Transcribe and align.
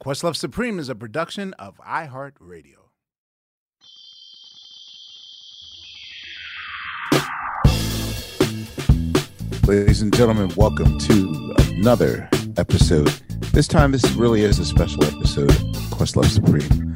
Questlove 0.00 0.36
Supreme 0.36 0.78
is 0.78 0.88
a 0.88 0.94
production 0.94 1.54
of 1.54 1.76
iHeartRadio. 1.78 2.76
Ladies 9.66 10.00
and 10.00 10.14
gentlemen, 10.14 10.52
welcome 10.54 11.00
to 11.00 11.56
another 11.74 12.28
episode. 12.56 13.08
This 13.52 13.66
time, 13.66 13.90
this 13.90 14.08
really 14.12 14.42
is 14.42 14.60
a 14.60 14.64
special 14.64 15.04
episode 15.04 15.50
of 15.50 15.56
Questlove 15.90 16.26
Supreme. 16.26 16.94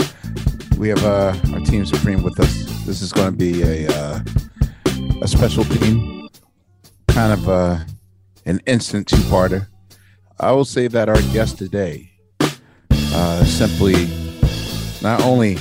We 0.78 0.88
have 0.88 1.04
uh, 1.04 1.34
our 1.54 1.60
team 1.62 1.84
Supreme 1.84 2.22
with 2.22 2.38
us. 2.38 2.54
This 2.86 3.02
is 3.02 3.12
going 3.12 3.32
to 3.32 3.36
be 3.36 3.62
a 3.62 3.92
uh, 3.92 4.20
a 5.22 5.26
special 5.26 5.64
team, 5.64 6.28
kind 7.08 7.32
of 7.32 7.48
uh, 7.48 7.78
an 8.46 8.60
instant 8.66 9.08
two-parter. 9.08 9.66
I 10.38 10.52
will 10.52 10.64
say 10.64 10.86
that 10.86 11.08
our 11.08 11.20
guest 11.32 11.58
today, 11.58 12.11
uh, 13.14 13.44
simply 13.44 14.08
not 15.02 15.20
only 15.22 15.56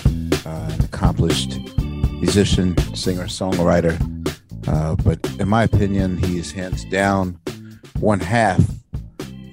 uh, 0.45 0.69
an 0.71 0.83
accomplished 0.83 1.59
musician, 2.19 2.77
singer, 2.95 3.25
songwriter, 3.25 3.97
uh, 4.67 4.95
but 5.03 5.19
in 5.39 5.47
my 5.47 5.63
opinion, 5.63 6.17
he 6.17 6.37
is 6.37 6.51
hands 6.51 6.85
down 6.85 7.39
one 7.99 8.19
half 8.19 8.59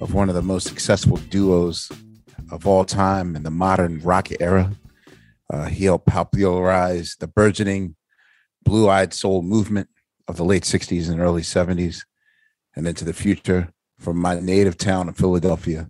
of 0.01 0.13
one 0.13 0.29
of 0.29 0.35
the 0.35 0.41
most 0.41 0.67
successful 0.67 1.17
duos 1.29 1.91
of 2.51 2.65
all 2.65 2.85
time 2.85 3.35
in 3.35 3.43
the 3.43 3.51
modern 3.51 3.99
rock 3.99 4.29
era. 4.39 4.71
Uh, 5.51 5.65
he 5.65 5.85
helped 5.85 6.07
popularize 6.07 7.15
the 7.19 7.27
burgeoning 7.27 7.95
blue 8.63 8.87
eyed 8.87 9.13
soul 9.13 9.41
movement 9.41 9.89
of 10.27 10.37
the 10.37 10.45
late 10.45 10.63
60s 10.63 11.09
and 11.09 11.19
early 11.19 11.41
70s 11.41 12.05
and 12.75 12.87
into 12.87 13.03
the 13.03 13.13
future 13.13 13.69
from 13.97 14.17
my 14.17 14.39
native 14.39 14.77
town 14.77 15.09
of 15.09 15.17
Philadelphia, 15.17 15.89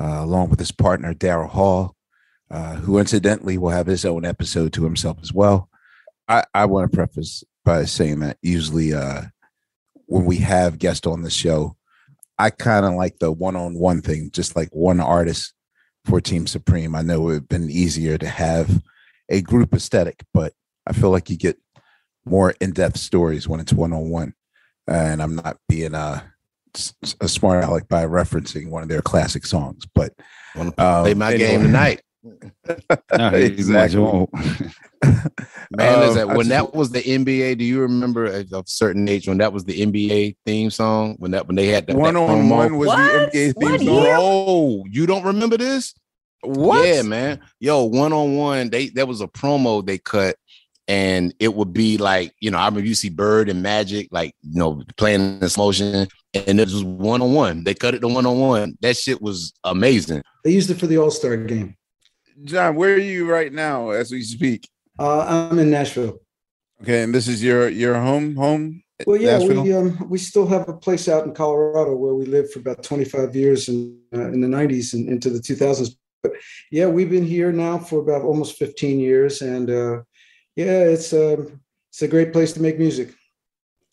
uh, 0.00 0.20
along 0.20 0.50
with 0.50 0.58
his 0.58 0.72
partner, 0.72 1.14
Daryl 1.14 1.48
Hall, 1.48 1.94
uh, 2.50 2.76
who 2.76 2.98
incidentally 2.98 3.58
will 3.58 3.70
have 3.70 3.86
his 3.86 4.04
own 4.04 4.24
episode 4.24 4.72
to 4.74 4.84
himself 4.84 5.18
as 5.22 5.32
well. 5.32 5.68
I, 6.28 6.44
I 6.54 6.66
want 6.66 6.90
to 6.90 6.96
preface 6.96 7.44
by 7.64 7.84
saying 7.84 8.20
that 8.20 8.38
usually 8.42 8.94
uh, 8.94 9.22
when 10.06 10.24
we 10.24 10.36
have 10.38 10.78
guests 10.78 11.06
on 11.06 11.22
the 11.22 11.30
show, 11.30 11.76
I 12.38 12.50
kind 12.50 12.86
of 12.86 12.94
like 12.94 13.18
the 13.18 13.32
one-on-one 13.32 14.02
thing, 14.02 14.30
just 14.32 14.56
like 14.56 14.68
one 14.70 15.00
artist 15.00 15.52
for 16.04 16.20
Team 16.20 16.46
Supreme. 16.46 16.94
I 16.94 17.02
know 17.02 17.22
it 17.22 17.24
would 17.24 17.34
have 17.34 17.48
been 17.48 17.70
easier 17.70 18.16
to 18.16 18.28
have 18.28 18.82
a 19.28 19.42
group 19.42 19.74
aesthetic, 19.74 20.24
but 20.32 20.52
I 20.86 20.92
feel 20.92 21.10
like 21.10 21.28
you 21.28 21.36
get 21.36 21.58
more 22.24 22.54
in-depth 22.60 22.96
stories 22.96 23.48
when 23.48 23.60
it's 23.60 23.72
one-on-one. 23.72 24.34
And 24.86 25.22
I'm 25.22 25.36
not 25.36 25.58
being 25.68 25.94
a, 25.94 26.32
a 27.20 27.28
smart 27.28 27.64
aleck 27.64 27.88
by 27.88 28.04
referencing 28.04 28.70
one 28.70 28.82
of 28.82 28.88
their 28.88 29.02
classic 29.02 29.46
songs, 29.46 29.86
but 29.94 30.12
um, 30.56 30.72
play 30.72 31.14
my 31.14 31.32
anyway. 31.32 31.38
game 31.38 31.62
tonight. 31.62 32.02
no, 33.16 33.28
exactly. 33.34 34.00
Man, 35.70 36.02
is 36.02 36.14
that 36.16 36.28
um, 36.28 36.36
when 36.36 36.48
that 36.48 36.74
was 36.74 36.90
the 36.90 37.02
NBA? 37.02 37.58
Do 37.58 37.64
you 37.64 37.80
remember 37.80 38.26
of 38.26 38.52
a 38.52 38.62
certain 38.66 39.08
age 39.08 39.28
when 39.28 39.38
that 39.38 39.52
was 39.52 39.64
the 39.64 39.80
NBA 39.80 40.36
theme 40.44 40.70
song? 40.70 41.16
When 41.18 41.30
that 41.30 41.46
when 41.46 41.56
they 41.56 41.66
had 41.66 41.86
that 41.86 41.96
one 41.96 42.14
that 42.14 42.20
on 42.20 42.48
one 42.48 42.76
was 42.76 42.88
what? 42.88 43.32
the 43.32 43.38
NBA 43.38 43.54
theme 43.60 43.70
what 43.70 43.80
song. 43.80 44.06
Oh, 44.18 44.84
you 44.90 45.06
don't 45.06 45.24
remember 45.24 45.56
this? 45.56 45.94
What? 46.42 46.86
Yeah, 46.86 47.02
man. 47.02 47.40
Yo, 47.60 47.84
one 47.84 48.12
on 48.12 48.36
one. 48.36 48.70
They 48.70 48.88
there 48.88 49.06
was 49.06 49.20
a 49.20 49.28
promo 49.28 49.84
they 49.84 49.98
cut, 49.98 50.36
and 50.86 51.34
it 51.38 51.54
would 51.54 51.72
be 51.72 51.98
like 51.98 52.32
you 52.40 52.50
know 52.50 52.58
I 52.58 52.66
remember 52.66 52.88
you 52.88 52.94
see 52.94 53.10
Bird 53.10 53.48
and 53.48 53.62
Magic 53.62 54.08
like 54.10 54.34
you 54.42 54.58
know 54.58 54.82
playing 54.96 55.38
this 55.40 55.56
motion, 55.56 56.08
and 56.34 56.60
it 56.60 56.68
was 56.68 56.84
one 56.84 57.22
on 57.22 57.32
one. 57.32 57.64
They 57.64 57.74
cut 57.74 57.94
it 57.94 58.00
to 58.00 58.08
one 58.08 58.26
on 58.26 58.38
one. 58.38 58.76
That 58.80 58.96
shit 58.96 59.22
was 59.22 59.52
amazing. 59.64 60.22
They 60.44 60.52
used 60.52 60.70
it 60.70 60.78
for 60.78 60.86
the 60.86 60.98
All 60.98 61.10
Star 61.10 61.36
game. 61.36 61.76
John, 62.44 62.76
where 62.76 62.94
are 62.94 62.98
you 62.98 63.30
right 63.30 63.52
now 63.52 63.90
as 63.90 64.10
we 64.10 64.22
speak? 64.22 64.68
Uh, 64.98 65.48
I'm 65.50 65.58
in 65.58 65.70
Nashville. 65.70 66.18
Okay, 66.82 67.02
and 67.02 67.14
this 67.14 67.26
is 67.26 67.42
your 67.42 67.68
your 67.68 67.94
home 67.94 68.36
home. 68.36 68.82
Well, 69.06 69.20
yeah, 69.20 69.38
Nashville? 69.38 69.62
we 69.62 69.72
um, 69.72 70.08
we 70.08 70.18
still 70.18 70.46
have 70.46 70.68
a 70.68 70.72
place 70.72 71.08
out 71.08 71.24
in 71.24 71.34
Colorado 71.34 71.94
where 71.96 72.14
we 72.14 72.26
lived 72.26 72.52
for 72.52 72.60
about 72.60 72.82
25 72.82 73.34
years 73.34 73.68
in 73.68 73.98
uh, 74.14 74.28
in 74.28 74.40
the 74.40 74.48
90s 74.48 74.94
and 74.94 75.08
into 75.08 75.30
the 75.30 75.40
2000s. 75.40 75.96
But 76.22 76.32
yeah, 76.70 76.86
we've 76.86 77.10
been 77.10 77.26
here 77.26 77.52
now 77.52 77.78
for 77.78 78.00
about 78.00 78.22
almost 78.22 78.56
15 78.56 78.98
years, 78.98 79.40
and 79.40 79.70
uh, 79.70 80.02
yeah, 80.56 80.82
it's 80.82 81.12
a 81.12 81.34
uh, 81.34 81.44
it's 81.90 82.02
a 82.02 82.08
great 82.08 82.32
place 82.32 82.52
to 82.52 82.62
make 82.62 82.78
music. 82.78 83.14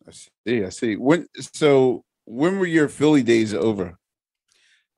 I 0.08 0.12
see. 0.12 0.64
I 0.64 0.70
see. 0.70 0.96
When 0.96 1.28
so 1.54 2.04
when 2.26 2.60
were 2.60 2.66
your 2.66 2.88
Philly 2.88 3.24
days 3.24 3.54
over? 3.54 3.98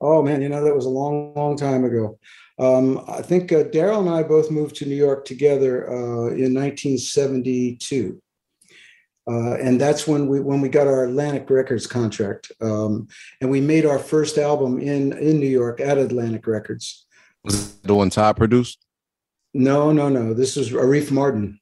Oh 0.00 0.22
man, 0.22 0.42
you 0.42 0.48
know 0.48 0.64
that 0.64 0.74
was 0.74 0.86
a 0.86 0.90
long, 0.90 1.34
long 1.34 1.56
time 1.56 1.84
ago. 1.84 2.18
Um, 2.58 3.04
I 3.08 3.22
think 3.22 3.52
uh, 3.52 3.64
Daryl 3.64 4.00
and 4.00 4.10
I 4.10 4.22
both 4.22 4.50
moved 4.50 4.76
to 4.76 4.86
New 4.86 4.96
York 4.96 5.24
together 5.24 5.88
uh, 5.88 6.28
in 6.28 6.54
1972. 6.54 8.20
Uh, 9.30 9.54
and 9.56 9.80
that's 9.80 10.06
when 10.06 10.26
we 10.26 10.40
when 10.40 10.60
we 10.60 10.68
got 10.68 10.86
our 10.86 11.04
Atlantic 11.04 11.50
Records 11.50 11.86
contract, 11.86 12.50
um, 12.62 13.06
and 13.42 13.50
we 13.50 13.60
made 13.60 13.84
our 13.84 13.98
first 13.98 14.38
album 14.38 14.78
in 14.80 15.12
in 15.18 15.38
New 15.38 15.48
York 15.48 15.80
at 15.80 15.98
Atlantic 15.98 16.46
Records. 16.46 17.06
Was 17.44 17.76
the 17.80 17.94
one 17.94 18.08
Todd 18.08 18.38
produced? 18.38 18.78
No, 19.52 19.92
no, 19.92 20.08
no. 20.08 20.32
This 20.32 20.56
was 20.56 20.70
Arif 20.70 21.10
Mardin. 21.10 21.58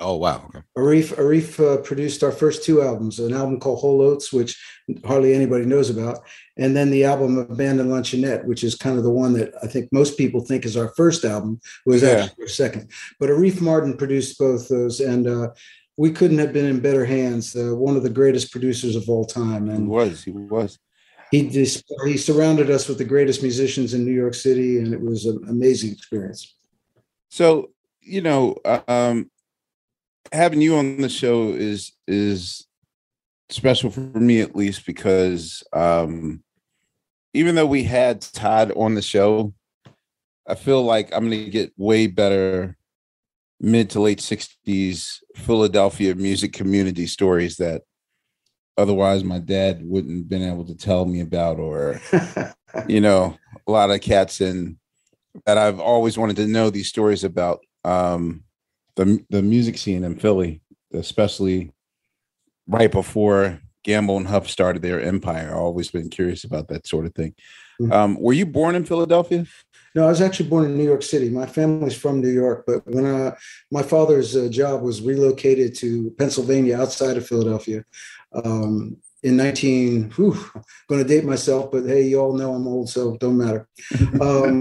Oh 0.00 0.16
wow! 0.16 0.46
Okay. 0.46 0.62
Arif 0.78 1.14
Arif 1.16 1.60
uh, 1.60 1.82
produced 1.82 2.24
our 2.24 2.32
first 2.32 2.64
two 2.64 2.82
albums, 2.82 3.18
an 3.18 3.34
album 3.34 3.60
called 3.60 3.80
Whole 3.80 4.00
Oats, 4.00 4.32
which 4.32 4.58
hardly 5.04 5.34
anybody 5.34 5.66
knows 5.66 5.90
about, 5.90 6.20
and 6.56 6.74
then 6.74 6.90
the 6.90 7.04
album 7.04 7.36
Abandoned 7.36 7.90
Luncheonette, 7.90 8.44
which 8.46 8.64
is 8.64 8.74
kind 8.74 8.96
of 8.96 9.04
the 9.04 9.10
one 9.10 9.34
that 9.34 9.52
I 9.62 9.66
think 9.66 9.90
most 9.92 10.16
people 10.16 10.40
think 10.40 10.64
is 10.64 10.76
our 10.76 10.88
first 10.96 11.24
album, 11.24 11.60
was 11.84 12.02
yeah. 12.02 12.10
actually 12.10 12.44
our 12.44 12.48
second. 12.48 12.90
But 13.18 13.28
Arif 13.28 13.60
Mardin 13.60 13.98
produced 13.98 14.38
both 14.38 14.68
those, 14.68 15.00
and 15.00 15.26
uh, 15.26 15.48
we 15.98 16.10
couldn't 16.10 16.38
have 16.38 16.54
been 16.54 16.64
in 16.64 16.80
better 16.80 17.04
hands. 17.04 17.54
Uh, 17.54 17.76
one 17.76 17.94
of 17.94 18.02
the 18.02 18.08
greatest 18.08 18.50
producers 18.52 18.96
of 18.96 19.06
all 19.08 19.26
time, 19.26 19.68
and 19.68 19.82
he 19.82 19.86
was 19.86 20.24
he 20.24 20.30
was. 20.30 20.78
He 21.30 21.48
just, 21.48 21.84
he 22.06 22.16
surrounded 22.16 22.70
us 22.70 22.88
with 22.88 22.98
the 22.98 23.04
greatest 23.04 23.42
musicians 23.42 23.94
in 23.94 24.04
New 24.04 24.12
York 24.12 24.34
City, 24.34 24.78
and 24.78 24.92
it 24.92 25.00
was 25.00 25.26
an 25.26 25.44
amazing 25.48 25.92
experience. 25.92 26.56
So 27.28 27.70
you 28.00 28.22
know, 28.22 28.56
um, 28.88 29.30
having 30.32 30.60
you 30.60 30.76
on 30.76 31.00
the 31.00 31.08
show 31.08 31.48
is 31.50 31.92
is 32.06 32.66
special 33.48 33.90
for 33.90 34.00
me 34.00 34.40
at 34.40 34.54
least 34.54 34.86
because 34.86 35.62
um 35.72 36.42
even 37.34 37.54
though 37.54 37.66
we 37.66 37.84
had 37.84 38.20
Todd 38.20 38.72
on 38.76 38.94
the 38.94 39.02
show, 39.02 39.54
I 40.48 40.54
feel 40.54 40.82
like 40.82 41.12
I'm 41.12 41.28
going 41.28 41.44
to 41.44 41.50
get 41.50 41.72
way 41.76 42.06
better 42.08 42.76
mid 43.60 43.90
to 43.90 44.00
late 44.00 44.18
60s 44.18 45.18
Philadelphia 45.36 46.14
music 46.14 46.52
community 46.52 47.06
stories 47.06 47.56
that 47.58 47.82
otherwise 48.76 49.22
my 49.22 49.38
dad 49.38 49.80
wouldn't 49.82 50.16
have 50.16 50.28
been 50.28 50.42
able 50.42 50.64
to 50.64 50.74
tell 50.74 51.04
me 51.04 51.20
about 51.20 51.58
or 51.58 52.00
you 52.88 53.00
know 53.00 53.36
a 53.66 53.70
lot 53.70 53.90
of 53.90 54.00
cats 54.00 54.40
in 54.40 54.78
that 55.44 55.58
I've 55.58 55.78
always 55.78 56.16
wanted 56.16 56.36
to 56.36 56.46
know 56.46 56.70
these 56.70 56.88
stories 56.88 57.22
about. 57.22 57.60
Um 57.84 58.44
the 59.00 59.06
the 59.30 59.42
music 59.42 59.76
scene 59.78 60.04
in 60.04 60.14
Philly 60.16 60.52
especially 60.92 61.58
right 62.66 62.92
before 62.92 63.60
Gamble 63.88 64.16
and 64.20 64.28
Huff 64.28 64.46
started 64.48 64.82
their 64.82 65.00
empire 65.00 65.48
I've 65.50 65.56
always 65.68 65.90
been 65.90 66.10
curious 66.10 66.44
about 66.44 66.68
that 66.68 66.86
sort 66.86 67.06
of 67.06 67.14
thing 67.14 67.34
Mhm. 67.80 67.92
um 67.98 68.10
were 68.24 68.34
you 68.40 68.46
born 68.58 68.74
in 68.78 68.84
Philadelphia 68.84 69.42
No, 69.94 70.04
I 70.08 70.10
was 70.14 70.20
actually 70.20 70.48
born 70.50 70.64
in 70.66 70.76
New 70.78 70.84
York 70.92 71.02
City. 71.02 71.28
My 71.42 71.46
family's 71.46 71.98
from 72.02 72.20
New 72.20 72.34
York, 72.42 72.58
but 72.68 72.80
when 72.94 73.06
I, 73.06 73.32
my 73.78 73.82
father's 73.82 74.30
uh, 74.36 74.46
job 74.60 74.76
was 74.88 75.02
relocated 75.02 75.70
to 75.82 75.88
Pennsylvania 76.20 76.74
outside 76.82 77.16
of 77.16 77.26
Philadelphia 77.26 77.80
um, 78.44 78.96
in 79.28 79.34
19, 79.36 80.10
whew, 80.16 80.36
going 80.88 81.02
to 81.02 81.08
date 81.14 81.24
myself, 81.24 81.72
but 81.72 81.82
hey, 81.92 82.02
you 82.10 82.20
all 82.20 82.34
know 82.40 82.54
I'm 82.54 82.68
old, 82.74 82.88
so 82.88 83.16
don't 83.22 83.38
matter. 83.44 83.62
Um, 84.28 84.52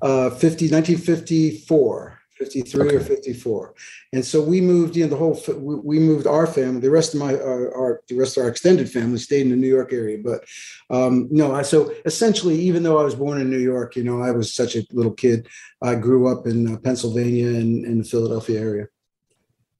uh, 0.00 0.30
50, 0.30 0.70
1954, 0.70 2.18
53 2.44 2.94
or 2.96 3.00
54. 3.00 3.74
And 4.12 4.24
so 4.24 4.42
we 4.42 4.60
moved, 4.60 4.96
you 4.96 5.04
know, 5.04 5.10
the 5.10 5.16
whole, 5.16 5.40
we 5.58 5.74
we 5.74 5.98
moved 5.98 6.26
our 6.26 6.46
family, 6.46 6.80
the 6.80 6.90
rest 6.90 7.14
of 7.14 7.20
my, 7.20 7.34
our, 7.34 7.74
our, 7.74 8.02
the 8.08 8.16
rest 8.16 8.36
of 8.36 8.42
our 8.42 8.48
extended 8.48 8.90
family 8.90 9.18
stayed 9.18 9.42
in 9.42 9.50
the 9.50 9.56
New 9.56 9.68
York 9.68 9.92
area. 9.92 10.18
But 10.22 10.44
um, 10.90 11.28
no, 11.30 11.54
I, 11.54 11.62
so 11.62 11.92
essentially, 12.04 12.58
even 12.60 12.82
though 12.82 12.98
I 12.98 13.04
was 13.04 13.14
born 13.14 13.40
in 13.40 13.50
New 13.50 13.58
York, 13.58 13.96
you 13.96 14.04
know, 14.04 14.20
I 14.20 14.30
was 14.32 14.54
such 14.54 14.76
a 14.76 14.84
little 14.92 15.12
kid. 15.12 15.48
I 15.82 15.94
grew 15.94 16.26
up 16.26 16.46
in 16.46 16.74
uh, 16.74 16.78
Pennsylvania 16.78 17.48
and 17.48 17.84
in 17.84 17.98
the 17.98 18.04
Philadelphia 18.04 18.60
area. 18.60 18.86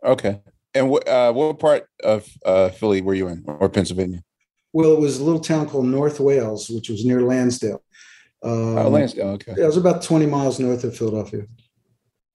okay 0.05 0.41
and 0.75 0.88
what 0.91 1.06
uh 1.09 1.32
what 1.32 1.59
part 1.59 1.88
of 2.05 2.26
uh 2.44 2.69
Philly 2.70 3.03
were 3.03 3.14
you 3.14 3.29
in 3.29 3.44
or 3.47 3.69
Pennsylvania 3.69 4.23
Well, 4.73 4.93
it 4.93 5.00
was 5.00 5.19
a 5.19 5.25
little 5.25 5.41
town 5.41 5.69
called 5.69 5.87
North 5.87 6.19
Wales, 6.19 6.70
which 6.70 6.88
was 6.88 7.05
near 7.05 7.23
Lansdale. 7.23 7.82
Um, 8.43 8.79
oh 8.79 8.88
Lansdale 8.88 9.29
okay 9.37 9.55
yeah, 9.56 9.64
it 9.64 9.67
was 9.67 9.76
about 9.76 10.03
20 10.03 10.26
miles 10.26 10.59
north 10.59 10.85
of 10.85 10.97
Philadelphia. 10.97 11.44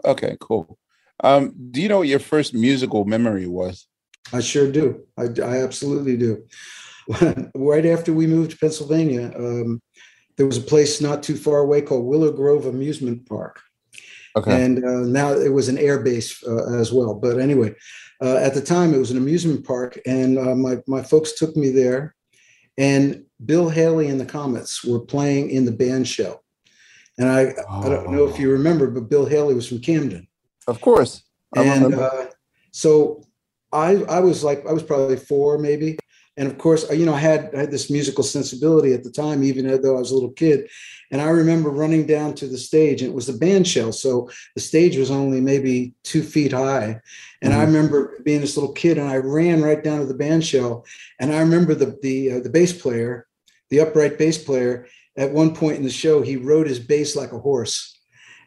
Okay, 0.06 0.38
cool. 0.40 0.78
Um, 1.24 1.54
do 1.72 1.82
you 1.82 1.90
know 1.90 2.00
what 2.00 2.08
your 2.08 2.20
first 2.20 2.54
musical 2.54 3.06
memory 3.06 3.48
was? 3.48 3.88
I 4.34 4.42
sure 4.42 4.72
do. 4.72 5.04
I, 5.18 5.24
I 5.44 5.64
absolutely 5.64 6.18
do. 6.18 6.44
right 7.56 7.86
after 7.86 8.14
we 8.14 8.28
moved 8.28 8.52
to 8.52 8.58
Pennsylvania, 8.58 9.32
um, 9.36 9.82
there 10.36 10.46
was 10.46 10.58
a 10.58 10.62
place 10.62 11.02
not 11.02 11.24
too 11.24 11.36
far 11.36 11.60
away 11.60 11.82
called 11.82 12.06
Willow 12.06 12.32
Grove 12.32 12.66
Amusement 12.66 13.28
Park. 13.28 13.62
Okay. 14.36 14.64
And 14.64 14.84
uh, 14.84 15.00
now 15.00 15.32
it 15.34 15.52
was 15.52 15.68
an 15.68 15.80
air 15.80 16.00
base 16.00 16.44
uh, 16.44 16.78
as 16.78 16.94
well. 16.94 17.16
But 17.16 17.40
anyway, 17.40 17.74
uh, 18.22 18.36
at 18.38 18.54
the 18.54 18.62
time 18.62 18.94
it 18.94 19.00
was 19.00 19.10
an 19.10 19.18
amusement 19.18 19.66
park, 19.66 20.00
and 20.06 20.38
uh, 20.38 20.56
my 20.56 20.78
my 20.88 21.02
folks 21.02 21.34
took 21.34 21.56
me 21.56 21.70
there, 21.70 22.16
and 22.78 23.24
Bill 23.44 23.70
Haley 23.70 24.10
and 24.10 24.20
the 24.20 24.26
Comets 24.26 24.84
were 24.84 25.00
playing 25.00 25.50
in 25.50 25.66
the 25.66 25.72
band 25.72 26.08
shell. 26.08 26.44
And 27.18 27.30
I 27.30 27.54
I 27.70 27.90
don't 27.90 28.12
know 28.12 28.28
if 28.28 28.40
you 28.40 28.52
remember, 28.52 28.90
but 28.90 29.10
Bill 29.10 29.26
Haley 29.26 29.56
was 29.56 29.68
from 29.68 29.80
Camden, 29.80 30.28
Of 30.68 30.82
course. 30.82 31.24
I 31.56 31.64
and 31.64 31.94
uh, 31.94 32.26
so 32.72 33.24
I 33.72 34.04
I 34.04 34.20
was 34.20 34.44
like 34.44 34.66
I 34.68 34.74
was 34.74 34.84
probably 34.84 35.18
four 35.18 35.58
maybe, 35.58 35.98
and 36.36 36.48
of 36.48 36.58
course 36.58 36.90
you 36.92 37.06
know 37.06 37.14
I 37.14 37.20
had 37.20 37.56
I 37.56 37.60
had 37.62 37.72
this 37.72 37.90
musical 37.90 38.24
sensibility 38.24 38.94
at 38.94 39.04
the 39.04 39.12
time, 39.12 39.44
even 39.44 39.66
though 39.82 39.96
I 39.96 40.00
was 40.00 40.12
a 40.12 40.14
little 40.14 40.32
kid, 40.32 40.70
and 41.12 41.22
I 41.22 41.30
remember 41.30 41.70
running 41.72 42.06
down 42.06 42.36
to 42.36 42.48
the 42.48 42.58
stage, 42.58 43.02
and 43.02 43.10
it 43.12 43.16
was 43.16 43.28
the 43.28 43.34
band 43.46 43.68
shell, 43.68 43.92
so 43.92 44.30
the 44.56 44.62
stage 44.62 44.96
was 44.98 45.10
only 45.10 45.42
maybe 45.42 45.94
two 46.04 46.22
feet 46.22 46.52
high, 46.52 47.02
and 47.42 47.52
I 47.54 47.58
Mhm. 47.64 47.66
remember 47.68 48.22
being 48.24 48.42
this 48.42 48.58
little 48.58 48.74
kid, 48.74 48.98
and 49.00 49.10
I 49.10 49.18
ran 49.18 49.64
right 49.64 49.84
down 49.84 50.00
to 50.02 50.06
the 50.06 50.14
band 50.14 50.46
shell, 50.46 50.86
and 51.20 51.34
I 51.34 51.40
remember 51.40 51.74
the 51.74 51.98
the 52.02 52.18
uh, 52.34 52.40
the 52.42 52.50
bass 52.52 52.74
player, 52.74 53.26
the 53.70 53.80
upright 53.80 54.18
bass 54.20 54.38
player, 54.38 54.86
at 55.18 55.32
one 55.32 55.54
point 55.54 55.78
in 55.78 55.84
the 55.84 55.90
show 55.90 56.22
he 56.22 56.38
rode 56.38 56.68
his 56.68 56.80
bass 56.80 57.16
like 57.16 57.32
a 57.32 57.40
horse, 57.40 58.00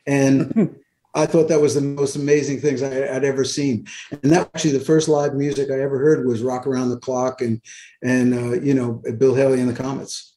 and 0.06 0.76
I 1.14 1.26
thought 1.26 1.48
that 1.48 1.60
was 1.60 1.74
the 1.74 1.80
most 1.80 2.14
amazing 2.14 2.60
things 2.60 2.82
I, 2.82 2.88
would 2.88 3.24
ever 3.24 3.44
seen. 3.44 3.86
And 4.10 4.30
that 4.30 4.48
actually 4.54 4.72
the 4.72 4.84
first 4.84 5.08
live 5.08 5.34
music 5.34 5.70
I 5.70 5.80
ever 5.80 5.98
heard 5.98 6.26
was 6.26 6.42
"Rock 6.42 6.66
Around 6.66 6.90
the 6.90 6.98
Clock" 6.98 7.40
and 7.40 7.60
and 8.02 8.34
uh, 8.34 8.60
you 8.60 8.74
know 8.74 9.02
Bill 9.18 9.34
Haley 9.34 9.60
and 9.60 9.68
the 9.68 9.82
Comets. 9.82 10.36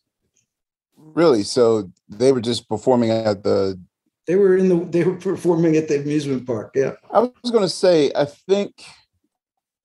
really? 0.97 1.43
So 1.43 1.91
they 2.09 2.31
were 2.31 2.41
just 2.41 2.67
performing 2.67 3.11
at 3.11 3.43
the. 3.43 3.79
They 4.25 4.35
were 4.35 4.57
in 4.57 4.69
the 4.69 4.85
they 4.85 5.03
were 5.03 5.15
performing 5.15 5.75
at 5.75 5.87
the 5.87 5.99
amusement 5.99 6.47
park. 6.47 6.71
Yeah, 6.75 6.93
I 7.11 7.19
was 7.19 7.51
going 7.51 7.63
to 7.63 7.69
say, 7.69 8.11
I 8.15 8.25
think, 8.25 8.83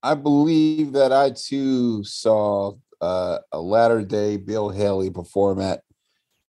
I 0.01 0.15
believe 0.15 0.93
that 0.93 1.11
I 1.11 1.31
too 1.31 2.03
saw 2.03 2.73
uh, 3.01 3.39
a 3.51 3.59
latter 3.59 4.03
day 4.03 4.37
Bill 4.37 4.69
Haley 4.69 5.09
perform 5.09 5.59
at. 5.61 5.83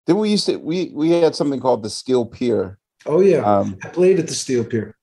Then 0.07 0.19
we 0.19 0.31
used 0.31 0.47
to 0.47 0.57
we 0.57 0.91
we 0.95 1.11
had 1.11 1.35
something 1.35 1.61
called 1.61 1.83
the 1.83 1.91
Steel 1.91 2.25
Pier. 2.27 2.79
oh 3.07 3.21
yeah, 3.21 3.39
Um, 3.39 3.77
I 3.85 3.89
played 3.89 4.19
at 4.19 4.27
the 4.29 4.35
Steel 4.35 4.65
Pier. 4.65 4.97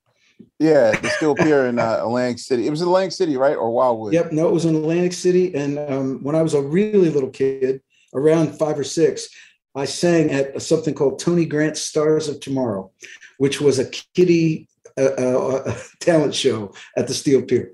yeah, 0.60 0.92
the 1.00 1.10
Steel 1.10 1.36
Pier 1.36 1.68
in 1.68 1.80
uh, 1.80 2.00
Atlantic 2.02 2.40
City. 2.40 2.68
It 2.68 2.70
was 2.70 2.82
Atlantic 2.82 3.14
City, 3.14 3.38
right, 3.38 3.56
or 3.56 3.72
Wildwood? 3.72 4.14
Yep, 4.14 4.32
no, 4.34 4.48
it 4.48 4.54
was 4.54 4.66
in 4.66 4.76
Atlantic 4.76 5.14
City. 5.14 5.54
And 5.56 5.80
um, 5.80 6.20
when 6.24 6.36
I 6.36 6.42
was 6.42 6.54
a 6.54 6.62
really 6.62 7.10
little 7.10 7.30
kid, 7.30 7.82
around 8.14 8.58
five 8.58 8.78
or 8.78 8.84
six, 8.84 9.30
I 9.76 9.86
sang 9.86 10.32
at 10.32 10.62
something 10.62 10.94
called 10.94 11.20
Tony 11.20 11.46
Grant's 11.46 11.82
Stars 11.82 12.28
of 12.28 12.40
Tomorrow, 12.40 12.92
which 13.38 13.62
was 13.62 13.80
a 13.80 13.86
kiddie 14.16 14.68
uh, 14.98 15.04
uh, 15.04 15.76
talent 16.00 16.36
show 16.36 16.74
at 16.98 17.08
the 17.08 17.14
Steel 17.14 17.42
Pier. 17.44 17.74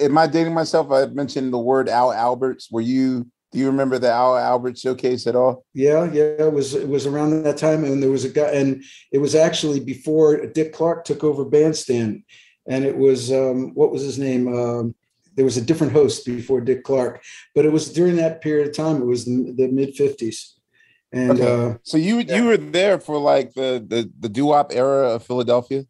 Am 0.00 0.16
I 0.18 0.26
dating 0.26 0.54
myself? 0.54 0.90
I 0.92 1.06
mentioned 1.06 1.52
the 1.52 1.58
word 1.58 1.88
Al 1.88 2.12
Alberts. 2.12 2.70
Were 2.70 2.80
you? 2.82 3.26
Do 3.52 3.58
you 3.60 3.66
remember 3.66 3.98
the 3.98 4.10
Al 4.10 4.36
Albert 4.36 4.76
showcase 4.78 5.26
at 5.26 5.36
all? 5.36 5.64
Yeah, 5.72 6.04
yeah, 6.12 6.22
it 6.46 6.52
was 6.52 6.74
it 6.74 6.88
was 6.88 7.06
around 7.06 7.42
that 7.44 7.56
time, 7.56 7.84
and 7.84 8.02
there 8.02 8.10
was 8.10 8.24
a 8.24 8.28
guy, 8.28 8.50
and 8.50 8.82
it 9.12 9.18
was 9.18 9.34
actually 9.34 9.80
before 9.80 10.46
Dick 10.46 10.72
Clark 10.72 11.04
took 11.04 11.22
over 11.24 11.44
Bandstand, 11.44 12.24
and 12.68 12.84
it 12.84 12.96
was 12.96 13.30
um, 13.32 13.72
what 13.74 13.92
was 13.92 14.02
his 14.02 14.18
name? 14.18 14.48
Um, 14.48 14.94
there 15.36 15.44
was 15.44 15.56
a 15.56 15.62
different 15.62 15.92
host 15.92 16.26
before 16.26 16.60
Dick 16.60 16.82
Clark, 16.82 17.22
but 17.54 17.64
it 17.64 17.72
was 17.72 17.92
during 17.92 18.16
that 18.16 18.40
period 18.42 18.68
of 18.68 18.74
time. 18.76 19.00
It 19.00 19.06
was 19.06 19.24
the, 19.24 19.54
the 19.56 19.68
mid 19.68 19.94
fifties, 19.94 20.58
and 21.12 21.40
Okay. 21.40 21.70
uh, 21.72 21.78
So 21.84 21.98
you 21.98 22.18
Yeah. 22.18 22.36
you 22.38 22.44
were 22.46 22.56
there 22.56 22.98
for 22.98 23.16
like 23.18 23.54
the 23.54 23.82
the 23.86 24.10
the 24.18 24.28
doo 24.28 24.46
wop 24.46 24.72
era 24.74 25.10
of 25.14 25.22
Philadelphia. 25.22 25.86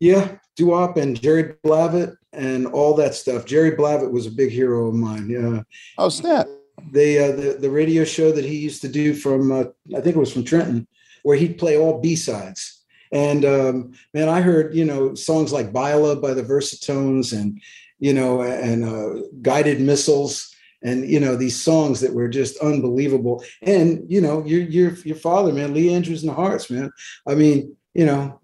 yeah, 0.00 0.36
Doo 0.56 0.66
wop 0.66 0.96
and 0.96 1.20
Jerry 1.20 1.54
Blavat 1.64 2.14
and 2.32 2.66
all 2.68 2.94
that 2.94 3.14
stuff. 3.14 3.44
Jerry 3.46 3.72
Blavat 3.72 4.12
was 4.12 4.26
a 4.26 4.30
big 4.30 4.50
hero 4.50 4.86
of 4.88 4.94
mine. 4.94 5.28
Yeah, 5.28 5.62
Oh 5.98 6.08
snap! 6.08 6.46
They 6.90 7.18
uh, 7.18 7.32
the 7.36 7.56
the 7.60 7.70
radio 7.70 8.04
show 8.04 8.32
that 8.32 8.44
he 8.44 8.56
used 8.56 8.82
to 8.82 8.88
do 8.88 9.14
from 9.14 9.52
uh, 9.52 9.64
I 9.96 10.00
think 10.00 10.16
it 10.16 10.18
was 10.18 10.32
from 10.32 10.44
Trenton, 10.44 10.86
where 11.22 11.36
he'd 11.36 11.58
play 11.58 11.76
all 11.78 12.00
B 12.00 12.16
sides. 12.16 12.84
And 13.12 13.44
um, 13.44 13.92
man, 14.14 14.28
I 14.28 14.40
heard 14.40 14.74
you 14.74 14.84
know 14.84 15.14
songs 15.14 15.52
like 15.52 15.72
"Bila" 15.72 16.20
by 16.20 16.34
the 16.34 16.42
Versatones, 16.42 17.32
and 17.32 17.60
you 17.98 18.12
know, 18.12 18.42
and 18.42 18.84
uh, 18.84 19.22
"Guided 19.42 19.80
Missiles," 19.80 20.54
and 20.82 21.08
you 21.08 21.18
know 21.20 21.34
these 21.36 21.60
songs 21.60 22.00
that 22.00 22.14
were 22.14 22.28
just 22.28 22.58
unbelievable. 22.58 23.42
And 23.62 24.04
you 24.10 24.20
know, 24.20 24.44
your 24.44 24.60
your 24.60 24.90
your 25.04 25.16
father, 25.16 25.52
man, 25.52 25.72
Lee 25.74 25.92
Andrews 25.94 26.22
and 26.22 26.30
the 26.30 26.34
Hearts, 26.34 26.70
man. 26.70 26.90
I 27.26 27.34
mean, 27.34 27.76
you 27.94 28.06
know. 28.06 28.40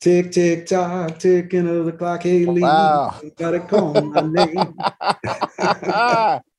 Tick 0.00 0.32
tick 0.32 0.66
tock, 0.66 1.18
ticking 1.18 1.66
of 1.66 1.86
the 1.86 1.92
clock. 1.92 2.24
Hey 2.24 2.44
Lee, 2.44 2.60
Wow. 2.60 3.14
you 3.22 3.32
gotta 3.38 3.60
call 3.60 3.94
my 4.02 4.20
name. 4.20 4.76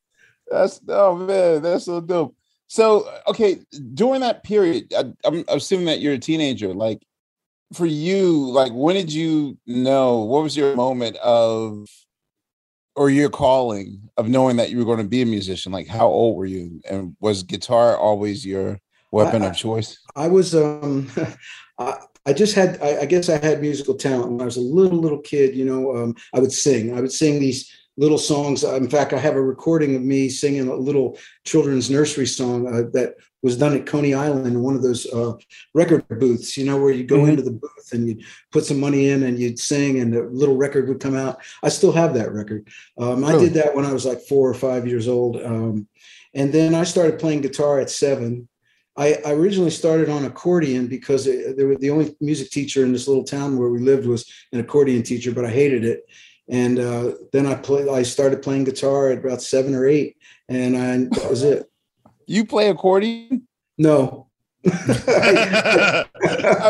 that's 0.50 0.82
oh 0.88 1.16
man, 1.16 1.62
that's 1.62 1.86
so 1.86 2.02
dope. 2.02 2.36
So 2.68 3.10
okay, 3.28 3.60
during 3.94 4.22
that 4.22 4.44
period, 4.44 4.94
I, 4.96 5.06
I'm 5.24 5.44
assuming 5.48 5.86
that 5.86 6.00
you're 6.02 6.14
a 6.14 6.20
teenager. 6.20 6.74
Like 6.74 7.04
for 7.74 7.86
you, 7.86 8.50
like 8.52 8.72
when 8.72 8.96
did 8.96 9.12
you 9.12 9.58
know? 9.66 10.20
What 10.20 10.44
was 10.44 10.58
your 10.58 10.76
moment 10.76 11.18
of, 11.18 11.88
or 12.96 13.10
your 13.10 13.30
calling 13.30 14.10
of 14.18 14.28
knowing 14.28 14.58
that 14.58 14.70
you 14.70 14.78
were 14.78 14.86
going 14.86 15.00
to 15.00 15.04
be 15.04 15.22
a 15.22 15.26
musician? 15.26 15.72
Like 15.72 15.88
how 15.88 16.08
old 16.08 16.38
were 16.38 16.46
you, 16.46 16.82
and 16.90 17.16
was 17.20 17.44
guitar 17.44 17.98
always 17.98 18.46
your 18.46 18.80
weapon 19.12 19.44
I- 19.44 19.48
of 19.48 19.56
choice? 19.56 20.00
I 20.16 20.28
was 20.28 20.56
um 20.56 21.10
I, 21.78 21.98
I 22.26 22.34
just 22.34 22.56
had 22.56 22.82
I, 22.82 23.02
I 23.02 23.06
guess 23.06 23.30
I 23.30 23.38
had 23.38 23.62
musical 23.62 23.96
talent 23.96 24.32
when 24.32 24.42
I 24.42 24.46
was 24.46 24.58
a 24.58 24.62
little 24.62 25.00
little 25.00 25.20
kid, 25.20 25.56
you 25.56 25.66
know, 25.66 25.96
um 25.96 26.16
I 26.34 26.40
would 26.40 26.52
sing. 26.52 26.98
I 26.98 27.02
would 27.02 27.12
sing 27.12 27.40
these 27.40 27.70
little 27.98 28.18
songs. 28.18 28.64
In 28.64 28.90
fact, 28.90 29.14
I 29.14 29.18
have 29.18 29.36
a 29.36 29.42
recording 29.42 29.96
of 29.96 30.02
me 30.02 30.30
singing 30.30 30.68
a 30.68 30.76
little 30.76 31.18
children's 31.46 31.90
nursery 31.90 32.26
song 32.28 32.68
uh, 32.68 32.90
that 32.94 33.16
was 33.42 33.58
done 33.58 33.76
at 33.76 33.86
Coney 33.86 34.14
Island 34.14 34.48
in 34.48 34.62
one 34.62 34.76
of 34.76 34.82
those 34.82 35.06
uh, 35.14 35.34
record 35.74 36.04
booths, 36.20 36.58
you 36.58 36.66
know, 36.66 36.78
where 36.78 36.92
you 36.92 37.04
go 37.04 37.20
Mhm. 37.20 37.30
into 37.30 37.44
the 37.44 37.52
booth 37.52 37.90
and 37.94 38.08
you 38.08 38.18
put 38.52 38.66
some 38.66 38.80
money 38.80 39.10
in 39.10 39.24
and 39.24 39.40
you'd 39.40 39.60
sing 39.60 40.00
and 40.00 40.12
the 40.12 40.24
little 40.24 40.58
record 40.58 40.88
would 40.90 41.00
come 41.00 41.16
out. 41.16 41.38
I 41.62 41.70
still 41.70 41.92
have 41.92 42.16
that 42.16 42.34
record. 42.34 42.68
Um, 42.98 43.24
I 43.24 43.34
Really? 43.34 43.46
did 43.46 43.54
that 43.56 43.76
when 43.76 43.86
I 43.86 43.94
was 43.94 44.06
like 44.06 44.22
four 44.22 44.50
or 44.50 44.56
five 44.56 44.88
years 44.88 45.08
old. 45.08 45.38
Um, 45.38 45.88
and 46.34 46.52
then 46.52 46.74
I 46.74 46.84
started 46.84 47.20
playing 47.20 47.42
guitar 47.42 47.80
at 47.80 47.90
seven 47.90 48.48
I, 48.98 49.18
I 49.26 49.34
originally 49.34 49.72
started 49.72 50.08
on 50.08 50.24
accordion 50.24 50.88
because 50.88 51.28
it, 51.28 51.58
there 51.58 51.68
was 51.68 51.80
the 51.80 51.90
only 51.90 52.16
music 52.22 52.50
teacher 52.50 52.86
in 52.86 52.94
this 52.94 53.08
little 53.10 53.26
town 53.26 53.58
where 53.58 53.70
we 53.70 53.80
lived 53.80 54.06
was 54.08 54.26
an 54.54 54.62
accordion 54.62 55.04
teacher, 55.04 55.34
but 55.34 55.44
I 55.44 55.50
hated 55.50 55.84
it. 55.84 56.06
And 56.48 56.80
uh, 56.80 57.14
then 57.32 57.48
I 57.48 57.56
play. 57.56 57.90
I 57.90 58.04
started 58.04 58.44
playing 58.44 58.66
guitar 58.66 59.10
at 59.12 59.18
about 59.18 59.42
seven 59.42 59.74
or 59.74 59.88
eight, 59.88 60.18
and 60.48 60.78
I, 60.78 60.98
that 61.20 61.30
was 61.30 61.44
it. 61.44 61.70
You 62.28 62.46
play 62.46 62.70
accordion? 62.70 63.48
No, 63.78 64.25
I 64.68 66.06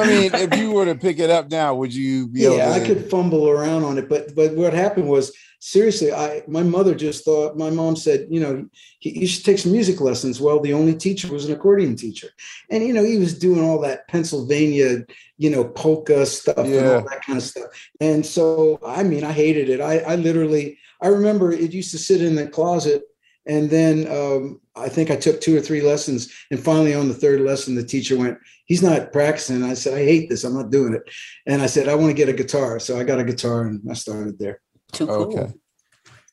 mean, 0.05 0.31
if 0.33 0.57
you 0.57 0.71
were 0.71 0.85
to 0.85 0.95
pick 0.95 1.19
it 1.19 1.29
up 1.29 1.49
now, 1.49 1.75
would 1.75 1.93
you 1.93 2.27
be 2.27 2.45
able 2.45 2.57
yeah? 2.57 2.71
I 2.71 2.85
could 2.85 3.09
fumble 3.09 3.49
around 3.49 3.83
on 3.83 3.97
it, 3.97 4.09
but 4.09 4.35
but 4.35 4.53
what 4.53 4.73
happened 4.73 5.07
was 5.07 5.31
seriously, 5.59 6.11
I 6.11 6.43
my 6.47 6.61
mother 6.61 6.93
just 6.93 7.25
thought 7.25 7.57
my 7.57 7.69
mom 7.69 7.95
said, 7.95 8.27
you 8.29 8.39
know, 8.39 8.67
he, 8.99 9.21
you 9.21 9.27
should 9.27 9.45
take 9.45 9.59
some 9.59 9.71
music 9.71 10.01
lessons. 10.01 10.39
Well, 10.41 10.59
the 10.59 10.73
only 10.73 10.93
teacher 10.93 11.31
was 11.31 11.45
an 11.45 11.53
accordion 11.53 11.95
teacher, 11.95 12.29
and 12.69 12.83
you 12.83 12.93
know 12.93 13.03
he 13.03 13.17
was 13.17 13.37
doing 13.37 13.63
all 13.63 13.79
that 13.81 14.07
Pennsylvania, 14.07 15.05
you 15.37 15.49
know, 15.49 15.63
polka 15.63 16.25
stuff 16.25 16.57
and 16.57 16.85
all 16.85 17.01
that 17.09 17.23
kind 17.25 17.37
of 17.37 17.43
stuff. 17.43 17.69
And 17.99 18.25
so, 18.25 18.79
I 18.85 19.03
mean, 19.03 19.23
I 19.23 19.31
hated 19.31 19.69
it. 19.69 19.81
I 19.81 19.99
I 19.99 20.15
literally, 20.15 20.77
I 21.01 21.07
remember 21.07 21.51
it 21.51 21.73
used 21.73 21.91
to 21.91 21.97
sit 21.97 22.21
in 22.21 22.35
the 22.35 22.47
closet. 22.47 23.03
And 23.47 23.69
then 23.69 24.07
um, 24.07 24.59
I 24.75 24.89
think 24.89 25.11
I 25.11 25.15
took 25.15 25.39
two 25.39 25.55
or 25.55 25.61
three 25.61 25.81
lessons, 25.81 26.33
and 26.49 26.59
finally 26.59 26.93
on 26.95 27.07
the 27.07 27.13
third 27.13 27.41
lesson, 27.41 27.75
the 27.75 27.83
teacher 27.83 28.17
went, 28.17 28.39
"He's 28.65 28.81
not 28.81 29.11
practicing." 29.11 29.63
I 29.63 29.75
said, 29.75 29.93
"I 29.93 30.03
hate 30.03 30.29
this. 30.29 30.43
I'm 30.43 30.55
not 30.55 30.71
doing 30.71 30.93
it." 30.93 31.03
And 31.45 31.61
I 31.61 31.67
said, 31.67 31.87
"I 31.87 31.95
want 31.95 32.07
to 32.07 32.15
get 32.15 32.29
a 32.29 32.33
guitar." 32.33 32.79
So 32.79 32.99
I 32.99 33.03
got 33.03 33.19
a 33.19 33.23
guitar, 33.23 33.67
and 33.67 33.81
I 33.89 33.93
started 33.93 34.39
there. 34.39 34.61
Too 34.91 35.05
cool. 35.05 35.37
Okay. 35.37 35.53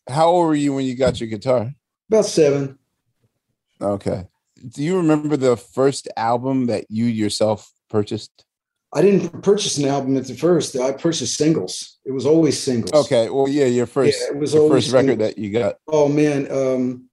How 0.09 0.29
old 0.29 0.47
were 0.47 0.55
you 0.55 0.73
when 0.75 0.85
you 0.85 0.97
got 0.97 1.21
your 1.21 1.29
guitar? 1.29 1.73
About 2.11 2.25
seven. 2.25 2.79
Okay. 3.81 4.27
Do 4.69 4.83
you 4.83 4.97
remember 4.97 5.37
the 5.37 5.57
first 5.57 6.09
album 6.17 6.67
that 6.67 6.87
you 6.89 7.05
yourself 7.05 7.71
purchased? 7.91 8.45
I 8.95 9.01
didn't 9.01 9.43
purchase 9.43 9.79
an 9.79 9.87
album 9.89 10.17
at 10.19 10.27
the 10.27 10.35
first. 10.35 10.77
I 10.77 10.93
purchased 10.93 11.37
singles. 11.37 11.99
It 12.05 12.13
was 12.13 12.27
always 12.27 12.61
singles. 12.63 12.93
Okay. 13.07 13.31
Well, 13.31 13.49
yeah, 13.49 13.65
your 13.65 13.87
first, 13.87 14.21
Yeah, 14.21 14.37
it 14.37 14.39
was 14.39 14.53
the 14.53 14.69
first 14.69 14.93
record 14.93 15.13
singles. 15.19 15.31
that 15.35 15.39
you 15.39 15.51
got. 15.51 15.77
Oh 15.89 16.09
man. 16.09 16.51
Um, 16.53 17.09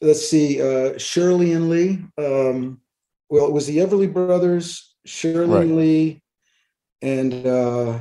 let's 0.00 0.28
see. 0.28 0.60
Uh, 0.60 0.98
Shirley 0.98 1.52
and 1.52 1.70
Lee. 1.70 2.04
Um, 2.18 2.80
well, 3.30 3.46
it 3.46 3.52
was 3.52 3.66
the 3.66 3.78
Everly 3.78 4.12
Brothers, 4.12 4.94
Shirley 5.06 5.46
Right. 5.54 5.62
and 5.62 5.76
Lee, 5.76 6.22
and 7.00 7.46
uh, 7.46 7.98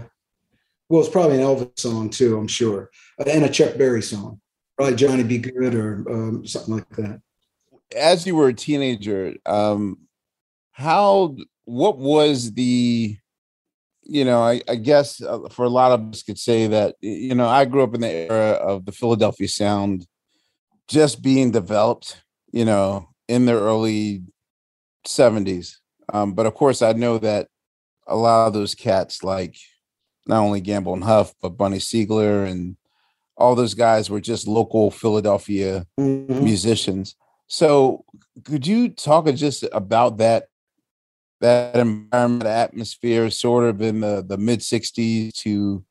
well, 0.89 1.01
it's 1.01 1.09
probably 1.09 1.37
an 1.37 1.43
Elvis 1.43 1.79
song 1.79 2.09
too. 2.09 2.37
I'm 2.37 2.47
sure, 2.47 2.89
Uh, 3.19 3.25
and 3.27 3.45
a 3.45 3.49
Chuck 3.49 3.77
Berry 3.77 4.01
song, 4.01 4.41
probably 4.75 4.95
Johnny 4.95 5.23
B. 5.23 5.37
Goode 5.37 5.75
or 5.75 6.03
um, 6.09 6.45
something 6.47 6.75
like 6.75 6.89
that. 6.97 7.21
As 7.95 8.25
you 8.25 8.35
were 8.35 8.47
a 8.49 8.53
teenager, 8.53 9.35
um, 9.45 9.99
how, 10.71 11.37
what 11.65 11.97
was 11.97 12.53
the, 12.53 13.17
you 14.03 14.25
know, 14.25 14.41
I, 14.41 14.61
I 14.67 14.75
guess 14.75 15.21
uh, 15.21 15.47
for 15.49 15.65
a 15.65 15.69
lot 15.69 15.91
of 15.91 16.09
us 16.11 16.23
could 16.23 16.39
say 16.39 16.67
that, 16.67 16.95
you 17.01 17.35
know, 17.35 17.47
I 17.47 17.65
grew 17.65 17.83
up 17.83 17.95
in 17.95 18.01
the 18.01 18.09
era 18.09 18.51
of 18.51 18.85
the 18.85 18.91
Philadelphia 18.91 19.47
sound 19.47 20.07
just 20.87 21.21
being 21.21 21.51
developed, 21.51 22.21
you 22.51 22.65
know, 22.65 23.09
in 23.27 23.45
the 23.45 23.53
early 23.53 24.23
70s. 25.07 25.77
Um, 26.11 26.33
but 26.33 26.45
of 26.45 26.53
course, 26.53 26.81
I 26.81 26.93
know 26.93 27.17
that 27.19 27.47
a 28.07 28.15
lot 28.15 28.47
of 28.47 28.53
those 28.53 28.75
cats, 28.75 29.23
like 29.23 29.55
not 30.27 30.41
only 30.43 30.61
Gamble 30.61 30.93
and 30.93 31.03
Huff, 31.03 31.33
but 31.41 31.57
Bunny 31.57 31.77
Sigler 31.77 32.45
and 32.49 32.75
all 33.37 33.55
those 33.55 33.73
guys 33.73 34.09
were 34.09 34.21
just 34.21 34.47
local 34.47 34.91
Philadelphia 34.91 35.87
Mhm. 35.99 36.41
musicians. 36.41 37.15
So, 37.47 38.05
could 38.43 38.65
you 38.65 38.89
talk 38.89 39.25
just 39.33 39.63
about 39.71 40.17
that 40.17 40.47
that 41.43 41.75
environment, 41.75 42.45
atmosphere, 42.45 43.29
sort 43.29 43.65
of 43.65 43.81
in 43.81 43.99
the 43.99 44.23
the 44.27 44.37
mid 44.37 44.59
'60s 44.59 45.33
to 45.41 45.83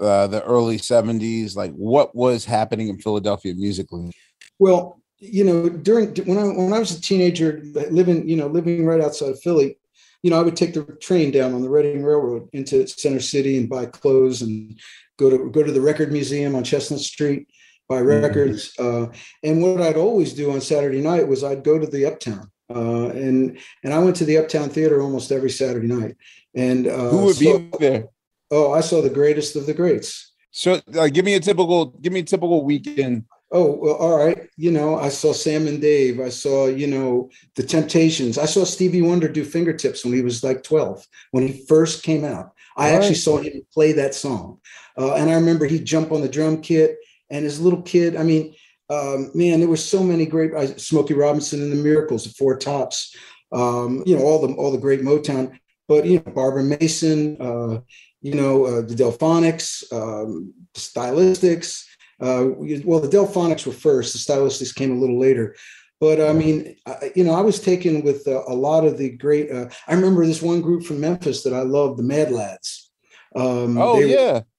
uh, 0.00 0.26
the 0.26 0.42
early 0.44 0.78
'70s? 0.78 1.56
Like, 1.56 1.72
what 1.72 2.14
was 2.14 2.44
happening 2.44 2.88
in 2.88 2.98
Philadelphia 2.98 3.54
musically? 3.54 4.10
Well, 4.58 5.00
you 5.18 5.44
know, 5.44 5.68
during 5.68 6.14
when 6.26 6.38
I 6.38 6.44
when 6.44 6.72
I 6.72 6.78
was 6.78 6.90
a 6.90 7.00
teenager, 7.00 7.62
living 7.90 8.28
you 8.28 8.36
know 8.36 8.48
living 8.48 8.84
right 8.84 9.00
outside 9.00 9.30
of 9.30 9.40
Philly, 9.40 9.78
you 10.22 10.30
know, 10.30 10.40
I 10.40 10.42
would 10.42 10.56
take 10.56 10.74
the 10.74 10.84
train 11.00 11.30
down 11.30 11.54
on 11.54 11.62
the 11.62 11.70
Reading 11.70 12.02
Railroad 12.02 12.48
into 12.52 12.86
Center 12.88 13.20
City 13.20 13.56
and 13.56 13.68
buy 13.68 13.86
clothes 13.86 14.42
and 14.42 14.78
go 15.18 15.30
to 15.30 15.50
go 15.50 15.62
to 15.62 15.72
the 15.72 15.80
Record 15.80 16.10
Museum 16.12 16.56
on 16.56 16.64
Chestnut 16.64 17.00
Street, 17.00 17.48
buy 17.88 18.00
records. 18.00 18.72
Uh, 18.76 19.06
and 19.44 19.62
what 19.62 19.80
I'd 19.80 19.96
always 19.96 20.34
do 20.34 20.50
on 20.50 20.60
Saturday 20.60 21.00
night 21.00 21.28
was 21.28 21.44
I'd 21.44 21.62
go 21.62 21.78
to 21.78 21.86
the 21.86 22.06
Uptown. 22.06 22.50
Uh, 22.68 23.08
and 23.10 23.58
and 23.84 23.94
I 23.94 23.98
went 23.98 24.16
to 24.16 24.24
the 24.24 24.38
Uptown 24.38 24.68
Theater 24.70 25.00
almost 25.00 25.30
every 25.32 25.50
Saturday 25.50 25.86
night. 25.86 26.16
And 26.54 26.86
uh, 26.86 27.10
Who 27.10 27.24
would 27.26 27.36
so- 27.36 27.58
be 27.58 27.70
there? 27.78 28.06
oh, 28.50 28.72
I 28.72 28.80
saw 28.80 29.02
the 29.02 29.10
greatest 29.10 29.56
of 29.56 29.66
the 29.66 29.74
greats. 29.74 30.32
So, 30.50 30.80
uh, 30.98 31.08
give 31.08 31.24
me 31.24 31.34
a 31.34 31.40
typical, 31.40 31.86
give 32.00 32.12
me 32.12 32.20
a 32.20 32.24
typical 32.24 32.64
weekend. 32.64 33.24
Oh, 33.52 33.72
well, 33.76 33.94
all 33.96 34.16
right. 34.16 34.48
You 34.56 34.70
know, 34.72 34.98
I 34.98 35.08
saw 35.10 35.32
Sam 35.32 35.68
and 35.68 35.80
Dave. 35.80 36.18
I 36.18 36.30
saw, 36.30 36.66
you 36.66 36.86
know, 36.86 37.30
the 37.54 37.62
Temptations. 37.62 38.38
I 38.38 38.46
saw 38.46 38.64
Stevie 38.64 39.02
Wonder 39.02 39.28
do 39.28 39.44
fingertips 39.44 40.04
when 40.04 40.14
he 40.14 40.22
was 40.22 40.42
like 40.42 40.62
12, 40.62 41.06
when 41.30 41.46
he 41.46 41.64
first 41.68 42.02
came 42.02 42.24
out. 42.24 42.52
I 42.76 42.88
All 42.90 42.96
actually 42.96 43.08
right. 43.10 43.16
saw 43.18 43.36
him 43.38 43.52
play 43.72 43.92
that 43.92 44.14
song. 44.14 44.58
Uh, 44.98 45.14
and 45.14 45.30
I 45.30 45.34
remember 45.34 45.66
he'd 45.66 45.84
jump 45.84 46.10
on 46.10 46.22
the 46.22 46.28
drum 46.28 46.60
kit 46.62 46.96
and 47.30 47.44
his 47.44 47.60
little 47.60 47.82
kid. 47.82 48.16
I 48.16 48.22
mean, 48.22 48.54
um, 48.90 49.30
man, 49.34 49.60
there 49.60 49.68
were 49.68 49.76
so 49.76 50.02
many 50.02 50.26
great 50.26 50.54
I, 50.54 50.66
Smokey 50.66 51.14
Robinson 51.14 51.62
and 51.62 51.72
the 51.72 51.76
Miracles, 51.76 52.24
the 52.24 52.30
Four 52.30 52.56
Tops, 52.56 53.14
um, 53.52 54.02
you 54.06 54.16
know, 54.16 54.24
all 54.24 54.46
the 54.46 54.52
all 54.54 54.70
the 54.70 54.78
great 54.78 55.02
Motown. 55.02 55.58
But 55.88 56.06
you 56.06 56.16
know, 56.24 56.32
Barbara 56.32 56.62
Mason, 56.64 57.36
uh, 57.40 57.80
you 58.20 58.34
know, 58.34 58.64
uh, 58.66 58.80
the 58.82 58.94
Delphonics, 58.94 59.84
um, 59.92 60.52
the 60.74 60.80
Stylistics. 60.80 61.84
Uh, 62.20 62.50
well, 62.84 63.00
the 63.00 63.08
Delphonics 63.08 63.66
were 63.66 63.72
first. 63.72 64.12
The 64.12 64.18
Stylistics 64.32 64.74
came 64.74 64.92
a 64.96 65.00
little 65.00 65.18
later. 65.18 65.54
But 66.00 66.20
I 66.20 66.32
mean, 66.32 66.76
I, 66.86 67.10
you 67.14 67.24
know, 67.24 67.32
I 67.32 67.40
was 67.40 67.58
taken 67.60 68.02
with 68.02 68.26
uh, 68.28 68.42
a 68.46 68.54
lot 68.54 68.84
of 68.84 68.98
the 68.98 69.10
great. 69.10 69.50
Uh, 69.50 69.68
I 69.88 69.94
remember 69.94 70.26
this 70.26 70.42
one 70.42 70.60
group 70.60 70.84
from 70.84 71.00
Memphis 71.00 71.42
that 71.44 71.54
I 71.54 71.62
loved, 71.62 71.98
the 71.98 72.02
Mad 72.02 72.30
Lads. 72.30 72.90
Um, 73.34 73.78
Oh 73.78 73.98
they 73.98 74.04
were- 74.06 74.10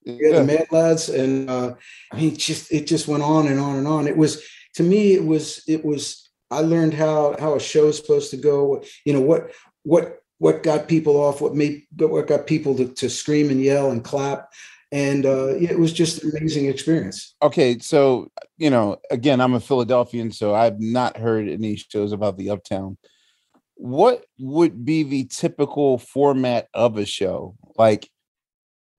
yeah, 0.08 0.40
the 0.40 0.44
Mad 0.44 0.68
Lads, 0.72 1.10
and 1.10 1.50
uh, 1.50 1.74
I 2.12 2.16
mean, 2.16 2.36
just 2.36 2.72
it 2.72 2.88
just 2.88 3.08
went 3.08 3.24
on 3.24 3.48
and 3.48 3.60
on 3.60 3.78
and 3.78 3.88
on. 3.88 4.08
It 4.08 4.18
was 4.18 4.44
to 4.76 4.84
me, 4.84 5.14
it 5.14 5.26
was 5.26 5.64
it 5.68 5.84
was. 5.84 6.30
I 6.50 6.62
learned 6.62 6.94
how 6.94 7.36
how 7.40 7.56
a 7.56 7.60
show 7.60 7.88
is 7.88 7.98
supposed 7.98 8.32
to 8.32 8.38
go. 8.38 8.84
You 9.06 9.14
know 9.14 9.22
what 9.22 9.52
what 9.84 10.20
what 10.40 10.64
got 10.64 10.88
people 10.88 11.18
off, 11.18 11.42
what 11.42 11.56
made 11.56 11.86
what 11.98 12.28
got 12.28 12.48
people 12.48 12.76
to, 12.76 12.88
to 12.94 13.10
scream 13.10 13.50
and 13.50 13.62
yell 13.62 13.92
and 13.92 14.04
clap, 14.04 14.50
and 14.92 15.26
uh, 15.26 15.48
it 15.48 15.78
was 15.78 15.92
just 15.92 16.24
an 16.24 16.32
amazing 16.38 16.66
experience. 16.68 17.36
Okay, 17.42 17.80
so 17.80 18.32
you 18.58 18.70
know, 18.70 18.98
again, 19.12 19.42
I'm 19.42 19.54
a 19.54 19.60
Philadelphian, 19.60 20.32
so 20.32 20.54
I've 20.54 20.80
not 20.80 21.18
heard 21.18 21.48
any 21.48 21.76
shows 21.76 22.12
about 22.12 22.38
the 22.38 22.52
Uptown. 22.52 22.98
What 23.76 24.26
would 24.40 24.86
be 24.86 25.04
the 25.04 25.26
typical 25.26 25.98
format 25.98 26.68
of 26.74 26.98
a 26.98 27.06
show? 27.06 27.56
Like, 27.78 28.10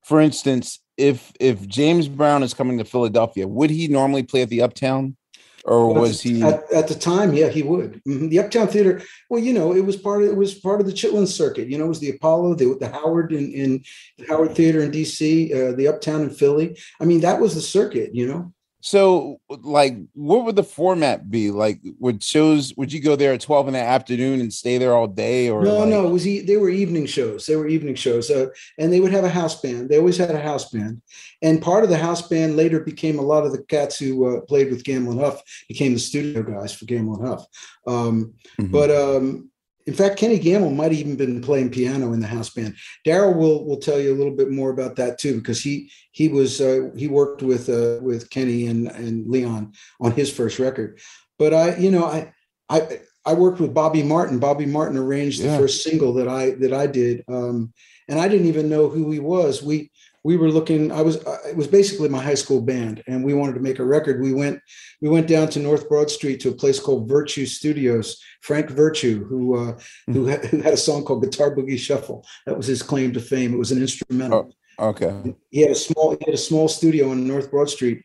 for 0.05 0.21
instance, 0.21 0.81
if 0.99 1.33
if 1.41 1.67
James 1.67 2.09
Brown 2.09 2.43
is 2.43 2.53
coming 2.53 2.77
to 2.79 2.85
Philadelphia, 2.85 3.47
would 3.49 3.71
he 3.71 3.89
normally 3.89 4.25
play 4.25 4.43
at 4.43 4.49
the 4.51 4.63
Uptown, 4.63 5.17
or 5.65 5.93
Well, 5.93 6.03
was 6.03 6.21
he? 6.21 6.43
at, 6.43 6.71
at 6.73 6.89
the 6.89 6.95
time? 6.95 7.33
Yeah, 7.33 7.49
he 7.49 7.63
would. 7.63 8.03
Mhm. 8.07 8.29
The 8.29 8.41
Uptown 8.41 8.69
Theater. 8.69 9.01
Well, 9.31 9.41
you 9.41 9.53
know, 9.53 9.75
it 9.75 9.85
was 9.87 9.97
part 9.97 10.23
of 10.23 10.29
it 10.29 10.37
was 10.37 10.55
part 10.55 10.81
of 10.81 10.87
the 10.87 10.93
Chitlin 10.93 11.27
circuit. 11.29 11.69
You 11.69 11.79
know, 11.79 11.85
it 11.87 11.89
was 11.89 12.01
the 12.01 12.11
Apollo, 12.11 12.57
the, 12.57 12.77
the 12.79 12.89
Howard 12.89 13.33
in, 13.33 13.53
in 13.53 13.83
the 14.19 14.27
Howard 14.27 14.55
Theater 14.55 14.81
in 14.83 14.91
D.C., 14.91 15.53
uh, 15.55 15.73
the 15.73 15.89
Uptown 15.89 16.23
in 16.23 16.31
Philly. 16.31 16.77
I 17.01 17.05
mean, 17.05 17.21
that 17.21 17.41
was 17.41 17.55
the 17.55 17.61
circuit. 17.63 18.15
You 18.15 18.27
know. 18.27 18.53
So, 18.81 19.41
like, 19.51 19.97
what 20.15 20.45
would 20.45 20.55
the 20.55 20.63
format 20.63 21.29
be? 21.29 21.51
Like, 21.51 21.81
would 21.99 22.23
shows 22.23 22.73
would 22.77 22.93
you 22.93 23.01
go 23.03 23.17
there 23.17 23.33
at 23.33 23.41
twelve 23.41 23.67
in 23.67 23.75
the 23.75 23.81
afternoon 23.81 24.41
and 24.41 24.53
stay 24.53 24.79
there 24.79 24.95
all 24.95 25.09
day, 25.09 25.49
or 25.51 25.65
no, 25.65 25.79
like- 25.81 25.89
no, 25.89 26.07
it 26.07 26.13
was 26.13 26.27
e- 26.29 26.43
they 26.43 26.57
were 26.57 26.71
evening 26.71 27.07
shows. 27.07 27.45
They 27.47 27.57
were 27.57 27.67
evening 27.67 27.97
shows, 27.97 28.31
uh, 28.31 28.47
and 28.79 28.93
they 28.93 29.01
would 29.01 29.11
have 29.11 29.25
a 29.25 29.29
house 29.29 29.61
band. 29.61 29.89
They 29.89 29.99
always 29.99 30.17
had 30.17 30.31
a 30.31 30.41
house 30.41 30.71
band, 30.71 31.03
and 31.43 31.61
part 31.61 31.83
of 31.83 31.91
the 31.91 31.99
house 31.99 32.29
band 32.29 32.57
later 32.57 32.79
became 32.79 33.19
a 33.19 33.23
lot 33.23 33.45
of 33.45 33.51
the 33.51 33.63
cats 33.65 33.99
who 33.99 34.25
uh, 34.37 34.41
played 34.43 34.71
with 34.71 34.85
Gamble 34.85 35.11
and 35.13 35.21
Huff 35.21 35.43
became 35.69 35.93
the 35.95 35.99
studio 35.99 36.43
guys 36.45 36.73
for 36.73 36.85
Gamble 36.85 37.17
and 37.19 37.27
Huff. 37.27 37.47
Um, 37.87 38.35
Mhm. 38.61 38.71
But 38.71 38.91
um, 38.93 39.51
in 39.89 39.95
fact, 39.95 40.19
Kenny 40.19 40.39
Gamble 40.39 40.71
might 40.71 40.93
have 40.93 41.01
even 41.01 41.17
been 41.17 41.41
playing 41.41 41.71
piano 41.71 42.13
in 42.13 42.21
the 42.21 42.27
house 42.27 42.51
band. 42.51 42.77
Daryl 43.07 43.35
will 43.35 43.65
will 43.65 43.79
tell 43.79 43.99
you 43.99 44.13
a 44.15 44.19
little 44.19 44.37
bit 44.37 44.51
more 44.51 44.69
about 44.69 44.97
that 44.97 45.19
too, 45.19 45.37
because 45.39 45.63
he 45.63 45.91
he 46.13 46.29
was 46.29 46.61
uh, 46.61 46.91
he 46.95 47.09
worked 47.09 47.43
with 47.43 47.71
uh, 47.71 47.99
with 48.03 48.29
Kenny 48.29 48.67
and 48.67 48.89
and 48.89 49.27
Leon 49.31 49.73
on 49.99 50.13
his 50.13 50.31
first 50.31 50.59
record. 50.59 51.01
But 51.39 51.55
I, 51.55 51.77
you 51.77 51.91
know, 51.91 52.05
I 52.05 52.35
I 52.69 53.01
I 53.25 53.33
worked 53.33 53.61
with 53.61 53.73
Bobby 53.73 54.03
Martin. 54.03 54.39
Bobby 54.39 54.67
Martin 54.67 54.99
arranged 54.99 55.41
Yeah. 55.41 55.53
the 55.53 55.59
first 55.59 55.83
single 55.83 56.13
that 56.15 56.29
I 56.29 56.51
that 56.57 56.75
I 56.75 56.87
did, 56.87 57.25
um, 57.27 57.73
and 58.09 58.21
I 58.21 58.29
didn't 58.29 58.47
even 58.49 58.69
know 58.69 58.91
who 58.91 59.11
he 59.11 59.21
was. 59.21 59.63
We 59.63 59.91
we 60.25 60.37
were 60.37 60.51
looking. 60.51 60.91
I 60.91 61.03
was 61.03 61.17
it 61.47 61.57
was 61.57 61.67
basically 61.67 62.09
my 62.09 62.23
high 62.23 62.35
school 62.35 62.61
band, 62.61 63.03
and 63.07 63.25
we 63.25 63.35
wanted 63.35 63.55
to 63.55 63.61
make 63.61 63.79
a 63.79 63.85
record. 63.85 64.21
We 64.21 64.33
went 64.33 64.61
we 65.01 65.09
went 65.09 65.29
down 65.29 65.49
to 65.51 65.61
North 65.61 65.89
Broad 65.89 66.11
Street 66.11 66.41
to 66.41 66.49
a 66.49 66.55
place 66.55 66.81
called 66.81 67.09
Virtue 67.09 67.47
Studios. 67.47 68.21
Frank 68.43 68.71
Virtue, 68.71 69.25
who 69.25 69.57
uh, 69.57 69.73
mm-hmm. 69.73 70.13
who, 70.13 70.27
had, 70.27 70.45
who 70.47 70.61
had 70.61 70.75
a 70.75 70.79
song 70.79 71.05
called 71.05 71.23
Guitar 71.23 71.55
Boogie 71.55 71.79
Shuffle. 71.79 72.25
That 72.47 72.57
was 72.57 72.67
his 72.67 72.83
claim 72.83 73.13
to 73.13 73.21
fame. 73.21 73.53
It 73.53 73.59
was 73.59 73.73
an 73.73 73.81
instrumental. 73.81 74.53
Oh, 74.79 74.89
okay. 74.89 75.35
He 75.51 75.61
had 75.61 75.73
a 75.73 75.77
small 75.77 76.11
he 76.11 76.25
had 76.25 76.35
a 76.35 76.39
small 76.39 76.69
studio 76.69 77.11
on 77.11 77.27
North 77.27 77.51
Broad 77.51 77.71
Street, 77.71 78.03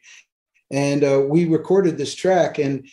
and 0.72 1.04
uh, 1.04 1.24
we 1.28 1.46
recorded 1.46 1.98
this 1.98 2.16
track. 2.16 2.60
And 2.60 2.88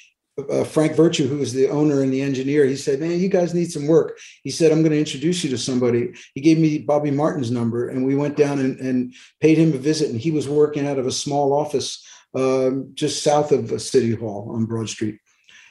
uh, 0.51 0.65
Frank 0.65 0.95
Virtue, 0.95 1.27
who 1.27 1.39
was 1.39 1.53
the 1.53 1.69
owner 1.69 2.03
and 2.03 2.13
the 2.13 2.23
engineer, 2.23 2.65
he 2.65 2.77
said, 2.77 3.01
"Man, 3.01 3.19
you 3.19 3.29
guys 3.29 3.55
need 3.55 3.71
some 3.71 3.87
work." 3.87 4.19
He 4.43 4.51
said, 4.51 4.73
"I'm 4.73 4.83
going 4.83 4.93
to 4.93 4.99
introduce 4.99 5.43
you 5.45 5.51
to 5.51 5.59
somebody." 5.59 6.13
He 6.35 6.41
gave 6.41 6.59
me 6.59 6.79
Bobby 6.79 7.11
Martin's 7.11 7.51
number, 7.51 7.89
and 7.89 8.05
we 8.05 8.15
went 8.15 8.37
down 8.37 8.59
and, 8.59 8.79
and 8.81 9.15
paid 9.41 9.59
him 9.59 9.73
a 9.73 9.79
visit. 9.79 10.11
And 10.11 10.21
he 10.21 10.31
was 10.31 10.49
working 10.49 10.87
out 10.87 10.99
of 10.99 11.07
a 11.07 11.13
small 11.13 11.53
office 11.53 12.05
um, 12.35 12.91
just 12.95 13.23
south 13.23 13.53
of 13.53 13.81
City 13.81 14.15
Hall 14.15 14.51
on 14.55 14.67
Broad 14.67 14.89
Street. 14.89 15.19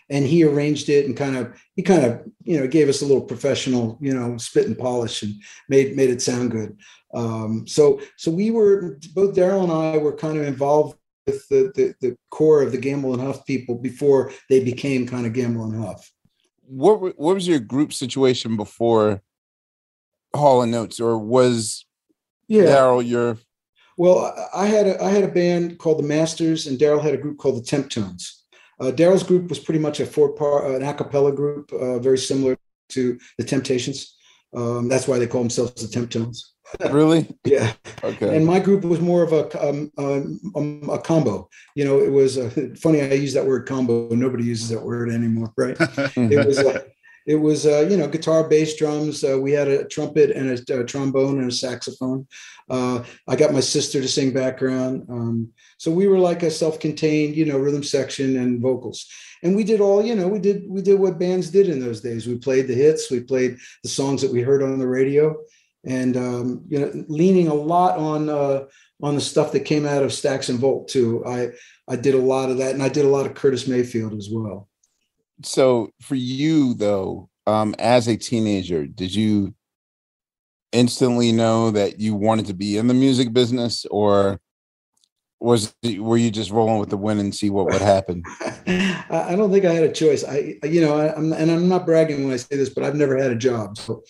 And 0.10 0.26
he 0.26 0.44
arranged 0.44 0.90
it 0.90 1.06
and 1.06 1.16
kind 1.16 1.38
of 1.38 1.54
he 1.76 1.84
kind 1.84 2.04
of 2.04 2.24
you 2.44 2.60
know 2.60 2.68
gave 2.68 2.90
us 2.90 3.02
a 3.02 3.06
little 3.06 3.22
professional 3.22 3.98
you 4.02 4.14
know 4.14 4.38
spit 4.38 4.66
and 4.66 4.78
polish 4.78 5.22
and 5.22 5.36
made 5.68 5.96
made 5.96 6.10
it 6.10 6.22
sound 6.22 6.52
good. 6.52 6.78
Um, 7.14 7.68
so 7.68 8.02
so 8.18 8.32
we 8.32 8.50
were 8.50 8.98
both 9.14 9.36
Daryl 9.36 9.64
and 9.64 9.72
I 9.72 9.98
were 9.98 10.16
kind 10.16 10.38
of 10.38 10.46
involved 10.46 10.99
with 11.30 11.48
the, 11.50 11.72
the, 11.76 11.94
the 12.02 12.18
core 12.32 12.62
of 12.62 12.72
the 12.72 12.78
Gamble 12.78 13.14
and 13.14 13.22
Huff 13.22 13.46
people 13.46 13.76
before 13.76 14.32
they 14.50 14.64
became 14.64 15.08
kind 15.08 15.26
of 15.26 15.34
Gamble 15.34 15.66
and 15.66 15.84
Huff. 15.84 16.12
What 16.66 17.02
what 17.02 17.36
was 17.36 17.48
your 17.48 17.60
group 17.60 17.94
situation 17.94 18.56
before 18.56 19.22
Hall 20.36 20.62
and 20.62 20.74
Oates, 20.76 21.00
or 21.00 21.18
was 21.18 21.86
yeah. 22.48 22.64
Daryl 22.64 23.08
your? 23.08 23.38
Well, 23.98 24.34
I 24.54 24.68
had 24.68 24.88
a 24.88 25.04
I 25.04 25.10
had 25.10 25.24
a 25.24 25.30
band 25.30 25.80
called 25.80 26.00
the 26.00 26.08
Masters, 26.08 26.68
and 26.68 26.78
Daryl 26.78 27.02
had 27.02 27.14
a 27.14 27.18
group 27.18 27.38
called 27.38 27.58
the 27.58 27.68
Temptones. 27.68 28.30
Uh, 28.80 28.92
Daryl's 28.92 29.24
group 29.24 29.50
was 29.50 29.60
pretty 29.60 29.80
much 29.80 30.00
a 30.00 30.06
four 30.06 30.34
part 30.34 30.72
an 30.72 30.84
a 30.84 30.94
cappella 30.94 31.32
group, 31.32 31.74
uh, 31.74 32.00
very 32.00 32.18
similar 32.18 32.56
to 32.90 33.20
the 33.38 33.44
Temptations. 33.44 34.16
Um, 34.56 34.88
that's 34.88 35.08
why 35.08 35.20
they 35.20 35.28
call 35.28 35.42
themselves 35.42 35.74
the 35.74 36.00
Temptones. 36.00 36.40
really? 36.92 37.28
yeah. 37.46 37.74
Okay. 38.04 38.36
And 38.36 38.46
my 38.46 38.60
group 38.60 38.84
was 38.84 39.02
more 39.02 39.24
of 39.24 39.34
a 39.34 39.70
um, 39.70 39.92
um, 39.98 40.90
a 40.92 41.00
combo. 41.00 41.50
You 41.76 41.86
know, 41.86 42.00
it 42.00 42.12
was 42.12 42.38
uh, 42.38 42.50
funny. 42.78 43.02
I 43.02 43.14
use 43.14 43.34
that 43.34 43.46
word 43.46 43.68
combo. 43.68 44.10
Nobody 44.10 44.44
uses 44.44 44.70
that 44.70 44.84
word 44.84 45.10
anymore, 45.10 45.54
right? 45.58 45.78
it 46.16 46.46
was. 46.46 46.60
Uh, 46.60 46.82
it 47.26 47.36
was 47.36 47.68
uh, 47.68 47.88
you 47.90 47.96
know 47.96 48.08
guitar, 48.08 48.48
bass, 48.48 48.76
drums. 48.76 49.24
Uh, 49.24 49.38
we 49.40 49.52
had 49.52 49.68
a 49.68 49.86
trumpet 49.86 50.32
and 50.32 50.50
a, 50.50 50.80
a 50.80 50.84
trombone 50.84 51.40
and 51.40 51.52
a 51.52 51.54
saxophone. 51.54 52.28
Uh, 52.70 53.04
I 53.28 53.36
got 53.36 53.54
my 53.54 53.60
sister 53.60 54.02
to 54.02 54.08
sing 54.08 54.34
background. 54.34 55.06
Um, 55.10 55.50
so 55.78 55.92
we 55.92 56.08
were 56.08 56.20
like 56.20 56.44
a 56.44 56.52
self-contained, 56.52 57.36
you 57.36 57.46
know, 57.46 57.58
rhythm 57.58 57.84
section 57.84 58.38
and 58.38 58.62
vocals. 58.62 59.08
And 59.44 59.56
we 59.56 59.64
did 59.64 59.80
all, 59.80 60.04
you 60.04 60.16
know, 60.16 60.28
we 60.28 60.40
did 60.40 60.64
we 60.68 60.82
did 60.82 61.00
what 61.00 61.20
bands 61.20 61.50
did 61.50 61.70
in 61.70 61.80
those 61.80 62.02
days. 62.02 62.28
We 62.28 62.38
played 62.38 62.68
the 62.68 62.74
hits, 62.74 63.10
we 63.10 63.22
played 63.22 63.58
the 63.84 63.90
songs 63.90 64.22
that 64.22 64.32
we 64.32 64.42
heard 64.42 64.64
on 64.64 64.80
the 64.80 64.88
radio, 64.88 65.36
and 65.86 66.18
um, 66.18 66.64
you 66.68 66.80
know, 66.80 66.92
leaning 67.08 67.48
a 67.48 67.54
lot 67.54 67.98
on 67.98 68.30
uh, 68.30 68.66
on 69.02 69.16
the 69.16 69.22
stuff 69.22 69.52
that 69.54 69.62
came 69.62 69.86
out 69.86 70.04
of 70.04 70.12
Stax 70.12 70.50
and 70.50 70.60
Volt 70.60 70.88
too. 70.88 71.24
I 71.26 71.50
I 71.88 71.96
did 71.96 72.16
a 72.16 72.20
lot 72.20 72.50
of 72.50 72.58
that, 72.58 72.74
and 72.74 72.84
I 72.84 72.90
did 72.90 73.06
a 73.06 73.10
lot 73.10 73.26
of 73.26 73.34
Curtis 73.34 73.68
Mayfield 73.68 74.14
as 74.14 74.30
well. 74.32 74.68
So 75.44 75.92
for 76.02 76.16
you 76.16 76.74
though, 76.74 77.30
um, 77.48 77.76
as 77.80 78.08
a 78.08 78.18
teenager, 78.18 78.86
did 78.86 79.14
you 79.14 79.54
instantly 80.72 81.32
know 81.32 81.72
that 81.72 82.00
you 82.00 82.14
wanted 82.14 82.46
to 82.48 82.54
be 82.54 82.78
in 82.78 82.88
the 82.88 82.94
music 82.94 83.34
business, 83.34 83.86
or 83.90 84.40
was 85.40 85.74
were 85.98 86.18
you 86.18 86.30
just 86.30 86.52
rolling 86.52 86.80
with 86.80 86.90
the 86.90 86.98
wind 86.98 87.22
and 87.22 87.34
see 87.34 87.50
what 87.50 87.68
would 87.68 87.82
happen? 87.82 88.24
I 88.68 89.36
don't 89.36 89.52
think 89.52 89.66
I 89.66 89.74
had 89.74 89.84
a 89.86 89.92
choice. 89.92 90.24
I, 90.24 90.58
you 90.64 90.82
know, 90.82 90.98
I, 90.98 91.18
am 91.18 91.32
and 91.32 91.50
I'm 91.50 91.70
not 91.70 91.86
bragging 91.86 92.24
when 92.26 92.34
I 92.34 92.38
say 92.38 92.58
this, 92.58 92.70
but 92.70 92.84
I've 92.84 92.96
never 92.96 93.18
had 93.18 93.32
a 93.32 93.36
job. 93.36 93.78
So 93.78 94.04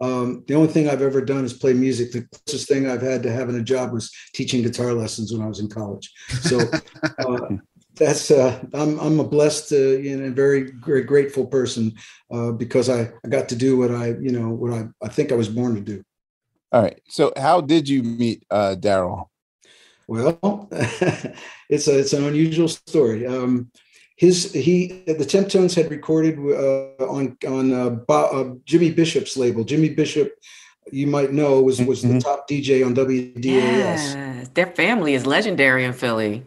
um, 0.00 0.44
the 0.46 0.54
only 0.54 0.68
thing 0.68 0.88
I've 0.88 1.02
ever 1.02 1.20
done 1.20 1.44
is 1.44 1.52
play 1.52 1.72
music. 1.72 2.12
The 2.12 2.26
closest 2.26 2.68
thing 2.68 2.88
I've 2.88 3.02
had 3.02 3.22
to 3.22 3.32
having 3.32 3.56
a 3.56 3.62
job 3.62 3.92
was 3.92 4.12
teaching 4.34 4.62
guitar 4.62 4.92
lessons 4.92 5.32
when 5.32 5.42
I 5.42 5.48
was 5.48 5.60
in 5.60 5.68
college. 5.68 6.12
So 6.40 6.60
uh, 7.18 7.56
that's 7.94 8.30
uh, 8.30 8.62
I'm 8.74 8.98
I'm 9.00 9.20
a 9.20 9.24
blessed 9.24 9.72
uh, 9.72 9.76
you 9.76 10.16
know 10.16 10.30
very 10.30 10.72
very 10.84 11.02
grateful 11.02 11.46
person 11.46 11.94
uh, 12.30 12.52
because 12.52 12.90
I, 12.90 13.10
I 13.24 13.28
got 13.28 13.48
to 13.48 13.56
do 13.56 13.78
what 13.78 13.90
I 13.90 14.08
you 14.20 14.32
know 14.32 14.50
what 14.50 14.72
I 14.72 14.88
I 15.02 15.08
think 15.08 15.32
I 15.32 15.36
was 15.36 15.48
born 15.48 15.74
to 15.74 15.80
do. 15.80 16.02
All 16.72 16.82
right. 16.82 17.00
So 17.08 17.32
how 17.36 17.60
did 17.60 17.88
you 17.88 18.02
meet 18.02 18.44
uh, 18.50 18.76
Daryl? 18.78 19.28
Well, 20.08 20.68
it's 20.72 21.88
a 21.88 21.98
it's 21.98 22.12
an 22.12 22.24
unusual 22.24 22.68
story. 22.68 23.26
Um, 23.26 23.70
his 24.16 24.52
he 24.52 25.02
the 25.06 25.14
Temptones 25.14 25.74
had 25.74 25.90
recorded 25.90 26.38
uh, 26.38 27.04
on 27.04 27.36
on 27.46 27.72
uh, 27.72 27.90
Bob, 27.90 28.34
uh, 28.34 28.54
Jimmy 28.64 28.90
Bishop's 28.90 29.36
label. 29.36 29.62
Jimmy 29.62 29.90
Bishop, 29.90 30.32
you 30.90 31.06
might 31.06 31.32
know, 31.32 31.62
was 31.62 31.80
was 31.82 32.02
mm-hmm. 32.02 32.14
the 32.14 32.20
top 32.20 32.48
DJ 32.48 32.84
on 32.84 32.94
WDAS. 32.94 33.44
Yes, 33.44 34.48
their 34.54 34.66
family 34.66 35.14
is 35.14 35.26
legendary 35.26 35.84
in 35.84 35.92
Philly. 35.92 36.44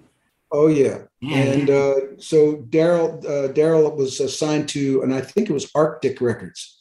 Oh 0.51 0.65
yeah, 0.65 1.03
yeah. 1.21 1.37
and 1.37 1.69
uh, 1.69 1.95
so 2.17 2.57
Daryl 2.57 3.23
uh, 3.23 3.53
Daryl 3.53 3.95
was 3.95 4.19
assigned 4.19 4.67
to, 4.69 5.03
and 5.03 5.13
I 5.13 5.21
think 5.21 5.49
it 5.49 5.53
was 5.53 5.69
Arctic 5.75 6.21
Records. 6.21 6.75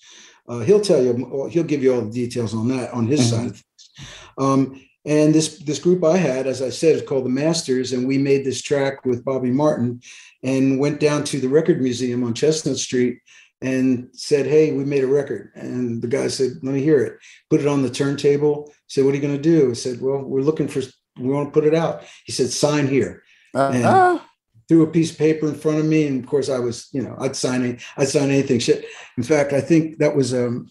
Uh, 0.49 0.61
he'll 0.61 0.81
tell 0.81 1.03
you, 1.03 1.49
he'll 1.51 1.65
give 1.65 1.83
you 1.83 1.95
all 1.95 2.01
the 2.01 2.11
details 2.11 2.55
on 2.55 2.69
that 2.69 2.95
on 2.95 3.07
his 3.07 3.21
mm-hmm. 3.21 3.37
side 3.37 3.47
of 3.51 3.53
things. 3.53 3.91
Um, 4.39 4.83
and 5.05 5.35
this 5.35 5.59
this 5.59 5.79
group 5.79 6.05
I 6.05 6.17
had, 6.17 6.47
as 6.47 6.63
I 6.63 6.71
said, 6.71 6.97
is 6.97 7.03
called 7.03 7.25
the 7.25 7.31
Masters, 7.31 7.93
and 7.93 8.07
we 8.07 8.19
made 8.19 8.45
this 8.45 8.63
track 8.63 9.05
with 9.05 9.25
Bobby 9.25 9.51
Martin 9.51 10.01
and 10.43 10.79
went 10.79 11.01
down 11.01 11.25
to 11.25 11.41
the 11.41 11.49
record 11.49 11.81
museum 11.81 12.25
on 12.25 12.35
Chestnut 12.35 12.77
Street 12.77 13.19
and 13.61 14.09
said, 14.13 14.47
Hey, 14.47 14.73
we 14.73 14.85
made 14.85 15.05
a 15.05 15.09
record. 15.09 15.51
And 15.55 16.01
the 16.01 16.09
guy 16.09 16.29
said, 16.29 16.53
Let 16.63 16.75
me 16.75 16.83
hear 16.83 17.03
it. 17.03 17.19
Put 17.51 17.61
it 17.61 17.67
on 17.67 17.83
the 17.83 17.91
turntable. 17.91 18.73
Said, 18.87 19.05
What 19.05 19.13
are 19.13 19.17
you 19.17 19.23
going 19.23 19.37
to 19.37 19.43
do? 19.43 19.71
I 19.71 19.75
said, 19.75 20.01
Well, 20.01 20.23
we're 20.23 20.43
looking 20.43 20.69
for, 20.69 20.81
we 21.19 21.29
want 21.29 21.49
to 21.49 21.53
put 21.53 21.67
it 21.67 21.75
out. 21.75 22.05
He 22.25 22.33
said, 22.33 22.51
Sign 22.51 22.87
here. 22.87 23.23
Uh, 23.55 23.71
and 23.75 23.85
uh, 23.85 24.21
threw 24.69 24.83
a 24.83 24.91
piece 24.91 25.11
of 25.11 25.19
paper 25.19 25.49
in 25.49 25.55
front 25.55 25.79
of 25.79 25.87
me. 25.87 26.07
And 26.07 26.23
of 26.23 26.29
course, 26.29 26.49
I 26.49 26.59
was, 26.59 26.89
you 26.93 27.03
know, 27.03 27.17
I'd 27.19 27.37
sign, 27.37 27.65
any, 27.65 27.79
I'd 27.97 28.09
sign 28.09 28.31
anything. 28.31 28.61
Shit. 28.61 28.85
In 29.17 29.23
fact, 29.23 29.53
I 29.53 29.61
think 29.61 29.99
that 29.99 30.15
was, 30.15 30.35
um, 30.35 30.71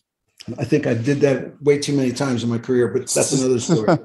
I 0.58 0.64
think 0.64 0.88
I 0.88 0.94
did 0.94 1.20
that 1.22 1.62
way 1.62 1.78
too 1.78 1.96
many 1.96 2.12
times 2.14 2.44
in 2.44 2.50
my 2.50 2.58
career, 2.58 2.88
but 2.88 3.08
that's 3.08 3.34
another 3.34 3.60
story. 3.60 3.98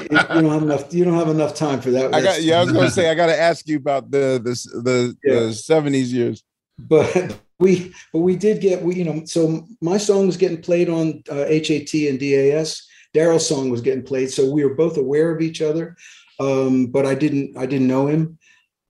you, 0.00 0.16
don't 0.16 0.50
have 0.50 0.62
enough. 0.62 0.94
You 0.94 1.04
don't 1.04 1.18
have 1.18 1.28
enough 1.28 1.54
time 1.54 1.80
for 1.82 1.90
that. 1.90 2.14
I 2.14 2.22
got, 2.22 2.42
yeah, 2.42 2.58
I 2.58 2.64
was 2.64 2.72
going 2.72 2.86
to 2.86 2.90
say 2.90 3.10
I 3.10 3.14
got 3.14 3.26
to 3.26 3.38
ask 3.38 3.68
you 3.68 3.76
about 3.76 4.10
the 4.10 4.40
the 4.42 4.80
the, 4.80 5.16
yeah. 5.22 5.34
the 5.40 5.48
70s 5.48 6.12
years. 6.12 6.42
But 6.78 7.38
we 7.58 7.92
but 8.12 8.20
we 8.20 8.34
did 8.34 8.60
get 8.60 8.82
we 8.82 8.96
you 8.96 9.04
know 9.04 9.24
so 9.26 9.66
my 9.80 9.98
song 9.98 10.26
was 10.26 10.36
getting 10.36 10.62
played 10.62 10.88
on 10.88 11.22
uh, 11.30 11.46
HAT 11.46 11.94
and 11.94 12.18
DAS. 12.18 12.86
Daryl's 13.14 13.46
song 13.46 13.70
was 13.70 13.80
getting 13.80 14.02
played, 14.02 14.30
so 14.30 14.50
we 14.50 14.64
were 14.64 14.74
both 14.74 14.96
aware 14.96 15.30
of 15.30 15.40
each 15.40 15.62
other. 15.62 15.96
Um, 16.40 16.86
but 16.86 17.06
I 17.06 17.14
didn't 17.14 17.56
I 17.56 17.66
didn't 17.66 17.86
know 17.86 18.06
him, 18.06 18.38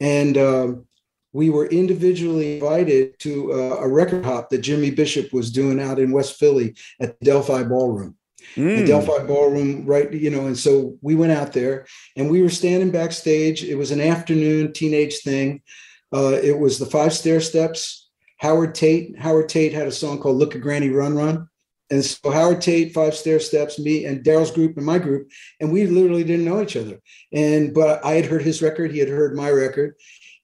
and 0.01 0.39
um, 0.39 0.87
we 1.35 1.51
were 1.51 1.67
individually 1.67 2.55
invited 2.55 3.19
to 3.19 3.53
uh, 3.53 3.77
a 3.81 3.89
record 3.89 4.25
hop 4.25 4.49
that 4.49 4.59
Jimmy 4.59 4.91
Bishop 4.91 5.33
was 5.33 5.51
doing 5.51 5.81
out 5.81 5.99
in 5.99 6.13
West 6.13 6.39
Philly 6.39 6.77
at 7.01 7.19
the 7.19 7.27
Delphi 7.27 7.65
Ballroom. 7.65 8.17
Mm. 8.55 8.79
The 8.79 8.87
Delphi 8.87 9.27
Ballroom, 9.27 9.85
right? 9.85 10.11
You 10.13 10.31
know, 10.31 10.47
and 10.47 10.57
so 10.57 10.97
we 11.03 11.17
went 11.17 11.33
out 11.33 11.53
there 11.53 11.87
and 12.17 12.31
we 12.31 12.41
were 12.41 12.51
standing 12.51 12.91
backstage. 12.91 13.65
It 13.65 13.75
was 13.75 13.91
an 13.91 14.01
afternoon 14.01 14.73
teenage 14.73 15.19
thing. 15.23 15.61
Uh, 16.15 16.39
it 16.41 16.57
was 16.57 16.79
the 16.79 16.87
Five 16.87 17.11
Stairsteps. 17.11 18.03
Howard 18.39 18.75
Tate. 18.75 19.19
Howard 19.19 19.49
Tate 19.49 19.73
had 19.73 19.89
a 19.89 19.93
song 19.93 20.21
called 20.21 20.37
"Look 20.37 20.55
at 20.55 20.61
Granny 20.61 20.91
Run 20.91 21.17
Run," 21.17 21.49
and 21.91 22.05
so 22.05 22.31
Howard 22.31 22.61
Tate, 22.61 22.93
Five 22.93 23.15
Stairsteps, 23.15 23.79
me 23.79 24.05
and 24.05 24.23
Daryl's 24.23 24.51
group 24.51 24.77
and 24.77 24.87
my 24.87 24.99
group, 24.99 25.31
and 25.61 25.73
we 25.73 25.87
literally 25.87 26.23
didn't 26.23 26.45
know 26.45 26.63
each 26.63 26.77
other. 26.77 27.01
And 27.33 27.75
but 27.75 28.05
I 28.05 28.13
had 28.13 28.27
heard 28.27 28.43
his 28.43 28.63
record, 28.63 28.93
he 28.93 28.99
had 28.99 29.09
heard 29.09 29.35
my 29.35 29.51
record, 29.51 29.95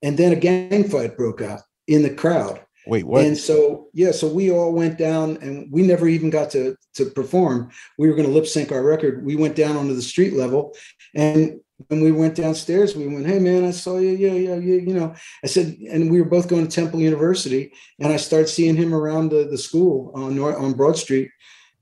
and 0.03 0.17
then 0.19 0.33
a 0.33 0.37
gang 0.37 0.89
fight 0.89 1.17
broke 1.17 1.43
out 1.43 1.61
in 1.87 2.03
the 2.03 2.15
crowd. 2.15 2.61
Wait, 2.87 3.05
what? 3.05 3.25
And 3.25 3.37
so, 3.37 3.89
yeah, 3.93 4.11
so 4.11 4.27
we 4.27 4.51
all 4.51 4.73
went 4.73 4.97
down 4.97 5.37
and 5.43 5.71
we 5.71 5.83
never 5.83 6.09
even 6.09 6.31
got 6.31 6.51
to, 6.51 6.77
to 6.95 7.07
perform. 7.07 7.71
We 7.99 8.09
were 8.09 8.15
going 8.15 8.27
to 8.27 8.35
lip 8.35 8.47
sync 8.47 8.73
our 8.73 8.83
record. 8.83 9.25
We 9.25 9.37
went 9.37 9.55
down 9.55 9.77
onto 9.77 9.95
the 9.95 10.03
street 10.03 10.33
level. 10.33 10.75
And 11.15 11.61
when 11.89 12.01
we 12.01 12.11
went 12.11 12.35
downstairs, 12.35 12.97
we 12.97 13.07
went, 13.07 13.27
Hey, 13.27 13.39
man, 13.39 13.65
I 13.65 13.71
saw 13.71 13.99
you. 13.99 14.11
Yeah, 14.11 14.33
yeah, 14.33 14.55
yeah. 14.57 14.81
You 14.81 14.95
know, 14.95 15.15
I 15.45 15.47
said, 15.47 15.77
and 15.91 16.11
we 16.11 16.21
were 16.21 16.29
both 16.29 16.49
going 16.49 16.67
to 16.67 16.75
Temple 16.75 17.01
University. 17.01 17.73
And 17.99 18.13
I 18.13 18.17
started 18.17 18.49
seeing 18.49 18.77
him 18.77 18.95
around 18.95 19.29
the, 19.31 19.45
the 19.45 19.59
school 19.59 20.11
on, 20.15 20.39
on 20.39 20.73
Broad 20.73 20.97
Street. 20.97 21.31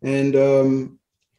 And 0.02 0.34
um, 0.36 0.98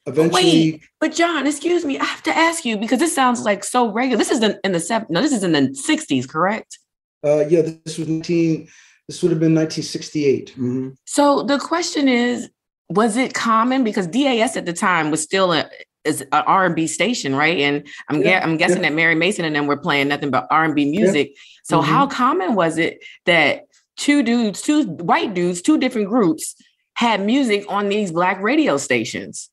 eventually. 0.09 0.71
Wait, 0.73 0.81
but 0.99 1.13
John, 1.13 1.47
excuse 1.47 1.85
me, 1.85 1.97
I 1.97 2.03
have 2.03 2.23
to 2.23 2.35
ask 2.35 2.65
you 2.65 2.77
because 2.77 2.99
this 2.99 3.15
sounds 3.15 3.43
like 3.43 3.63
so 3.63 3.91
regular. 3.91 4.17
This 4.17 4.31
is 4.31 4.43
in, 4.43 4.57
in 4.63 4.73
the 4.73 4.79
seven. 4.79 5.07
No, 5.09 5.21
this 5.21 5.31
is 5.31 5.43
in 5.43 5.53
the 5.53 5.61
'60s, 5.69 6.27
correct? 6.27 6.77
Uh, 7.23 7.45
yeah, 7.47 7.61
this 7.85 7.97
was 7.97 8.07
19. 8.07 8.67
This 9.07 9.21
would 9.23 9.31
have 9.31 9.39
been 9.39 9.55
1968. 9.55 10.51
Mm-hmm. 10.51 10.89
So 11.05 11.43
the 11.43 11.57
question 11.59 12.07
is, 12.07 12.49
was 12.89 13.17
it 13.17 13.33
common 13.33 13.83
because 13.83 14.07
DAS 14.07 14.55
at 14.55 14.65
the 14.65 14.73
time 14.73 15.11
was 15.11 15.21
still 15.21 15.51
a, 15.51 15.69
is 16.05 16.21
an 16.21 16.27
R&B 16.31 16.87
station, 16.87 17.35
right? 17.35 17.57
And 17.59 17.87
I'm 18.07 18.21
Yeah, 18.21 18.41
I'm 18.43 18.57
guessing 18.57 18.77
yeah. 18.77 18.89
that 18.89 18.95
Mary 18.95 19.15
Mason 19.15 19.45
and 19.45 19.55
them 19.55 19.67
were 19.67 19.77
playing 19.77 20.07
nothing 20.07 20.31
but 20.31 20.47
R&B 20.49 20.91
music. 20.91 21.33
So 21.63 21.81
Mhm. 21.81 21.85
how 21.85 22.07
common 22.07 22.55
was 22.55 22.77
it 22.77 23.03
that 23.25 23.65
two 23.97 24.23
dudes, 24.23 24.61
two 24.61 24.83
white 24.83 25.33
dudes, 25.33 25.61
two 25.61 25.77
different 25.77 26.07
groups 26.07 26.55
had 26.93 27.23
music 27.25 27.65
on 27.67 27.89
these 27.89 28.11
black 28.11 28.41
radio 28.41 28.77
stations? 28.77 29.49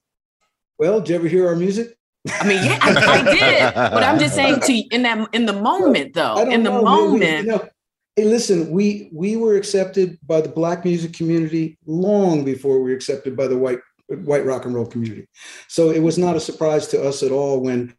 Well, 0.79 1.01
did 1.01 1.09
you 1.11 1.15
ever 1.17 1.29
hear 1.29 1.47
our 1.49 1.57
music? 1.57 1.97
I 2.29 2.47
mean, 2.47 2.65
yeah, 2.65 2.79
I, 2.83 2.91
I 2.91 3.23
did, 3.23 3.75
but 3.75 4.03
I'm 4.03 4.19
just 4.19 4.35
saying 4.35 4.61
to 4.61 4.73
in 4.95 5.03
that 5.03 5.29
in 5.33 5.47
the 5.47 5.53
moment 5.53 6.15
though, 6.15 6.39
in 6.51 6.65
the 6.65 6.71
know. 6.71 6.73
We- 6.73 6.79
we- 6.79 6.85
moment. 6.85 7.47
you 7.47 7.53
know, 7.53 7.69
hey, 8.17 8.25
listen, 8.25 8.71
we 8.71 9.09
we 9.13 9.37
were 9.37 9.57
accepted 9.57 10.19
by 10.27 10.41
the 10.41 10.49
black 10.49 10.85
music 10.85 11.13
community 11.13 11.79
long 11.87 12.45
before 12.45 12.81
we 12.83 12.91
were 12.91 12.97
accepted 12.97 13.37
by 13.37 13.47
the 13.47 13.57
white 13.57 13.79
white 14.09 14.45
rock 14.45 14.65
and 14.65 14.75
roll 14.75 14.87
community. 14.87 15.27
So 15.69 15.91
it 15.91 16.01
was 16.01 16.19
not 16.19 16.37
a 16.37 16.41
surprise 16.41 16.89
to 16.89 17.03
us 17.03 17.23
at 17.23 17.31
all 17.31 17.61
when 17.61 17.95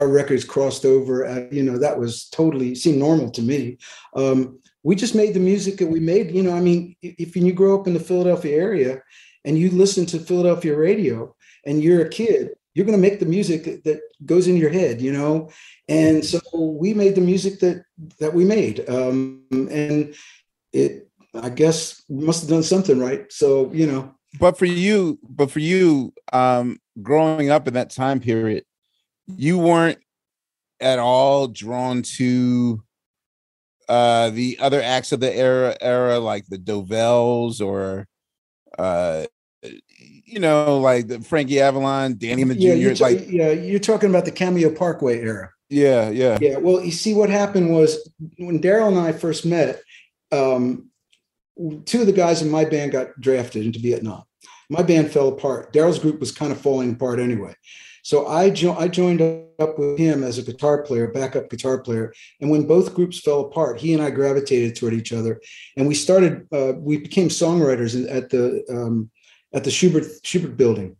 our 0.00 0.08
records 0.08 0.44
crossed 0.44 0.84
over. 0.84 1.24
At, 1.24 1.52
you 1.52 1.62
know, 1.62 1.78
that 1.78 1.98
was 1.98 2.28
totally 2.30 2.74
seemed 2.74 2.98
normal 2.98 3.30
to 3.30 3.42
me. 3.42 3.78
Um, 4.16 4.58
we 4.82 4.96
just 4.96 5.14
made 5.14 5.34
the 5.34 5.40
music 5.40 5.76
that 5.78 5.86
we 5.86 6.00
made. 6.00 6.32
You 6.32 6.42
know, 6.42 6.52
I 6.56 6.60
mean, 6.60 6.96
if, 7.02 7.14
if 7.28 7.36
you 7.36 7.52
grow 7.52 7.78
up 7.78 7.86
in 7.86 7.94
the 7.94 8.00
Philadelphia 8.00 8.56
area 8.56 9.02
and 9.44 9.56
you 9.56 9.70
listen 9.70 10.04
to 10.06 10.18
Philadelphia 10.18 10.76
radio 10.76 11.34
and 11.64 11.82
you're 11.82 12.02
a 12.02 12.08
kid, 12.08 12.50
you're 12.74 12.86
going 12.86 12.96
to 12.96 13.02
make 13.10 13.20
the 13.20 13.26
music 13.26 13.82
that, 13.84 14.00
goes 14.24 14.46
in 14.46 14.56
your 14.56 14.70
head, 14.70 15.00
you 15.00 15.12
know. 15.12 15.50
And 15.88 16.24
so 16.24 16.40
we 16.54 16.94
made 16.94 17.16
the 17.16 17.20
music 17.20 17.58
that 17.58 17.84
that 18.20 18.34
we 18.34 18.44
made, 18.44 18.88
um, 18.88 19.42
and 19.50 20.14
it, 20.72 21.08
I 21.34 21.48
guess, 21.48 22.04
must 22.08 22.42
have 22.42 22.50
done 22.50 22.62
something 22.62 23.00
right. 23.00 23.30
So 23.32 23.68
you 23.72 23.86
know, 23.86 24.14
but 24.38 24.58
for 24.58 24.64
you 24.64 25.18
but 25.28 25.50
for 25.50 25.58
you 25.58 26.12
um 26.32 26.78
growing 27.02 27.50
up 27.50 27.68
in 27.68 27.74
that 27.74 27.90
time 27.90 28.20
period 28.20 28.64
you 29.26 29.58
weren't 29.58 29.98
at 30.80 30.98
all 30.98 31.48
drawn 31.48 32.02
to 32.02 32.82
uh 33.88 34.30
the 34.30 34.58
other 34.60 34.80
acts 34.82 35.12
of 35.12 35.20
the 35.20 35.34
era 35.34 35.76
era 35.80 36.18
like 36.18 36.46
the 36.46 36.58
Dovels 36.58 37.60
or 37.60 38.06
uh 38.78 39.26
you 40.32 40.40
know 40.40 40.78
like 40.78 41.08
the 41.08 41.20
Frankie 41.20 41.60
Avalon, 41.60 42.16
Danny 42.18 42.44
the 42.44 42.54
yeah, 42.54 42.74
you're 42.74 42.94
ta- 42.94 43.04
like 43.04 43.28
yeah, 43.28 43.50
you're 43.50 43.78
talking 43.78 44.08
about 44.10 44.24
the 44.24 44.32
Cameo 44.32 44.70
Parkway 44.74 45.20
era. 45.20 45.50
yeah 45.68 46.08
yeah 46.10 46.38
Yeah, 46.40 46.56
well, 46.56 46.82
you 46.82 46.90
see, 46.90 47.14
what 47.14 47.30
happened 47.30 47.72
was 47.72 48.10
when 48.38 48.60
Daryl 48.60 48.88
and 48.88 48.98
I 48.98 49.12
first 49.12 49.44
met, 49.46 49.82
um, 50.32 50.88
two 51.84 52.00
of 52.00 52.06
the 52.06 52.12
guys 52.12 52.42
in 52.42 52.50
my 52.50 52.64
band 52.64 52.92
got 52.92 53.08
drafted 53.20 53.64
into 53.66 53.78
Vietnam. 53.78 54.24
My 54.70 54.82
band 54.82 55.10
fell 55.10 55.28
apart. 55.28 55.72
Daryl's 55.72 55.98
group 55.98 56.18
was 56.18 56.32
kind 56.32 56.50
of 56.50 56.60
falling 56.60 56.92
apart 56.94 57.20
anyway. 57.20 57.54
So 58.04 58.26
I, 58.26 58.50
jo- 58.50 58.74
I 58.74 58.88
joined 58.88 59.20
up 59.60 59.78
with 59.78 59.98
him 59.98 60.24
as 60.24 60.38
a 60.38 60.42
guitar 60.42 60.82
player, 60.82 61.06
backup 61.12 61.48
guitar 61.50 61.78
player. 61.78 62.12
And 62.40 62.50
when 62.50 62.66
both 62.66 62.94
groups 62.94 63.20
fell 63.20 63.42
apart, 63.42 63.78
he 63.78 63.92
and 63.94 64.02
I 64.02 64.10
gravitated 64.10 64.74
toward 64.74 64.94
each 64.94 65.12
other, 65.12 65.40
and 65.76 65.86
we 65.86 65.94
started. 65.94 66.48
Uh, 66.50 66.72
we 66.78 66.96
became 66.96 67.28
songwriters 67.28 67.94
at 68.10 68.30
the 68.30 68.64
um, 68.68 69.10
at 69.54 69.64
the 69.64 69.70
Shubert 69.70 70.20
Shubert 70.22 70.56
Building 70.56 70.96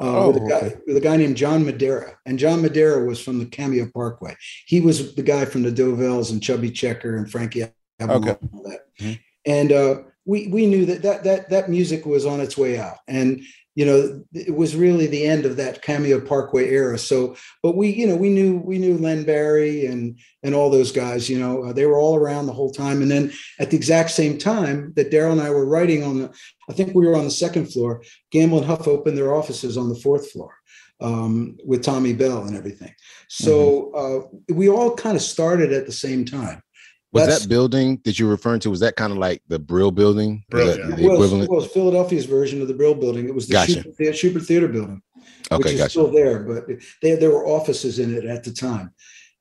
uh, 0.00 0.30
with, 0.32 0.42
a 0.42 0.44
Oh, 0.44 0.48
guy, 0.48 0.56
okay. 0.66 0.76
with 0.86 0.96
a 0.96 1.00
guy 1.00 1.16
named 1.16 1.36
John 1.36 1.64
Madara. 1.64 2.14
And 2.26 2.38
John 2.38 2.62
Madara 2.62 3.06
was 3.06 3.20
from 3.22 3.38
the 3.38 3.46
Cameo 3.46 3.88
Parkway. 3.92 4.34
He 4.66 4.80
was 4.80 5.14
the 5.14 5.22
guy 5.22 5.44
from 5.44 5.62
the 5.62 5.70
Dovels 5.72 6.30
and 6.30 6.42
Chubby 6.42 6.70
Checker 6.70 7.16
and 7.16 7.30
Frankie 7.30 7.64
Avalon 8.00 8.28
Okay. 8.28 8.36
and 8.40 8.50
all 8.54 8.62
that. 8.64 8.80
Mhm. 9.00 9.20
And 9.44 9.72
uh, 9.72 9.96
we 10.24 10.46
we 10.48 10.66
knew 10.66 10.86
that, 10.86 11.02
that 11.02 11.24
that 11.24 11.50
that 11.50 11.68
music 11.70 12.06
was 12.06 12.24
on 12.26 12.40
its 12.40 12.56
way 12.56 12.78
out. 12.78 12.98
And 13.08 13.42
you 13.74 13.86
know, 13.86 14.22
it 14.34 14.54
was 14.54 14.76
really 14.76 15.06
the 15.06 15.24
end 15.24 15.46
of 15.46 15.56
that 15.56 15.80
Cameo 15.80 16.20
Parkway 16.20 16.68
era. 16.68 16.98
So, 16.98 17.36
but 17.62 17.74
we, 17.74 17.88
you 17.88 18.06
know, 18.06 18.16
we 18.16 18.28
knew 18.28 18.58
we 18.58 18.78
knew 18.78 18.98
Len 18.98 19.24
Barry 19.24 19.86
and 19.86 20.18
and 20.42 20.54
all 20.54 20.68
those 20.68 20.92
guys. 20.92 21.30
You 21.30 21.38
know, 21.38 21.64
uh, 21.64 21.72
they 21.72 21.86
were 21.86 21.98
all 21.98 22.16
around 22.16 22.46
the 22.46 22.52
whole 22.52 22.70
time. 22.70 23.00
And 23.00 23.10
then 23.10 23.32
at 23.58 23.70
the 23.70 23.76
exact 23.76 24.10
same 24.10 24.36
time 24.36 24.92
that 24.96 25.10
Daryl 25.10 25.32
and 25.32 25.40
I 25.40 25.50
were 25.50 25.66
writing 25.66 26.02
on 26.04 26.18
the, 26.18 26.34
I 26.68 26.74
think 26.74 26.94
we 26.94 27.06
were 27.06 27.16
on 27.16 27.24
the 27.24 27.30
second 27.30 27.72
floor. 27.72 28.02
Gamble 28.30 28.58
and 28.58 28.66
Huff 28.66 28.86
opened 28.86 29.16
their 29.16 29.34
offices 29.34 29.78
on 29.78 29.88
the 29.88 29.96
fourth 29.96 30.30
floor 30.30 30.54
um, 31.00 31.56
with 31.64 31.82
Tommy 31.82 32.12
Bell 32.12 32.44
and 32.44 32.56
everything. 32.56 32.94
So 33.28 33.90
uh, 33.92 34.54
we 34.54 34.68
all 34.68 34.94
kind 34.94 35.16
of 35.16 35.22
started 35.22 35.72
at 35.72 35.86
the 35.86 35.92
same 35.92 36.26
time. 36.26 36.62
Was 37.12 37.24
That's- 37.24 37.42
that 37.42 37.48
building 37.48 38.00
that 38.04 38.18
you're 38.18 38.30
referring 38.30 38.60
to? 38.60 38.70
Was 38.70 38.80
that 38.80 38.96
kind 38.96 39.12
of 39.12 39.18
like 39.18 39.42
the 39.48 39.58
Brill 39.58 39.90
building? 39.90 40.44
Brill, 40.50 40.66
The- 40.66 40.78
yeah. 40.78 40.86
the 40.96 41.02
It 41.02 41.08
was, 41.08 41.12
equivalent? 41.14 41.44
it 41.44 41.50
was 41.50 41.66
Philadelphia's 41.66 42.24
version 42.24 42.62
of 42.62 42.68
the 42.68 42.74
Brill 42.74 42.94
Building. 42.94 43.28
It 43.28 43.34
was 43.34 43.46
the 43.48 43.52
Gotcha. 43.52 43.82
Shubert, 43.84 44.12
Shubert 44.14 44.46
Theater 44.46 44.68
Building, 44.68 45.02
which 45.50 45.66
is 45.66 45.76
gotcha. 45.78 45.90
still 45.90 46.10
there, 46.10 46.40
but 46.40 46.66
they, 47.02 47.14
there 47.16 47.30
were 47.30 47.46
offices 47.46 47.98
in 47.98 48.14
it 48.14 48.24
at 48.24 48.44
the 48.44 48.50
time. 48.52 48.92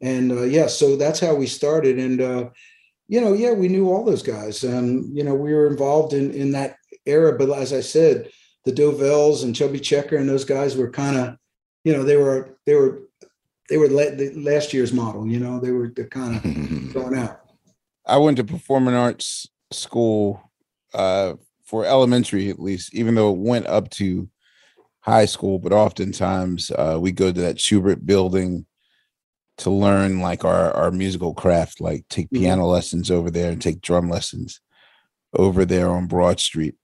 And 0.02 0.32
uh, 0.34 0.44
yeah, 0.44 0.68
so 0.68 0.96
that's 0.98 1.20
how 1.22 1.34
we 1.36 1.48
started. 1.48 1.98
And 1.98 2.20
uh, 2.22 2.50
you 3.08 3.22
know, 3.22 3.32
yeah, 3.34 3.52
we 3.54 3.68
knew 3.70 3.90
all 3.90 4.04
those 4.04 4.24
guys, 4.24 4.64
and 4.64 5.16
you 5.16 5.24
know, 5.24 5.36
we 5.36 5.54
were 5.54 5.68
involved 5.68 6.14
in 6.14 6.32
in 6.32 6.52
that 6.52 6.76
era. 7.06 7.38
But 7.38 7.52
as 7.58 7.72
I 7.72 7.82
said, 7.82 8.30
the 8.66 8.72
Dovels 8.74 9.44
and 9.44 9.56
Chubby 9.56 9.80
Checker 9.80 10.18
and 10.18 10.28
those 10.28 10.44
guys 10.46 10.76
were 10.76 10.90
kind 10.90 11.18
of, 11.18 11.36
you 11.86 11.94
know, 11.94 12.04
they 12.04 12.18
were 12.18 12.58
they 12.66 12.74
were 12.76 13.04
they 13.70 13.78
were 13.78 13.90
la- 13.90 14.10
the 14.16 14.34
last 14.36 14.74
year's 14.74 14.92
model. 14.92 15.28
You 15.28 15.40
know, 15.40 15.60
they 15.60 15.72
were 15.72 15.92
they 15.96 16.06
kind 16.06 16.36
of 16.36 16.94
going 16.94 17.16
out. 17.16 17.41
I 18.06 18.18
went 18.18 18.38
to 18.38 18.44
performing 18.44 18.96
arts 18.96 19.48
school 19.72 20.42
uh, 20.94 21.34
for 21.64 21.86
elementary, 21.86 22.50
at 22.50 22.60
least, 22.60 22.94
even 22.94 23.16
though 23.16 23.32
it 23.32 23.38
went 23.38 23.68
up 23.68 23.90
to 23.92 24.28
high 25.02 25.26
school. 25.26 25.60
But 25.60 25.74
oftentimes 25.74 26.72
uh, 26.72 26.98
we 27.00 27.12
go 27.12 27.32
to 27.32 27.42
that 27.42 27.58
Shubert 27.58 28.06
building 28.06 28.66
to 29.60 29.70
learn 29.70 30.20
like 30.22 30.44
our, 30.44 30.72
our 30.72 30.92
musical 30.92 31.34
craft, 31.34 31.80
like 31.82 32.06
take 32.10 32.30
Mhm. 32.30 32.40
piano 32.40 32.66
lessons 32.66 33.12
over 33.12 33.30
there 33.30 33.52
and 33.52 33.62
take 33.62 33.82
drum 33.82 34.10
lessons 34.10 34.60
over 35.34 35.66
there 35.66 35.90
on 35.90 36.08
Broad 36.08 36.40
Street. 36.40 36.76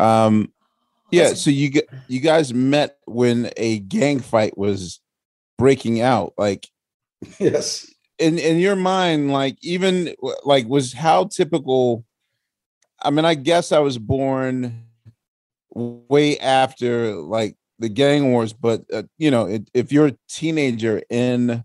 Um, 0.00 0.52
yeah, 1.10 1.34
so 1.34 1.50
you 1.50 1.68
get 1.68 1.88
you 2.08 2.20
guys 2.20 2.54
met 2.54 2.96
when 3.06 3.50
a 3.58 3.80
gang 3.80 4.18
fight 4.20 4.56
was 4.56 5.00
breaking 5.58 6.00
out. 6.00 6.32
Like 6.38 6.66
yes. 7.38 7.91
In 8.22 8.38
in 8.38 8.58
your 8.58 8.76
mind 8.76 9.32
like 9.32 9.56
even 9.62 10.14
like 10.44 10.66
was 10.66 10.92
how 10.92 11.24
typical 11.24 12.04
i 13.02 13.10
mean 13.10 13.24
i 13.24 13.34
guess 13.34 13.72
i 13.72 13.78
was 13.78 13.98
born 13.98 14.84
way 15.70 16.38
after 16.38 17.14
like 17.16 17.56
the 17.78 17.88
gang 17.88 18.30
wars 18.30 18.52
but 18.52 18.84
uh, 18.92 19.02
you 19.18 19.30
know 19.30 19.46
it, 19.46 19.68
if 19.74 19.92
you're 19.92 20.08
a 20.08 20.18
teenager 20.28 21.02
in 21.10 21.64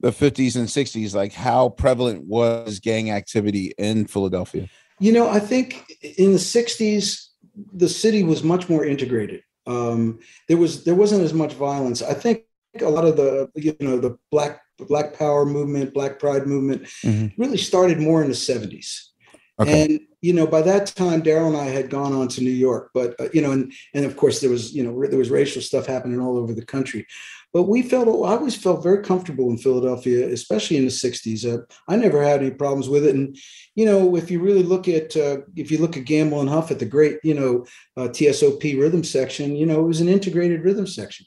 the 0.00 0.10
50s 0.10 0.56
and 0.56 0.66
60s 0.66 1.14
like 1.14 1.32
how 1.32 1.68
prevalent 1.68 2.24
was 2.24 2.80
gang 2.80 3.10
activity 3.10 3.72
in 3.78 4.06
philadelphia 4.06 4.68
You 5.02 5.10
know, 5.10 5.28
I 5.28 5.40
think 5.40 5.98
in 6.16 6.30
the 6.30 6.38
'60s, 6.38 7.26
the 7.72 7.88
city 7.88 8.22
was 8.22 8.44
much 8.44 8.68
more 8.68 8.84
integrated. 8.84 9.42
Um, 9.66 10.20
there 10.46 10.56
was 10.56 10.84
there 10.84 10.94
wasn't 10.94 11.22
as 11.22 11.34
much 11.34 11.54
violence. 11.54 12.02
I 12.02 12.14
think 12.14 12.44
a 12.80 12.88
lot 12.88 13.04
of 13.04 13.16
the 13.16 13.50
you 13.56 13.74
know 13.80 13.98
the 13.98 14.16
black 14.30 14.60
Black 14.78 15.16
Power 15.18 15.44
movement, 15.46 15.94
Black 15.94 16.18
Pride 16.18 16.46
movement, 16.46 16.82
Mhm. 17.04 17.32
really 17.36 17.58
started 17.58 18.00
more 18.00 18.22
in 18.22 18.28
the 18.28 18.34
'70s. 18.34 19.12
Okay. 19.60 19.84
And 19.84 20.00
you 20.22 20.32
know, 20.32 20.46
by 20.46 20.62
that 20.62 20.86
time, 20.86 21.20
Daryl 21.20 21.48
and 21.48 21.56
I 21.56 21.64
had 21.64 21.90
gone 21.90 22.12
on 22.12 22.28
to 22.28 22.42
New 22.42 22.50
York, 22.50 22.90
but 22.94 23.14
uh, 23.20 23.28
you 23.32 23.42
know, 23.42 23.50
and 23.50 23.72
and 23.92 24.04
of 24.04 24.16
course 24.16 24.40
there 24.40 24.50
was 24.50 24.72
you 24.72 24.82
know 24.84 25.06
there 25.08 25.18
was 25.18 25.30
racial 25.30 25.60
stuff 25.60 25.86
happening 25.86 26.20
all 26.20 26.36
over 26.38 26.54
the 26.54 26.64
country. 26.64 27.06
But 27.52 27.64
we 27.64 27.82
felt 27.82 28.08
I 28.08 28.36
always 28.36 28.54
felt 28.56 28.82
very 28.82 29.02
comfortable 29.02 29.50
in 29.50 29.58
Philadelphia, 29.58 30.26
especially 30.28 30.78
in 30.78 30.84
the 30.84 30.90
'60s. 30.90 31.44
Uh, 31.44 31.62
I 31.88 31.96
never 31.96 32.22
had 32.22 32.40
any 32.40 32.50
problems 32.52 32.88
with 32.88 33.04
it, 33.04 33.14
and 33.14 33.36
you 33.74 33.84
know, 33.84 34.16
if 34.16 34.30
you 34.30 34.40
really 34.40 34.62
look 34.62 34.88
at 34.88 35.16
uh, 35.16 35.38
if 35.56 35.70
you 35.70 35.78
look 35.78 35.96
at 35.96 36.04
Gamble 36.04 36.40
and 36.40 36.48
Huff 36.48 36.70
at 36.70 36.78
the 36.78 36.86
great 36.86 37.18
you 37.22 37.34
know 37.34 37.66
uh, 37.96 38.08
TSOP 38.08 38.62
rhythm 38.80 39.04
section, 39.04 39.54
you 39.56 39.66
know, 39.66 39.80
it 39.80 39.88
was 39.88 40.00
an 40.00 40.08
integrated 40.08 40.64
rhythm 40.64 40.86
section. 40.86 41.26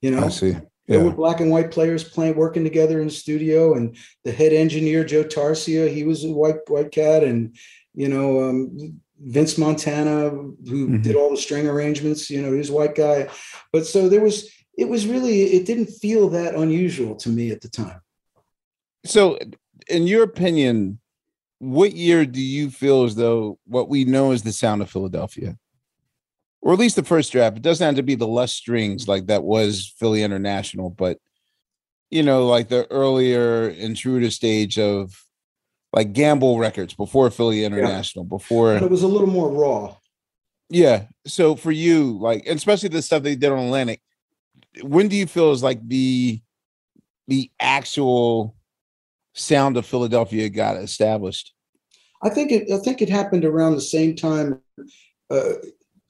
You 0.00 0.10
know, 0.12 0.24
i 0.24 0.28
see 0.28 0.54
there 0.86 0.98
yeah 0.98 1.04
were 1.04 1.12
black 1.12 1.40
and 1.40 1.50
white 1.50 1.70
players 1.70 2.04
playing, 2.04 2.36
working 2.36 2.64
together 2.64 3.00
in 3.00 3.06
the 3.08 3.12
studio, 3.12 3.74
and 3.74 3.96
the 4.24 4.32
head 4.32 4.52
engineer 4.52 5.04
Joe 5.04 5.24
Tarsia, 5.24 5.92
he 5.92 6.04
was 6.04 6.24
a 6.24 6.30
white 6.30 6.56
white 6.68 6.90
cat, 6.92 7.24
and 7.24 7.56
you 7.94 8.08
know 8.08 8.42
um, 8.48 9.00
Vince 9.20 9.56
Montana, 9.58 10.30
who 10.30 10.88
Mhm. 10.88 11.02
did 11.02 11.16
all 11.16 11.30
the 11.30 11.36
string 11.36 11.66
arrangements. 11.68 12.28
You 12.30 12.42
know, 12.42 12.52
he 12.52 12.58
was 12.58 12.70
white 12.70 12.94
guy, 12.94 13.28
but 13.72 13.86
so 13.86 14.08
there 14.08 14.20
was. 14.22 14.50
It 14.76 14.88
was 14.88 15.06
really. 15.06 15.42
It 15.56 15.66
didn't 15.66 15.86
feel 15.86 16.28
that 16.30 16.56
unusual 16.56 17.14
to 17.16 17.28
me 17.28 17.50
at 17.52 17.60
the 17.60 17.68
time. 17.68 18.00
so 19.06 19.38
in 19.88 20.06
your 20.06 20.22
opinion 20.22 20.98
what 21.58 21.92
year 21.94 22.24
do 22.26 22.40
you 22.40 22.70
feel 22.70 23.04
as 23.04 23.14
though 23.14 23.58
what 23.66 23.88
we 23.88 24.04
know 24.04 24.32
is 24.32 24.42
the 24.42 24.52
sound 24.52 24.80
of 24.82 24.88
philadelphia 24.90 25.56
or 26.64 26.72
at 26.72 26.78
least 26.80 26.96
the 26.96 27.04
first 27.04 27.30
draft 27.30 27.56
it 27.56 27.62
doesn't 27.62 27.84
have 27.86 27.94
to 27.96 28.02
be 28.02 28.16
the 28.16 28.26
less 28.26 28.52
strings 28.52 29.06
like 29.06 29.26
that 29.26 29.44
was 29.44 29.94
philly 29.98 30.22
international 30.22 30.90
but 30.90 31.18
you 32.10 32.22
know 32.22 32.46
like 32.46 32.68
the 32.68 32.90
earlier 32.90 33.68
intruder 33.68 34.30
stage 34.30 34.78
of 34.78 35.14
like 35.92 36.12
gamble 36.12 36.58
records 36.58 36.94
before 36.94 37.30
philly 37.30 37.64
international 37.64 38.24
before 38.24 38.74
But 38.74 38.84
it 38.86 38.90
was 38.90 39.02
a 39.04 39.08
little 39.08 39.28
more 39.28 39.48
raw. 39.50 39.94
yeah. 40.70 41.04
So 41.26 41.54
for 41.56 41.70
you, 41.70 42.18
like, 42.18 42.44
and 42.46 42.56
especially 42.56 42.88
the 42.88 43.00
stuff 43.02 43.22
they 43.22 43.36
did 43.36 43.52
on 43.52 43.58
Atlantic, 43.58 44.00
when 44.82 45.08
do 45.08 45.14
you 45.16 45.26
feel 45.26 45.52
is 45.52 45.62
like 45.62 45.86
the 45.86 46.40
the 47.28 47.50
actual 47.60 48.56
sound 49.34 49.76
of 49.76 49.86
Philadelphia 49.86 50.48
got 50.48 50.76
established? 50.76 51.52
I 52.22 52.28
think 52.30 52.50
it. 52.50 52.70
I 52.72 52.78
think 52.78 53.00
it 53.02 53.08
happened 53.08 53.44
around 53.44 53.74
the 53.74 53.80
same 53.80 54.16
time, 54.16 54.60
uh, 55.30 55.52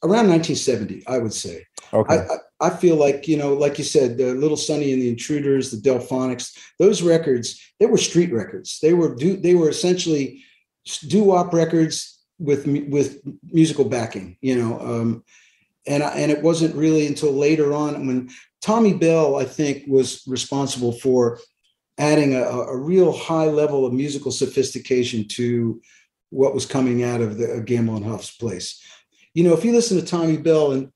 around 0.04 0.28
1970. 0.28 1.02
I 1.06 1.18
would 1.18 1.32
say. 1.34 1.66
Okay. 1.92 2.16
I, 2.60 2.66
I, 2.66 2.70
feel 2.70 2.96
like 2.96 3.28
you 3.28 3.36
know, 3.36 3.54
like 3.54 3.78
you 3.78 3.84
said, 3.84 4.18
the 4.18 4.34
Little 4.34 4.56
Sonny 4.56 4.92
and 4.92 5.00
the 5.00 5.08
Intruders, 5.08 5.70
the 5.70 5.76
Delphonics, 5.76 6.56
those 6.78 7.02
records, 7.02 7.60
they 7.78 7.86
were 7.86 7.98
street 7.98 8.32
records. 8.32 8.78
They 8.80 8.94
were 8.94 9.14
do 9.14 9.36
they 9.36 9.54
were 9.54 9.68
essentially 9.68 10.42
doo 11.08 11.24
wop 11.24 11.52
records 11.52 12.20
with 12.38 12.66
with 12.66 13.20
musical 13.52 13.84
backing. 13.84 14.36
You 14.40 14.56
know, 14.56 14.80
um, 14.80 15.24
and 15.86 16.02
I, 16.02 16.10
and 16.10 16.30
it 16.30 16.42
wasn't 16.42 16.74
really 16.74 17.06
until 17.06 17.32
later 17.32 17.72
on 17.72 18.06
when 18.06 18.30
Tommy 18.60 18.94
Bell, 18.94 19.36
I 19.36 19.44
think, 19.44 19.84
was 19.86 20.22
responsible 20.26 20.92
for 20.92 21.38
adding 21.98 22.34
a, 22.34 22.42
a 22.42 22.76
real 22.76 23.12
high 23.12 23.46
level 23.46 23.86
of 23.86 23.92
musical 23.92 24.32
sophistication 24.32 25.28
to 25.28 25.80
what 26.30 26.54
was 26.54 26.66
coming 26.66 27.04
out 27.04 27.20
of 27.20 27.38
the 27.38 27.62
Gamble 27.64 27.96
and 27.96 28.04
Huff's 28.04 28.36
place. 28.36 28.82
You 29.34 29.44
know, 29.44 29.52
if 29.52 29.64
you 29.64 29.72
listen 29.72 29.98
to 29.98 30.06
Tommy 30.06 30.36
Bell 30.36 30.72
and 30.72 30.92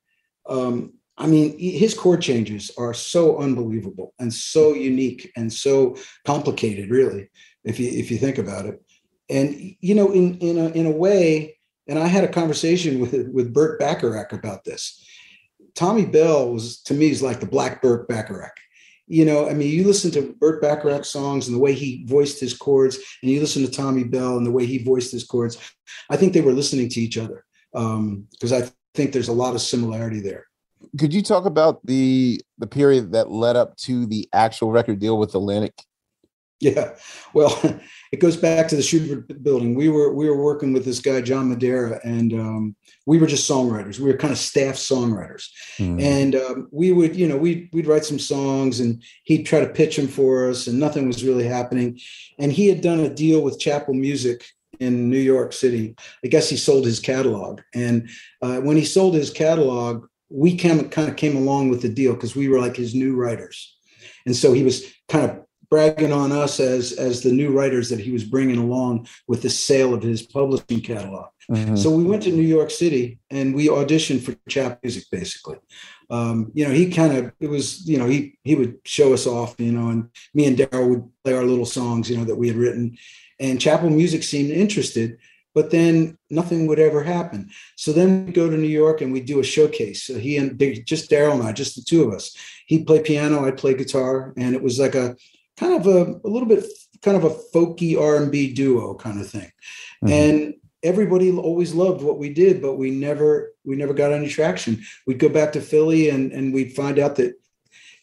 um, 0.48 0.94
I 1.18 1.26
mean, 1.26 1.58
his 1.58 1.94
chord 1.94 2.22
changes 2.22 2.70
are 2.78 2.94
so 2.94 3.38
unbelievable 3.38 4.14
and 4.20 4.32
so 4.32 4.72
unique 4.72 5.32
and 5.36 5.52
so 5.52 5.96
complicated, 6.24 6.90
really, 6.90 7.28
if 7.64 7.80
you 7.80 7.90
if 7.90 8.10
you 8.10 8.18
think 8.18 8.38
about 8.38 8.66
it. 8.66 8.80
And 9.28 9.76
you 9.80 9.94
know, 9.96 10.12
in 10.12 10.38
in 10.38 10.58
a 10.58 10.68
in 10.68 10.86
a 10.86 10.90
way, 10.90 11.58
and 11.88 11.98
I 11.98 12.06
had 12.06 12.22
a 12.22 12.28
conversation 12.28 13.00
with 13.00 13.28
with 13.32 13.52
Burt 13.52 13.80
Bacharach 13.80 14.32
about 14.32 14.64
this. 14.64 15.04
Tommy 15.74 16.06
Bell 16.06 16.52
was 16.52 16.80
to 16.82 16.94
me 16.94 17.10
is 17.10 17.22
like 17.22 17.40
the 17.40 17.46
Black 17.46 17.82
Burt 17.82 18.08
Bacharach. 18.08 18.56
You 19.08 19.24
know, 19.24 19.48
I 19.48 19.54
mean, 19.54 19.70
you 19.70 19.84
listen 19.84 20.10
to 20.12 20.34
Burt 20.38 20.62
Bacharach 20.62 21.04
songs 21.04 21.48
and 21.48 21.56
the 21.56 21.60
way 21.60 21.72
he 21.72 22.04
voiced 22.06 22.38
his 22.38 22.56
chords, 22.56 22.96
and 23.22 23.30
you 23.30 23.40
listen 23.40 23.64
to 23.64 23.70
Tommy 23.70 24.04
Bell 24.04 24.36
and 24.36 24.46
the 24.46 24.52
way 24.52 24.66
he 24.66 24.84
voiced 24.84 25.10
his 25.10 25.24
chords. 25.24 25.58
I 26.10 26.16
think 26.16 26.32
they 26.32 26.42
were 26.42 26.52
listening 26.52 26.88
to 26.90 27.00
each 27.00 27.18
other 27.18 27.44
because 27.72 28.52
um, 28.52 28.62
I 28.62 28.70
think 28.94 29.12
there's 29.12 29.28
a 29.28 29.32
lot 29.32 29.54
of 29.54 29.60
similarity 29.60 30.20
there 30.20 30.48
could 30.98 31.12
you 31.12 31.22
talk 31.22 31.44
about 31.44 31.84
the 31.84 32.40
the 32.58 32.66
period 32.66 33.12
that 33.12 33.30
led 33.30 33.56
up 33.56 33.76
to 33.76 34.06
the 34.06 34.28
actual 34.32 34.70
record 34.70 34.98
deal 34.98 35.18
with 35.18 35.34
Atlantic? 35.34 35.74
Yeah, 36.60 36.96
well, 37.34 37.56
it 38.12 38.18
goes 38.20 38.36
back 38.36 38.68
to 38.68 38.76
the 38.76 38.82
Shubert 38.82 39.42
building. 39.42 39.74
We 39.74 39.88
were 39.88 40.12
we 40.12 40.28
were 40.28 40.42
working 40.42 40.72
with 40.72 40.84
this 40.84 41.00
guy 41.00 41.20
John 41.20 41.54
Madara, 41.54 42.00
and 42.04 42.32
um, 42.32 42.76
we 43.06 43.18
were 43.18 43.26
just 43.26 43.48
songwriters. 43.48 43.98
We 43.98 44.10
were 44.10 44.18
kind 44.18 44.32
of 44.32 44.38
staff 44.38 44.74
songwriters, 44.74 45.48
mm. 45.78 46.00
and 46.02 46.34
um, 46.34 46.68
we 46.72 46.92
would 46.92 47.14
you 47.14 47.28
know 47.28 47.36
we 47.36 47.68
we'd 47.72 47.86
write 47.86 48.04
some 48.04 48.18
songs, 48.18 48.80
and 48.80 49.02
he'd 49.24 49.44
try 49.44 49.60
to 49.60 49.68
pitch 49.68 49.96
them 49.96 50.08
for 50.08 50.50
us, 50.50 50.66
and 50.66 50.80
nothing 50.80 51.06
was 51.06 51.24
really 51.24 51.44
happening. 51.44 52.00
And 52.38 52.52
he 52.52 52.68
had 52.68 52.80
done 52.80 53.00
a 53.00 53.10
deal 53.14 53.42
with 53.42 53.60
Chappell 53.60 53.94
Music 53.94 54.44
in 54.80 55.10
New 55.10 55.18
York 55.18 55.52
City. 55.52 55.94
I 56.24 56.28
guess 56.28 56.48
he 56.48 56.56
sold 56.56 56.84
his 56.84 57.00
catalog, 57.00 57.60
and 57.74 58.08
uh, 58.42 58.58
when 58.58 58.76
he 58.76 58.84
sold 58.84 59.14
his 59.14 59.30
catalog, 59.30 60.06
we 60.30 60.56
came, 60.56 60.88
kind 60.90 61.08
of 61.08 61.16
came 61.16 61.36
along 61.36 61.70
with 61.70 61.82
the 61.82 61.88
deal 61.88 62.14
because 62.14 62.36
we 62.36 62.48
were 62.48 62.60
like 62.60 62.76
his 62.76 62.94
new 62.94 63.16
writers. 63.16 63.76
And 64.26 64.36
so 64.36 64.52
he 64.52 64.62
was 64.62 64.84
kind 65.08 65.30
of 65.30 65.40
bragging 65.70 66.12
on 66.12 66.32
us 66.32 66.60
as 66.60 66.92
as 66.92 67.22
the 67.22 67.32
new 67.32 67.50
writers 67.50 67.88
that 67.90 68.00
he 68.00 68.10
was 68.10 68.24
bringing 68.24 68.58
along 68.58 69.06
with 69.26 69.42
the 69.42 69.50
sale 69.50 69.94
of 69.94 70.02
his 70.02 70.22
publishing 70.22 70.80
catalog. 70.80 71.28
Mm-hmm. 71.50 71.76
So 71.76 71.90
we 71.90 72.04
went 72.04 72.22
to 72.24 72.30
New 72.30 72.42
York 72.42 72.70
City 72.70 73.18
and 73.30 73.54
we 73.54 73.68
auditioned 73.68 74.22
for 74.22 74.36
Chappell 74.48 74.78
Music, 74.82 75.04
basically. 75.10 75.56
Um, 76.10 76.50
you 76.54 76.66
know, 76.66 76.72
he 76.72 76.90
kind 76.90 77.16
of 77.16 77.32
it 77.40 77.48
was 77.48 77.86
you 77.86 77.98
know 77.98 78.06
he 78.06 78.38
he 78.44 78.54
would 78.54 78.78
show 78.84 79.12
us 79.12 79.26
off, 79.26 79.54
you 79.58 79.72
know, 79.72 79.88
and 79.88 80.10
me 80.34 80.46
and 80.46 80.56
Daryl 80.56 80.88
would 80.88 81.08
play 81.24 81.34
our 81.34 81.44
little 81.44 81.66
songs, 81.66 82.10
you 82.10 82.16
know, 82.16 82.24
that 82.24 82.36
we 82.36 82.48
had 82.48 82.56
written, 82.56 82.96
and 83.38 83.60
Chappell 83.60 83.90
Music 83.90 84.22
seemed 84.22 84.50
interested 84.50 85.18
but 85.58 85.72
then 85.72 86.16
nothing 86.30 86.68
would 86.68 86.78
ever 86.78 87.02
happen. 87.02 87.50
So 87.74 87.92
then 87.92 88.26
we 88.26 88.32
go 88.32 88.48
to 88.48 88.56
New 88.56 88.68
York 88.68 89.00
and 89.00 89.12
we 89.12 89.20
do 89.20 89.40
a 89.40 89.44
showcase. 89.44 90.04
So 90.04 90.16
he 90.16 90.36
and 90.36 90.56
just 90.86 91.10
Daryl 91.10 91.34
and 91.34 91.42
I, 91.42 91.50
just 91.50 91.74
the 91.74 91.82
two 91.82 92.04
of 92.04 92.14
us. 92.14 92.36
He'd 92.66 92.86
play 92.86 93.02
piano, 93.02 93.44
I'd 93.44 93.56
play 93.56 93.74
guitar, 93.74 94.32
and 94.36 94.54
it 94.54 94.62
was 94.62 94.78
like 94.78 94.94
a 94.94 95.16
kind 95.56 95.74
of 95.74 95.88
a, 95.88 96.20
a 96.24 96.28
little 96.28 96.46
bit 96.46 96.64
kind 97.02 97.16
of 97.16 97.24
a 97.24 97.34
folky 97.52 98.00
R&B 98.00 98.52
duo 98.52 98.94
kind 98.94 99.20
of 99.20 99.28
thing. 99.28 99.50
Mm-hmm. 100.04 100.08
And 100.12 100.54
everybody 100.82 101.30
always 101.30 101.74
loved 101.74 102.02
what 102.02 102.18
we 102.18 102.32
did, 102.32 102.62
but 102.62 102.76
we 102.76 102.90
never 102.90 103.52
we 103.64 103.76
never 103.76 103.94
got 103.94 104.12
any 104.12 104.28
traction. 104.28 104.82
We'd 105.06 105.18
go 105.18 105.28
back 105.28 105.52
to 105.52 105.60
Philly 105.60 106.08
and 106.08 106.32
and 106.32 106.52
we'd 106.52 106.74
find 106.74 106.98
out 106.98 107.16
that 107.16 107.34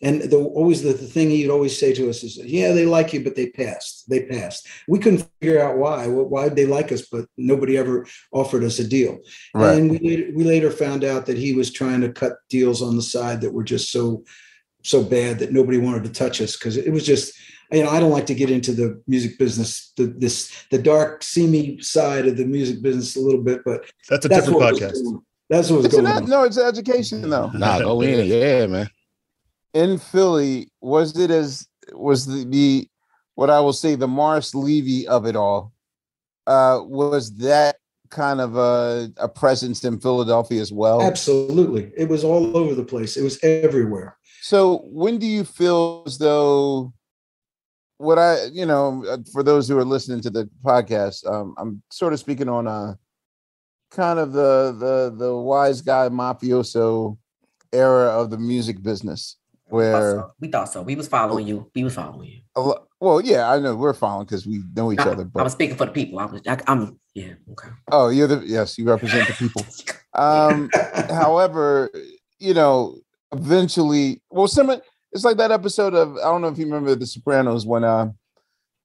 and 0.01 0.21
the, 0.21 0.37
always 0.37 0.81
the, 0.83 0.93
the 0.93 1.07
thing 1.07 1.29
he'd 1.29 1.49
always 1.49 1.77
say 1.79 1.93
to 1.93 2.09
us 2.09 2.23
is, 2.23 2.37
"Yeah, 2.37 2.73
they 2.73 2.85
like 2.85 3.13
you, 3.13 3.23
but 3.23 3.35
they 3.35 3.49
passed. 3.49 4.09
They 4.09 4.25
passed." 4.25 4.67
We 4.87 4.99
couldn't 4.99 5.27
figure 5.39 5.61
out 5.61 5.77
why. 5.77 6.07
Why 6.07 6.49
they 6.49 6.65
like 6.65 6.91
us, 6.91 7.07
but 7.09 7.27
nobody 7.37 7.77
ever 7.77 8.05
offered 8.31 8.63
us 8.63 8.77
a 8.79 8.87
deal. 8.87 9.19
Right. 9.53 9.77
And 9.77 9.91
we 9.91 10.31
we 10.35 10.43
later 10.43 10.69
found 10.69 11.03
out 11.03 11.25
that 11.27 11.37
he 11.37 11.53
was 11.53 11.71
trying 11.71 12.01
to 12.01 12.11
cut 12.11 12.33
deals 12.49 12.81
on 12.81 12.95
the 12.95 13.01
side 13.01 13.41
that 13.41 13.53
were 13.53 13.63
just 13.63 13.91
so 13.91 14.23
so 14.83 15.03
bad 15.03 15.39
that 15.39 15.51
nobody 15.51 15.77
wanted 15.77 16.03
to 16.03 16.11
touch 16.11 16.41
us 16.41 16.55
because 16.57 16.77
it 16.77 16.91
was 16.91 17.05
just 17.05 17.33
you 17.71 17.83
know, 17.83 17.89
I 17.89 17.99
don't 17.99 18.11
like 18.11 18.25
to 18.27 18.35
get 18.35 18.49
into 18.49 18.71
the 18.73 19.01
music 19.07 19.37
business, 19.37 19.91
the 19.97 20.05
this 20.05 20.65
the 20.71 20.77
dark, 20.77 21.23
seamy 21.23 21.79
side 21.81 22.27
of 22.27 22.37
the 22.37 22.45
music 22.45 22.81
business 22.81 23.15
a 23.15 23.21
little 23.21 23.41
bit, 23.41 23.61
but 23.65 23.85
that's 24.09 24.25
a 24.25 24.29
that's 24.29 24.45
different 24.45 24.61
podcast. 24.61 24.97
That's 25.49 25.69
what 25.69 25.77
was 25.77 25.85
it's 25.85 25.95
going 25.95 26.07
an, 26.07 26.23
on. 26.23 26.29
No, 26.29 26.43
it's 26.43 26.57
education 26.57 27.29
though. 27.29 27.49
Nah, 27.51 27.79
go 27.79 28.01
in, 28.01 28.25
yeah, 28.25 28.65
man 28.67 28.89
in 29.75 29.97
Philly, 29.99 30.71
was 30.81 31.19
it 31.19 31.29
as 31.29 31.67
was 31.93 32.25
the, 32.25 32.45
the 32.45 32.87
what 33.35 33.51
I 33.51 33.59
will 33.59 33.73
say 33.73 33.93
the 33.93 34.07
Morris 34.07 34.55
Levy 34.55 35.07
of 35.07 35.27
it 35.27 35.35
all? 35.35 35.73
Uh, 36.47 36.79
was 36.83 37.35
that 37.37 37.75
kind 38.09 38.39
of 38.39 38.55
a, 38.55 39.11
a 39.17 39.27
presence 39.27 39.83
in 39.83 39.99
Philadelphia 39.99 40.61
as 40.61 40.71
well? 40.71 41.01
Absolutely, 41.01 41.91
it 41.95 42.07
was 42.07 42.23
all 42.23 42.57
over 42.57 42.73
the 42.73 42.85
place. 42.85 43.17
It 43.17 43.23
was 43.23 43.37
everywhere. 43.43 44.17
So 44.41 44.85
when 44.85 45.19
do 45.19 45.27
you 45.27 45.43
feel 45.43 46.03
as 46.07 46.17
though 46.17 46.93
what 47.97 48.19
I, 48.19 48.45
you 48.45 48.65
know, 48.65 49.05
uh, 49.05 49.17
for 49.31 49.43
those 49.43 49.67
who 49.67 49.77
are 49.77 49.85
listening 49.85 50.21
to 50.21 50.29
the 50.29 50.49
podcast, 50.63 51.25
um, 51.29 51.55
I'm 51.57 51.81
sort 51.91 52.13
of 52.13 52.19
speaking 52.19 52.49
on 52.49 52.67
a 52.67 52.97
kind 53.91 54.19
of 54.19 54.33
the 54.33 54.75
the 54.77 55.15
the 55.15 55.35
wise 55.35 55.81
guy 55.81 56.09
mafioso 56.09 57.17
era 57.71 58.07
of 58.07 58.29
the 58.29 58.37
music 58.37 58.81
business 58.81 59.37
where 59.67 60.25
we 60.39 60.47
thought 60.47 60.71
so. 60.71 60.81
We 60.81 60.95
was 60.95 61.07
following 61.07 61.47
you. 61.47 61.69
We 61.73 61.83
was 61.83 61.95
following 61.95 62.29
you. 62.55 62.75
Well, 62.99 63.21
yeah, 63.21 63.49
I 63.49 63.59
know 63.59 63.75
we're 63.75 63.93
following 63.93 64.25
because 64.25 64.45
we 64.45 64.63
know 64.75 64.91
each 64.91 64.99
I, 64.99 65.09
other. 65.11 65.25
But 65.25 65.41
I'm 65.43 65.49
speaking 65.49 65.75
for 65.75 65.85
the 65.85 65.91
people. 65.91 66.19
I 66.19 66.25
was, 66.25 66.41
I, 66.47 66.59
am 66.67 66.99
yeah, 67.13 67.33
okay. 67.51 67.69
Oh, 67.91 68.09
you're 68.09 68.27
the 68.27 68.43
yes, 68.45 68.77
you 68.77 68.85
represent 68.85 69.27
the 69.27 69.33
people. 69.33 69.65
um, 70.13 70.69
however, 71.09 71.89
you 72.39 72.53
know, 72.53 72.97
eventually, 73.31 74.21
well, 74.29 74.47
similar. 74.47 74.81
It's 75.15 75.23
like 75.23 75.37
that 75.37 75.51
episode 75.51 75.93
of 75.93 76.17
I 76.17 76.23
don't 76.23 76.41
know 76.41 76.49
if 76.49 76.57
you 76.57 76.65
remember 76.65 76.93
The 76.93 77.07
Sopranos 77.07 77.65
when 77.65 77.85
uh 77.85 78.11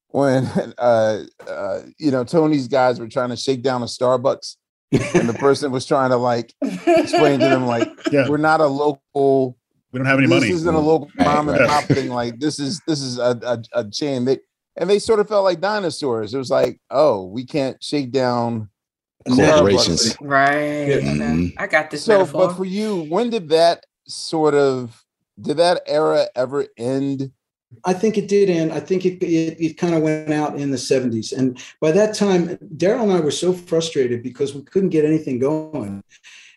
when 0.08 0.46
uh, 0.78 1.24
uh 1.46 1.80
you 1.98 2.12
know 2.12 2.22
Tony's 2.22 2.68
guys 2.68 3.00
were 3.00 3.08
trying 3.08 3.30
to 3.30 3.36
shake 3.36 3.62
down 3.62 3.82
a 3.82 3.86
Starbucks 3.86 4.54
and 4.92 5.28
the 5.28 5.34
person 5.34 5.72
was 5.72 5.84
trying 5.84 6.10
to 6.10 6.16
like 6.16 6.54
explain 6.62 7.40
to 7.40 7.48
them 7.48 7.66
like 7.66 7.88
yeah. 8.12 8.28
we're 8.28 8.36
not 8.36 8.60
a 8.60 8.66
local 8.66 9.58
we 9.92 9.98
don't 9.98 10.06
have 10.06 10.18
any 10.18 10.28
this 10.28 10.34
money. 10.36 10.52
This 10.52 10.60
isn't 10.60 10.74
a 10.74 10.78
local 10.78 11.10
mom 11.16 11.48
and 11.48 11.66
pop 11.66 11.84
thing. 11.84 12.10
Like 12.10 12.38
this 12.38 12.60
is 12.60 12.80
this 12.86 13.00
is 13.00 13.18
a, 13.18 13.36
a, 13.42 13.80
a 13.80 13.90
chain. 13.90 14.24
They 14.24 14.38
and 14.76 14.88
they 14.88 15.00
sort 15.00 15.18
of 15.18 15.28
felt 15.28 15.42
like 15.42 15.60
dinosaurs. 15.60 16.32
It 16.32 16.38
was 16.38 16.50
like, 16.50 16.80
oh, 16.90 17.26
we 17.26 17.44
can't 17.44 17.82
shake 17.82 18.12
down 18.12 18.68
corporations. 19.28 20.16
Right. 20.20 21.02
Mm-hmm. 21.02 21.58
I 21.58 21.66
got 21.66 21.90
this. 21.90 22.04
So, 22.04 22.18
metaphor. 22.18 22.46
but 22.46 22.56
for 22.56 22.64
you, 22.64 23.02
when 23.08 23.30
did 23.30 23.48
that 23.48 23.84
sort 24.06 24.54
of 24.54 25.04
did 25.42 25.56
that 25.58 25.82
era 25.86 26.26
ever 26.34 26.66
end? 26.76 27.32
I 27.84 27.92
think 27.92 28.18
it 28.18 28.28
did 28.28 28.50
end. 28.50 28.72
I 28.72 28.80
think 28.80 29.06
it, 29.06 29.22
it, 29.22 29.64
it 29.64 29.78
kind 29.78 29.94
of 29.94 30.02
went 30.02 30.32
out 30.32 30.56
in 30.56 30.70
the 30.70 30.76
70s. 30.76 31.36
And 31.36 31.62
by 31.80 31.92
that 31.92 32.14
time, 32.14 32.56
Daryl 32.76 33.04
and 33.04 33.12
I 33.12 33.20
were 33.20 33.30
so 33.30 33.52
frustrated 33.52 34.22
because 34.22 34.54
we 34.54 34.62
couldn't 34.62 34.88
get 34.88 35.04
anything 35.04 35.38
going 35.38 36.02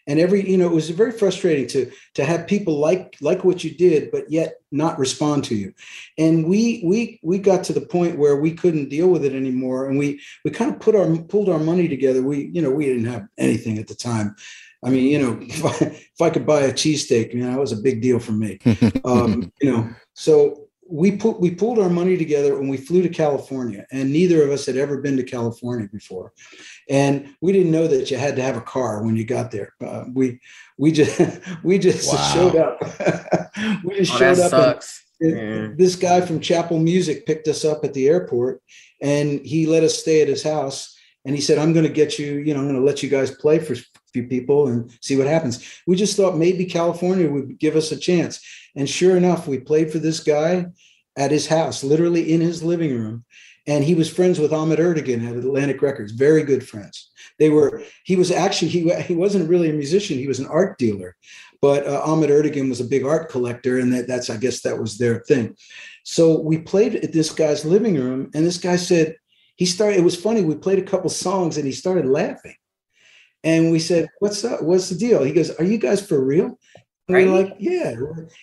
and 0.08 0.20
every 0.20 0.50
you 0.50 0.58
know 0.58 0.66
it 0.66 0.74
was 0.74 0.90
very 0.90 1.12
frustrating 1.12 1.68
to 1.68 1.92
to 2.14 2.26
have 2.26 2.48
people 2.48 2.78
like 2.78 3.16
like 3.22 3.44
what 3.44 3.64
you 3.64 3.72
did 3.72 4.12
but 4.12 4.30
yet 4.30 4.56
not 4.72 5.00
respond 5.00 5.44
to 5.44 5.56
you 5.56 5.74
and 6.18 6.48
we 6.48 6.82
we 6.86 7.20
we 7.24 7.38
got 7.38 7.64
to 7.64 7.74
the 7.74 7.82
point 7.82 8.18
where 8.18 8.36
we 8.36 8.52
couldn't 8.52 8.90
deal 8.90 9.08
with 9.08 9.24
it 9.24 9.34
anymore 9.34 9.88
and 9.88 9.98
we 9.98 10.20
we 10.44 10.52
kind 10.52 10.74
of 10.74 10.80
put 10.80 10.96
our 10.96 11.16
pulled 11.30 11.50
our 11.50 11.60
money 11.60 11.88
together 11.88 12.22
we 12.22 12.46
you 12.54 12.62
know 12.62 12.72
we 12.72 12.86
didn't 12.86 13.06
have 13.06 13.28
anything 13.38 13.78
at 13.78 13.88
the 13.88 13.96
time 13.96 14.36
i 14.86 14.90
mean 14.90 15.06
you 15.06 15.20
know 15.20 15.38
if 15.42 15.66
i, 15.66 15.86
if 15.86 16.22
I 16.22 16.30
could 16.30 16.46
buy 16.46 16.62
a 16.62 16.74
cheesesteak 16.74 17.34
you 17.34 17.42
know 17.42 17.52
that 17.52 17.60
was 17.60 17.72
a 17.72 17.78
big 17.78 18.02
deal 18.02 18.20
for 18.20 18.34
me 18.34 18.60
um, 19.06 19.52
you 19.62 19.72
know 19.72 19.90
so 20.14 20.64
we 20.90 21.16
put 21.16 21.40
we 21.40 21.50
pulled 21.50 21.80
our 21.80 21.90
money 21.90 22.18
together 22.18 22.60
and 22.60 22.70
we 22.70 22.78
flew 22.78 23.02
to 23.02 23.10
California, 23.10 23.86
and 23.92 24.12
neither 24.12 24.44
of 24.44 24.52
us 24.52 24.66
had 24.66 24.78
ever 24.78 24.98
been 24.98 25.18
to 25.18 25.24
California 25.24 25.88
before, 25.92 26.34
and 26.90 27.34
we 27.42 27.52
didn't 27.52 27.72
know 27.72 27.88
that 27.88 28.12
you 28.12 28.18
had 28.18 28.36
to 28.36 28.42
have 28.42 28.58
a 28.58 28.62
car 28.62 29.04
when 29.04 29.16
you 29.16 29.26
got 29.26 29.50
there. 29.50 29.74
Uh, 29.84 30.06
we 30.14 30.40
we 30.78 30.92
just 30.92 31.20
we 31.64 31.80
just 31.80 32.12
wow. 32.14 32.32
showed 32.34 32.56
up. 32.56 32.80
we 33.84 33.96
just 33.96 34.14
oh, 34.14 34.18
showed 34.18 34.40
up. 34.40 34.52
Sucks. 34.52 35.04
And, 35.22 35.78
This 35.78 35.96
guy 35.96 36.22
from 36.22 36.42
Chappell 36.42 36.80
Music 36.80 37.26
picked 37.26 37.48
us 37.48 37.64
up 37.64 37.84
at 37.84 37.94
the 37.94 38.08
airport, 38.08 38.62
and 39.02 39.40
he 39.46 39.66
let 39.66 39.84
us 39.84 39.98
stay 39.98 40.22
at 40.22 40.28
his 40.28 40.44
house. 40.44 40.93
And 41.26 41.36
he 41.36 41.42
said, 41.42 41.58
"I'm 41.58 41.74
going 41.74 41.86
to 41.86 41.92
get 41.92 42.20
you. 42.20 42.40
You 42.40 42.54
know, 42.54 42.60
I'm 42.60 42.68
going 42.68 42.80
to 42.80 42.86
let 42.86 43.02
you 43.02 43.10
guys 43.10 43.32
play 43.32 43.60
for 43.60 43.74
a 43.74 43.78
few 44.12 44.28
people 44.28 44.68
and 44.68 44.92
see 45.02 45.16
what 45.16 45.28
happens. 45.28 45.82
We 45.88 45.96
just 45.96 46.18
thought 46.18 46.38
maybe 46.38 46.66
California 46.66 47.30
would 47.30 47.60
give 47.60 47.76
us 47.76 47.92
a 47.92 47.98
chance. 47.98 48.42
And 48.76 48.90
sure 48.90 49.16
enough, 49.16 49.48
we 49.48 49.60
played 49.60 49.92
for 49.92 50.00
this 50.00 50.20
guy 50.20 50.66
at 51.18 51.32
his 51.32 51.48
house, 51.48 51.84
literally 51.84 52.34
in 52.34 52.42
his 52.42 52.64
living 52.64 52.96
room. 52.98 53.24
And 53.66 53.84
he 53.84 53.96
was 53.96 54.14
friends 54.14 54.40
with 54.40 54.52
Ahmet 54.52 54.80
Ertegun 54.80 55.26
at 55.26 55.38
Atlantic 55.38 55.82
Records, 55.82 56.12
very 56.12 56.44
good 56.44 56.68
friends. 56.68 57.12
They 57.40 57.50
were, 57.50 57.84
he 58.04 58.18
was 58.18 58.30
actually, 58.30 58.70
he, 58.70 58.94
he 59.04 59.16
wasn't 59.16 59.50
really 59.50 59.70
a 59.70 59.74
musician, 59.74 60.18
he 60.18 60.28
was 60.28 60.40
an 60.40 60.48
art 60.48 60.78
dealer. 60.78 61.16
But 61.62 61.88
uh, 61.88 62.02
Ahmet 62.04 62.30
Ertegun 62.30 62.68
was 62.68 62.82
a 62.82 62.86
big 62.86 63.06
art 63.06 63.30
collector, 63.30 63.80
and 63.80 63.94
that, 63.94 64.06
that's, 64.06 64.30
I 64.30 64.36
guess, 64.36 64.62
that 64.62 64.78
was 64.78 64.98
their 64.98 65.20
thing. 65.20 65.56
So 66.04 66.42
we 66.42 66.58
played 66.58 66.96
at 66.96 67.14
this 67.14 67.32
guy's 67.32 67.64
living 67.64 67.96
room, 67.96 68.30
and 68.34 68.46
this 68.46 68.58
guy 68.58 68.76
said, 68.76 69.16
he 69.64 69.68
started, 69.68 69.98
it 69.98 70.04
was 70.04 70.22
funny, 70.22 70.44
we 70.44 70.56
played 70.56 70.80
a 70.80 70.84
couple 70.92 71.10
songs 71.10 71.56
and 71.56 71.66
he 71.66 71.72
started 71.72 72.06
laughing. 72.06 72.56
And 73.46 73.72
we 73.72 73.80
said, 73.80 74.10
"What's 74.20 74.44
up? 74.44 74.62
What's 74.62 74.90
the 74.90 74.96
deal?" 74.96 75.24
He 75.24 75.32
goes, 75.32 75.52
"Are 75.52 75.64
you 75.64 75.78
guys 75.78 76.06
for 76.06 76.22
real?" 76.22 76.58
And 77.08 77.16
right. 77.16 77.28
we're 77.28 77.44
like, 77.44 77.56
"Yeah." 77.60 77.94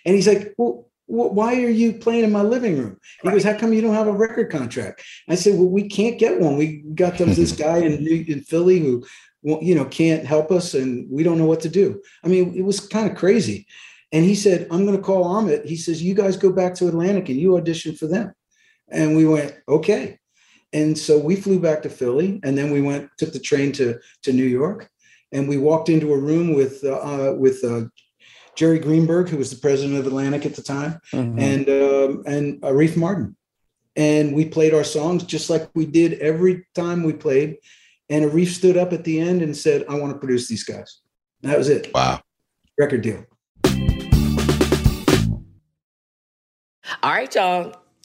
And 0.04 0.14
he's 0.14 0.28
like, 0.28 0.54
"Well." 0.56 0.87
why 1.12 1.56
are 1.56 1.68
you 1.68 1.92
playing 1.94 2.22
in 2.22 2.30
my 2.30 2.42
living 2.42 2.78
room? 2.78 2.96
He 3.20 3.26
right. 3.26 3.35
goes, 3.35 3.42
How 3.42 3.59
come 3.59 3.72
you 3.72 3.80
don't 3.80 3.96
have 3.96 4.06
a 4.06 4.12
record 4.12 4.48
contract? 4.48 5.02
I 5.28 5.35
said, 5.35 5.56
Well, 5.56 5.66
we 5.68 5.88
can't 5.88 6.20
get 6.20 6.40
one. 6.40 6.56
We 6.56 6.85
got 6.94 7.18
them, 7.18 7.35
this 7.35 7.50
guy 7.66 7.78
in, 7.78 8.06
in 8.06 8.42
Philly 8.42 8.78
who, 8.78 9.04
you 9.42 9.74
know, 9.74 9.87
can't 9.87 10.24
help 10.24 10.52
us 10.52 10.72
and 10.72 11.11
we 11.11 11.24
don't 11.24 11.37
know 11.37 11.46
what 11.46 11.62
to 11.62 11.68
do. 11.68 12.00
I 12.22 12.28
mean, 12.28 12.54
it 12.54 12.62
was 12.62 12.78
kind 12.78 13.11
of 13.11 13.16
crazy. 13.16 13.66
And 14.12 14.24
he 14.24 14.37
said, 14.37 14.68
I'm 14.70 14.87
going 14.87 14.96
to 14.96 15.02
call 15.02 15.24
Ahmet. 15.24 15.66
He 15.66 15.76
says, 15.76 16.00
You 16.00 16.14
guys 16.14 16.37
go 16.37 16.52
back 16.52 16.76
to 16.76 16.87
Atlantic 16.87 17.28
and 17.28 17.40
you 17.40 17.56
audition 17.56 17.96
for 17.96 18.06
them. 18.06 18.33
And 18.88 19.16
we 19.16 19.26
went, 19.26 19.52
Okay. 19.68 20.19
And 20.72 20.96
so 20.96 21.18
we 21.18 21.37
flew 21.37 21.59
back 21.59 21.83
to 21.83 21.90
Philly, 21.90 22.40
and 22.44 22.56
then 22.56 22.70
we 22.70 22.80
went 22.80 23.11
took 23.18 23.33
the 23.33 23.40
train 23.40 23.72
to 23.72 23.98
to 24.22 24.33
New 24.33 24.44
York, 24.44 24.88
and 25.33 25.48
we 25.48 25.56
walked 25.56 25.88
into 25.88 26.12
a 26.12 26.18
room 26.18 26.54
with 26.54 26.85
uh, 26.85 27.35
with 27.37 27.64
uh, 27.64 27.83
Jerry 28.54 28.78
Greenberg, 28.78 29.28
who 29.28 29.37
was 29.37 29.50
the 29.50 29.61
president 29.61 29.98
of 29.98 30.06
Atlantic 30.06 30.46
at 30.46 30.54
the 30.54 30.62
time, 30.62 31.00
mm-hmm. 31.12 31.38
and 31.38 31.68
um, 31.68 32.22
and 32.26 32.61
Arif 32.62 32.94
Mardin, 32.94 33.35
and 33.96 34.33
we 34.35 34.44
played 34.44 34.72
our 34.72 34.85
songs 34.85 35.24
just 35.24 35.50
like 35.50 35.68
we 35.74 35.87
did 35.87 36.14
every 36.20 36.66
time 36.74 37.02
we 37.02 37.14
played. 37.14 37.56
And 38.09 38.24
Arif 38.24 38.48
stood 38.48 38.76
up 38.76 38.92
at 38.92 39.02
the 39.04 39.20
end 39.20 39.42
and 39.42 39.56
said, 39.56 39.85
"I 39.88 39.98
want 39.98 40.12
to 40.12 40.18
produce 40.18 40.46
these 40.46 40.62
guys." 40.62 41.00
And 41.42 41.50
that 41.50 41.59
was 41.59 41.68
it. 41.68 41.90
Wow, 41.92 42.20
record 42.78 43.02
deal. 43.02 43.24
All 47.02 47.12
right, 47.12 47.35
y'all 47.35 47.74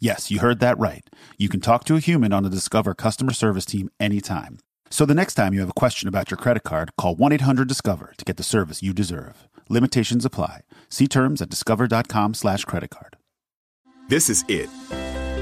Yes, 0.00 0.30
you 0.30 0.40
heard 0.40 0.60
that 0.60 0.78
right. 0.78 1.08
You 1.38 1.48
can 1.48 1.60
talk 1.60 1.84
to 1.84 1.96
a 1.96 2.00
human 2.00 2.32
on 2.32 2.42
the 2.42 2.50
Discover 2.50 2.94
customer 2.94 3.32
service 3.32 3.64
team 3.64 3.88
anytime. 3.98 4.58
So 4.90 5.06
the 5.06 5.14
next 5.14 5.34
time 5.34 5.54
you 5.54 5.60
have 5.60 5.70
a 5.70 5.80
question 5.80 6.08
about 6.08 6.30
your 6.30 6.36
credit 6.38 6.64
card, 6.64 6.90
call 6.96 7.14
1 7.14 7.32
800 7.32 7.66
Discover 7.66 8.12
to 8.18 8.24
get 8.24 8.36
the 8.36 8.42
service 8.42 8.82
you 8.82 8.92
deserve. 8.92 9.48
Limitations 9.68 10.24
apply. 10.24 10.60
See 10.88 11.06
terms 11.06 11.40
at 11.40 11.48
discover.com 11.48 12.34
slash 12.34 12.64
credit 12.64 12.90
card. 12.90 13.16
This 14.08 14.28
is 14.28 14.44
it. 14.48 14.68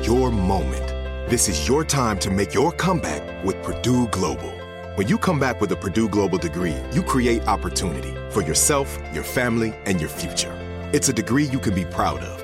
Your 0.07 0.31
moment. 0.31 0.89
This 1.29 1.49
is 1.49 1.67
your 1.67 1.85
time 1.85 2.19
to 2.21 2.31
make 2.31 2.55
your 2.55 2.71
comeback 2.73 3.45
with 3.45 3.61
Purdue 3.63 4.07
Global. 4.09 4.53
When 4.95 5.09
you 5.09 5.19
come 5.19 5.41
back 5.41 5.61
with 5.61 5.73
a 5.73 5.77
Purdue 5.77 6.09
Global 6.09 6.39
degree, 6.39 6.77
you 6.93 7.03
create 7.03 7.43
opportunity 7.49 8.15
for 8.31 8.43
yourself, 8.43 8.97
your 9.13 9.25
family, 9.25 9.75
and 9.85 10.01
your 10.01 10.11
future. 10.11 10.57
It's 10.93 11.09
a 11.09 11.13
degree 11.13 11.45
you 11.45 11.59
can 11.59 11.75
be 11.75 11.85
proud 11.87 12.21
of 12.21 12.44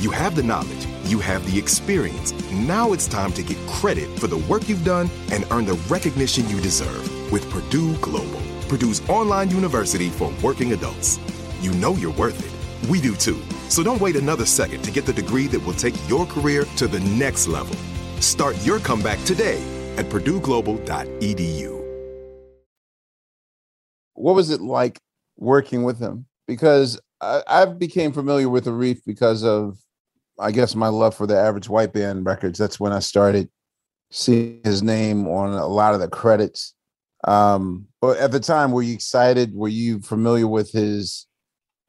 You 0.00 0.12
have 0.12 0.36
the 0.36 0.44
knowledge, 0.44 0.86
you 1.06 1.18
have 1.18 1.44
the 1.50 1.58
experience. 1.58 2.32
Now 2.52 2.92
it's 2.92 3.08
time 3.08 3.32
to 3.32 3.42
get 3.42 3.56
credit 3.66 4.16
for 4.16 4.28
the 4.28 4.36
work 4.36 4.68
you've 4.68 4.84
done 4.84 5.10
and 5.32 5.44
earn 5.50 5.64
the 5.64 5.72
recognition 5.88 6.48
you 6.48 6.60
deserve 6.60 7.32
with 7.32 7.50
Purdue 7.50 7.96
Global, 7.96 8.40
Purdue's 8.68 9.00
online 9.08 9.50
university 9.50 10.08
for 10.08 10.32
working 10.40 10.72
adults. 10.72 11.18
You 11.60 11.72
know 11.72 11.96
you're 11.96 12.12
worth 12.12 12.38
it. 12.38 12.88
We 12.88 13.00
do 13.00 13.16
too. 13.16 13.42
So 13.68 13.82
don't 13.82 14.00
wait 14.00 14.14
another 14.14 14.46
second 14.46 14.82
to 14.84 14.92
get 14.92 15.04
the 15.04 15.12
degree 15.12 15.48
that 15.48 15.66
will 15.66 15.74
take 15.74 15.96
your 16.08 16.26
career 16.26 16.64
to 16.76 16.86
the 16.86 17.00
next 17.00 17.48
level. 17.48 17.74
Start 18.20 18.54
your 18.64 18.78
comeback 18.78 19.18
today 19.24 19.60
at 19.96 20.06
purdueglobal.edu. 20.06 21.74
What 24.14 24.36
was 24.36 24.50
it 24.50 24.60
like 24.60 25.00
working 25.36 25.82
with 25.82 25.98
him? 25.98 26.26
Because 26.46 27.00
I, 27.20 27.42
I 27.48 27.64
became 27.64 28.12
familiar 28.12 28.48
with 28.48 28.66
Arif 28.66 29.00
because 29.04 29.42
of 29.42 29.76
I 30.38 30.52
guess 30.52 30.74
my 30.74 30.88
love 30.88 31.14
for 31.14 31.26
the 31.26 31.36
average 31.36 31.68
white 31.68 31.92
band 31.92 32.26
records. 32.26 32.58
That's 32.58 32.78
when 32.78 32.92
I 32.92 33.00
started 33.00 33.48
seeing 34.10 34.60
his 34.64 34.82
name 34.82 35.26
on 35.26 35.52
a 35.52 35.66
lot 35.66 35.94
of 35.94 36.00
the 36.00 36.08
credits. 36.08 36.74
Um, 37.24 37.86
but 38.00 38.18
at 38.18 38.30
the 38.30 38.40
time, 38.40 38.72
were 38.72 38.82
you 38.82 38.94
excited? 38.94 39.54
Were 39.54 39.68
you 39.68 40.00
familiar 40.00 40.46
with 40.46 40.70
his 40.70 41.26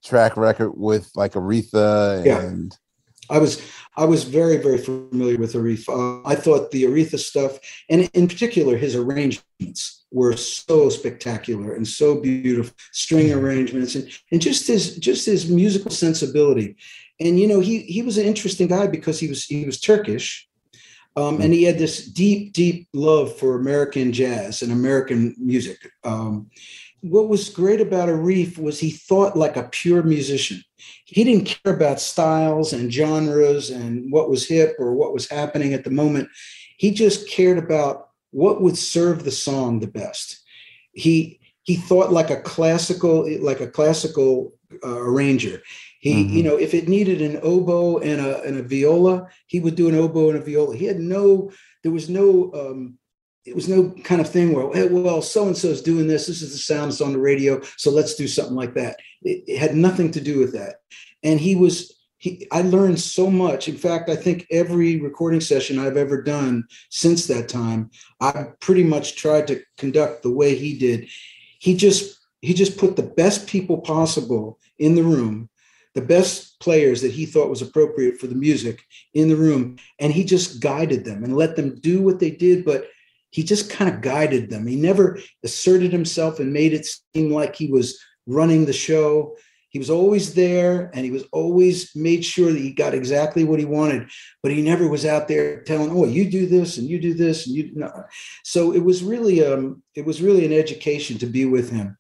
track 0.04 0.38
record 0.38 0.72
with 0.72 1.12
like 1.16 1.34
Aretha 1.34 2.20
and 2.20 2.72
yeah. 2.72 3.36
I 3.36 3.38
was 3.38 3.62
I 3.96 4.06
was 4.06 4.24
very, 4.24 4.58
very 4.58 4.78
familiar 4.78 5.38
with 5.38 5.54
Aretha. 5.54 5.90
Uh, 6.24 6.28
I 6.28 6.36
thought 6.36 6.72
the 6.72 6.84
Aretha 6.84 7.20
stuff, 7.20 7.60
and 7.90 8.10
in 8.14 8.28
particular 8.28 8.76
his 8.76 8.96
arrangements, 8.96 10.06
were 10.12 10.36
so 10.36 10.90
spectacular 10.90 11.74
and 11.74 11.88
so 11.88 12.20
beautiful. 12.20 12.76
String 12.92 13.32
arrangements 13.32 13.96
and, 13.96 14.10
and 14.32 14.42
just 14.42 14.68
his 14.68 14.98
just 14.98 15.26
his 15.26 15.50
musical 15.50 15.92
sensibility 15.92 16.76
and 17.20 17.40
you 17.40 17.48
know 17.48 17.60
he 17.60 17.80
he 17.82 18.02
was 18.02 18.18
an 18.18 18.26
interesting 18.26 18.68
guy 18.68 18.88
because 18.88 19.20
he 19.20 19.28
was 19.28 19.46
he 19.46 19.66
was 19.66 19.80
Turkish, 19.80 20.48
um, 21.16 21.42
and 21.42 21.54
he 21.54 21.64
had 21.64 21.78
this 21.78 22.06
deep 22.06 22.54
deep 22.54 22.88
love 22.94 23.36
for 23.38 23.56
American 23.56 24.12
jazz 24.12 24.62
and 24.62 24.72
American 24.72 25.36
music. 25.38 25.92
Um, 26.04 26.50
what 27.02 27.30
was 27.30 27.50
great 27.50 27.82
about 27.82 28.10
Arif 28.10 28.58
was 28.58 28.80
he 28.80 28.92
thought 28.92 29.38
like 29.38 29.56
a 29.56 29.70
pure 29.72 30.04
musician. 30.04 30.62
He 31.06 31.24
didn't 31.24 31.46
care 31.46 31.74
about 31.74 32.02
styles 32.02 32.74
and 32.74 32.94
genres 32.94 33.70
and 33.70 34.12
what 34.12 34.30
was 34.30 34.48
hip 34.48 34.76
or 34.80 34.94
what 34.94 35.14
was 35.14 35.30
happening 35.30 35.74
at 35.74 35.84
the 35.84 35.90
moment. 35.90 36.30
He 36.78 36.92
just 36.92 37.30
cared 37.30 37.58
about 37.58 38.10
what 38.32 38.62
would 38.62 38.78
serve 38.78 39.24
the 39.24 39.32
song 39.32 39.80
the 39.80 39.88
best. 39.88 40.44
He 40.92 41.40
he 41.64 41.76
thought 41.76 42.12
like 42.12 42.30
a 42.30 42.42
classical 42.42 43.28
like 43.42 43.62
a 43.62 43.68
classical 43.68 44.54
uh, 44.84 45.00
arranger. 45.00 45.62
He, 46.00 46.14
Mhm. 46.14 46.34
you 46.34 46.44
know, 46.44 46.56
if 46.56 46.74
it 46.74 46.88
needed 46.88 47.22
an 47.22 47.40
oboe 47.44 47.98
and 48.00 48.22
a 48.22 48.42
and 48.44 48.58
a 48.58 48.64
viola, 48.64 49.28
he 49.48 49.60
would 49.60 49.76
do 49.76 49.90
an 49.90 49.96
oboe 49.96 50.30
and 50.30 50.40
a 50.40 50.42
viola. 50.42 50.76
He 50.76 50.86
had 50.86 51.00
no, 51.00 51.52
there 51.84 51.92
was 51.92 52.10
no, 52.10 52.52
um, 52.54 52.98
it 53.46 53.54
was 53.54 53.68
no 53.68 53.94
kind 54.04 54.22
of 54.22 54.30
thing 54.30 54.54
where, 54.54 54.72
hey, 54.74 54.88
well, 54.88 55.22
so 55.22 55.48
and 55.48 55.58
so's 55.58 55.82
doing 55.82 56.08
this. 56.08 56.28
This 56.28 56.42
is 56.42 56.52
the 56.54 56.58
sound 56.58 56.92
that's 56.92 57.02
on 57.02 57.14
the 57.14 57.20
radio, 57.20 57.62
so 57.78 57.92
let's 57.92 58.16
do 58.16 58.28
something 58.28 58.56
like 58.56 58.76
that. 58.76 58.98
It, 59.24 59.44
it 59.48 59.58
had 59.58 59.76
nothing 59.76 60.12
to 60.12 60.22
do 60.22 60.40
with 60.40 60.54
that. 60.54 60.78
And 61.24 61.38
he 61.40 61.56
was, 61.56 61.94
he, 62.18 62.48
I 62.52 62.62
learned 62.62 63.00
so 63.00 63.30
much. 63.30 63.68
In 63.68 63.76
fact, 63.76 64.10
I 64.10 64.16
think 64.16 64.48
every 64.52 65.02
recording 65.02 65.42
session 65.42 65.80
I've 65.80 65.98
ever 65.98 66.22
done 66.22 66.64
since 66.90 67.28
that 67.28 67.50
time, 67.50 67.90
I 68.22 68.48
pretty 68.62 68.84
much 68.84 69.18
tried 69.18 69.48
to 69.48 69.62
conduct 69.78 70.24
the 70.24 70.32
way 70.32 70.56
he 70.56 70.78
did. 70.78 71.08
He 71.60 71.76
just, 71.76 72.18
he 72.42 72.54
just 72.54 72.78
put 72.78 72.96
the 72.96 73.04
best 73.04 73.48
people 73.48 73.80
possible 73.80 74.60
in 74.78 74.96
the 74.96 75.04
room 75.04 75.50
the 76.00 76.06
best 76.06 76.60
players 76.60 77.02
that 77.02 77.12
he 77.12 77.26
thought 77.26 77.50
was 77.50 77.62
appropriate 77.62 78.20
for 78.20 78.28
the 78.28 78.36
music 78.36 78.82
in 79.14 79.28
the 79.28 79.36
room 79.36 79.78
and 80.00 80.14
he 80.14 80.24
just 80.24 80.62
guided 80.62 81.04
them 81.04 81.24
and 81.24 81.36
let 81.36 81.56
them 81.56 81.76
do 81.80 82.02
what 82.02 82.20
they 82.20 82.32
did 82.32 82.64
but 82.64 82.88
he 83.32 83.44
just 83.44 83.70
kind 83.70 83.94
of 83.94 84.02
guided 84.02 84.50
them. 84.50 84.66
He 84.66 84.76
never 84.76 85.20
asserted 85.44 85.92
himself 85.92 86.40
and 86.40 86.52
made 86.52 86.74
it 86.74 86.88
seem 87.14 87.32
like 87.32 87.56
he 87.56 87.68
was 87.72 88.00
running 88.26 88.66
the 88.66 88.74
show. 88.74 89.36
He 89.70 89.78
was 89.78 89.92
always 89.92 90.34
there 90.34 90.90
and 90.96 91.06
he 91.06 91.12
was 91.12 91.26
always 91.32 91.96
made 91.96 92.26
sure 92.26 92.52
that 92.52 92.60
he 92.60 92.74
got 92.74 92.96
exactly 92.96 93.44
what 93.44 93.60
he 93.60 93.66
wanted 93.66 94.10
but 94.42 94.52
he 94.52 94.64
never 94.64 94.88
was 94.88 95.06
out 95.06 95.28
there 95.28 95.62
telling 95.62 95.92
oh 95.92 96.06
you 96.06 96.28
do 96.28 96.48
this 96.48 96.80
and 96.80 96.90
you 96.90 97.00
do 97.00 97.14
this 97.14 97.46
and 97.46 97.56
you 97.56 97.72
no. 97.76 97.92
so 98.44 98.74
it 98.74 98.80
was 98.80 99.04
really 99.04 99.46
um 99.46 99.84
it 99.94 100.04
was 100.04 100.24
really 100.24 100.44
an 100.44 100.54
education 100.54 101.20
to 101.20 101.28
be 101.28 101.46
with 101.46 101.70
him 101.70 101.96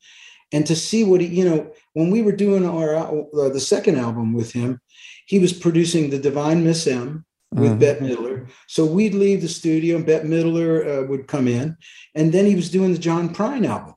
and 0.51 0.65
to 0.67 0.75
see 0.75 1.03
what 1.03 1.21
he 1.21 1.27
you 1.27 1.45
know 1.47 1.71
when 1.93 2.09
we 2.09 2.21
were 2.21 2.35
doing 2.35 2.65
our 2.67 2.95
uh, 2.95 3.49
the 3.49 3.59
second 3.59 3.97
album 3.97 4.33
with 4.33 4.51
him 4.51 4.79
he 5.27 5.39
was 5.39 5.53
producing 5.53 6.09
the 6.09 6.19
divine 6.19 6.63
miss 6.63 6.87
m 6.87 7.25
with 7.53 7.71
Mhm. 7.71 7.79
bette 7.79 8.01
midler 8.01 8.47
so 8.67 8.85
we'd 8.85 9.13
leave 9.15 9.41
the 9.41 9.47
studio 9.47 9.95
and 9.97 10.05
bette 10.05 10.25
midler 10.27 10.71
uh, 11.03 11.07
would 11.07 11.27
come 11.27 11.47
in 11.47 11.75
and 12.15 12.31
then 12.31 12.45
he 12.45 12.55
was 12.55 12.69
doing 12.69 12.91
the 12.93 12.99
john 12.99 13.33
prine 13.33 13.65
album 13.67 13.93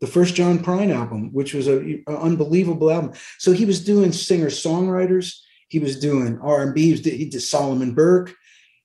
the 0.00 0.06
first 0.06 0.34
john 0.34 0.58
prine 0.58 0.92
album 0.94 1.32
which 1.32 1.54
was 1.54 1.68
a, 1.68 2.00
a 2.08 2.16
unbelievable 2.16 2.90
album 2.90 3.12
so 3.38 3.52
he 3.52 3.64
was 3.64 3.84
doing 3.84 4.10
singer 4.12 4.48
songwriters 4.50 5.38
he 5.68 5.78
was 5.78 5.98
doing 6.00 6.38
r&b 6.40 6.80
he, 6.82 6.92
was, 6.92 7.00
he 7.04 7.26
did 7.28 7.40
solomon 7.42 7.92
burke 7.94 8.34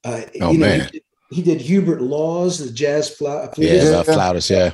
uh, 0.04 0.22
Oh, 0.42 0.52
you 0.52 0.60
know, 0.60 0.66
man. 0.68 0.80
he 0.82 0.92
did, 0.92 1.04
he 1.32 1.42
did 1.42 1.62
hubert 1.62 2.02
laws 2.02 2.60
the 2.60 2.72
jazz 2.72 3.10
fla- 3.10 3.50
Yeah, 3.58 3.82
uh, 4.00 4.04
flautist, 4.04 4.52
yeah. 4.52 4.74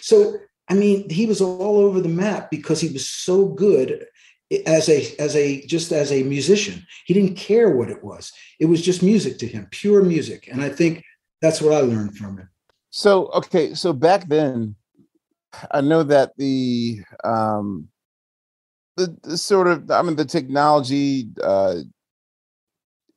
So 0.00 0.38
I 0.70 0.74
mean, 0.74 1.10
he 1.10 1.26
was 1.26 1.40
all 1.40 1.78
over 1.78 2.00
the 2.00 2.08
map 2.08 2.50
because 2.50 2.80
he 2.80 2.88
was 2.88 3.08
so 3.08 3.46
good 3.46 4.06
as 4.66 4.88
a 4.88 5.14
as 5.18 5.34
a 5.34 5.66
just 5.66 5.90
as 5.90 6.12
a 6.12 6.22
musician. 6.22 6.86
He 7.06 7.14
didn't 7.14 7.36
care 7.36 7.70
what 7.70 7.90
it 7.90 8.02
was. 8.04 8.32
It 8.60 8.66
was 8.66 8.80
just 8.80 9.02
music 9.02 9.38
to 9.38 9.46
him, 9.46 9.66
pure 9.70 10.02
music. 10.02 10.48
And 10.50 10.62
I 10.62 10.68
think 10.68 11.04
that's 11.42 11.60
what 11.60 11.72
I 11.72 11.80
learned 11.80 12.16
from 12.16 12.38
him. 12.38 12.48
So 12.90 13.26
okay, 13.32 13.74
so 13.74 13.92
back 13.92 14.28
then, 14.28 14.76
I 15.72 15.80
know 15.80 16.04
that 16.04 16.36
the 16.36 17.00
um 17.24 17.88
the, 18.96 19.16
the 19.22 19.38
sort 19.38 19.66
of 19.66 19.90
I 19.90 20.02
mean 20.02 20.16
the 20.16 20.24
technology 20.24 21.28
uh 21.42 21.76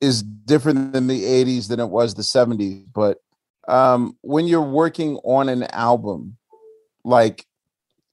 is 0.02 0.24
different 0.24 0.92
than 0.92 1.08
the 1.08 1.24
80s 1.24 1.70
than 1.70 1.80
it 1.80 1.90
was 1.90 2.14
the 2.14 2.24
70s, 2.24 2.86
but 2.92 3.20
um 3.68 4.18
when 4.22 4.48
you're 4.48 4.62
working 4.62 5.18
on 5.18 5.50
an 5.50 5.64
album, 5.72 6.38
like 7.04 7.46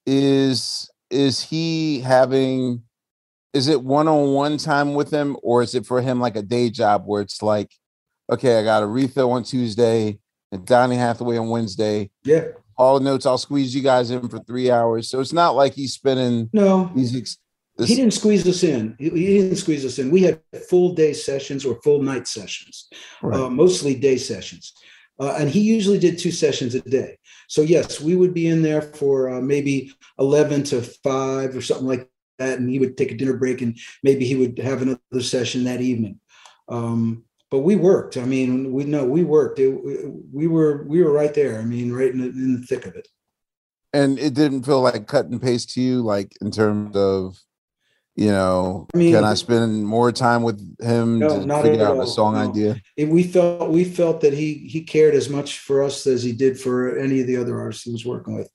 is 0.07 0.91
is 1.11 1.41
he 1.43 2.01
having 2.01 2.83
is 3.53 3.69
it 3.69 3.83
one-on-one 3.83 4.57
time 4.59 4.95
with 4.95 5.11
him 5.11 5.37
or 5.43 5.63
is 5.63 5.75
it 5.75 5.85
for 5.87 6.01
him 6.01 6.21
like 6.21 6.37
a 6.37 6.43
day 6.43 6.71
job 6.71 7.03
where 7.07 7.23
it's 7.23 7.43
like 7.43 7.71
okay 8.31 8.59
i 8.59 8.63
got 8.65 8.83
Aretha 8.83 9.29
on 9.29 9.43
tuesday 9.43 10.19
and 10.53 10.65
donny 10.65 10.97
hathaway 10.97 11.37
on 11.37 11.49
wednesday 11.49 12.11
Yeah. 12.25 12.49
all 12.77 12.99
the 12.99 13.05
notes 13.05 13.27
i'll 13.27 13.39
squeeze 13.39 13.75
you 13.75 13.83
guys 13.83 14.11
in 14.11 14.29
for 14.29 14.39
three 14.41 14.71
hours 14.71 15.09
so 15.09 15.21
it's 15.21 15.33
not 15.33 15.55
like 15.57 15.75
he's 15.75 15.93
spending 15.95 16.49
No, 16.53 16.91
these 16.95 17.17
ex- 17.17 17.39
this, 17.77 17.89
he 17.89 17.95
didn't 17.95 18.13
squeeze 18.13 18.47
us 18.47 18.63
in. 18.63 18.95
He, 18.99 19.09
he 19.09 19.39
didn't 19.39 19.57
squeeze 19.57 19.87
us 19.87 19.99
in. 19.99 20.11
We 20.11 20.21
had 20.23 20.41
full 20.69 20.93
day 20.93 21.15
sessions 21.15 21.65
or 21.65 21.81
full 21.83 22.03
night 22.03 22.29
sessions. 22.29 22.89
Right. 23.23 23.41
uh, 23.41 23.49
mostly 23.49 23.95
day 23.95 24.19
sessions. 24.19 24.75
Uh, 25.19 25.37
and 25.39 25.49
he 25.49 25.61
usually 25.61 25.99
did 25.99 26.19
two 26.19 26.31
sessions 26.33 26.75
a 26.75 26.81
day. 26.83 27.17
So, 27.51 27.63
yes, 27.63 28.01
we 28.01 28.15
would 28.15 28.33
be 28.33 28.47
in 28.47 28.63
there 28.63 28.81
for 28.81 29.29
uh, 29.29 29.41
maybe 29.41 29.93
11 30.21 30.63
to 30.71 30.83
5 30.83 31.57
or 31.57 31.61
something 31.61 31.89
like 31.89 32.09
that. 32.39 32.61
And 32.61 32.71
he 32.71 32.79
would 32.79 32.97
take 32.97 33.11
a 33.11 33.17
dinner 33.17 33.37
break 33.37 33.61
and 33.61 33.77
maybe 34.05 34.25
he 34.25 34.37
would 34.37 34.57
have 34.61 34.83
another 34.83 35.21
session 35.21 35.65
that 35.65 35.81
evening. 35.81 36.21
Um, 36.69 37.25
but 37.51 37.61
we 37.61 37.75
worked. 37.75 38.17
I 38.17 38.25
mean, 38.25 38.73
we 38.73 38.85
know 38.85 39.05
we 39.05 39.25
worked. 39.25 39.59
It, 39.59 39.69
we 40.33 40.47
were 40.47 40.85
we 40.87 41.03
were 41.03 41.13
right 41.13 41.35
there. 41.35 41.59
I 41.59 41.65
mean, 41.65 41.93
right 41.93 42.13
in 42.13 42.21
the, 42.21 42.29
in 42.29 42.61
the 42.61 42.67
thick 42.69 42.87
of 42.87 42.95
it. 42.95 43.09
and 43.93 44.17
it 44.21 44.35
didn't 44.35 44.63
feel 44.63 44.81
like 44.81 45.09
cut 45.09 45.27
and 45.27 45.43
paste 45.43 45.71
to 45.75 45.81
you 45.81 46.03
like 46.03 46.33
in 46.41 46.53
terms 46.53 46.95
of 46.95 47.41
you 48.17 48.31
know 48.31 48.87
I 48.95 48.99
mean- 48.99 49.15
can 49.15 49.25
i 49.25 49.35
spend 49.35 49.85
more 49.87 50.11
time 50.11 50.43
with 50.43 50.59
him 50.81 51.19
No, 51.21 51.47
to 51.47 51.63
figure 51.63 51.87
out 51.87 51.99
a 52.03 52.07
song 52.07 52.35
no. 52.35 52.41
idea 52.51 52.81
It, 52.97 53.09
we 53.09 53.23
felt 53.23 53.71
we 53.71 53.85
felt 53.85 54.21
that 54.23 54.33
he 54.33 54.55
he 54.55 54.83
cared 54.83 55.15
as 55.15 55.29
much 55.29 55.59
for 55.61 55.83
us 55.83 56.07
as 56.07 56.23
he 56.23 56.33
did 56.33 56.59
for 56.59 56.99
any 56.99 57.21
of 57.21 57.27
the 57.27 57.37
other 57.37 57.59
artists 57.61 57.85
he 57.85 57.93
was 57.93 58.05
working 58.05 58.35
with, 58.37 58.51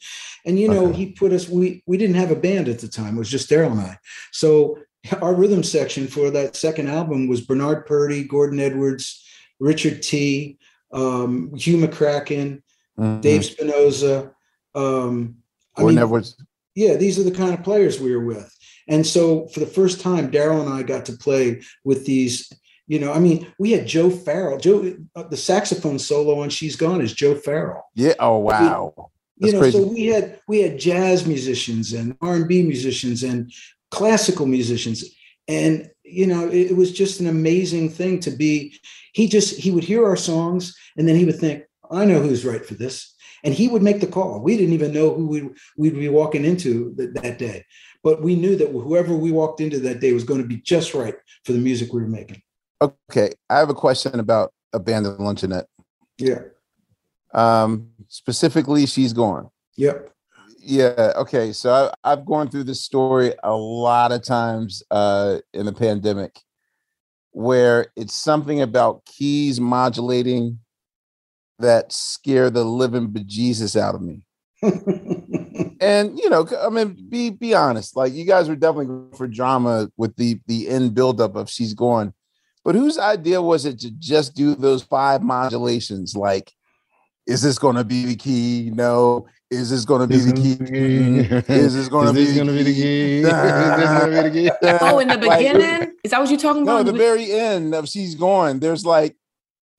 and 0.45 0.59
you 0.59 0.67
know 0.67 0.87
Okay. 0.87 0.97
he 0.97 1.05
put 1.11 1.31
us 1.31 1.47
we 1.47 1.83
we 1.87 1.97
didn't 1.97 2.17
have 2.17 2.31
a 2.31 2.35
band 2.35 2.67
at 2.67 2.79
the 2.79 2.87
time 2.87 3.15
it 3.15 3.19
was 3.19 3.29
just 3.29 3.49
Daryl 3.49 3.71
and 3.71 3.79
I 3.81 3.97
so 4.31 4.77
our 5.21 5.33
rhythm 5.35 5.63
section 5.63 6.07
for 6.07 6.31
that 6.31 6.55
second 6.55 6.89
album 6.89 7.27
was 7.27 7.41
Bernard 7.41 7.85
Purdie, 7.85 8.23
Gordon 8.23 8.59
Edwards, 8.59 9.23
Richard 9.59 10.01
Tee, 10.01 10.57
um, 10.91 11.53
Hugh 11.55 11.77
McCracken, 11.77 12.61
Mhm. 12.99 13.21
Dave 13.21 13.41
Spinozza. 13.41 14.31
Um, 14.73 15.35
I 15.77 15.81
Gordon 15.81 15.95
mean, 15.97 16.03
Edwards. 16.03 16.35
yeah, 16.73 16.95
these 16.95 17.19
are 17.19 17.23
the 17.23 17.31
kind 17.31 17.53
of 17.53 17.63
players 17.63 17.99
we 17.99 18.15
were 18.15 18.25
with. 18.25 18.51
And 18.87 19.05
so 19.05 19.47
for 19.47 19.59
the 19.59 19.65
first 19.65 19.99
time, 20.01 20.31
Daryl 20.31 20.61
and 20.63 20.73
I 20.73 20.83
got 20.83 21.05
to 21.05 21.13
play 21.17 21.61
with 21.83 22.05
these. 22.05 22.51
You 22.87 22.99
know, 22.99 23.11
I 23.11 23.17
mean, 23.19 23.47
we 23.57 23.71
had 23.71 23.87
Joe 23.87 24.11
Farrell. 24.11 24.59
Joe, 24.59 24.95
uh, 25.15 25.23
the 25.23 25.37
saxophone 25.37 25.97
solo 25.97 26.39
on 26.41 26.49
"She's 26.51 26.75
Gone" 26.75 27.01
is 27.01 27.13
Joe 27.13 27.33
Farrell. 27.33 27.83
yeah 27.95 28.13
oh 28.19 28.37
wow 28.37 28.93
You 29.37 29.51
That's 29.51 29.53
know, 29.53 29.59
crazy. 29.61 29.77
so 29.79 29.87
we 29.87 30.05
had 30.05 30.39
we 30.47 30.61
had 30.61 30.77
jazz 30.79 31.25
musicians 31.25 31.93
and 31.93 32.15
R 32.21 32.35
and 32.35 32.47
B 32.47 32.61
musicians 32.61 33.23
and 33.23 33.51
classical 33.89 34.45
musicians, 34.45 35.03
and 35.47 35.89
you 36.03 36.27
know, 36.27 36.47
it, 36.47 36.71
it 36.71 36.75
was 36.77 36.91
just 36.91 37.19
an 37.19 37.27
amazing 37.27 37.89
thing 37.89 38.19
to 38.19 38.29
be. 38.31 38.75
He 39.13 39.27
just 39.27 39.57
he 39.59 39.71
would 39.71 39.83
hear 39.83 40.05
our 40.05 40.15
songs, 40.17 40.77
and 40.97 41.07
then 41.07 41.15
he 41.15 41.25
would 41.25 41.39
think, 41.39 41.63
"I 41.89 42.05
know 42.05 42.21
who's 42.21 42.45
right 42.45 42.63
for 42.65 42.75
this," 42.75 43.15
and 43.43 43.51
he 43.53 43.67
would 43.67 43.81
make 43.81 43.99
the 43.99 44.07
call. 44.17 44.41
We 44.43 44.57
didn't 44.57 44.73
even 44.75 44.93
know 44.93 45.11
who 45.15 45.25
we 45.27 45.49
we'd 45.75 45.95
be 45.95 46.09
walking 46.09 46.45
into 46.45 46.93
th- 46.95 47.09
that 47.15 47.39
day, 47.39 47.65
but 48.05 48.21
we 48.21 48.35
knew 48.35 48.55
that 48.55 48.69
whoever 48.69 49.15
we 49.15 49.31
walked 49.31 49.59
into 49.59 49.79
that 49.79 49.99
day 49.99 50.13
was 50.13 50.23
going 50.23 50.39
to 50.41 50.47
be 50.47 50.57
just 50.57 50.93
right 50.93 51.15
for 51.43 51.51
the 51.51 51.57
music 51.59 51.91
we 51.91 52.01
were 52.01 52.07
making. 52.07 52.41
okay 52.81 53.31
i 53.49 53.57
have 53.57 53.69
a 53.69 53.73
question 53.73 54.19
about 54.21 54.53
abandoned 54.71 55.17
luncheonette 55.19 55.65
Yeah. 56.19 56.41
um 57.33 57.89
specifically 58.07 58.85
she's 58.85 59.11
gone 59.11 59.49
Yep. 59.77 60.11
yeah 60.59 61.13
okay 61.17 61.51
so 61.51 61.67
I, 62.03 62.11
i've 62.11 62.25
gone 62.25 62.47
through 62.49 62.65
this 62.65 62.81
story 62.81 63.33
a 63.43 63.55
lot 63.55 64.11
of 64.11 64.21
times 64.23 64.83
uh 64.91 65.39
in 65.53 65.65
the 65.65 65.73
pandemic 65.73 66.39
where 67.31 67.87
it's 67.97 68.13
something 68.15 68.61
about 68.61 69.03
keys 69.05 69.59
modulating 69.59 70.59
that 71.59 71.91
scare 71.91 72.49
the 72.49 72.63
living 72.63 73.07
bejesus 73.09 73.75
out 73.79 73.95
of 73.95 74.01
me 74.01 74.21
and 75.85 76.17
you 76.17 76.29
know 76.29 76.47
i 76.61 76.69
mean 76.69 76.89
mm-hmm. 76.89 77.09
be 77.09 77.29
be 77.29 77.53
honest 77.53 77.95
like 77.95 78.13
you 78.13 78.25
guys 78.25 78.49
were 78.49 78.55
definitely 78.55 78.87
going 78.87 79.11
for 79.13 79.27
drama 79.27 79.89
with 79.97 80.15
the 80.15 80.39
the 80.47 80.67
end 80.67 80.93
buildup 80.93 81.35
of 81.35 81.49
she's 81.49 81.73
gone 81.73 82.13
but 82.63 82.75
whose 82.75 82.97
idea 82.97 83.41
was 83.41 83.65
it 83.65 83.79
to 83.79 83.91
just 83.91 84.33
do 84.35 84.55
those 84.55 84.83
five 84.83 85.21
modulations 85.21 86.15
like 86.15 86.51
is 87.27 87.41
this 87.41 87.57
going 87.59 87.75
to 87.75 87.83
be 87.83 88.05
the 88.05 88.15
key 88.15 88.71
no 88.73 89.25
is 89.51 89.69
this 89.69 89.85
going 89.85 90.01
to 90.01 90.07
be 90.07 90.17
the 90.17 90.33
key 90.33 90.55
mm. 90.55 91.49
is 91.49 91.75
this 91.75 91.87
going 91.87 92.07
to 92.13 92.13
be, 92.13 92.25
the 92.25 92.73
key? 92.73 93.19
Is 93.19 93.23
this 93.23 93.89
gonna 93.99 94.23
be 94.23 94.29
the 94.29 94.31
key? 94.31 94.51
Oh, 94.81 94.97
in 94.99 95.07
the 95.07 95.17
Like, 95.17 95.37
beginning? 95.37 95.93
Is 96.03 96.11
that 96.11 96.19
what 96.19 96.29
you're 96.29 96.39
talking 96.39 96.63
about? 96.63 96.73
no 96.73 96.81
about? 96.81 96.91
the 96.91 96.97
very 96.97 97.31
end 97.31 97.75
of 97.75 97.87
she's 97.87 98.15
gone 98.15 98.59
there's 98.59 98.85
like 98.85 99.15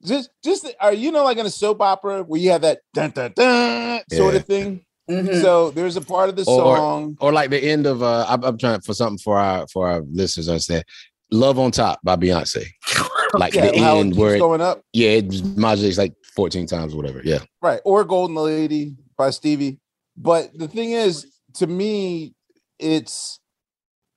just 0.04 0.30
just 0.44 0.72
are 0.80 0.92
you 0.92 1.10
know 1.10 1.24
like 1.24 1.36
in 1.38 1.46
a 1.46 1.50
soap 1.50 1.80
opera 1.80 2.22
where 2.22 2.40
you 2.40 2.50
have 2.52 2.62
that 2.62 2.78
dun, 2.94 3.10
dun, 3.10 3.32
dun, 3.34 4.02
sort 4.12 4.34
Yeah. 4.34 4.40
of 4.40 4.46
thing 4.46 4.86
Mhm. 5.08 5.40
so 5.40 5.70
there's 5.70 5.96
a 5.96 6.00
part 6.00 6.28
of 6.28 6.36
the 6.36 6.42
Or- 6.48 6.76
song 6.76 7.16
or 7.20 7.32
like 7.32 7.50
the 7.50 7.62
end 7.62 7.86
of 7.86 8.02
uh 8.02 8.26
I'm, 8.28 8.42
I'm 8.44 8.58
trying 8.58 8.80
for 8.80 8.92
something 8.94 9.18
for 9.18 9.38
our 9.38 9.66
for 9.68 9.88
our 9.88 10.00
listeners 10.10 10.46
to 10.46 10.52
understand. 10.52 10.84
Love 11.30 11.58
on 11.58 11.70
Top 11.72 11.98
by 12.04 12.16
Beyonce. 12.16 12.64
Like 13.34 13.54
yeah, 13.54 13.70
the 13.72 13.78
how 13.80 13.96
it 13.96 14.00
end 14.00 14.16
where 14.16 14.36
it, 14.36 14.38
going 14.38 14.60
up 14.60 14.80
yeah, 14.92 15.10
it 15.10 15.44
modulates 15.56 15.98
like 15.98 16.14
14 16.36 16.66
times 16.66 16.94
or 16.94 16.96
whatever. 16.96 17.20
Yeah. 17.24 17.40
Right. 17.60 17.80
Or 17.84 18.04
Golden 18.04 18.36
Lady 18.36 18.94
by 19.18 19.30
Stevie. 19.30 19.78
but 20.16 20.56
the 20.56 20.68
thing 20.68 20.92
is, 20.92 21.26
to 21.54 21.66
me, 21.66 22.34
it's 22.78 23.40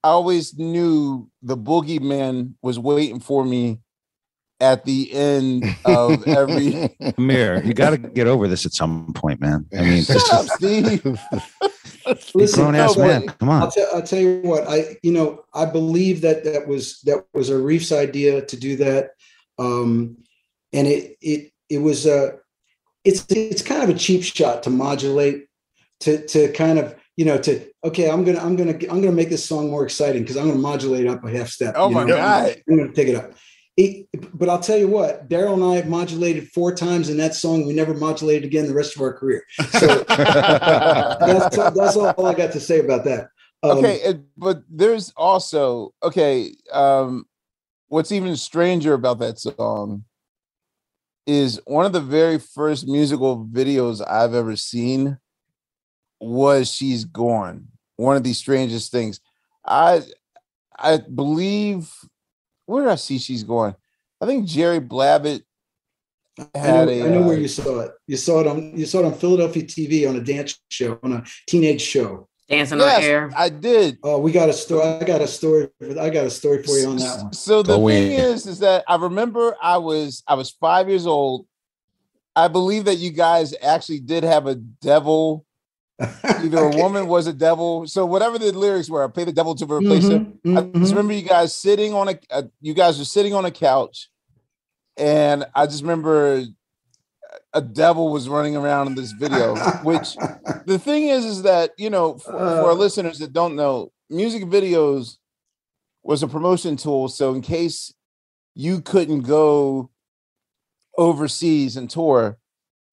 I 0.04 0.10
always 0.10 0.58
knew 0.58 1.28
the 1.42 1.58
boogeyman 1.58 2.54
was 2.62 2.78
waiting 2.80 3.20
for 3.20 3.44
me 3.44 3.80
at 4.60 4.86
the 4.86 5.12
end 5.14 5.64
of 5.86 6.28
every 6.28 6.96
Amir, 7.18 7.64
you 7.64 7.74
got 7.74 7.92
to 7.92 7.98
get 7.98 8.28
over 8.28 8.48
this 8.48 8.66
at 8.66 8.74
some 8.74 9.14
point, 9.14 9.40
man. 9.40 9.66
I 9.78 9.82
mean, 9.82 10.04
Shut 10.04 10.16
this 10.16 10.34
up, 10.34 10.46
is 10.46 10.54
Steve. 10.54 11.20
Listen, 12.34 12.64
grown 12.64 12.76
ass 12.76 12.98
no, 12.98 13.04
man. 13.06 13.26
but 13.26 13.40
Come 13.40 13.50
I'll, 13.50 13.64
on. 13.64 13.72
tell 13.72 13.88
I'll 13.94 14.04
tell 14.04 14.20
you 14.20 14.42
what 14.42 14.68
I 14.68 14.98
you 15.04 15.12
know 15.12 15.44
I 15.54 15.66
believe 15.66 16.22
that 16.22 16.44
that 16.44 16.68
was 16.68 17.02
that 17.02 17.24
was 17.34 17.50
Arif's 17.52 17.92
idea 17.92 18.44
to 18.46 18.58
do 18.58 18.76
that, 18.78 19.12
um, 19.58 20.18
and 20.74 20.88
it 20.88 21.18
it 21.22 21.52
it 21.70 21.78
was 21.80 22.06
a 22.06 22.40
it's 23.04 23.26
it's 23.30 23.62
kind 23.62 23.84
of 23.84 23.90
a 23.90 23.98
cheap 23.98 24.24
shot 24.24 24.64
to 24.64 24.70
modulate 24.70 25.48
to 26.02 26.26
to 26.28 26.52
kind 26.54 26.80
of 26.80 26.96
you 27.16 27.26
know 27.26 27.38
to 27.38 27.68
okay 27.84 28.10
I'm 28.10 28.24
gonna 28.24 28.40
I'm 28.40 28.56
gonna 28.56 28.74
I'm 28.74 29.02
gonna 29.02 29.12
make 29.12 29.30
this 29.30 29.46
song 29.46 29.70
more 29.70 29.84
exciting 29.84 30.24
because 30.24 30.38
I'm 30.38 30.48
gonna 30.48 30.60
modulate 30.60 31.08
up 31.08 31.24
a 31.24 31.30
half 31.30 31.50
step. 31.50 31.76
Oh 31.78 31.90
you 31.90 31.96
my 31.96 32.04
know? 32.04 32.18
God. 32.18 32.56
I'm 32.70 32.78
gonna 32.78 32.94
take 32.94 33.08
it 33.08 33.16
up. 33.16 33.34
It, 33.80 34.10
but 34.38 34.50
I'll 34.50 34.60
tell 34.60 34.78
you 34.78 34.90
what, 34.90 35.30
Daryl 35.30 35.54
and 35.54 35.64
I 35.64 35.88
modulated 35.88 36.50
four 36.50 36.76
times 36.76 37.08
in 37.08 37.16
that 37.16 37.34
song. 37.34 37.66
We 37.66 37.72
never 37.72 37.94
modulated 37.94 38.44
again 38.44 38.68
the 38.68 38.74
rest 38.74 38.94
of 38.98 39.02
our 39.02 39.14
career. 39.14 39.42
So 39.70 39.88
that's, 40.10 41.56
that's 41.56 41.96
all 41.96 42.26
I 42.26 42.34
got 42.34 42.52
to 42.52 42.60
say 42.60 42.82
about 42.82 43.06
that. 43.06 43.30
Um, 43.64 43.78
okay, 43.78 43.96
it, 44.02 44.20
but 44.36 44.64
there's 44.70 45.14
also 45.16 45.94
okay. 46.04 46.56
Um, 46.74 47.26
what's 47.88 48.12
even 48.12 48.36
stranger 48.36 48.94
about 48.94 49.20
that 49.20 49.40
song 49.40 50.04
is 51.26 51.62
one 51.64 51.86
of 51.86 51.94
the 51.94 52.02
very 52.02 52.38
first 52.38 52.86
musical 52.86 53.46
videos 53.46 54.06
I've 54.06 54.34
ever 54.34 54.58
seen 54.58 55.20
was 56.20 56.70
"She's 56.70 57.06
Gone." 57.06 57.70
One 57.96 58.18
of 58.18 58.26
the 58.26 58.34
strangest 58.34 58.92
things. 58.92 59.22
I 59.66 60.02
I 60.78 60.98
believe 60.98 61.94
where 62.70 62.84
did 62.84 62.92
I 62.92 62.96
see 62.96 63.18
she's 63.18 63.44
going? 63.44 63.76
I 64.22 64.26
think 64.26 64.46
Jerry 64.46 64.80
Blavat 64.80 65.42
I 66.54 66.58
had 66.58 66.88
know, 66.88 66.94
a. 66.94 67.04
I 67.04 67.10
know 67.10 67.22
where 67.24 67.36
uh, 67.36 67.40
you 67.40 67.48
saw 67.48 67.80
it. 67.80 67.92
You 68.08 68.16
saw 68.16 68.42
it 68.42 68.48
on 68.48 68.78
you 68.78 68.86
saw 68.86 69.00
it 69.00 69.06
on 69.06 69.14
Philadelphia 69.14 69.64
TV 69.64 70.08
on 70.08 70.16
a 70.16 70.22
dance 70.22 70.60
show 70.70 71.00
on 71.04 71.14
a 71.14 71.24
teenage 71.48 71.82
show. 71.82 72.28
Dancing 72.48 72.80
yes, 72.80 72.98
on 72.98 73.04
air. 73.04 73.32
I 73.36 73.50
did. 73.50 73.98
Oh, 74.04 74.20
we 74.20 74.32
got 74.32 74.50
a 74.50 74.54
story. 74.54 74.84
I 74.84 75.04
got 75.04 75.22
a 75.22 75.28
story. 75.28 75.70
I 76.00 76.10
got 76.10 76.26
a 76.26 76.30
story 76.30 76.64
for 76.64 76.78
you 76.78 76.90
on 76.90 76.98
that 76.98 77.24
one. 77.24 77.34
So 77.34 77.62
the 77.62 77.78
Go 77.78 77.88
thing 77.88 78.14
in. 78.14 78.20
is, 78.20 78.48
is 78.48 78.60
that 78.60 78.84
I 78.88 78.96
remember 78.96 79.56
I 79.62 79.78
was 79.78 80.24
I 80.28 80.36
was 80.36 80.52
five 80.52 80.90
years 80.90 81.06
old. 81.06 81.46
I 82.36 82.48
believe 82.48 82.86
that 82.86 82.96
you 82.96 83.12
guys 83.12 83.54
actually 83.62 84.00
did 84.00 84.24
have 84.24 84.48
a 84.48 84.56
devil. 84.56 85.46
Either 86.24 86.60
a 86.60 86.76
woman 86.78 87.08
was 87.08 87.28
a 87.28 87.34
devil. 87.34 87.86
So 87.88 88.06
whatever 88.06 88.38
the 88.40 88.52
lyrics 88.52 88.90
were, 88.90 89.04
I 89.04 89.08
pay 89.08 89.26
the 89.26 89.34
devil 89.34 89.54
to 89.56 89.66
replace 89.66 90.08
her. 90.08 90.20
Mhm, 90.20 90.58
I 90.58 90.62
mhm. 90.62 90.80
just 90.80 90.92
remember 90.94 91.14
you 91.14 91.24
guys 91.24 91.54
sitting 91.54 91.94
on 91.94 92.10
a, 92.10 92.20
uh 92.32 92.44
you 92.62 92.74
guys 92.74 92.98
were 92.98 93.06
sitting 93.06 93.34
on 93.34 93.46
a 93.46 93.52
couch, 93.52 94.10
and 94.98 95.46
I 95.54 95.66
just 95.66 95.82
remember 95.82 96.46
a 97.54 97.62
devil 97.62 98.12
was 98.12 98.30
running 98.30 98.56
around 98.56 98.88
in 98.88 98.96
this 98.96 99.12
video. 99.12 99.56
Which 99.84 100.16
the 100.66 100.80
thing 100.80 101.08
is, 101.10 101.26
is 101.26 101.42
that 101.44 101.72
you 101.78 101.90
know, 101.90 102.18
for, 102.18 102.32
for 102.32 102.38
our 102.38 102.72
Uh. 102.72 102.74
listeners 102.76 103.20
that 103.20 103.34
don't 103.34 103.56
know, 103.56 103.92
music 104.10 104.44
videos 104.44 105.18
was 106.04 106.24
a 106.24 106.28
promotion 106.28 106.78
tool. 106.78 107.10
So 107.10 107.34
in 107.34 107.42
case 107.42 107.94
you 108.56 108.82
couldn't 108.82 109.22
go 109.24 109.90
overseas 110.98 111.78
and 111.78 111.90
tour, 111.90 112.38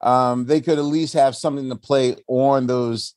um, 0.01 0.47
they 0.47 0.61
could 0.61 0.78
at 0.78 0.84
least 0.84 1.14
have 1.14 1.36
something 1.36 1.68
to 1.68 1.76
play 1.76 2.16
on 2.28 2.66
those 2.66 3.14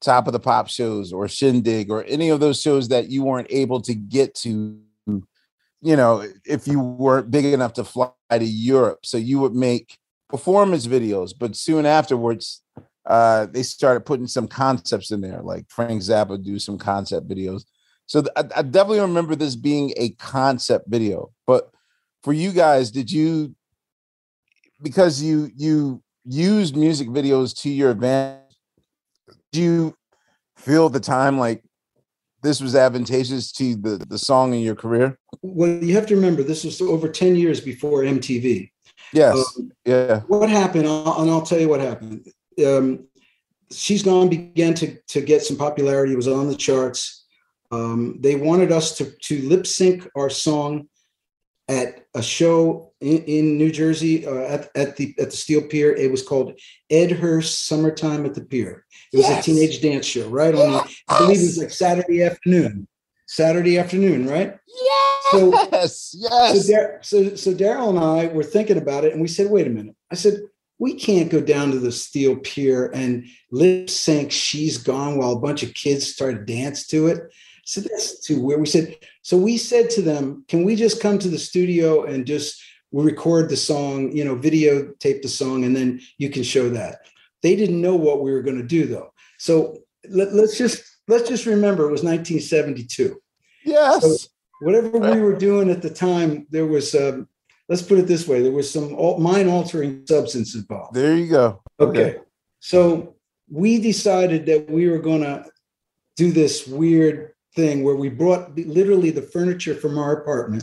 top 0.00 0.26
of 0.26 0.32
the 0.32 0.40
pop 0.40 0.68
shows 0.68 1.12
or 1.12 1.28
shindig 1.28 1.90
or 1.90 2.04
any 2.04 2.28
of 2.30 2.40
those 2.40 2.60
shows 2.60 2.88
that 2.88 3.08
you 3.08 3.22
weren't 3.22 3.46
able 3.50 3.80
to 3.80 3.94
get 3.94 4.34
to 4.34 4.78
you 5.06 5.96
know 5.96 6.24
if 6.44 6.66
you 6.66 6.80
weren't 6.80 7.30
big 7.30 7.44
enough 7.44 7.72
to 7.74 7.84
fly 7.84 8.10
to 8.30 8.44
europe. 8.44 9.06
So 9.06 9.16
you 9.16 9.38
would 9.40 9.54
make 9.54 9.96
performance 10.28 10.86
videos 10.86 11.32
but 11.38 11.54
soon 11.54 11.86
afterwards 11.86 12.62
uh 13.06 13.46
they 13.46 13.62
started 13.62 14.00
putting 14.00 14.26
some 14.26 14.48
concepts 14.48 15.10
in 15.10 15.20
there 15.20 15.42
like 15.42 15.66
frank 15.68 16.00
zappa 16.00 16.42
do 16.42 16.58
some 16.58 16.78
concept 16.78 17.28
videos. 17.28 17.64
So 18.06 18.22
th- 18.22 18.32
I, 18.36 18.40
I 18.58 18.62
definitely 18.62 19.00
remember 19.00 19.36
this 19.36 19.56
being 19.56 19.92
a 19.96 20.10
concept 20.10 20.88
video. 20.88 21.30
But 21.46 21.70
for 22.22 22.32
you 22.32 22.52
guys 22.52 22.90
did 22.90 23.10
you 23.10 23.54
because 24.82 25.22
you 25.22 25.50
you 25.56 26.02
used 26.24 26.76
music 26.76 27.08
videos 27.08 27.54
to 27.62 27.70
your 27.70 27.90
advantage? 27.90 28.38
Do 29.52 29.60
you 29.60 29.94
feel 30.56 30.86
at 30.86 30.92
the 30.92 31.00
time 31.00 31.38
like 31.38 31.62
this 32.42 32.60
was 32.60 32.74
advantageous 32.74 33.52
to 33.52 33.76
the 33.76 34.04
the 34.08 34.18
song 34.18 34.54
in 34.54 34.60
your 34.60 34.74
career? 34.74 35.18
Well, 35.42 35.82
you 35.82 35.94
have 35.94 36.06
to 36.06 36.14
remember 36.16 36.42
this 36.42 36.64
was 36.64 36.80
over 36.80 37.08
ten 37.08 37.36
years 37.36 37.60
before 37.60 38.02
MTV. 38.02 38.70
yes. 39.12 39.36
Um, 39.58 39.70
yeah. 39.84 40.20
what 40.28 40.48
happened 40.48 40.86
I'll- 40.86 41.20
and 41.22 41.30
i'll 41.30 41.42
tell 41.42 41.60
you 41.60 41.68
what 41.68 41.80
happened. 41.80 42.26
Um, 42.64 43.06
she's 43.70 44.02
gone 44.02 44.28
began 44.28 44.74
to, 44.74 44.96
to 45.08 45.20
get 45.20 45.42
some 45.42 45.56
popularity 45.56 46.12
it 46.12 46.16
was 46.16 46.28
on 46.28 46.48
the 46.48 46.54
charts. 46.56 47.24
Um, 47.70 48.18
they 48.20 48.34
wanted 48.36 48.70
us 48.70 48.96
to, 48.98 49.10
to 49.10 49.48
lip 49.48 49.66
sync 49.66 50.06
our 50.14 50.28
song 50.28 50.88
at 51.68 52.04
a 52.14 52.22
show 52.22 52.91
in, 53.02 53.18
in 53.24 53.58
new 53.58 53.70
jersey 53.70 54.26
uh, 54.26 54.34
at, 54.54 54.70
at 54.74 54.96
the 54.96 55.14
at 55.18 55.30
the 55.30 55.36
steel 55.36 55.62
pier 55.62 55.92
it 55.94 56.10
was 56.10 56.22
called 56.22 56.58
ed 56.90 57.10
hurst 57.10 57.66
summertime 57.66 58.24
at 58.24 58.34
the 58.34 58.40
pier 58.44 58.84
it 59.12 59.16
was 59.18 59.28
Yes. 59.28 59.40
a 59.40 59.42
teenage 59.50 59.80
dance 59.82 60.06
show 60.06 60.28
right 60.28 60.54
on 60.54 60.70
the, 60.72 60.96
i 61.08 61.18
believe 61.18 61.38
it 61.38 61.42
was 61.52 61.58
like 61.58 61.70
saturday 61.70 62.22
afternoon 62.22 62.86
saturday 63.26 63.78
afternoon 63.78 64.26
right 64.28 64.56
So- 65.32 65.50
yes 65.52 66.14
yes 66.18 66.66
so, 66.66 66.72
Dar- 66.72 66.98
so, 67.02 67.34
so 67.36 67.52
Daryl 67.54 67.90
and 67.90 67.98
I 67.98 68.26
were 68.32 68.44
thinking 68.44 68.76
about 68.78 69.04
it, 69.04 69.12
and 69.12 69.20
we 69.22 69.28
said, 69.28 69.50
"Wait 69.50 69.66
a 69.66 69.70
minute." 69.70 69.94
I 70.10 70.14
said, 70.14 70.34
"We 70.78 70.94
can't 70.94 71.30
go 71.30 71.40
down 71.40 71.70
to 71.70 71.78
the 71.78 71.90
steel 71.92 72.36
pier 72.36 72.90
and 72.92 73.24
lip 73.50 73.88
sync 73.88 74.30
"She's 74.30 74.76
Gone" 74.78 75.16
while 75.18 75.32
a 75.32 75.38
bunch 75.40 75.62
of 75.62 75.72
kids 75.74 76.06
start 76.12 76.34
to 76.46 76.52
dance 76.54 76.86
to 76.88 77.06
it." 77.06 77.18
So 77.64 77.80
that's 77.80 78.20
too 78.26 78.40
weird. 78.42 78.60
We 78.60 78.66
said, 78.66 78.96
so 79.22 79.36
we 79.38 79.56
said 79.56 79.88
to 79.90 80.02
them, 80.02 80.44
"Can 80.48 80.64
we 80.64 80.76
just 80.76 81.00
come 81.00 81.18
to 81.20 81.28
the 81.30 81.38
studio 81.38 82.04
and 82.04 82.26
just 82.26 82.60
we 82.92 83.04
record 83.04 83.48
the 83.48 83.56
song, 83.56 84.12
you 84.12 84.24
know, 84.24 84.36
videotape 84.36 85.22
the 85.22 85.28
song, 85.28 85.64
and 85.64 85.74
then 85.74 86.00
you 86.18 86.30
can 86.30 86.42
show 86.42 86.68
that." 86.70 87.00
They 87.42 87.56
didn't 87.56 87.80
know 87.80 87.96
what 87.96 88.22
we 88.22 88.32
were 88.32 88.42
going 88.42 88.58
to 88.58 88.66
do, 88.66 88.86
though. 88.86 89.12
So 89.38 89.78
let, 90.08 90.32
let's 90.32 90.56
just 90.56 90.84
let's 91.08 91.28
just 91.28 91.46
remember 91.46 91.88
it 91.88 91.90
was 91.90 92.04
1972 92.04 93.20
yes 93.64 94.28
whatever 94.62 94.90
we 94.90 95.20
were 95.20 95.34
doing 95.34 95.70
at 95.70 95.82
the 95.82 95.90
time, 95.90 96.46
there 96.50 96.66
was, 96.66 96.94
um, 96.94 97.28
let's 97.68 97.82
put 97.82 97.98
it 97.98 98.06
this 98.06 98.28
way, 98.28 98.40
there 98.40 98.52
was 98.52 98.70
some 98.70 98.94
mind 99.20 99.48
altering 99.48 100.06
substance 100.06 100.54
involved. 100.54 100.94
there 100.94 101.16
you 101.16 101.28
go 101.28 101.60
Okay. 101.80 102.18
So 102.60 103.16
we 103.50 103.80
decided 103.80 104.46
that 104.46 104.70
we 104.70 104.88
were 104.88 105.00
going 105.00 105.22
to 105.22 105.44
do 106.16 106.30
this 106.30 106.66
weird 106.66 107.32
thing 107.56 107.82
where 107.82 107.96
we 107.96 108.08
brought 108.08 108.56
literally 108.56 109.10
the 109.10 109.22
furniture 109.22 109.74
from 109.74 109.98
our 109.98 110.12
apartment. 110.12 110.62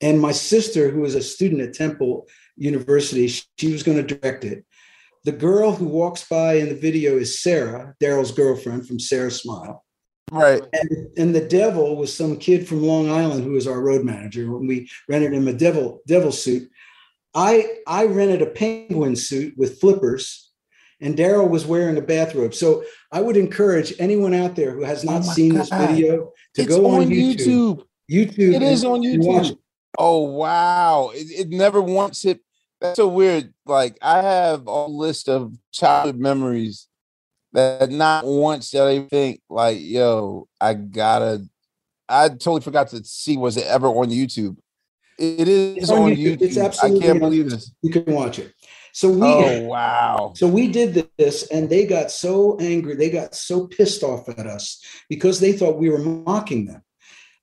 And 0.00 0.20
my 0.20 0.32
sister, 0.32 0.90
who 0.90 1.00
was 1.00 1.14
a 1.14 1.22
student 1.22 1.62
at 1.62 1.74
Temple 1.74 2.26
University, 2.56 3.28
she 3.28 3.72
was 3.72 3.82
going 3.82 4.04
to 4.04 4.14
direct 4.14 4.44
it. 4.44 4.64
The 5.24 5.32
girl 5.32 5.72
who 5.72 5.86
walks 5.86 6.26
by 6.28 6.54
in 6.54 6.68
the 6.68 6.74
video 6.74 7.16
is 7.16 7.40
Sarah, 7.40 7.94
Daryl's 8.02 8.32
girlfriend 8.32 8.86
from 8.86 9.00
Sarah 9.00 9.30
Smile 9.30 9.84
right 10.30 10.62
and, 10.72 11.08
and 11.16 11.34
the 11.34 11.46
devil 11.46 11.96
was 11.96 12.14
some 12.14 12.36
kid 12.36 12.66
from 12.66 12.82
Long 12.82 13.10
Island 13.10 13.44
who 13.44 13.52
was 13.52 13.66
our 13.66 13.80
road 13.80 14.04
manager. 14.04 14.50
When 14.50 14.66
we 14.66 14.90
rented 15.08 15.32
him 15.32 15.48
a 15.48 15.52
devil 15.52 16.00
devil 16.06 16.32
suit, 16.32 16.68
I 17.34 17.66
I 17.86 18.06
rented 18.06 18.42
a 18.42 18.46
penguin 18.46 19.16
suit 19.16 19.54
with 19.56 19.80
flippers, 19.80 20.50
and 21.00 21.16
Daryl 21.16 21.48
was 21.48 21.66
wearing 21.66 21.96
a 21.96 22.02
bathrobe. 22.02 22.54
So 22.54 22.84
I 23.12 23.20
would 23.20 23.36
encourage 23.36 23.94
anyone 23.98 24.34
out 24.34 24.56
there 24.56 24.72
who 24.72 24.82
has 24.82 25.04
not 25.04 25.22
Oh 25.24 25.32
seen 25.32 25.54
this 25.54 25.70
video 25.70 26.32
to 26.54 26.62
it's 26.62 26.68
go 26.68 26.86
on 26.86 27.02
on 27.02 27.08
YouTube. 27.08 27.36
youtube 27.38 27.84
YouTube. 28.10 28.54
It 28.54 28.62
is 28.62 28.84
on 28.84 29.00
YouTube. 29.00 29.58
Oh 29.98 30.22
wow! 30.22 31.10
It, 31.14 31.46
it 31.46 31.48
never 31.50 31.80
once 31.80 32.22
hit. 32.22 32.40
That's 32.80 32.96
so 32.96 33.08
weird. 33.08 33.52
Like 33.66 33.96
I 34.02 34.22
have 34.22 34.66
a 34.66 34.86
list 34.86 35.28
of 35.28 35.56
childhood 35.72 36.18
memories 36.18 36.88
that 37.52 37.90
not 37.90 38.26
once 38.26 38.70
did 38.70 38.82
I 38.82 39.00
think 39.02 39.40
like, 39.48 39.78
yo, 39.80 40.48
I 40.60 40.74
gotta. 40.74 41.46
I 42.06 42.28
totally 42.28 42.60
forgot 42.60 42.88
to 42.88 43.02
see 43.04 43.36
was 43.36 43.56
it 43.56 43.66
ever 43.66 43.86
on 43.86 44.10
YouTube. 44.10 44.58
It 45.18 45.48
is 45.48 45.76
oh, 45.76 45.80
It's 45.80 45.90
on 45.90 46.10
YouTube. 46.10 46.38
YouTube. 46.38 46.42
It's 46.42 46.58
I 46.58 46.64
absolutely 46.66 47.00
can't 47.00 47.20
believe 47.20 47.50
this. 47.50 47.72
You 47.82 47.90
can 47.90 48.12
watch 48.12 48.38
it. 48.38 48.52
So 48.92 49.10
we 49.10 49.22
Oh 49.22 49.62
wow! 49.62 50.32
So 50.36 50.46
we 50.46 50.68
did 50.68 51.08
this, 51.18 51.48
and 51.48 51.68
they 51.68 51.84
got 51.84 52.12
so 52.12 52.56
angry, 52.60 52.94
they 52.94 53.10
got 53.10 53.34
so 53.34 53.66
pissed 53.66 54.04
off 54.04 54.28
at 54.28 54.46
us 54.46 54.80
because 55.08 55.40
they 55.40 55.52
thought 55.52 55.78
we 55.78 55.90
were 55.90 55.98
mocking 55.98 56.66
them. 56.66 56.82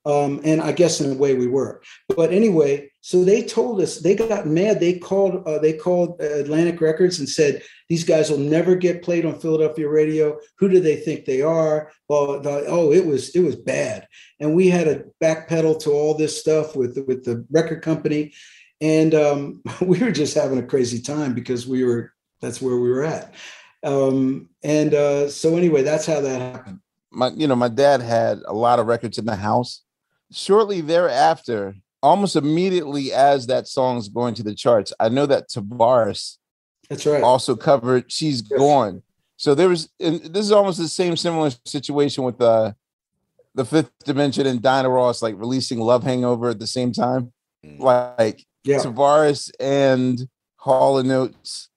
Um, 0.03 0.41
and 0.43 0.61
I 0.61 0.71
guess 0.71 0.99
in 0.99 1.11
a 1.11 1.15
way 1.15 1.35
we 1.35 1.47
were. 1.47 1.81
But 2.15 2.31
anyway, 2.31 2.91
So 3.03 3.23
they 3.23 3.43
told 3.43 3.81
us 3.81 3.97
they 3.97 4.15
got 4.15 4.45
mad. 4.45 4.79
They 4.79 4.99
called 4.99 5.47
uh, 5.47 5.57
they 5.57 5.73
called 5.73 6.21
Atlantic 6.21 6.79
Records 6.79 7.17
and 7.17 7.27
said 7.27 7.63
these 7.89 8.03
guys 8.03 8.29
will 8.29 8.37
never 8.37 8.75
get 8.75 9.01
played 9.01 9.25
on 9.25 9.39
Philadelphia 9.39 9.89
radio. 9.89 10.39
Who 10.59 10.69
do 10.69 10.79
they 10.79 10.97
think 10.97 11.25
they 11.25 11.41
are? 11.41 11.91
Well, 12.07 12.39
the, 12.39 12.65
oh, 12.67 12.91
it 12.91 13.05
was 13.05 13.35
it 13.35 13.41
was 13.41 13.55
bad, 13.55 14.07
and 14.39 14.55
we 14.55 14.69
had 14.69 14.85
to 14.85 15.05
backpedal 15.21 15.79
to 15.81 15.91
all 15.91 16.13
this 16.15 16.39
stuff 16.39 16.75
with 16.75 17.03
with 17.07 17.25
the 17.25 17.43
record 17.51 17.81
company, 17.81 18.33
and 18.81 19.15
um, 19.15 19.63
we 19.81 19.99
were 19.99 20.11
just 20.11 20.35
having 20.35 20.59
a 20.59 20.67
crazy 20.67 21.01
time 21.01 21.33
because 21.33 21.65
we 21.65 21.83
were 21.83 22.13
that's 22.39 22.61
where 22.61 22.77
we 22.77 22.89
were 22.89 23.03
at. 23.03 23.33
Um, 23.83 24.49
and 24.63 24.93
uh, 24.93 25.29
so 25.29 25.57
anyway, 25.57 25.81
that's 25.81 26.05
how 26.05 26.21
that 26.21 26.39
happened. 26.39 26.79
My, 27.11 27.29
you 27.29 27.47
know, 27.47 27.55
my 27.55 27.67
dad 27.67 28.01
had 28.01 28.39
a 28.47 28.53
lot 28.53 28.79
of 28.79 28.87
records 28.87 29.17
in 29.17 29.25
the 29.25 29.35
house. 29.35 29.81
Shortly 30.31 30.81
thereafter, 30.81 31.75
almost 32.01 32.35
immediately 32.35 33.13
as 33.13 33.47
that 33.47 33.67
song's 33.67 34.09
going 34.09 34.33
to 34.35 34.43
the 34.43 34.55
charts, 34.55 34.93
I 34.99 35.09
know 35.09 35.25
that 35.25 35.49
Tavares 35.49 36.37
that's 36.89 37.05
right 37.05 37.23
also 37.23 37.55
covered 37.55 38.11
"She's 38.11 38.43
yes. 38.49 38.59
Gone." 38.59 39.03
So 39.37 39.55
there 39.55 39.69
was, 39.69 39.89
and 39.99 40.21
this 40.21 40.45
is 40.45 40.51
almost 40.51 40.77
the 40.77 40.87
same 40.87 41.17
similar 41.17 41.49
situation 41.65 42.23
with 42.23 42.39
uh, 42.41 42.73
the 43.55 43.65
Fifth 43.65 43.91
Dimension 44.05 44.45
and 44.45 44.61
Diana 44.61 44.89
Ross, 44.89 45.21
like 45.21 45.35
releasing 45.37 45.79
"Love 45.79 46.03
Hangover" 46.03 46.49
at 46.49 46.59
the 46.59 46.67
same 46.67 46.91
time. 46.91 47.33
Mm. 47.65 47.79
Like 47.79 48.45
yeah. 48.63 48.77
Tavares 48.77 49.51
and 49.59 50.27
Hall 50.57 50.99
and 50.99 51.11
Oates 51.11 51.69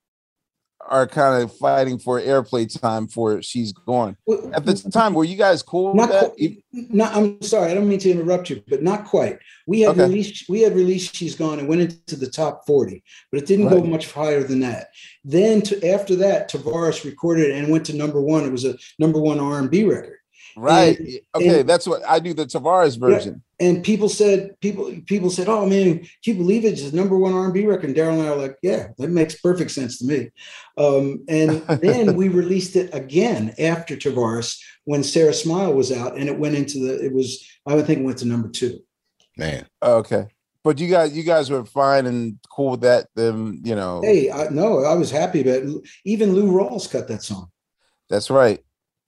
are 0.89 1.07
kind 1.07 1.43
of 1.43 1.57
fighting 1.57 1.99
for 1.99 2.21
airplay 2.21 2.81
time 2.81 3.09
for 3.09 3.41
she's 3.43 3.73
gone. 3.73 4.17
At 4.53 4.65
the 4.65 4.75
time, 4.93 5.15
were 5.15 5.25
you 5.25 5.37
guys 5.37 5.63
cool 5.63 5.95
not 5.95 6.11
with 6.11 6.37
that? 6.37 6.57
not, 6.73 7.15
I'm 7.15 7.41
sorry, 7.43 7.71
I 7.71 7.75
don't 7.75 7.89
mean 7.89 7.99
to 8.01 8.11
interrupt 8.11 8.51
you, 8.51 8.63
but 8.69 8.83
not 8.83 9.05
quite. 9.05 9.39
We 9.67 9.81
had 9.81 9.93
okay. 9.93 10.03
released 10.03 10.49
we 10.49 10.61
had 10.61 10.75
released 10.75 11.15
She's 11.15 11.35
Gone 11.35 11.59
and 11.59 11.69
went 11.69 11.81
into 11.81 12.17
the 12.17 12.31
top 12.31 12.67
40, 12.67 13.03
but 13.31 13.41
it 13.41 13.47
didn't 13.47 13.67
right. 13.67 13.83
go 13.83 13.85
much 13.85 14.13
higher 14.13 14.43
than 14.43 14.61
that. 14.61 14.89
Then 15.25 15.63
to, 15.63 15.89
after 15.89 16.17
that, 16.17 16.51
Tavares 16.51 17.05
recorded 17.05 17.51
it 17.51 17.57
and 17.57 17.71
went 17.71 17.87
to 17.87 17.97
number 17.97 18.21
one. 18.21 18.45
It 18.45 18.53
was 18.53 18.65
a 18.65 18.77
number 18.99 19.21
one 19.21 19.41
R&B 19.41 19.85
record. 19.85 20.19
Right. 20.57 20.99
And, 20.99 21.21
okay, 21.35 21.61
and, 21.61 21.69
that's 21.69 21.87
what 21.87 22.03
I 22.09 22.19
do 22.19 22.33
the 22.33 22.47
Tavares 22.47 22.99
version. 22.99 23.43
Yeah, 23.59 23.67
and 23.67 23.85
people 23.85 24.09
said, 24.09 24.59
people 24.61 24.95
people 25.07 25.31
said, 25.31 25.49
"Oh 25.49 25.67
man, 25.67 25.99
can 25.99 26.09
you 26.23 26.35
believe 26.35 26.65
it? 26.65 26.75
It's 26.75 26.91
the 26.91 26.97
number 26.97 27.17
one 27.19 27.33
R&B 27.33 27.67
record." 27.67 27.87
And 27.87 27.97
Daryl 27.97 28.13
and 28.13 28.23
I 28.23 28.29
are 28.29 28.37
like, 28.37 28.57
"Yeah, 28.63 28.89
that 28.99 29.11
makes 29.11 29.41
perfect 29.41 29.71
sense 29.71 29.99
to 29.99 30.07
me." 30.07 30.31
Um, 30.77 31.25
and 31.29 31.63
then 31.81 32.15
we 32.15 32.29
released 32.29 32.77
it 32.77 32.95
again 32.95 33.55
after 33.59 33.97
Tavares 33.97 34.59
when 34.85 35.03
Sarah 35.03 35.35
Smile 35.35 35.75
was 35.75 35.91
out, 35.91 36.17
and 36.17 36.29
it 36.29 36.39
went 36.39 36.57
into 36.57 36.79
the. 36.79 37.05
It 37.05 37.13
was 37.13 37.45
I 37.67 37.75
would 37.75 37.87
think 37.87 38.01
it 38.01 38.05
went 38.05 38.19
to 38.19 38.27
number 38.27 38.49
two. 38.49 38.81
Man, 39.37 39.67
okay. 39.83 40.29
But 40.63 40.79
you 40.79 40.89
guys, 40.89 41.15
you 41.15 41.25
guys 41.25 41.51
were 41.51 41.65
fine 41.65 42.07
and 42.07 42.39
cool 42.51 42.73
with 42.73 42.81
that. 42.83 43.09
Them, 43.15 43.61
you 43.65 43.75
know. 43.75 44.01
Hey, 44.03 44.31
I, 44.31 44.49
no, 44.49 44.85
I 44.85 44.95
was 44.95 45.11
happy 45.11 45.43
about 45.43 45.63
it. 45.63 45.89
Even 46.05 46.35
Lou 46.35 46.51
Rawls 46.51 46.91
cut 46.91 47.09
that 47.09 47.23
song. 47.23 47.51
That's 48.09 48.31
right 48.31 48.63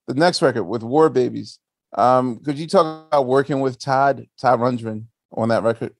the 0.06 0.14
next 0.14 0.42
record 0.42 0.64
with 0.64 0.82
War 0.82 1.10
Babies. 1.10 1.58
Um, 1.96 2.40
could 2.40 2.58
you 2.58 2.66
talk 2.66 3.08
about 3.08 3.26
working 3.26 3.60
with 3.60 3.78
Todd 3.78 4.26
Todd 4.40 4.60
Rundgren 4.60 5.04
on 5.32 5.48
that 5.48 5.62
record? 5.62 5.94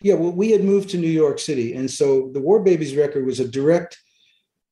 Yeah, 0.00 0.14
well, 0.14 0.32
we 0.32 0.50
had 0.50 0.62
moved 0.62 0.90
to 0.90 0.98
New 0.98 1.08
York 1.08 1.38
City, 1.38 1.74
and 1.74 1.90
so 1.90 2.30
the 2.32 2.40
War 2.40 2.60
Babies 2.62 2.94
record 2.94 3.24
was 3.24 3.40
a 3.40 3.48
direct 3.48 3.98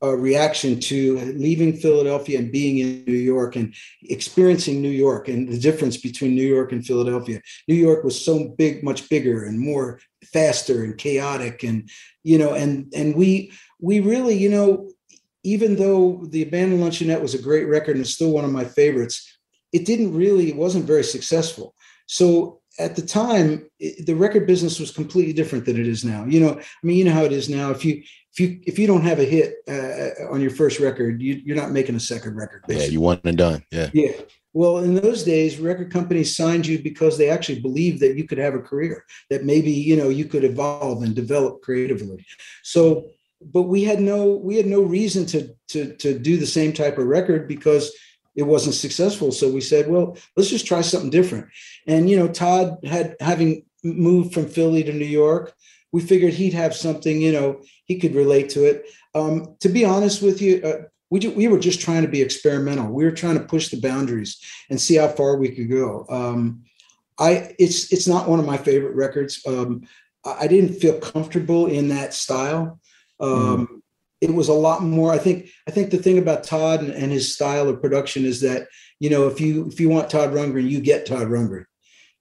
uh, 0.03 0.15
reaction 0.15 0.79
to 0.79 1.19
leaving 1.37 1.73
Philadelphia 1.73 2.39
and 2.39 2.53
being 2.53 2.79
in 2.79 3.05
New 3.07 3.13
York 3.13 3.57
and 3.57 3.75
experiencing 4.03 4.83
New 4.83 4.91
York 4.91 5.29
and 5.29 5.49
the 5.49 5.59
difference 5.59 5.97
between 5.97 6.35
New 6.35 6.47
York 6.47 6.73
and 6.73 6.85
Philadelphia. 6.85 7.41
New 7.69 7.75
York 7.75 8.05
was 8.05 8.23
so 8.23 8.49
big, 8.59 8.85
much 8.85 9.09
bigger 9.09 9.45
and 9.45 9.59
more 9.59 10.01
faster 10.33 10.85
and 10.85 10.99
chaotic, 10.99 11.63
and 11.63 11.89
you 12.23 12.39
know, 12.39 12.53
and 12.53 12.93
and 12.95 13.17
we 13.17 13.53
we 13.81 14.01
really, 14.01 14.37
you 14.37 14.51
know, 14.51 14.91
even 15.45 15.77
though 15.77 16.25
the 16.31 16.43
abandoned 16.43 16.83
luncheonette 16.83 17.21
was 17.23 17.35
a 17.35 17.43
great 17.43 17.69
record 17.69 17.97
and 17.97 18.01
it's 18.01 18.15
still 18.15 18.31
one 18.31 18.45
of 18.45 18.51
my 18.51 18.65
favorites 18.65 19.31
it 19.75 19.85
didn't 19.85 20.15
really 20.15 20.49
it 20.49 20.57
wasn't 20.57 20.85
very 20.85 21.03
successful. 21.03 21.75
So 22.07 22.61
at 22.79 22.97
the 22.97 23.03
time 23.03 23.69
it, 23.81 24.07
the 24.07 24.15
record 24.15 24.47
business 24.47 24.79
was 24.79 24.93
completely 24.93 25.33
different 25.33 25.65
than 25.67 25.79
it 25.79 25.87
is 25.87 26.05
now. 26.05 26.25
You 26.25 26.41
know 26.41 26.53
i 26.59 26.87
mean 26.87 26.97
you 26.97 27.05
know 27.05 27.13
how 27.13 27.25
it 27.25 27.33
is 27.33 27.49
now. 27.49 27.71
If 27.73 27.85
you 27.85 28.03
if 28.33 28.41
you 28.41 28.61
if 28.67 28.79
you 28.79 28.87
don't 28.87 29.03
have 29.03 29.19
a 29.19 29.25
hit 29.25 29.57
uh, 29.69 30.33
on 30.33 30.41
your 30.41 30.51
first 30.51 30.79
record 30.79 31.21
you, 31.21 31.53
are 31.53 31.57
not 31.57 31.73
making 31.73 31.97
a 31.97 32.01
second 32.01 32.37
record 32.37 32.63
basically. 32.67 32.87
yeah 32.87 32.93
you 32.93 33.01
want 33.01 33.21
and 33.25 33.37
done 33.37 33.65
yeah. 33.73 33.91
Yeah. 33.93 34.13
Well 34.53 34.79
in 34.79 34.95
those 34.95 35.25
days 35.25 35.59
record 35.59 35.93
companies 35.93 36.37
signed 36.37 36.67
you 36.67 36.79
because 36.79 37.19
they 37.19 37.29
actually 37.29 37.61
believed 37.61 37.99
that 38.01 38.17
you 38.17 38.29
could 38.29 38.39
have 38.39 38.55
a 38.55 38.61
career 38.61 39.05
that 39.31 39.45
maybe 39.45 39.73
you 39.73 39.97
know 39.97 40.09
you 40.09 40.27
could 40.27 40.45
evolve 40.45 41.03
and 41.03 41.17
develop 41.17 41.63
creatively. 41.63 42.25
So 42.63 43.11
but 43.53 43.63
we 43.63 43.85
had 43.85 44.01
no 44.01 44.35
we 44.35 44.57
had 44.57 44.67
no 44.67 44.83
reason 44.83 45.27
to 45.27 45.55
to 45.69 45.95
to 45.97 46.19
do 46.19 46.37
the 46.37 46.47
same 46.47 46.73
type 46.73 46.99
of 46.99 47.07
record 47.07 47.49
because 47.49 47.93
it 48.37 48.43
wasn't 48.43 48.75
successful. 48.75 49.33
So 49.33 49.49
we 49.49 49.61
said 49.61 49.89
well 49.89 50.17
let's 50.37 50.51
just 50.51 50.67
try 50.67 50.81
something 50.81 51.11
different. 51.11 51.47
And 51.87 52.09
you 52.09 52.17
know 52.17 52.29
todd 52.29 52.79
had 52.85 53.17
having 53.21 53.65
moved 53.83 54.33
from 54.33 54.49
philly 54.49 54.83
to 54.83 54.93
new 54.95 55.05
york 55.05 55.53
we 55.93 56.01
figured 56.01 56.33
he'd 56.33 56.55
have 56.55 56.75
something 56.75 57.21
you 57.21 57.31
know 57.31 57.61
he 57.85 57.99
could 57.99 58.15
relate 58.15 58.49
to 58.51 58.65
it. 58.65 58.87
Um, 59.15 59.57
to 59.61 59.69
be 59.69 59.85
honest 59.85 60.23
with 60.23 60.41
you 60.41 60.61
uh, 60.65 60.85
we, 61.11 61.21
ju- 61.21 61.31
we 61.31 61.47
were 61.47 61.61
just 61.61 61.81
trying 61.81 62.03
to 62.03 62.09
be 62.09 62.23
experimental. 62.23 62.91
We 62.91 63.05
were 63.05 63.13
trying 63.13 63.39
to 63.39 63.45
push 63.45 63.69
the 63.69 63.81
boundaries 63.81 64.41
and 64.71 64.81
see 64.81 64.97
how 64.97 65.09
far 65.09 65.37
we 65.37 65.51
could 65.51 65.71
go. 65.71 66.07
Um, 66.09 66.65
i 67.21 67.55
it's 67.61 67.93
it's 67.93 68.09
not 68.09 68.29
one 68.29 68.41
of 68.41 68.47
my 68.47 68.57
favorite 68.57 68.97
records. 68.97 69.41
Um, 69.47 69.83
i 70.25 70.47
didn't 70.47 70.75
feel 70.75 70.99
comfortable 70.99 71.67
in 71.67 71.89
that 71.89 72.15
style 72.15 72.81
um, 73.25 73.67
mm. 73.67 73.81
It 74.21 74.33
was 74.33 74.49
a 74.49 74.55
lot 74.55 74.83
more. 74.83 75.13
I 75.13 75.19
think. 75.19 75.51
I 75.69 75.71
think 75.71 75.91
the 75.91 75.99
thing 75.99 76.17
about 76.17 76.45
Todd 76.45 76.81
and, 76.81 76.93
and, 76.93 77.13
his 77.13 77.35
style 77.35 77.69
of 77.69 77.83
production 77.83 78.25
is 78.25 78.41
that 78.41 78.69
you 78.99 79.11
know 79.11 79.27
if 79.27 79.39
you 79.39 79.67
if 79.67 79.79
you 79.79 79.91
want 79.91 80.09
Todd 80.09 80.31
Rundgren, 80.31 80.69
you 80.69 80.81
get 80.81 81.05
Todd 81.05 81.29
Rundgren. 81.29 81.67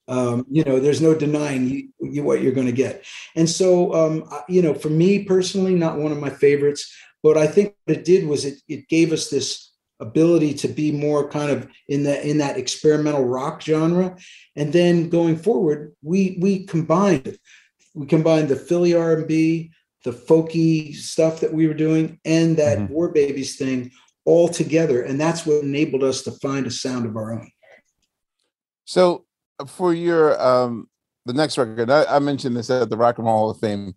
Um, 0.10 0.46
you 0.52 0.66
know, 0.66 0.82
there's 0.82 1.02
no 1.02 1.16
denying 1.16 1.70
you, 1.70 1.90
you 2.02 2.24
what 2.24 2.42
you're 2.42 2.52
going 2.52 2.68
to 2.68 2.74
get. 2.74 3.06
And 3.38 3.50
so, 3.50 3.94
um, 3.94 4.30
you 4.50 4.62
know, 4.62 4.74
for 4.74 4.90
me 4.90 5.24
personally, 5.24 5.76
not 5.76 5.98
one 5.98 6.12
of 6.12 6.18
my 6.18 6.30
favorites, 6.30 6.94
but 7.22 7.38
I 7.38 7.48
think 7.48 7.74
what 7.86 7.98
it 7.98 8.04
did 8.04 8.28
was 8.28 8.44
it 8.44 8.56
it 8.68 8.90
gave 8.90 9.14
us 9.14 9.30
this 9.30 9.72
ability 10.00 10.54
to 10.54 10.68
be 10.68 10.92
more 10.92 11.30
kind 11.30 11.50
of 11.50 11.68
in 11.88 12.04
that 12.04 12.26
in 12.26 12.38
that 12.40 12.58
experimental 12.58 13.24
rock 13.24 13.62
genre 13.62 14.18
and 14.56 14.74
then 14.74 15.08
going 15.08 15.38
forward 15.38 15.96
we 16.02 16.38
we 16.42 16.66
combined 16.66 17.38
we 17.94 18.06
combined 18.06 18.50
the 18.50 18.56
philly 18.56 18.94
r&b 18.94 19.72
the 20.04 20.12
folky 20.12 20.94
stuff 20.96 21.40
that 21.40 21.54
we 21.54 21.68
were 21.68 21.74
doing 21.74 22.20
and 22.26 22.58
that 22.58 22.78
mm-hmm. 22.78 22.94
War 22.94 23.10
Babies 23.10 23.56
thing 23.56 23.92
all 24.26 24.48
together. 24.50 25.02
And 25.02 25.20
that's 25.20 25.46
what 25.46 25.64
enabled 25.64 26.04
us 26.04 26.22
to 26.24 26.32
find 26.32 26.68
a 26.68 26.72
sound 26.72 27.06
of 27.06 27.16
our 27.16 27.34
own. 27.34 27.50
So 28.86 29.26
for 29.68 29.94
your 29.94 30.42
um 30.42 30.90
the 31.26 31.34
next 31.34 31.58
record, 31.58 31.90
I, 31.90 32.04
I 32.06 32.20
mentioned 32.20 32.58
this 32.58 32.70
at 32.70 32.90
the 32.90 32.98
Rock 32.98 33.18
and 33.18 33.26
Roll 33.26 33.38
Hall 33.40 33.50
of 33.52 33.60
Fame. 33.60 33.96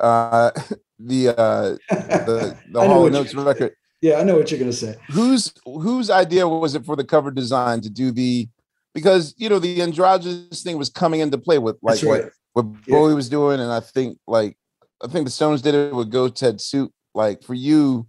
Uh 0.00 0.50
the 0.98 1.28
uh 1.28 1.76
the 1.90 2.56
the 2.70 2.80
Hall 2.80 3.06
and 3.06 3.16
Oates 3.16 3.34
record. 3.34 3.74
Yeah, 4.00 4.16
I 4.16 4.24
know 4.24 4.36
what 4.36 4.50
you're 4.50 4.60
gonna 4.60 4.72
say. 4.72 4.96
Whose 5.12 5.52
whose 5.64 6.10
idea 6.10 6.48
was 6.48 6.74
it 6.74 6.84
for 6.84 6.96
the 6.96 7.04
cover 7.04 7.30
design 7.30 7.80
to 7.82 7.90
do 7.90 8.10
the 8.10 8.48
because 8.92 9.34
you 9.36 9.48
know 9.48 9.58
the 9.58 9.82
androgynous 9.82 10.62
thing 10.62 10.78
was 10.78 10.88
coming 10.88 11.20
into 11.20 11.38
play 11.38 11.58
with 11.58 11.76
like 11.82 12.02
right. 12.02 12.24
what, 12.52 12.64
what 12.64 12.76
yeah. 12.86 12.96
Bowie 12.96 13.14
was 13.14 13.28
doing, 13.28 13.60
and 13.60 13.72
I 13.72 13.80
think 13.80 14.18
like 14.26 14.56
I 15.02 15.08
think 15.08 15.24
the 15.24 15.30
Stones 15.30 15.62
did 15.62 15.74
it 15.74 15.94
with 15.94 16.10
Goats 16.10 16.40
Head 16.40 16.60
Soup. 16.60 16.92
Like 17.14 17.42
for 17.42 17.54
you, 17.54 18.06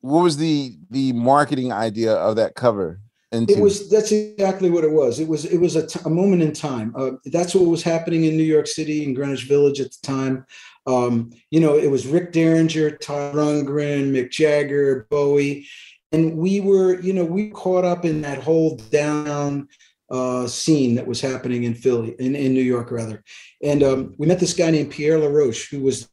what 0.00 0.22
was 0.22 0.36
the 0.36 0.76
the 0.90 1.12
marketing 1.12 1.72
idea 1.72 2.14
of 2.14 2.36
that 2.36 2.54
cover? 2.54 3.00
Into? 3.32 3.52
It 3.52 3.60
was 3.60 3.88
that's 3.88 4.10
exactly 4.10 4.70
what 4.70 4.82
it 4.82 4.90
was. 4.90 5.20
It 5.20 5.28
was 5.28 5.44
it 5.44 5.58
was 5.58 5.76
a, 5.76 5.86
t- 5.86 6.00
a 6.04 6.10
moment 6.10 6.42
in 6.42 6.52
time. 6.52 6.92
Uh, 6.96 7.12
that's 7.26 7.54
what 7.54 7.66
was 7.66 7.82
happening 7.82 8.24
in 8.24 8.36
New 8.36 8.42
York 8.42 8.66
City 8.66 9.04
in 9.04 9.14
Greenwich 9.14 9.44
Village 9.44 9.80
at 9.80 9.92
the 9.92 9.98
time. 10.02 10.44
Um, 10.86 11.30
you 11.50 11.60
know, 11.60 11.76
it 11.76 11.88
was 11.88 12.08
Rick 12.08 12.32
Derringer, 12.32 12.90
Todd 12.96 13.34
Rundgren, 13.34 14.10
Mick 14.10 14.32
Jagger, 14.32 15.06
Bowie, 15.10 15.68
and 16.10 16.36
we 16.36 16.60
were 16.60 17.00
you 17.00 17.12
know 17.12 17.24
we 17.24 17.50
caught 17.50 17.84
up 17.84 18.04
in 18.04 18.20
that 18.22 18.42
whole 18.42 18.76
down 18.90 19.68
uh, 20.10 20.46
scene 20.46 20.96
that 20.96 21.06
was 21.06 21.20
happening 21.20 21.64
in 21.64 21.74
Philly, 21.74 22.16
in, 22.18 22.34
in 22.34 22.52
New 22.52 22.62
York 22.62 22.90
rather. 22.90 23.22
And 23.62 23.82
um, 23.82 24.14
we 24.18 24.26
met 24.26 24.40
this 24.40 24.54
guy 24.54 24.70
named 24.70 24.90
Pierre 24.90 25.18
LaRoche, 25.18 25.70
who 25.70 25.80
was 25.82 26.08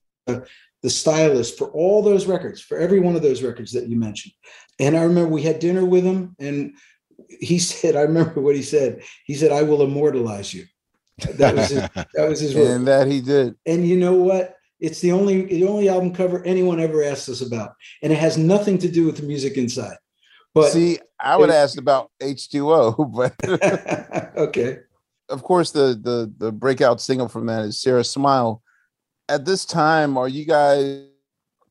the 0.83 0.89
stylist 0.89 1.57
for 1.57 1.69
all 1.71 2.01
those 2.01 2.27
records, 2.27 2.61
for 2.61 2.77
every 2.77 2.99
one 2.99 3.15
of 3.15 3.21
those 3.21 3.41
records 3.41 3.71
that 3.73 3.87
you 3.87 3.97
mentioned. 3.97 4.33
And 4.79 4.95
I 4.95 5.03
remember 5.03 5.29
we 5.29 5.41
had 5.41 5.59
dinner 5.59 5.85
with 5.85 6.03
him, 6.03 6.35
and 6.39 6.73
he 7.39 7.59
said, 7.59 7.95
I 7.95 8.01
remember 8.01 8.41
what 8.41 8.55
he 8.55 8.61
said. 8.61 9.01
He 9.25 9.35
said, 9.35 9.51
I 9.51 9.63
will 9.63 9.81
immortalize 9.81 10.53
you. 10.53 10.65
That 11.35 11.55
was 11.55 11.69
his, 11.69 11.81
that 12.13 12.29
was 12.29 12.39
his 12.39 12.55
word. 12.55 12.67
And 12.67 12.87
that 12.87 13.07
he 13.07 13.21
did. 13.21 13.55
And 13.65 13.87
you 13.87 13.97
know 13.97 14.13
what? 14.13 14.55
It's 14.79 14.99
the 14.99 15.11
only 15.11 15.45
the 15.45 15.67
only 15.67 15.89
album 15.89 16.13
cover 16.13 16.45
anyone 16.45 16.79
ever 16.79 17.03
asked 17.03 17.27
us 17.29 17.41
about. 17.41 17.71
And 18.03 18.13
it 18.13 18.19
has 18.19 18.37
nothing 18.37 18.77
to 18.77 18.87
do 18.87 19.07
with 19.07 19.17
the 19.17 19.23
music 19.23 19.57
inside. 19.57 19.97
But 20.53 20.71
see, 20.71 20.99
I 21.19 21.35
would 21.35 21.49
ask 21.49 21.79
about 21.79 22.11
H2O, 22.21 23.11
but 23.15 24.37
okay. 24.37 24.79
Of 25.29 25.41
course, 25.41 25.71
the 25.71 25.99
the 25.99 26.31
the 26.37 26.51
breakout 26.51 27.01
single 27.01 27.27
from 27.27 27.47
that 27.47 27.65
is 27.65 27.81
Sarah 27.81 28.03
Smile 28.03 28.61
at 29.29 29.45
this 29.45 29.65
time, 29.65 30.17
are 30.17 30.27
you 30.27 30.45
guys 30.45 31.05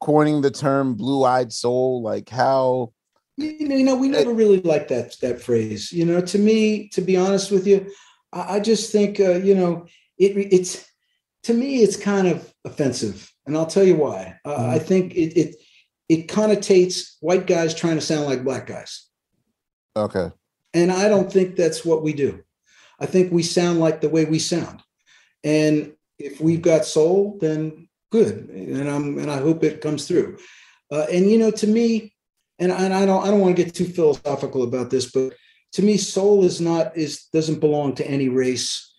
coining 0.01 0.41
the 0.41 0.51
term 0.51 0.95
blue-eyed 0.95 1.53
soul? 1.53 2.03
Like 2.03 2.29
how 2.29 2.93
you 3.37 3.69
know, 3.69 3.77
you 3.77 3.85
know 3.85 3.97
we 3.97 4.09
never 4.09 4.33
really 4.33 4.61
liked 4.61 4.89
that 4.89 5.17
that 5.21 5.41
phrase. 5.41 5.93
You 5.93 6.05
know, 6.05 6.21
to 6.21 6.39
me, 6.39 6.89
to 6.91 7.01
be 7.01 7.17
honest 7.17 7.51
with 7.51 7.67
you, 7.67 7.91
I, 8.33 8.57
I 8.57 8.61
just 8.61 8.93
think 8.93 9.21
uh, 9.21 9.35
you 9.35 9.55
know 9.55 9.87
it, 10.19 10.37
it's 10.53 10.89
to 11.45 11.55
me 11.55 11.83
it's 11.83 11.97
kind 11.97 12.29
of 12.29 12.53
offensive, 12.65 13.33
and 13.47 13.57
I'll 13.57 13.67
tell 13.67 13.85
you 13.85 13.97
why. 13.97 14.39
Uh, 14.45 14.57
mm-hmm. 14.57 14.71
I 14.71 14.79
think 14.79 15.15
it 15.15 15.37
it 15.37 15.57
it 16.09 16.29
connotates 16.29 17.17
white 17.21 17.47
guys 17.47 17.75
trying 17.75 17.97
to 17.97 18.01
sound 18.01 18.27
like 18.27 18.45
black 18.45 18.67
guys. 18.67 19.07
Okay. 19.97 20.31
And 20.75 20.93
I 20.93 21.09
don't 21.09 21.33
think 21.33 21.57
that's 21.57 21.85
what 21.85 22.03
we 22.03 22.13
do. 22.13 22.43
I 23.01 23.07
think 23.07 23.33
we 23.33 23.43
sound 23.43 23.81
like 23.81 24.01
the 24.01 24.09
way 24.09 24.25
we 24.25 24.39
sound. 24.39 24.83
And 25.43 25.96
if 26.19 26.41
we've 26.41 26.63
got 26.63 26.85
soul, 26.85 27.39
then 27.41 27.89
good. 28.11 28.49
And 28.49 28.89
I'm 28.89 29.19
and 29.19 29.31
I 29.31 29.39
hope 29.39 29.65
it 29.65 29.81
comes 29.81 30.07
through. 30.07 30.39
Uh, 30.91 31.07
and 31.13 31.31
you 31.31 31.39
know, 31.39 31.51
to 31.51 31.67
me, 31.67 32.15
and, 32.59 32.73
and 32.73 32.95
I 32.95 33.05
don't 33.07 33.25
I 33.25 33.31
don't 33.31 33.41
want 33.41 33.57
to 33.57 33.65
get 33.65 33.75
too 33.75 33.87
philosophical 33.87 34.63
about 34.63 34.91
this, 34.91 35.11
but 35.11 35.35
to 35.73 35.83
me, 35.83 35.97
soul 35.97 36.45
is 36.45 36.61
not 36.61 36.97
is 36.97 37.25
doesn't 37.33 37.61
belong 37.61 37.95
to 37.97 38.07
any 38.07 38.29
race, 38.29 38.93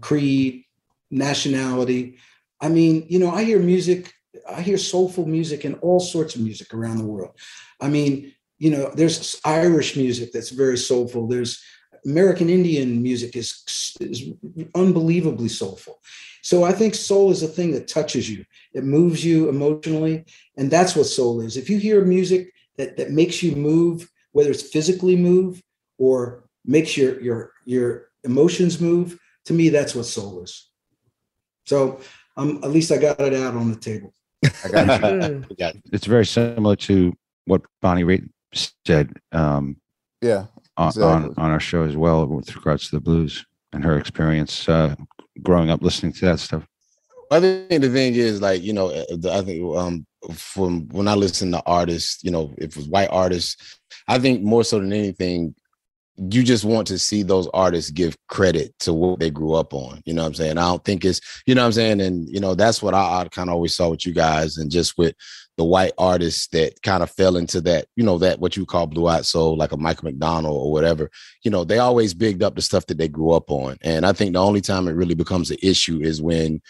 creed, 0.00 0.64
nationality. 1.10 2.18
I 2.60 2.68
mean, 2.68 3.06
you 3.08 3.18
know, 3.18 3.30
I 3.30 3.44
hear 3.44 3.58
music, 3.58 4.12
I 4.48 4.60
hear 4.60 4.76
soulful 4.76 5.26
music 5.26 5.64
and 5.64 5.78
all 5.80 6.00
sorts 6.00 6.34
of 6.34 6.42
music 6.42 6.74
around 6.74 6.98
the 6.98 7.06
world. 7.06 7.32
I 7.80 7.88
mean, 7.88 8.34
you 8.58 8.70
know, 8.70 8.90
there's 8.94 9.40
Irish 9.44 9.96
music 9.96 10.32
that's 10.32 10.50
very 10.50 10.76
soulful. 10.76 11.26
There's 11.26 11.62
American 12.04 12.50
Indian 12.50 13.02
music 13.02 13.36
is, 13.36 13.96
is 14.00 14.30
unbelievably 14.74 15.48
soulful. 15.48 16.00
So 16.42 16.64
I 16.64 16.72
think 16.72 16.94
soul 16.94 17.30
is 17.30 17.42
a 17.42 17.48
thing 17.48 17.72
that 17.72 17.88
touches 17.88 18.30
you. 18.30 18.44
It 18.72 18.84
moves 18.84 19.24
you 19.24 19.48
emotionally, 19.48 20.24
and 20.56 20.70
that's 20.70 20.96
what 20.96 21.06
soul 21.06 21.40
is. 21.40 21.56
If 21.56 21.68
you 21.68 21.78
hear 21.78 22.04
music 22.04 22.52
that 22.76 22.96
that 22.96 23.10
makes 23.10 23.42
you 23.42 23.56
move, 23.56 24.10
whether 24.32 24.50
it's 24.50 24.62
physically 24.62 25.16
move 25.16 25.62
or 25.98 26.44
makes 26.64 26.96
your 26.96 27.20
your 27.20 27.52
your 27.64 28.08
emotions 28.24 28.80
move, 28.80 29.18
to 29.46 29.52
me 29.52 29.68
that's 29.68 29.94
what 29.94 30.06
soul 30.06 30.42
is. 30.42 30.68
So 31.66 32.00
um, 32.36 32.60
at 32.62 32.70
least 32.70 32.90
I 32.90 32.98
got 32.98 33.20
it 33.20 33.34
out 33.34 33.54
on 33.54 33.70
the 33.70 33.78
table. 33.78 34.14
I 34.64 34.68
got 34.68 35.30
you. 35.30 35.44
it's 35.92 36.06
very 36.06 36.26
similar 36.26 36.76
to 36.76 37.12
what 37.44 37.62
Bonnie 37.82 38.04
Raitt 38.04 38.28
said. 38.86 39.12
Um, 39.32 39.76
yeah, 40.22 40.46
exactly. 40.78 41.02
on, 41.02 41.34
on 41.36 41.50
our 41.50 41.60
show 41.60 41.82
as 41.82 41.96
well 41.96 42.26
with 42.26 42.54
regards 42.54 42.88
to 42.88 42.96
the 42.96 43.00
blues 43.00 43.44
and 43.72 43.84
her 43.84 43.98
experience 43.98 44.68
uh, 44.68 44.94
growing 45.42 45.70
up 45.70 45.82
listening 45.82 46.12
to 46.14 46.26
that 46.26 46.40
stuff. 46.40 46.66
I 47.32 47.40
think 47.40 47.82
the 47.82 47.88
thing 47.88 48.14
is 48.14 48.40
like 48.40 48.62
you 48.62 48.72
know 48.72 48.88
uh, 48.90 49.38
I 49.38 49.42
think 49.42 49.76
um 49.76 50.06
from 50.32 50.88
when 50.88 51.08
I 51.08 51.14
listen 51.14 51.52
to 51.52 51.62
artists 51.64 52.22
you 52.24 52.30
know 52.30 52.52
if 52.58 52.70
it 52.70 52.76
was 52.76 52.88
white 52.88 53.08
artists 53.10 53.78
I 54.08 54.18
think 54.18 54.42
more 54.42 54.64
so 54.64 54.80
than 54.80 54.92
anything 54.92 55.54
you 56.28 56.42
just 56.42 56.64
want 56.64 56.86
to 56.88 56.98
see 56.98 57.22
those 57.22 57.48
artists 57.54 57.90
give 57.90 58.16
credit 58.28 58.78
to 58.80 58.92
what 58.92 59.20
they 59.20 59.30
grew 59.30 59.54
up 59.54 59.72
on. 59.72 60.02
You 60.04 60.12
know 60.12 60.22
what 60.22 60.28
I'm 60.28 60.34
saying? 60.34 60.58
I 60.58 60.68
don't 60.68 60.84
think 60.84 61.04
it's, 61.04 61.20
you 61.46 61.54
know 61.54 61.62
what 61.62 61.66
I'm 61.66 61.72
saying? 61.72 62.00
And, 62.02 62.28
you 62.28 62.40
know, 62.40 62.54
that's 62.54 62.82
what 62.82 62.92
I, 62.92 63.20
I 63.20 63.28
kind 63.28 63.48
of 63.48 63.54
always 63.54 63.74
saw 63.74 63.88
with 63.88 64.04
you 64.04 64.12
guys 64.12 64.58
and 64.58 64.70
just 64.70 64.98
with 64.98 65.14
the 65.60 65.64
white 65.64 65.92
artists 65.98 66.46
that 66.46 66.80
kind 66.82 67.02
of 67.02 67.10
fell 67.10 67.36
into 67.36 67.60
that, 67.60 67.84
you 67.94 68.02
know, 68.02 68.16
that 68.16 68.40
what 68.40 68.56
you 68.56 68.64
call 68.64 68.86
blue 68.86 69.06
eyed 69.06 69.26
soul, 69.26 69.58
like 69.58 69.72
a 69.72 69.76
Michael 69.76 70.06
McDonald 70.06 70.56
or 70.56 70.72
whatever, 70.72 71.10
you 71.42 71.50
know, 71.50 71.64
they 71.64 71.78
always 71.78 72.14
bigged 72.14 72.42
up 72.42 72.54
the 72.54 72.62
stuff 72.62 72.86
that 72.86 72.96
they 72.96 73.08
grew 73.08 73.32
up 73.32 73.50
on. 73.50 73.76
And 73.82 74.06
I 74.06 74.14
think 74.14 74.32
the 74.32 74.42
only 74.42 74.62
time 74.62 74.88
it 74.88 74.92
really 74.92 75.14
becomes 75.14 75.50
an 75.50 75.58
issue 75.62 76.00
is 76.00 76.22
when, 76.22 76.62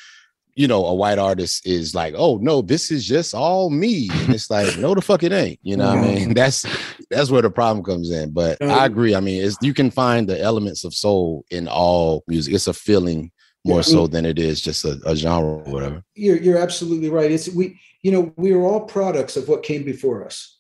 you 0.57 0.66
know, 0.66 0.84
a 0.84 0.93
white 0.93 1.20
artist 1.20 1.64
is 1.64 1.95
like, 1.95 2.14
oh 2.18 2.38
no, 2.38 2.62
this 2.62 2.91
is 2.91 3.07
just 3.07 3.32
all 3.32 3.70
me. 3.70 4.11
And 4.12 4.34
it's 4.34 4.51
like, 4.51 4.76
no, 4.76 4.93
the 4.97 5.03
fuck 5.03 5.22
it 5.22 5.30
ain't. 5.30 5.61
You 5.62 5.76
know 5.76 5.86
what 5.86 5.99
I 5.99 6.03
mean? 6.03 6.34
That's 6.34 6.66
that's 7.11 7.30
where 7.30 7.43
the 7.43 7.51
problem 7.51 7.84
comes 7.84 8.11
in. 8.11 8.32
But 8.32 8.61
I 8.61 8.86
agree. 8.86 9.14
I 9.14 9.20
mean, 9.20 9.45
it's 9.45 9.57
you 9.62 9.72
can 9.72 9.93
find 9.93 10.28
the 10.28 10.41
elements 10.41 10.82
of 10.82 10.95
soul 10.95 11.45
in 11.53 11.68
all 11.68 12.24
music. 12.26 12.55
It's 12.55 12.66
a 12.66 12.74
feeling 12.74 13.30
more 13.64 13.82
so 13.82 14.07
than 14.07 14.24
it 14.24 14.38
is 14.38 14.61
just 14.61 14.84
a, 14.84 15.01
a 15.05 15.14
genre 15.14 15.59
or 15.59 15.72
whatever. 15.72 16.03
You're 16.14 16.38
you're 16.38 16.59
absolutely 16.59 17.09
right. 17.09 17.30
It's 17.30 17.49
we 17.49 17.78
you 18.03 18.13
know, 18.13 18.33
we 18.37 18.53
are 18.53 18.63
all 18.63 18.81
products 18.81 19.37
of 19.37 19.49
what 19.49 19.63
came 19.63 19.85
before 19.85 20.25
us. 20.25 20.59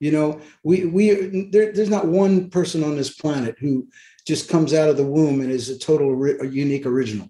You 0.00 0.12
know, 0.12 0.40
we 0.62 0.84
we 0.84 1.48
there, 1.50 1.72
there's 1.72 1.90
not 1.90 2.06
one 2.06 2.50
person 2.50 2.84
on 2.84 2.96
this 2.96 3.14
planet 3.14 3.56
who 3.58 3.88
just 4.26 4.48
comes 4.48 4.72
out 4.72 4.88
of 4.88 4.96
the 4.96 5.04
womb 5.04 5.40
and 5.40 5.50
is 5.50 5.70
a 5.70 5.78
total 5.78 6.10
a 6.40 6.46
unique 6.46 6.86
original. 6.86 7.28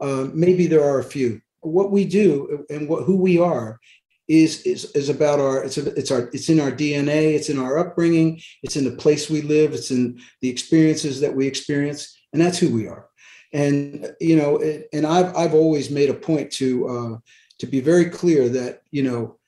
Uh, 0.00 0.28
maybe 0.32 0.66
there 0.66 0.84
are 0.84 1.00
a 1.00 1.04
few. 1.04 1.40
What 1.60 1.90
we 1.90 2.04
do 2.04 2.64
and 2.70 2.88
what 2.88 3.04
who 3.04 3.16
we 3.16 3.40
are 3.40 3.80
is 4.28 4.62
is 4.62 4.84
is 4.92 5.08
about 5.08 5.40
our 5.40 5.64
it's 5.64 5.78
a, 5.78 5.92
it's 5.94 6.12
our 6.12 6.30
it's 6.32 6.48
in 6.48 6.60
our 6.60 6.70
DNA. 6.70 7.34
It's 7.34 7.48
in 7.48 7.58
our 7.58 7.78
upbringing. 7.78 8.40
It's 8.62 8.76
in 8.76 8.84
the 8.84 8.96
place 8.96 9.28
we 9.28 9.42
live. 9.42 9.72
It's 9.72 9.90
in 9.90 10.20
the 10.40 10.48
experiences 10.48 11.20
that 11.20 11.34
we 11.34 11.46
experience, 11.48 12.16
and 12.32 12.40
that's 12.40 12.58
who 12.58 12.72
we 12.72 12.86
are. 12.86 13.08
And 13.52 14.14
you 14.20 14.36
know, 14.36 14.60
and 14.92 15.06
I've 15.06 15.34
I've 15.36 15.54
always 15.54 15.90
made 15.90 16.10
a 16.10 16.14
point 16.14 16.52
to. 16.52 16.88
Uh, 16.88 17.18
to 17.58 17.66
be 17.66 17.80
very 17.80 18.06
clear 18.10 18.48
that 18.48 18.82
you 18.90 19.02
know 19.02 19.38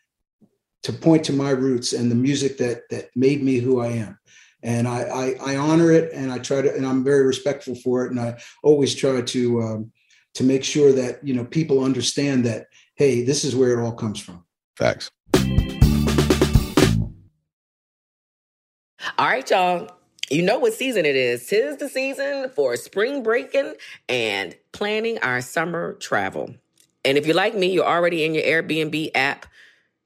to 0.83 0.93
point 0.93 1.25
to 1.25 1.33
my 1.33 1.51
roots 1.51 1.93
and 1.93 2.11
the 2.11 2.15
music 2.15 2.59
that 2.59 2.89
that 2.91 3.11
made 3.15 3.43
me 3.43 3.59
who 3.59 3.81
I 3.81 3.89
am. 3.89 4.19
And 4.61 4.89
I, 4.89 5.03
I, 5.03 5.53
I 5.53 5.57
honor 5.57 5.93
it, 5.93 6.13
and 6.13 6.33
I 6.33 6.39
try 6.39 6.61
to, 6.61 6.75
and 6.75 6.85
I'm 6.85 7.05
very 7.05 7.25
respectful 7.25 7.77
for 7.77 8.05
it, 8.05 8.11
and 8.11 8.19
I 8.19 8.41
always 8.65 8.93
try 8.93 9.21
to 9.21 9.63
um, 9.63 9.93
to 10.35 10.43
make 10.43 10.65
sure 10.65 10.93
that 10.93 11.25
you 11.25 11.35
know 11.35 11.45
people 11.45 11.85
understand 11.85 12.45
that 12.45 12.67
hey, 12.97 13.23
this 13.23 13.45
is 13.45 13.55
where 13.55 13.79
it 13.79 13.83
all 13.83 13.93
comes 13.93 14.19
from. 14.19 14.45
Facts. 14.77 15.11
All 19.17 19.27
right, 19.27 19.49
y'all. 19.49 19.91
You 20.31 20.43
know 20.43 20.59
what 20.59 20.75
season 20.75 21.07
it 21.07 21.17
is. 21.17 21.47
Tis 21.47 21.79
the 21.79 21.89
season 21.89 22.51
for 22.51 22.77
spring 22.77 23.23
breaking 23.23 23.75
and 24.09 24.55
planning 24.73 25.19
our 25.21 25.41
summer 25.41 25.95
travel. 25.95 26.55
And 27.09 27.17
if 27.17 27.25
you're 27.25 27.35
like 27.35 27.55
me, 27.55 27.73
you're 27.73 27.87
already 27.87 28.23
in 28.23 28.35
your 28.35 28.45
Airbnb 28.45 29.13
app 29.15 29.47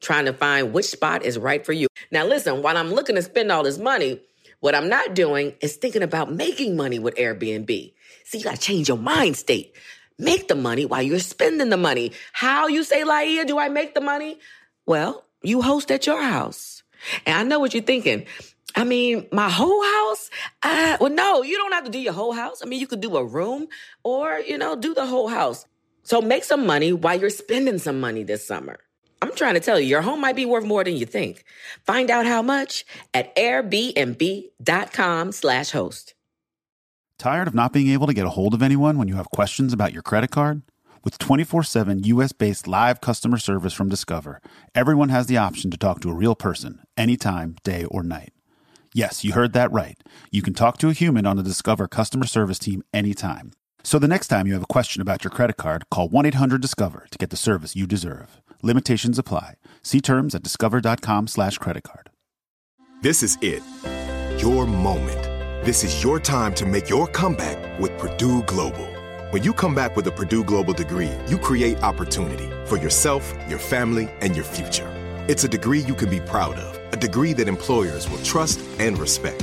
trying 0.01 0.27
to 0.27 0.33
find 0.33 0.73
which 0.73 0.87
spot 0.87 1.25
is 1.25 1.37
right 1.37 1.67
for 1.67 1.73
you. 1.73 1.89
Now, 2.13 2.25
listen, 2.25 2.63
while 2.63 2.77
I'm 2.77 2.93
looking 2.93 3.17
to 3.17 3.23
spend 3.23 3.51
all 3.51 3.65
this 3.65 3.77
money, 3.77 4.21
what 4.61 4.77
I'm 4.77 4.89
not 4.89 5.13
doing 5.13 5.55
is 5.61 5.75
thinking 5.75 6.05
about 6.05 6.33
making 6.33 6.77
money 6.77 7.01
with 7.01 7.17
Airbnb. 7.17 7.93
See, 8.25 8.39
you 8.39 8.45
got 8.45 8.55
to 8.55 8.61
change 8.61 8.87
your 8.87 8.99
mind 8.99 9.37
state. 9.37 9.75
Make 10.17 10.47
the 10.47 10.55
money 10.55 10.85
while 10.85 11.03
you're 11.03 11.19
spending 11.19 11.71
the 11.71 11.77
money. 11.77 12.13
How 12.33 12.69
you 12.69 12.85
say, 12.85 13.03
Laia, 13.03 13.45
do 13.49 13.59
I 13.59 13.69
make 13.69 13.95
the 13.95 14.01
money? 14.01 14.39
Well, 14.87 15.25
you 15.43 15.61
host 15.61 15.91
at 15.91 16.07
your 16.07 16.23
house. 16.23 16.85
And 17.27 17.37
I 17.37 17.43
know 17.43 17.59
what 17.59 17.75
you're 17.75 17.83
thinking. 17.83 18.27
I 18.77 18.85
mean, 18.85 19.27
my 19.33 19.51
whole 19.51 19.83
house? 19.83 20.31
Uh, 20.63 20.99
well, 21.01 21.11
no, 21.11 21.43
you 21.43 21.57
don't 21.57 21.73
have 21.73 21.85
to 21.85 21.91
do 21.91 21.99
your 21.99 22.13
whole 22.13 22.33
house. 22.33 22.63
I 22.63 22.67
mean, 22.67 22.79
you 22.79 22.87
could 22.87 23.01
do 23.01 23.17
a 23.17 23.25
room 23.25 23.67
or, 24.05 24.39
you 24.39 24.57
know, 24.57 24.77
do 24.77 24.95
the 24.95 25.05
whole 25.05 25.27
house. 25.27 25.67
So 26.03 26.21
make 26.21 26.45
some 26.45 26.67
money 26.67 26.93
while 26.93 27.19
you're 27.19 27.31
spending 27.31 27.79
some 27.79 28.01
money 28.01 28.23
this 28.23 28.47
summer. 28.47 28.79
I'm 29.21 29.35
trying 29.35 29.55
to 29.55 29.61
tell 29.61 29.79
you, 29.79 29.87
your 29.87 30.03
home 30.03 30.21
might 30.21 30.35
be 30.35 30.47
worth 30.47 30.65
more 30.65 30.83
than 30.83 30.97
you 30.97 31.07
think. 31.07 31.45
Find 31.87 32.11
out 32.11 32.27
how 32.27 32.43
much 32.43 32.85
at 33.15 33.35
airbnb.com 33.37 35.33
slash 35.33 35.71
host. 35.71 36.15
Tired 37.19 37.47
of 37.47 37.55
not 37.55 37.73
being 37.73 37.91
able 37.91 38.09
to 38.09 38.15
get 38.15 38.27
a 38.27 38.31
hold 38.31 38.53
of 38.53 38.63
anyone 38.63 38.99
when 38.99 39.07
you 39.07 39.15
have 39.15 39.31
questions 39.31 39.73
about 39.73 39.93
your 39.93 40.03
credit 40.03 40.33
card? 40.33 40.63
With 41.05 41.19
24-7 41.19 42.05
U.S.-based 42.07 42.67
live 42.67 43.01
customer 43.01 43.39
service 43.39 43.73
from 43.73 43.89
Discover, 43.89 44.41
everyone 44.75 45.11
has 45.11 45.27
the 45.27 45.37
option 45.37 45.71
to 45.71 45.77
talk 45.77 46.01
to 46.01 46.11
a 46.11 46.15
real 46.15 46.35
person 46.35 46.81
anytime, 46.97 47.55
day 47.63 47.85
or 47.85 48.03
night. 48.03 48.33
Yes, 48.93 49.23
you 49.23 49.33
heard 49.33 49.53
that 49.53 49.71
right. 49.71 49.97
You 50.33 50.43
can 50.43 50.55
talk 50.55 50.79
to 50.79 50.89
a 50.89 50.93
human 50.93 51.27
on 51.27 51.37
the 51.37 51.45
Discover 51.45 51.87
customer 51.87 52.27
service 52.27 52.59
team 52.59 52.83
anytime 52.93 53.53
so 53.83 53.99
the 53.99 54.09
next 54.09 54.29
time 54.29 54.47
you 54.47 54.53
have 54.55 54.63
a 54.63 54.67
question 54.67 55.03
about 55.03 55.25
your 55.25 55.31
credit 55.31 55.57
card, 55.57 55.85
call 55.91 56.09
1 56.09 56.27
800 56.27 56.61
Discover 56.61 57.07
to 57.11 57.19
get 57.19 57.31
the 57.31 57.37
service 57.37 57.77
you 57.77 57.87
deserve. 57.87 58.41
Limitations 58.63 59.19
apply. 59.19 59.55
See 59.83 60.01
terms 60.01 60.35
at 60.35 60.43
discover.com 60.43 61.27
slash 61.27 61.59
credit 61.59 61.83
card. 61.83 62.11
This 63.03 63.23
is 63.23 63.37
it. 63.43 63.63
Your 64.41 64.67
moment. 64.67 65.23
This 65.65 65.85
is 65.85 66.03
your 66.03 66.21
time 66.21 66.55
to 66.55 66.67
make 66.67 66.89
your 66.89 67.07
comeback 67.07 67.79
with 67.81 67.97
Purdue 67.99 68.43
Global. 68.45 68.89
When 69.31 69.43
you 69.43 69.53
come 69.53 69.75
back 69.75 69.97
with 69.97 70.07
a 70.07 70.13
Purdue 70.13 70.45
Global 70.45 70.73
degree, 70.73 71.11
you 71.27 71.39
create 71.39 71.83
opportunity 71.83 72.49
for 72.67 72.77
yourself, 72.77 73.35
your 73.49 73.59
family, 73.59 74.09
and 74.21 74.37
your 74.37 74.45
future. 74.45 74.89
It's 75.29 75.45
a 75.45 75.49
degree 75.49 75.81
you 75.81 75.95
can 75.95 76.11
be 76.11 76.21
proud 76.21 76.57
of, 76.57 76.93
a 76.93 76.97
degree 76.97 77.33
that 77.33 77.49
employers 77.49 78.09
will 78.11 78.23
trust 78.23 78.61
and 78.79 78.99
respect. 78.99 79.43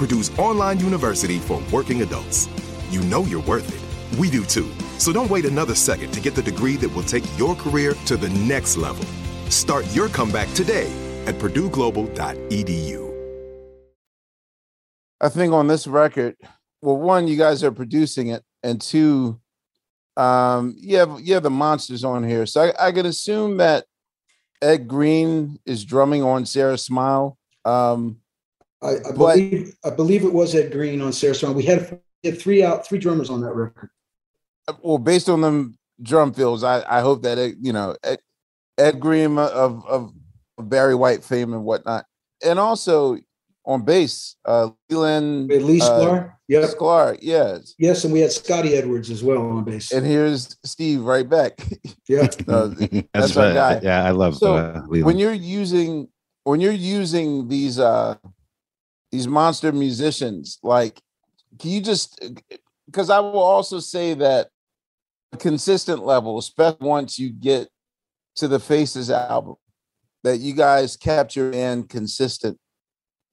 Purdue's 0.00 0.30
online 0.38 0.80
university 0.80 1.38
for 1.38 1.62
working 1.70 2.00
adults. 2.00 2.48
You 2.88 3.02
know 3.02 3.22
you're 3.24 3.42
worth 3.42 3.68
it. 3.68 4.18
We 4.18 4.30
do 4.30 4.46
too. 4.46 4.72
So 4.96 5.12
don't 5.12 5.30
wait 5.30 5.44
another 5.44 5.74
second 5.74 6.12
to 6.12 6.22
get 6.22 6.34
the 6.34 6.42
degree 6.42 6.76
that 6.76 6.88
will 6.88 7.02
take 7.02 7.22
your 7.38 7.54
career 7.54 7.92
to 8.06 8.16
the 8.16 8.30
next 8.30 8.78
level. 8.78 9.04
Start 9.50 9.84
your 9.94 10.08
comeback 10.08 10.50
today 10.54 10.90
at 11.26 11.34
purdueglobal.edu. 11.34 13.10
I 15.20 15.28
think 15.28 15.52
on 15.52 15.66
this 15.66 15.86
record, 15.86 16.34
well, 16.80 16.96
one, 16.96 17.28
you 17.28 17.36
guys 17.36 17.62
are 17.62 17.70
producing 17.70 18.28
it, 18.28 18.42
and 18.62 18.80
two, 18.80 19.38
um, 20.16 20.76
you 20.78 20.96
have 20.96 21.20
you 21.20 21.34
have 21.34 21.42
the 21.42 21.50
monsters 21.50 22.04
on 22.04 22.26
here. 22.26 22.46
So 22.46 22.62
I, 22.62 22.86
I 22.88 22.92
could 22.92 23.04
assume 23.04 23.58
that 23.58 23.84
Ed 24.62 24.88
Greene 24.88 25.58
is 25.66 25.84
drumming 25.84 26.22
on 26.22 26.46
Sarah 26.46 26.78
Smile. 26.78 27.36
Um, 27.66 28.19
I, 28.82 28.88
I 28.90 28.98
But- 29.14 29.34
believe 29.36 29.76
I 29.84 29.90
believe 29.90 30.24
it 30.24 30.32
was 30.32 30.54
Ed 30.54 30.72
Greene 30.72 31.00
on 31.00 31.12
Sarah 31.12 31.34
Strong. 31.34 31.54
We 31.54 31.64
had, 31.64 32.00
we 32.24 32.30
had 32.30 32.40
three 32.40 32.62
out 32.62 32.86
three 32.86 32.98
drummers 32.98 33.30
on 33.30 33.40
that 33.42 33.52
record. 33.54 33.90
well, 34.82 34.98
based 34.98 35.28
on 35.28 35.40
them 35.40 35.76
drum 36.02 36.32
fills, 36.32 36.64
I, 36.64 36.82
I 36.88 37.00
hope 37.00 37.22
that 37.22 37.38
it, 37.38 37.56
you 37.60 37.72
know 37.72 37.96
Ed, 38.02 38.18
Ed 38.78 39.00
Greene 39.00 39.36
of 39.38 39.84
of 39.86 40.12
Barry 40.58 40.94
White 40.94 41.22
fame 41.24 41.52
and 41.52 41.64
whatnot, 41.64 42.04
and 42.44 42.58
also 42.58 43.18
on 43.66 43.82
bass, 43.84 44.36
uh, 44.46 44.70
Leland 44.88 45.48
We 45.50 45.56
had 45.56 45.64
Lee 45.64 45.80
uh, 45.82 45.84
Sklar. 45.84 46.32
Yep. 46.48 46.70
Sklar, 46.70 47.18
yes. 47.20 47.74
Yes, 47.78 48.04
and 48.04 48.12
we 48.12 48.20
had 48.20 48.32
Scotty 48.32 48.74
Edwards 48.74 49.10
as 49.10 49.22
well 49.22 49.42
on 49.42 49.62
bass. 49.64 49.92
And 49.92 50.04
here's 50.04 50.56
Steve 50.64 51.02
right 51.02 51.28
back. 51.28 51.60
yeah. 52.08 52.26
Uh, 52.48 52.66
That's, 52.78 53.04
That's 53.12 53.36
our 53.36 53.44
right. 53.48 53.54
guy. 53.54 53.80
Yeah, 53.82 54.02
I 54.04 54.10
love 54.12 54.36
So, 54.38 54.54
uh, 54.56 54.82
Leland. 54.88 55.04
when 55.04 55.18
you're 55.18 55.34
using 55.34 56.08
when 56.44 56.60
you're 56.62 56.72
using 56.72 57.48
these 57.48 57.78
uh 57.78 58.16
these 59.10 59.26
monster 59.26 59.72
musicians 59.72 60.58
like 60.62 61.00
can 61.58 61.70
you 61.70 61.80
just 61.80 62.22
uh, 62.24 62.56
because 62.86 63.10
i 63.10 63.18
will 63.18 63.38
also 63.38 63.78
say 63.78 64.14
that 64.14 64.48
consistent 65.38 66.04
level 66.04 66.38
especially 66.38 66.86
once 66.86 67.18
you 67.18 67.30
get 67.30 67.68
to 68.36 68.48
the 68.48 68.60
faces 68.60 69.10
album 69.10 69.56
that 70.22 70.38
you 70.38 70.52
guys 70.52 70.96
capture 70.96 71.52
and 71.54 71.88
consistent. 71.88 72.58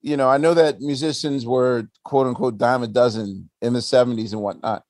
You 0.00 0.16
know 0.16 0.28
i 0.28 0.38
know 0.38 0.54
that 0.54 0.80
musicians 0.80 1.44
were 1.44 1.88
quote 2.04 2.28
unquote 2.28 2.56
dime 2.56 2.84
a 2.84 2.86
dozen 2.86 3.50
in 3.60 3.72
the 3.72 3.80
70s 3.80 4.32
and 4.32 4.40
whatnot 4.40 4.84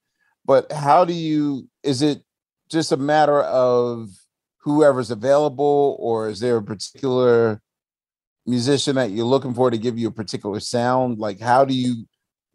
but 0.44 0.70
how 0.70 1.06
do 1.06 1.14
you 1.14 1.68
is 1.82 2.02
it 2.02 2.22
just 2.70 2.92
a 2.92 2.96
matter 2.98 3.40
of 3.40 4.10
whoever's 4.58 5.10
available 5.10 5.96
or 5.98 6.28
is 6.28 6.40
there 6.40 6.58
a 6.58 6.62
particular 6.62 7.62
musician 8.48 8.96
that 8.96 9.10
you're 9.10 9.26
looking 9.26 9.54
for 9.54 9.70
to 9.70 9.78
give 9.78 9.98
you 9.98 10.08
a 10.08 10.12
particular 10.12 10.60
sound? 10.60 11.18
Like 11.18 11.40
how 11.40 11.64
do 11.64 11.74
you 11.74 12.06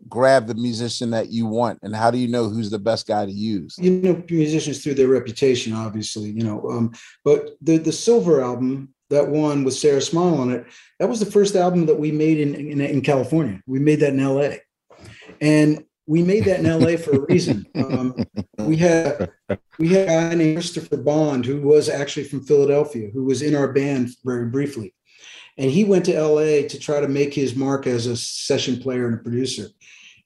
grab 0.09 0.47
the 0.47 0.55
musician 0.55 1.11
that 1.11 1.29
you 1.29 1.45
want 1.45 1.79
and 1.81 1.95
how 1.95 2.11
do 2.11 2.17
you 2.17 2.27
know 2.27 2.49
who's 2.49 2.69
the 2.69 2.79
best 2.79 3.07
guy 3.07 3.25
to 3.25 3.31
use? 3.31 3.75
You 3.77 3.91
know 3.91 4.23
musicians 4.29 4.83
through 4.83 4.95
their 4.95 5.07
reputation 5.07 5.73
obviously 5.73 6.29
you 6.29 6.43
know 6.43 6.69
um, 6.69 6.93
but 7.23 7.51
the 7.61 7.77
the 7.77 7.91
silver 7.91 8.41
album 8.41 8.93
that 9.09 9.27
one 9.27 9.63
with 9.63 9.75
sarah 9.75 10.01
smile 10.01 10.35
on 10.35 10.51
it 10.51 10.65
that 10.99 11.09
was 11.09 11.19
the 11.19 11.31
first 11.31 11.55
album 11.55 11.85
that 11.85 11.99
we 11.99 12.11
made 12.11 12.39
in, 12.39 12.55
in 12.55 12.81
in 12.81 13.01
california. 13.01 13.61
We 13.67 13.79
made 13.79 13.99
that 14.01 14.13
in 14.13 14.25
la 14.25 14.49
and 15.41 15.83
we 16.05 16.21
made 16.21 16.45
that 16.45 16.59
in 16.59 16.79
la 16.79 16.97
for 16.97 17.15
a 17.15 17.25
reason. 17.27 17.65
Um, 17.75 18.15
we 18.59 18.77
had 18.77 19.29
we 19.77 19.89
had 19.89 20.03
a 20.03 20.29
guy 20.29 20.35
named 20.35 20.57
christopher 20.57 20.97
bond 20.97 21.45
who 21.45 21.61
was 21.61 21.89
actually 21.89 22.23
from 22.25 22.45
philadelphia 22.45 23.09
who 23.13 23.23
was 23.25 23.41
in 23.41 23.55
our 23.55 23.71
band 23.71 24.09
very 24.23 24.45
briefly 24.45 24.93
and 25.57 25.71
he 25.71 25.83
went 25.83 26.05
to 26.05 26.21
la 26.21 26.67
to 26.67 26.79
try 26.79 26.99
to 26.99 27.07
make 27.07 27.33
his 27.33 27.55
mark 27.55 27.87
as 27.87 28.07
a 28.07 28.17
session 28.17 28.79
player 28.79 29.05
and 29.05 29.15
a 29.15 29.23
producer 29.23 29.67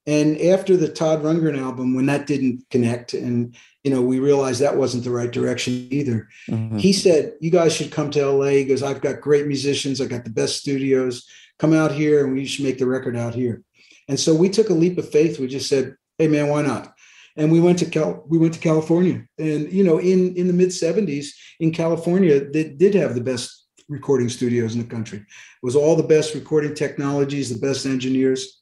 and 0.07 0.39
after 0.39 0.77
the 0.77 0.87
Todd 0.87 1.21
Rundgren 1.21 1.61
album, 1.61 1.93
when 1.93 2.05
that 2.05 2.27
didn't 2.27 2.63
connect, 2.71 3.13
and 3.13 3.53
you 3.83 3.91
know, 3.91 4.01
we 4.01 4.19
realized 4.19 4.61
that 4.61 4.77
wasn't 4.77 5.03
the 5.03 5.11
right 5.11 5.31
direction 5.31 5.87
either. 5.91 6.29
Mm-hmm. 6.49 6.77
He 6.77 6.93
said, 6.93 7.33
"You 7.41 7.51
guys 7.51 7.75
should 7.75 7.91
come 7.91 8.09
to 8.11 8.25
LA." 8.25 8.47
He 8.47 8.65
goes, 8.65 8.81
"I've 8.81 9.01
got 9.01 9.19
great 9.19 9.47
musicians. 9.47 9.99
I 9.99 10.05
got 10.05 10.23
the 10.23 10.29
best 10.29 10.57
studios. 10.57 11.27
Come 11.59 11.73
out 11.73 11.91
here, 11.91 12.23
and 12.23 12.33
we 12.33 12.45
should 12.45 12.63
make 12.63 12.77
the 12.77 12.87
record 12.87 13.17
out 13.17 13.35
here." 13.35 13.61
And 14.07 14.17
so 14.17 14.33
we 14.33 14.47
took 14.47 14.69
a 14.69 14.73
leap 14.73 14.97
of 14.97 15.11
faith. 15.11 15.39
We 15.39 15.47
just 15.47 15.67
said, 15.67 15.95
"Hey, 16.17 16.29
man, 16.29 16.47
why 16.47 16.61
not?" 16.61 16.93
And 17.35 17.51
we 17.51 17.59
went 17.59 17.79
to 17.79 17.85
Cal. 17.85 18.23
We 18.29 18.37
went 18.37 18.53
to 18.53 18.61
California, 18.61 19.27
and 19.37 19.71
you 19.71 19.83
know, 19.83 19.97
in 19.97 20.35
in 20.35 20.47
the 20.47 20.53
mid 20.53 20.69
'70s 20.69 21.27
in 21.59 21.71
California, 21.71 22.49
they 22.49 22.63
did 22.63 22.95
have 22.95 23.13
the 23.13 23.21
best 23.21 23.56
recording 23.89 24.29
studios 24.29 24.75
in 24.75 24.81
the 24.81 24.87
country. 24.87 25.19
It 25.19 25.25
was 25.63 25.75
all 25.75 25.95
the 25.95 26.03
best 26.03 26.35
recording 26.35 26.73
technologies, 26.73 27.49
the 27.49 27.65
best 27.65 27.85
engineers 27.85 28.57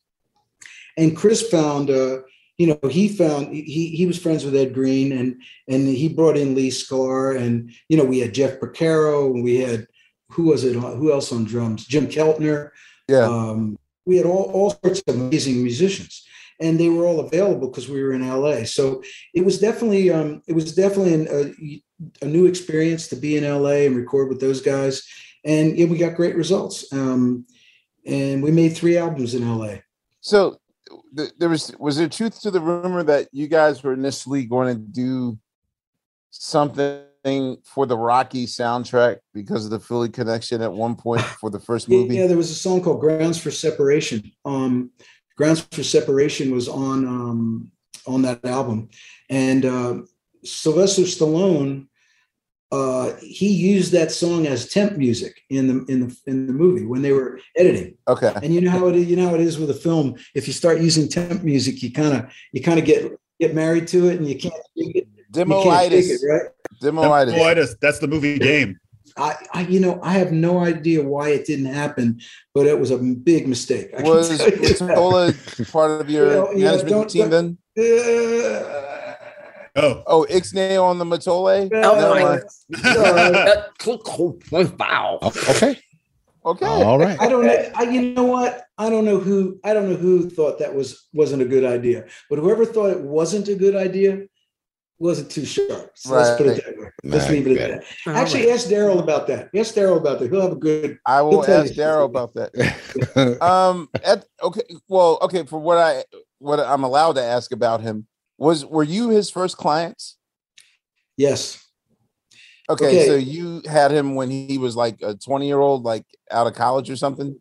and 0.97 1.15
Chris 1.15 1.47
found, 1.49 1.89
uh, 1.89 2.19
you 2.57 2.67
know, 2.67 2.89
he 2.89 3.09
found 3.09 3.53
he 3.53 3.89
he 3.89 4.05
was 4.05 4.17
friends 4.17 4.45
with 4.45 4.55
Ed 4.55 4.73
Greene, 4.73 5.11
and 5.11 5.41
and 5.67 5.87
he 5.87 6.07
brought 6.07 6.37
in 6.37 6.55
Lee 6.55 6.69
Sklar, 6.69 7.37
and 7.37 7.71
you 7.89 7.97
know, 7.97 8.05
we 8.05 8.19
had 8.19 8.33
Jeff 8.33 8.59
Porcaro, 8.59 9.33
and 9.33 9.43
we 9.43 9.57
had 9.57 9.87
who 10.29 10.43
was 10.43 10.63
it? 10.63 10.73
Who 10.73 11.11
else 11.11 11.31
on 11.31 11.43
drums? 11.43 11.85
Jim 11.85 12.07
Keltner. 12.07 12.71
yeah 13.07 13.25
Um, 13.25 13.77
we 14.05 14.17
had 14.17 14.25
all, 14.25 14.51
all 14.53 14.69
sorts 14.69 15.01
of 15.07 15.15
amazing 15.15 15.61
musicians, 15.63 16.25
and 16.61 16.79
they 16.79 16.89
were 16.89 17.05
all 17.05 17.19
available 17.19 17.67
because 17.67 17.89
we 17.89 18.01
were 18.01 18.13
in 18.13 18.27
LA. 18.27 18.63
So 18.63 19.03
it 19.33 19.43
was 19.43 19.59
definitely 19.59 20.11
um, 20.11 20.41
it 20.47 20.53
was 20.53 20.73
definitely 20.73 21.13
an, 21.13 21.81
a, 22.21 22.25
new 22.25 22.45
experience 22.45 23.07
to 23.09 23.15
be 23.15 23.37
in 23.37 23.43
LA 23.43 23.85
and 23.85 23.95
record 23.95 24.29
with 24.29 24.39
those 24.39 24.61
guys, 24.61 25.07
and 25.43 25.77
yeah, 25.77 25.85
we 25.85 25.97
got 25.97 26.15
great 26.15 26.35
results. 26.35 26.91
Um, 26.91 27.45
and 28.05 28.43
we 28.43 28.51
made 28.51 28.69
three 28.69 28.97
albums 28.97 29.33
in 29.33 29.47
LA. 29.47 29.77
so 30.21 30.59
th- 31.15 31.31
there 31.37 31.49
was 31.49 31.73
was 31.79 31.97
there 31.97 32.09
truth 32.09 32.41
to 32.41 32.51
the 32.51 32.59
rumor 32.59 33.03
that 33.03 33.27
you 33.31 33.47
guys 33.47 33.83
were 33.83 33.93
initially 33.93 34.45
going 34.45 34.73
to 34.73 34.79
do 34.79 35.37
something 36.31 37.57
for 37.63 37.85
the 37.85 37.97
rocky 37.97 38.45
soundtrack 38.45 39.17
because 39.33 39.65
of 39.65 39.71
the 39.71 39.79
philly 39.79 40.09
connection 40.09 40.61
at 40.61 40.71
one 40.71 40.95
point 40.95 41.21
for 41.39 41.49
the 41.49 41.59
first 41.59 41.89
movie 41.89 42.15
Yeah, 42.15 42.27
there 42.27 42.37
was 42.37 42.51
a 42.51 42.55
song 42.55 42.81
called 42.81 42.99
Grounds 42.99 43.41
for 43.41 43.51
Separation. 43.51 44.31
Um, 44.43 44.91
Grounds 45.35 45.61
for 45.71 45.83
Separation 45.83 46.51
was 46.51 46.67
on 46.67 47.05
um, 47.05 47.71
on 48.07 48.21
that 48.21 48.45
album, 48.45 48.89
and 49.29 49.65
uh, 49.65 49.97
Sylvester 50.45 51.03
Stallone 51.03 51.87
uh, 52.71 53.13
he 53.21 53.47
used 53.47 53.91
that 53.91 54.11
song 54.11 54.47
as 54.47 54.67
temp 54.67 54.97
music 54.97 55.39
in 55.49 55.67
the 55.67 55.85
in 55.85 56.07
the 56.07 56.17
in 56.25 56.47
the 56.47 56.53
movie 56.53 56.85
when 56.85 57.01
they 57.01 57.11
were 57.11 57.39
editing. 57.55 57.95
okay 58.07 58.33
And 58.41 58.53
you 58.53 58.59
know 58.61 58.71
how 58.71 58.87
it 58.87 58.95
is, 58.95 59.05
you 59.07 59.15
know 59.15 59.29
how 59.29 59.35
it 59.35 59.41
is 59.41 59.57
with 59.59 59.69
a 59.69 59.73
film. 59.75 60.15
If 60.33 60.47
you 60.47 60.53
start 60.53 60.81
using 60.81 61.07
temp 61.07 61.43
music, 61.43 61.81
you 61.83 61.91
kind 61.91 62.13
of 62.17 62.33
you 62.51 62.61
kind 62.61 62.79
of 62.79 62.85
get 62.85 63.11
get 63.39 63.53
married 63.53 63.87
to 63.89 64.09
it, 64.09 64.19
and 64.19 64.27
you 64.27 64.37
can't 64.37 64.53
you, 64.73 64.93
can't- 64.93 65.07
take 65.33 65.47
demoitis 65.47 66.09
it, 66.09 66.21
right? 66.27 66.49
demoitis 66.81 67.35
Boy, 67.37 67.53
that's, 67.53 67.75
that's 67.75 67.99
the 67.99 68.07
movie 68.07 68.39
game. 68.39 68.77
I, 69.17 69.35
I, 69.53 69.61
you 69.67 69.79
know, 69.79 69.99
I 70.03 70.13
have 70.13 70.31
no 70.33 70.59
idea 70.59 71.01
why 71.03 71.29
it 71.29 71.45
didn't 71.45 71.71
happen, 71.73 72.19
but 72.53 72.65
it 72.67 72.77
was 72.77 72.91
a 72.91 72.97
big 72.97 73.47
mistake. 73.47 73.87
I 73.93 74.01
can 74.01 74.05
was 74.05 74.37
tell 74.77 75.11
was 75.11 75.35
that. 75.55 75.69
Part 75.71 76.01
of 76.01 76.09
your 76.09 76.27
Well, 76.27 76.49
yeah, 76.57 76.65
management 76.71 76.89
don't- 76.89 77.09
team 77.09 77.29
then 77.29 77.57
Uh, 77.77 78.94
Oh, 79.77 80.03
oh 80.07 80.27
ixnay 80.29 80.81
on 80.81 80.97
the 80.99 81.05
Mottola 81.05 81.69
Oh 81.73 81.95
Never 81.95 82.09
my- 82.09 82.23
mind. 82.23 82.43
uh, 84.53 84.73
wow. 84.79 85.19
okay. 85.23 85.77
okay 86.45 86.65
All 86.65 86.97
right. 86.97 87.19
I 87.19 87.27
don't 87.27 87.45
know. 87.45 87.71
I, 87.75 87.83
you 87.83 88.13
know 88.13 88.23
what? 88.23 88.63
I 88.77 88.89
don't 88.89 89.03
know 89.05 89.19
who. 89.19 89.59
I 89.63 89.73
don't 89.73 89.89
know 89.89 89.95
who 89.95 90.29
thought 90.29 90.59
that 90.59 90.73
was 90.73 91.07
wasn't 91.13 91.41
a 91.41 91.45
good 91.45 91.65
idea. 91.65 92.05
But 92.29 92.39
whoever 92.39 92.65
thought 92.65 92.91
it 92.91 93.01
wasn't 93.01 93.47
a 93.49 93.55
good 93.55 93.75
idea 93.75 94.23
wasn't 94.97 95.29
too 95.29 95.43
sharp. 95.43 95.91
So 95.95 96.13
let's 96.13 96.37
put 96.37 96.47
it 96.47 96.63
that 96.63 96.77
way. 96.77 96.87
Let's 97.03 97.25
Right, 97.25 97.31
leave 97.33 97.47
it 97.47 97.57
at 97.59 97.81
that. 98.05 98.15
Actually, 98.15 98.51
ask 98.51 98.67
Daryl 98.69 98.99
about 99.01 99.27
that. 99.27 99.49
Ask 99.53 99.75
Daryl 99.75 99.97
about 99.97 100.19
that. 100.19 100.31
He'll 100.31 100.41
have 100.41 100.53
a 100.53 100.55
good. 100.55 100.97
i 101.05 101.21
will 101.21 101.43
tell 101.43 101.63
ask 101.63 101.73
daryl 101.73 102.05
about 102.05 102.33
that 102.35 102.51
um 103.41 103.89
at, 104.05 104.25
okay 104.41 104.61
well 104.87 105.17
okay 105.21 105.43
for 105.45 105.59
what 105.59 105.77
i 105.77 106.03
what 106.39 106.59
i'm 106.61 106.83
allowed 106.85 107.13
to 107.15 107.21
ask 107.23 107.51
about 107.51 107.81
him 107.81 108.07
was 108.37 108.65
were 108.65 108.83
you 108.83 109.09
his 109.09 109.29
first 109.29 109.57
clients 109.57 110.17
Yes. 111.17 111.63
okay, 112.69 112.85
Okay. 112.87 113.07
so 113.07 113.15
you 113.15 113.61
had 113.65 113.91
him 113.91 114.15
when 114.15 114.29
he 114.29 114.57
was 114.57 114.75
like 114.75 115.01
a 115.01 115.15
20 115.15 115.47
year 115.47 115.59
old 115.59 115.83
like 115.83 116.05
out 116.31 116.47
of 116.47 116.53
college 116.53 116.89
or 116.89 116.95
something 116.97 117.39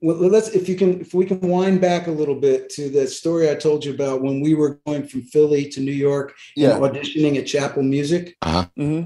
Well, 0.00 0.16
let's 0.16 0.48
if 0.48 0.68
you 0.68 0.76
can 0.76 1.00
if 1.00 1.12
we 1.14 1.26
can 1.26 1.40
wind 1.40 1.80
back 1.80 2.06
a 2.06 2.10
little 2.10 2.34
bit 2.40 2.70
to 2.70 2.88
that 2.90 3.08
story 3.08 3.50
I 3.50 3.54
told 3.54 3.84
you 3.84 3.92
about 3.92 4.22
when 4.22 4.40
we 4.40 4.54
were 4.54 4.80
going 4.86 5.06
from 5.06 5.22
Philly 5.22 5.68
to 5.70 5.80
New 5.80 5.92
York 5.92 6.34
yeah 6.56 6.76
and 6.76 6.82
auditioning 6.84 7.36
at 7.38 7.46
Chappell 7.46 7.82
Music. 7.82 8.36
hmm 8.76 9.04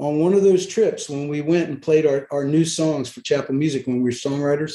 On 0.00 0.18
one 0.20 0.34
of 0.34 0.42
those 0.44 0.66
trips, 0.66 1.08
when 1.10 1.26
we 1.28 1.40
went 1.40 1.70
and 1.70 1.82
played 1.82 2.06
our, 2.06 2.28
our 2.30 2.44
new 2.44 2.64
songs 2.64 3.08
for 3.08 3.20
Chappell 3.22 3.54
Music 3.56 3.86
when 3.86 3.96
we 3.96 4.04
were 4.04 4.10
songwriters, 4.12 4.74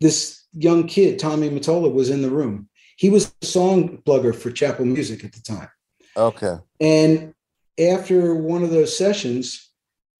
this 0.00 0.46
young 0.54 0.86
kid, 0.86 1.18
Tommy 1.18 1.50
Mottola, 1.50 1.92
was 1.92 2.08
in 2.08 2.22
the 2.22 2.30
room. 2.30 2.69
He 3.00 3.08
was 3.08 3.32
a 3.40 3.46
song 3.46 4.02
plugger 4.04 4.34
for 4.34 4.50
Chappell 4.50 4.84
Music 4.84 5.24
at 5.24 5.32
the 5.32 5.40
time. 5.40 5.70
okay 6.18 6.58
And 6.80 7.32
after 7.78 8.34
one 8.34 8.62
of 8.62 8.68
those 8.68 8.94
sessions, 8.94 9.70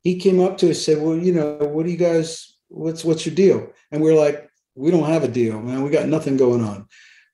he 0.02 0.18
came 0.18 0.40
up 0.40 0.56
to 0.58 0.70
us 0.70 0.76
and 0.78 0.96
said, 0.96 1.02
Well, 1.02 1.14
you 1.14 1.34
know, 1.34 1.58
what 1.58 1.84
do 1.84 1.92
you 1.92 1.98
guys, 1.98 2.56
what's 2.68 3.04
what's 3.04 3.26
your 3.26 3.34
deal? 3.34 3.70
And 3.90 4.00
we're 4.00 4.18
like, 4.18 4.48
we 4.74 4.90
don't 4.90 5.10
have 5.10 5.24
a 5.24 5.28
deal, 5.28 5.60
man. 5.60 5.82
We 5.82 5.90
got 5.90 6.08
nothing 6.08 6.38
going 6.38 6.64
on. 6.64 6.88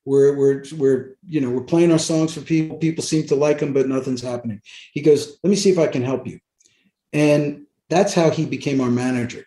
We're 0.04 0.36
we're 0.36 0.64
we're 0.76 1.16
you 1.24 1.40
know 1.40 1.50
we're 1.50 1.72
playing 1.72 1.92
our 1.92 2.04
songs 2.10 2.34
for 2.34 2.40
people. 2.40 2.78
People 2.78 3.04
seem 3.04 3.24
to 3.28 3.36
like 3.36 3.60
them, 3.60 3.72
but 3.72 3.88
nothing's 3.88 4.22
happening. 4.22 4.60
He 4.94 5.00
goes, 5.00 5.38
let 5.44 5.50
me 5.50 5.56
see 5.56 5.70
if 5.70 5.78
I 5.78 5.86
can 5.86 6.02
help 6.02 6.26
you, 6.26 6.40
and 7.12 7.66
that's 7.88 8.14
how 8.14 8.30
he 8.30 8.46
became 8.46 8.80
our 8.80 8.90
manager. 8.90 9.44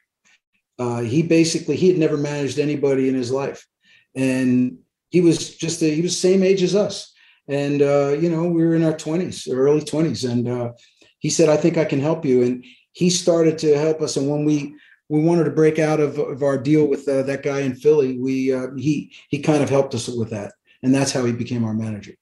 Uh, 0.77 1.01
he 1.01 1.23
basically 1.23 1.75
he 1.75 1.89
had 1.89 1.97
never 1.97 2.15
managed 2.15 2.57
anybody 2.57 3.09
in 3.09 3.15
his 3.15 3.31
life, 3.31 3.67
and 4.15 4.79
he 5.09 5.21
was 5.21 5.55
just 5.55 5.81
a, 5.81 5.93
he 5.93 6.01
was 6.01 6.13
the 6.13 6.27
same 6.29 6.43
age 6.43 6.63
as 6.63 6.75
us, 6.75 7.13
and 7.47 7.81
uh, 7.81 8.15
you 8.19 8.29
know 8.29 8.45
we 8.45 8.63
were 8.63 8.75
in 8.75 8.83
our 8.83 8.97
twenties, 8.97 9.47
early 9.47 9.81
twenties, 9.81 10.23
and 10.23 10.47
uh, 10.47 10.71
he 11.19 11.29
said, 11.29 11.49
I 11.49 11.57
think 11.57 11.77
I 11.77 11.85
can 11.85 11.99
help 11.99 12.25
you, 12.25 12.43
and 12.43 12.65
he 12.93 13.09
started 13.09 13.57
to 13.59 13.77
help 13.77 14.01
us. 14.01 14.17
And 14.17 14.29
when 14.29 14.45
we 14.45 14.75
we 15.09 15.23
wanted 15.23 15.45
to 15.45 15.51
break 15.51 15.79
out 15.79 15.99
of, 15.99 16.19
of 16.19 16.43
our 16.43 16.57
deal 16.57 16.87
with 16.87 17.07
uh, 17.09 17.23
that 17.23 17.41
guy 17.43 17.61
in 17.61 17.75
Philly. 17.75 18.17
We 18.17 18.53
uh, 18.53 18.67
he 18.77 19.11
he 19.29 19.39
kind 19.39 19.63
of 19.63 19.69
helped 19.69 19.95
us 19.95 20.07
with 20.07 20.29
that, 20.29 20.53
and 20.83 20.93
that's 20.93 21.11
how 21.11 21.25
he 21.25 21.33
became 21.33 21.65
our 21.65 21.73
manager. 21.73 22.13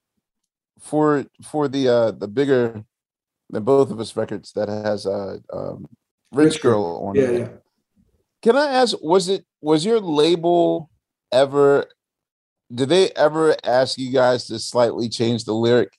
For 0.80 1.26
for 1.44 1.68
the 1.68 1.90
uh 1.90 2.12
the 2.12 2.28
bigger 2.28 2.84
than 3.50 3.64
both 3.64 3.92
of 3.92 4.00
us 4.00 4.16
records 4.16 4.54
that 4.54 4.70
has 4.70 5.06
uh 5.06 5.38
um, 5.52 5.88
Rich, 6.32 6.54
Rich 6.54 6.62
Girl 6.62 6.84
Girl. 6.84 7.08
on 7.08 7.16
Yeah, 7.16 7.24
it. 7.24 7.40
yeah. 7.40 7.50
Can 8.42 8.56
I 8.56 8.68
ask? 8.68 8.96
Was 9.02 9.28
it 9.28 9.46
was 9.62 9.84
your 9.84 10.00
label 10.00 10.90
ever? 11.32 11.88
Did 12.74 12.90
they 12.90 13.10
ever 13.12 13.56
ask 13.64 13.98
you 13.98 14.12
guys 14.12 14.48
to 14.48 14.60
slightly 14.60 15.10
change 15.10 15.46
the 15.46 15.54
lyric 15.54 15.98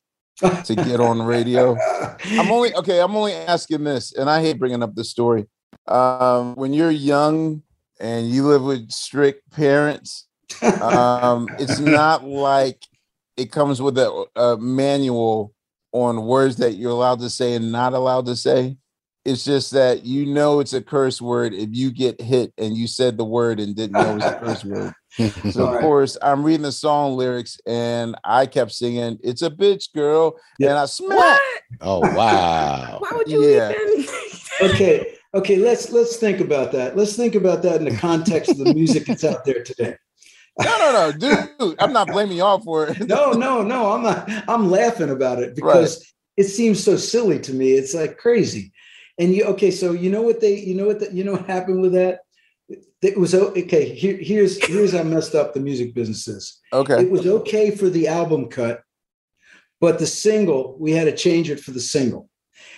to 0.64 0.74
get 0.74 1.00
on 1.00 1.22
radio? 1.22 1.76
I'm 2.24 2.50
only 2.50 2.74
okay. 2.74 3.00
I'm 3.00 3.16
only 3.16 3.32
asking 3.32 3.84
this, 3.84 4.12
and 4.12 4.28
I 4.28 4.42
hate 4.42 4.58
bringing 4.58 4.82
up 4.82 4.94
this 4.94 5.10
story. 5.10 5.46
Um, 5.86 6.54
when 6.56 6.74
you're 6.74 6.90
young 6.90 7.62
and 8.00 8.30
you 8.30 8.46
live 8.46 8.62
with 8.62 8.90
strict 8.90 9.50
parents, 9.50 10.26
um, 10.82 11.48
it's 11.58 11.78
not 11.78 12.24
like 12.24 12.82
it 13.36 13.50
comes 13.52 13.80
with 13.80 13.96
a, 13.98 14.26
a 14.36 14.56
manual 14.58 15.54
on 15.92 16.26
words 16.26 16.56
that 16.56 16.74
you're 16.74 16.90
allowed 16.90 17.20
to 17.20 17.30
say 17.30 17.54
and 17.54 17.72
not 17.72 17.94
allowed 17.94 18.26
to 18.26 18.36
say. 18.36 18.76
It's 19.24 19.44
just 19.44 19.72
that 19.72 20.04
you 20.04 20.26
know 20.26 20.60
it's 20.60 20.72
a 20.72 20.82
curse 20.82 21.20
word 21.20 21.52
if 21.52 21.68
you 21.72 21.90
get 21.90 22.20
hit 22.20 22.52
and 22.56 22.76
you 22.76 22.86
said 22.86 23.16
the 23.16 23.24
word 23.24 23.60
and 23.60 23.76
didn't 23.76 23.92
know 23.92 24.12
it 24.12 24.14
was 24.14 24.24
a 24.24 24.38
curse 24.38 24.64
word. 24.64 24.92
So 25.50 25.66
of 25.66 25.80
course 25.80 26.16
I'm 26.22 26.42
reading 26.44 26.62
the 26.62 26.72
song 26.72 27.16
lyrics 27.16 27.58
and 27.66 28.16
I 28.24 28.46
kept 28.46 28.72
singing, 28.72 29.18
"It's 29.22 29.42
a 29.42 29.50
bitch, 29.50 29.92
girl," 29.94 30.36
Yeah. 30.58 30.70
and 30.70 30.78
I 30.78 30.86
smacked. 30.86 31.16
What? 31.16 31.40
Oh 31.80 32.00
wow. 32.16 32.98
Why 33.00 33.10
would 33.12 33.28
you 33.28 33.44
Yeah. 33.44 33.72
even? 33.72 34.06
okay, 34.62 35.14
okay. 35.34 35.56
Let's 35.56 35.90
let's 35.90 36.16
think 36.16 36.40
about 36.40 36.72
that. 36.72 36.96
Let's 36.96 37.16
think 37.16 37.34
about 37.34 37.62
that 37.62 37.76
in 37.80 37.84
the 37.88 37.96
context 37.96 38.50
of 38.50 38.58
the 38.58 38.72
music 38.74 39.06
that's 39.06 39.24
out 39.24 39.44
there 39.44 39.62
today. 39.64 39.96
No, 40.60 40.76
no, 40.78 40.92
no, 40.92 41.12
dude. 41.12 41.76
I'm 41.80 41.92
not 41.92 42.08
blaming 42.08 42.36
y'all 42.38 42.58
for 42.60 42.88
it. 42.88 43.08
No, 43.08 43.30
no, 43.32 43.62
no. 43.62 43.92
I'm 43.92 44.02
not. 44.02 44.28
I'm 44.48 44.70
laughing 44.70 45.10
about 45.10 45.40
it 45.40 45.54
because 45.54 46.04
it 46.36 46.44
seems 46.44 46.82
so 46.82 46.96
silly 46.96 47.38
to 47.40 47.52
me. 47.52 47.72
It's 47.72 47.94
like 47.94 48.18
crazy. 48.18 48.72
And 49.18 49.34
you 49.34 49.44
okay? 49.44 49.70
So 49.70 49.92
you 49.92 50.10
know 50.10 50.22
what 50.22 50.40
they? 50.40 50.58
You 50.58 50.74
know 50.74 50.86
what? 50.86 51.00
The, 51.00 51.12
you 51.12 51.22
know 51.24 51.32
what 51.32 51.46
happened 51.46 51.80
with 51.80 51.92
that? 51.92 52.20
It 53.00 53.16
was 53.16 53.34
okay. 53.34 53.94
Here, 53.94 54.18
here's 54.20 54.62
here's 54.64 54.92
how 54.92 55.02
messed 55.02 55.34
up 55.34 55.54
the 55.54 55.60
music 55.60 55.94
business 55.94 56.28
is. 56.28 56.60
Okay. 56.72 57.02
It 57.02 57.10
was 57.10 57.26
okay 57.26 57.70
for 57.70 57.88
the 57.88 58.08
album 58.08 58.48
cut, 58.48 58.82
but 59.80 59.98
the 59.98 60.06
single 60.06 60.76
we 60.78 60.92
had 60.92 61.04
to 61.04 61.16
change 61.16 61.48
it 61.50 61.60
for 61.60 61.70
the 61.70 61.80
single. 61.80 62.28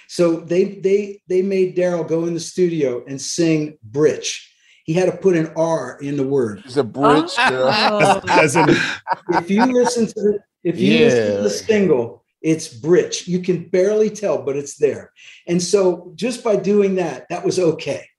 So 0.09 0.37
they 0.37 0.65
they 0.65 1.23
they 1.29 1.43
made 1.43 1.77
Daryl 1.77 2.07
go 2.07 2.27
in 2.27 2.35
the 2.35 2.41
studio 2.41 3.03
and 3.07 3.21
sing 3.21 3.79
"Britch." 3.83 4.47
He 4.85 4.93
had 4.93 5.11
to 5.11 5.17
put 5.17 5.37
an 5.37 5.53
R 5.57 5.99
in 6.01 6.17
the 6.17 6.27
word. 6.27 6.63
It's 6.65 6.77
a 6.77 6.85
bridge, 6.85 7.35
girl. 7.49 7.71
Oh. 7.73 8.21
As 8.29 8.57
in, 8.57 8.69
If 9.31 9.51
you 9.51 9.65
listen 9.67 10.07
to 10.07 10.13
the 10.15 10.39
if 10.65 10.79
you 10.79 10.99
listen 10.99 11.37
to 11.37 11.43
the 11.43 11.51
single, 11.51 12.25
it's 12.43 12.69
"Britch." 12.69 13.27
You 13.27 13.41
can 13.41 13.69
barely 13.69 14.11
tell, 14.11 14.43
but 14.43 14.57
it's 14.57 14.77
there. 14.77 15.13
And 15.47 15.63
so 15.63 16.13
just 16.15 16.45
by 16.45 16.57
doing 16.57 16.97
that, 16.97 17.29
that 17.31 17.45
was 17.45 17.59
okay. 17.59 18.10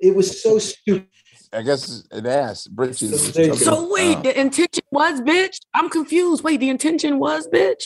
It 0.00 0.14
was 0.14 0.42
so 0.42 0.58
stupid. 0.58 1.06
I 1.52 1.62
guess 1.62 2.04
an 2.10 2.26
ass. 2.26 2.66
Britches. 2.66 3.32
There 3.32 3.44
you 3.46 3.50
go. 3.52 3.56
So 3.56 3.90
wait, 3.92 4.18
Oh. 4.18 4.22
the 4.22 4.38
intention 4.38 4.84
was 4.92 5.20
bitch. 5.22 5.56
I'm 5.74 5.88
confused. 5.88 6.44
Wait, 6.44 6.60
the 6.60 6.68
intention 6.68 7.18
was 7.18 7.48
bitch. 7.48 7.82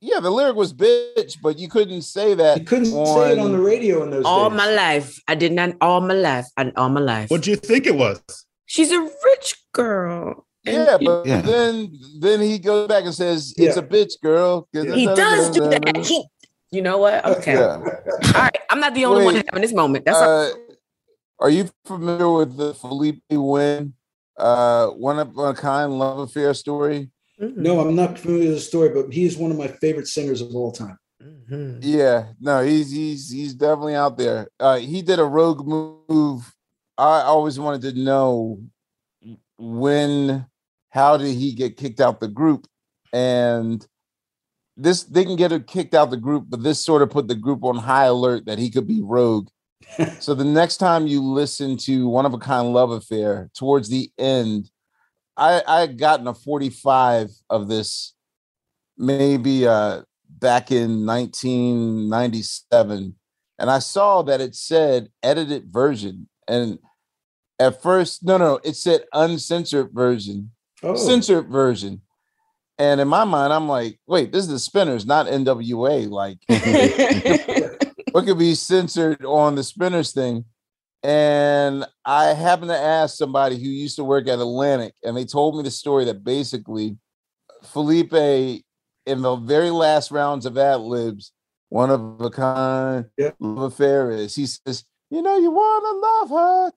Yeah, 0.00 0.20
the 0.20 0.30
lyric 0.30 0.54
was 0.54 0.72
bitch, 0.72 1.38
but 1.42 1.58
you 1.58 1.68
couldn't 1.68 2.02
say 2.02 2.34
that. 2.34 2.60
You 2.60 2.64
couldn't 2.64 2.86
say 2.86 3.32
it 3.32 3.38
on 3.40 3.50
the 3.50 3.58
radio 3.58 4.04
in 4.04 4.10
those 4.10 4.24
All 4.24 4.48
days. 4.48 4.56
my 4.56 4.70
life, 4.72 5.18
I 5.26 5.34
did 5.34 5.50
not. 5.52 5.74
All 5.80 6.00
my 6.00 6.14
life, 6.14 6.46
and 6.56 6.72
all 6.76 6.88
my 6.88 7.00
life. 7.00 7.30
What 7.32 7.42
do 7.42 7.50
you 7.50 7.56
think 7.56 7.84
it 7.86 7.96
was? 7.96 8.22
She's 8.66 8.92
a 8.92 9.00
rich 9.00 9.56
girl. 9.72 10.46
And 10.64 10.76
Yeah, 10.76 10.98
but 11.02 11.26
Yeah. 11.26 11.40
then 11.40 11.98
then 12.20 12.40
he 12.40 12.58
goes 12.60 12.86
back 12.86 13.04
and 13.04 13.14
says 13.14 13.54
it's 13.56 13.76
Yeah. 13.76 13.82
a 13.82 13.86
bitch, 13.86 14.20
girl. 14.22 14.68
he 14.72 15.06
does 15.06 15.50
do 15.50 15.68
that. 15.68 15.82
He, 16.06 16.24
you 16.70 16.82
know 16.82 16.98
what? 16.98 17.24
Okay. 17.24 17.54
Yeah. 17.54 17.80
All 18.36 18.42
right. 18.42 18.58
I'm 18.70 18.78
not 18.78 18.94
the 18.94 19.04
only 19.06 19.24
one 19.24 19.34
Wait, 19.34 19.46
having 19.50 19.62
this 19.62 19.72
moment. 19.72 20.04
That's 20.04 20.18
all. 20.18 20.42
Uh, 20.42 20.50
Are 21.40 21.50
you 21.50 21.68
familiar 21.84 22.30
with 22.32 22.56
the 22.56 22.72
Philippé 22.74 23.20
Wynne 23.32 23.94
uh 24.36 24.88
one 24.88 25.18
of 25.18 25.36
a 25.38 25.52
kind 25.54 25.98
love 25.98 26.18
affair 26.18 26.54
story? 26.54 27.10
No, 27.38 27.80
I'm 27.80 27.94
not 27.94 28.18
familiar 28.18 28.48
with 28.48 28.54
the 28.58 28.60
story, 28.60 28.88
but 28.88 29.12
he 29.12 29.24
is 29.24 29.36
one 29.36 29.50
of 29.50 29.56
my 29.58 29.68
favorite 29.68 30.08
singers 30.08 30.40
of 30.40 30.54
all 30.54 30.72
time. 30.72 30.98
Mhm. 31.22 31.78
Yeah, 31.82 32.32
no, 32.40 32.62
he's 32.64 32.90
he's 32.90 33.30
he's 33.30 33.54
definitely 33.54 33.94
out 33.94 34.16
there. 34.18 34.48
Uh 34.58 34.78
he 34.78 35.02
did 35.02 35.18
a 35.18 35.24
rogue 35.24 35.66
move. 35.66 36.54
I 36.96 37.22
always 37.22 37.58
wanted 37.60 37.82
to 37.82 38.00
know 38.00 38.60
when 39.58 40.46
how 40.90 41.16
did 41.16 41.34
he 41.34 41.52
get 41.52 41.76
kicked 41.76 42.00
out 42.00 42.20
the 42.20 42.28
group? 42.28 42.66
And 43.12 43.86
this 44.76 45.04
they 45.04 45.24
can 45.24 45.36
get 45.36 45.52
him 45.52 45.64
kicked 45.64 45.94
out 45.94 46.10
the 46.10 46.16
group, 46.16 46.46
but 46.48 46.62
this 46.62 46.84
sort 46.84 47.02
of 47.02 47.10
put 47.10 47.28
the 47.28 47.34
group 47.34 47.64
on 47.64 47.76
high 47.76 48.04
alert 48.06 48.46
that 48.46 48.58
he 48.58 48.70
could 48.70 48.86
be 48.86 49.00
rogue. 49.02 49.48
So 50.20 50.34
the 50.34 50.44
next 50.44 50.78
time 50.78 51.06
you 51.06 51.22
listen 51.22 51.76
to 51.78 52.08
one 52.08 52.26
of 52.26 52.34
a 52.34 52.38
kind 52.38 52.72
love 52.72 52.90
affair 52.90 53.50
towards 53.54 53.88
the 53.88 54.10
end, 54.18 54.70
I 55.36 55.62
I 55.66 55.80
had 55.80 55.98
gotten 55.98 56.26
a 56.26 56.34
45 56.34 57.30
of 57.50 57.68
this 57.68 58.14
maybe 58.96 59.66
uh 59.66 60.02
back 60.28 60.70
in 60.70 61.06
1997 61.06 63.14
and 63.58 63.70
I 63.70 63.78
saw 63.78 64.22
that 64.22 64.40
it 64.40 64.54
said 64.54 65.08
edited 65.22 65.72
version 65.72 66.28
and 66.46 66.78
at 67.58 67.82
first 67.82 68.24
no 68.24 68.36
no 68.36 68.60
it 68.64 68.76
said 68.76 69.04
uncensored 69.12 69.90
version 69.92 70.50
Oh, 70.82 70.94
censored 70.94 71.48
version 71.48 72.02
and 72.78 73.00
in 73.00 73.08
my 73.08 73.24
mind 73.24 73.52
I'm 73.52 73.68
like 73.68 73.98
wait 74.06 74.32
this 74.32 74.44
is 74.44 74.50
the 74.50 74.58
spinners 74.58 75.06
not 75.06 75.26
NWA 75.26 76.08
like 76.08 76.38
what 78.12 78.26
could 78.26 78.38
be 78.38 78.54
censored 78.54 79.24
on 79.24 79.54
the 79.54 79.64
spinners 79.64 80.12
thing 80.12 80.44
and 81.02 81.84
I 82.04 82.34
happened 82.34 82.70
to 82.70 82.78
ask 82.78 83.16
somebody 83.16 83.56
who 83.56 83.68
used 83.68 83.96
to 83.96 84.04
work 84.04 84.26
at 84.26 84.40
Atlantic 84.40 84.94
and 85.04 85.16
they 85.16 85.24
told 85.24 85.56
me 85.56 85.62
the 85.62 85.70
story 85.70 86.04
that 86.06 86.24
basically 86.24 86.96
Philippé 87.64 88.64
in 89.06 89.22
the 89.22 89.36
very 89.36 89.70
last 89.70 90.10
rounds 90.10 90.44
of 90.44 90.58
ad 90.58 90.80
libs, 90.80 91.32
one 91.68 91.90
of 91.90 92.20
a 92.20 92.30
kind 92.30 93.06
Yeah. 93.16 93.30
love 93.38 93.72
affair 93.72 94.10
is 94.10 94.34
he 94.34 94.46
says, 94.46 94.84
you 95.10 95.22
know, 95.22 95.38
you 95.38 95.50
wanna 95.50 95.98
love 95.98 96.30
her. 96.30 96.72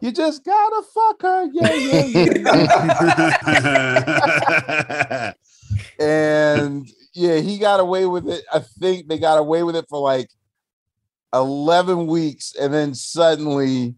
You 0.00 0.12
just 0.12 0.44
gotta 0.44 0.82
fuck 0.82 1.22
her. 1.22 1.48
Yeah, 1.52 1.74
yeah, 1.74 2.04
yeah. 2.04 2.28
and 6.00 6.88
yeah, 7.18 7.40
he 7.40 7.58
got 7.58 7.80
away 7.80 8.06
with 8.06 8.28
it. 8.28 8.44
I 8.52 8.60
think 8.60 9.08
they 9.08 9.18
got 9.18 9.38
away 9.38 9.64
with 9.64 9.74
it 9.76 9.86
for 9.88 9.98
like 10.00 10.30
11 11.34 12.06
weeks, 12.06 12.54
and 12.58 12.72
then 12.72 12.94
suddenly 12.94 13.96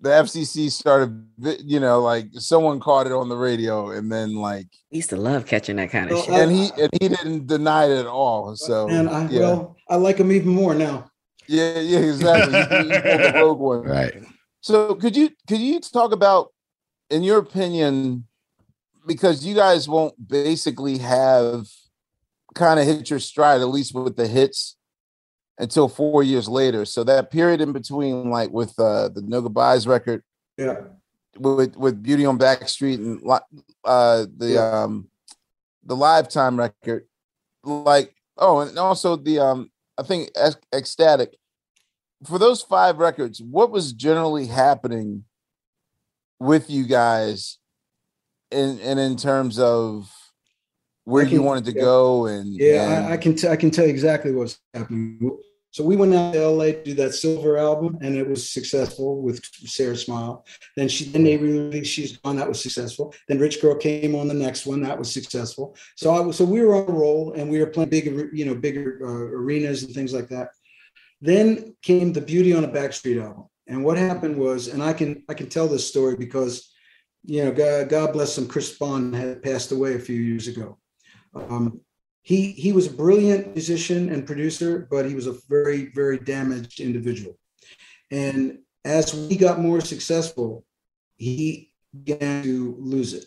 the 0.00 0.10
FCC 0.10 0.70
started, 0.70 1.26
you 1.64 1.78
know, 1.80 2.00
like 2.00 2.28
someone 2.32 2.80
caught 2.80 3.06
it 3.06 3.12
on 3.12 3.28
the 3.28 3.36
radio, 3.36 3.90
and 3.90 4.10
then 4.10 4.34
like, 4.36 4.66
We 4.90 4.96
used 4.96 5.10
to 5.10 5.16
love 5.16 5.44
catching 5.44 5.76
that 5.76 5.90
kind 5.90 6.10
of 6.10 6.16
Well, 6.16 6.24
shit. 6.24 6.34
And 6.34 6.52
he 6.52 6.70
and 6.80 6.90
he 7.00 7.08
didn't 7.08 7.46
deny 7.46 7.84
it 7.86 7.98
at 7.98 8.06
all. 8.06 8.56
So 8.56 8.88
and 8.88 9.08
I, 9.10 9.28
yeah, 9.28 9.40
well, 9.40 9.76
I 9.88 9.96
like 9.96 10.18
him 10.18 10.32
even 10.32 10.48
more 10.48 10.74
now. 10.74 11.10
yeah, 11.48 11.80
yeah, 11.80 11.98
exactly. 11.98 12.54
He, 12.54 12.84
he 12.84 12.88
the 12.88 13.32
rogue 13.36 13.58
one. 13.58 13.82
Right. 13.82 14.14
So 14.60 14.94
could 14.94 15.16
you 15.16 15.30
could 15.46 15.60
you 15.60 15.80
talk 15.80 16.12
about, 16.12 16.52
in 17.10 17.22
your 17.22 17.38
opinion, 17.38 18.26
because 19.06 19.44
you 19.44 19.54
guys 19.54 19.88
won't 19.88 20.14
basically 20.28 20.98
have 20.98 21.66
kind 22.54 22.80
of 22.80 22.86
hit 22.86 23.10
your 23.10 23.18
stride, 23.18 23.60
at 23.60 23.68
least 23.68 23.94
with 23.94 24.16
the 24.16 24.26
hits, 24.26 24.76
until 25.58 25.88
four 25.88 26.22
years 26.22 26.48
later. 26.48 26.84
So 26.84 27.04
that 27.04 27.30
period 27.30 27.60
in 27.60 27.72
between, 27.72 28.30
like 28.30 28.50
with 28.50 28.78
uh, 28.78 29.08
the 29.08 29.22
No 29.22 29.40
Goodbyes 29.42 29.86
record, 29.86 30.22
Yeah. 30.56 30.80
with 31.38 31.76
with 31.76 32.02
Beauty 32.02 32.26
on 32.26 32.38
Backstreet 32.38 32.96
and 32.96 33.22
uh, 33.84 34.26
the 34.36 34.48
Yeah. 34.48 34.82
um 34.82 35.08
the 35.84 35.96
Livetime 35.96 36.58
record, 36.58 37.06
like 37.64 38.14
oh, 38.36 38.60
and 38.60 38.78
also 38.78 39.16
the 39.16 39.38
um 39.40 39.70
I 39.96 40.02
think 40.02 40.30
X-Static. 40.72 41.36
For 42.24 42.38
those 42.38 42.62
five 42.62 42.98
records, 42.98 43.40
what 43.40 43.70
was 43.70 43.92
generally 43.92 44.46
happening 44.46 45.24
with 46.40 46.68
you 46.70 46.84
guys, 46.84 47.58
in 48.50 48.78
and 48.80 48.98
in 48.98 49.16
terms 49.16 49.58
of 49.58 50.12
where 51.08 51.24
I 51.24 51.28
you 51.28 51.42
wanted 51.42 51.64
to 51.66 51.72
go 51.72 52.26
and 52.26 52.54
Yeah, 52.54 52.98
and- 52.98 53.06
I, 53.06 53.12
I 53.12 53.16
can 53.16 53.34
t- 53.34 53.48
I 53.48 53.56
can 53.56 53.70
tell 53.70 53.84
you 53.84 53.90
exactly 53.90 54.32
what's 54.32 54.58
happening. 54.74 55.38
So 55.70 55.84
we 55.84 55.96
went 55.96 56.14
out 56.14 56.32
to 56.32 56.48
LA 56.48 56.64
to 56.72 56.82
do 56.82 56.94
that 56.94 57.14
Silver 57.14 57.58
album, 57.58 57.98
and 58.00 58.16
it 58.16 58.26
was 58.26 58.48
successful 58.50 59.20
with 59.20 59.44
Sara 59.44 59.96
Smile. 59.96 60.44
Then 60.76 60.88
she 60.88 61.04
then 61.04 61.24
they 61.24 61.36
released 61.36 61.92
She's 61.92 62.16
Gone, 62.16 62.36
that 62.36 62.48
was 62.48 62.60
successful. 62.62 63.14
Then 63.28 63.38
Rich 63.38 63.60
Girl 63.60 63.74
came 63.76 64.14
on 64.14 64.28
the 64.28 64.34
next 64.34 64.66
one, 64.66 64.80
that 64.82 64.98
was 64.98 65.12
successful. 65.12 65.76
So 65.96 66.10
I 66.10 66.20
was 66.20 66.36
so 66.36 66.44
we 66.44 66.62
were 66.62 66.74
on 66.74 66.88
a 66.88 66.92
roll, 66.92 67.34
and 67.34 67.50
we 67.50 67.58
were 67.60 67.66
playing 67.66 67.90
bigger 67.90 68.30
you 68.34 68.44
know 68.46 68.54
bigger 68.54 69.00
uh, 69.02 69.36
arenas 69.40 69.82
and 69.82 69.94
things 69.94 70.12
like 70.12 70.28
that. 70.28 70.48
Then 71.20 71.76
came 71.82 72.12
the 72.12 72.20
Beauty 72.22 72.54
on 72.54 72.64
a 72.64 72.68
Backstreet 72.68 73.22
album, 73.22 73.44
and 73.66 73.84
what 73.84 73.98
happened 73.98 74.36
was, 74.38 74.68
and 74.68 74.82
I 74.82 74.92
can 74.94 75.22
I 75.28 75.34
can 75.34 75.48
tell 75.48 75.68
this 75.68 75.86
story 75.86 76.16
because 76.16 76.72
you 77.24 77.44
know 77.44 77.52
God, 77.52 77.88
God 77.90 78.12
bless 78.14 78.38
him, 78.38 78.48
Chris 78.48 78.76
Bond 78.78 79.14
had 79.14 79.42
passed 79.42 79.70
away 79.70 79.94
a 79.94 79.98
few 80.00 80.20
years 80.20 80.48
ago. 80.48 80.77
Um, 81.48 81.80
he 82.22 82.52
he 82.52 82.72
was 82.72 82.86
a 82.86 82.92
brilliant 82.92 83.54
musician 83.54 84.10
and 84.10 84.26
producer, 84.26 84.86
but 84.90 85.06
he 85.06 85.14
was 85.14 85.26
a 85.26 85.36
very 85.48 85.90
very 85.94 86.18
damaged 86.18 86.80
individual. 86.80 87.38
And 88.10 88.58
as 88.84 89.14
we 89.14 89.36
got 89.36 89.60
more 89.60 89.80
successful, 89.80 90.64
he 91.16 91.72
began 92.04 92.42
to 92.42 92.76
lose 92.78 93.14
it, 93.14 93.24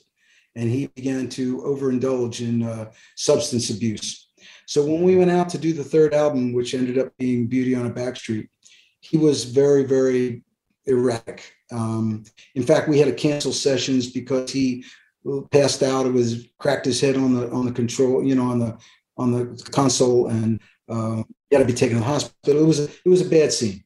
and 0.55 0.69
he 0.69 0.87
began 0.87 1.29
to 1.29 1.57
overindulge 1.61 2.41
in 2.41 2.63
uh, 2.63 2.91
substance 3.15 3.69
abuse. 3.69 4.29
So 4.67 4.85
when 4.85 5.01
we 5.01 5.15
went 5.15 5.31
out 5.31 5.49
to 5.49 5.57
do 5.57 5.73
the 5.73 5.83
third 5.83 6.13
album, 6.13 6.53
which 6.53 6.73
ended 6.73 6.97
up 6.97 7.11
being 7.17 7.47
Beauty 7.47 7.75
on 7.75 7.87
a 7.87 7.91
Backstreet, 7.91 8.47
he 8.99 9.17
was 9.17 9.45
very 9.45 9.83
very 9.83 10.43
erratic. 10.85 11.53
Um, 11.71 12.23
in 12.55 12.63
fact, 12.63 12.89
we 12.89 12.99
had 12.99 13.07
to 13.07 13.13
cancel 13.13 13.53
sessions 13.53 14.11
because 14.11 14.51
he 14.51 14.83
passed 15.51 15.83
out. 15.83 16.05
It 16.05 16.13
was 16.13 16.47
cracked 16.57 16.85
his 16.85 17.01
head 17.01 17.15
on 17.15 17.33
the 17.33 17.49
on 17.51 17.65
the 17.65 17.71
control, 17.71 18.23
you 18.23 18.35
know, 18.35 18.49
on 18.49 18.59
the 18.59 18.77
on 19.17 19.31
the 19.31 19.69
console, 19.71 20.27
and 20.27 20.59
uh, 20.89 21.23
he 21.49 21.55
had 21.55 21.59
to 21.59 21.65
be 21.65 21.77
taken 21.77 21.97
to 21.97 22.03
the 22.03 22.09
hospital. 22.09 22.61
It 22.61 22.65
was 22.65 22.79
a, 22.79 22.83
it 22.83 23.09
was 23.09 23.25
a 23.25 23.29
bad 23.29 23.53
scene, 23.53 23.83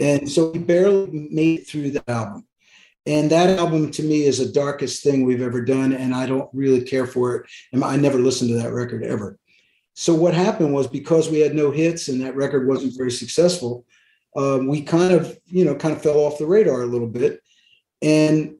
and 0.00 0.28
so 0.28 0.52
he 0.52 0.58
barely 0.58 1.28
made 1.30 1.60
it 1.60 1.68
through 1.68 1.90
the 1.90 2.10
album. 2.10 2.46
And 3.06 3.30
that 3.30 3.58
album 3.58 3.90
to 3.92 4.02
me 4.02 4.22
is 4.22 4.38
the 4.38 4.50
darkest 4.50 5.02
thing 5.02 5.24
we've 5.24 5.42
ever 5.42 5.62
done, 5.62 5.92
and 5.92 6.14
I 6.14 6.26
don't 6.26 6.48
really 6.54 6.82
care 6.82 7.06
for 7.06 7.36
it. 7.36 7.46
And 7.72 7.84
I 7.84 7.96
never 7.96 8.18
listened 8.18 8.48
to 8.50 8.56
that 8.56 8.72
record 8.72 9.04
ever. 9.04 9.38
So 9.92 10.14
what 10.14 10.34
happened 10.34 10.72
was 10.72 10.86
because 10.86 11.28
we 11.28 11.40
had 11.40 11.54
no 11.54 11.70
hits 11.70 12.08
and 12.08 12.20
that 12.22 12.34
record 12.34 12.66
wasn't 12.66 12.96
very 12.96 13.10
successful, 13.10 13.84
um, 14.36 14.66
we 14.66 14.82
kind 14.82 15.12
of 15.12 15.38
you 15.46 15.64
know 15.64 15.74
kind 15.74 15.94
of 15.94 16.02
fell 16.02 16.18
off 16.18 16.38
the 16.38 16.46
radar 16.46 16.82
a 16.82 16.86
little 16.86 17.06
bit. 17.06 17.40
And 18.02 18.56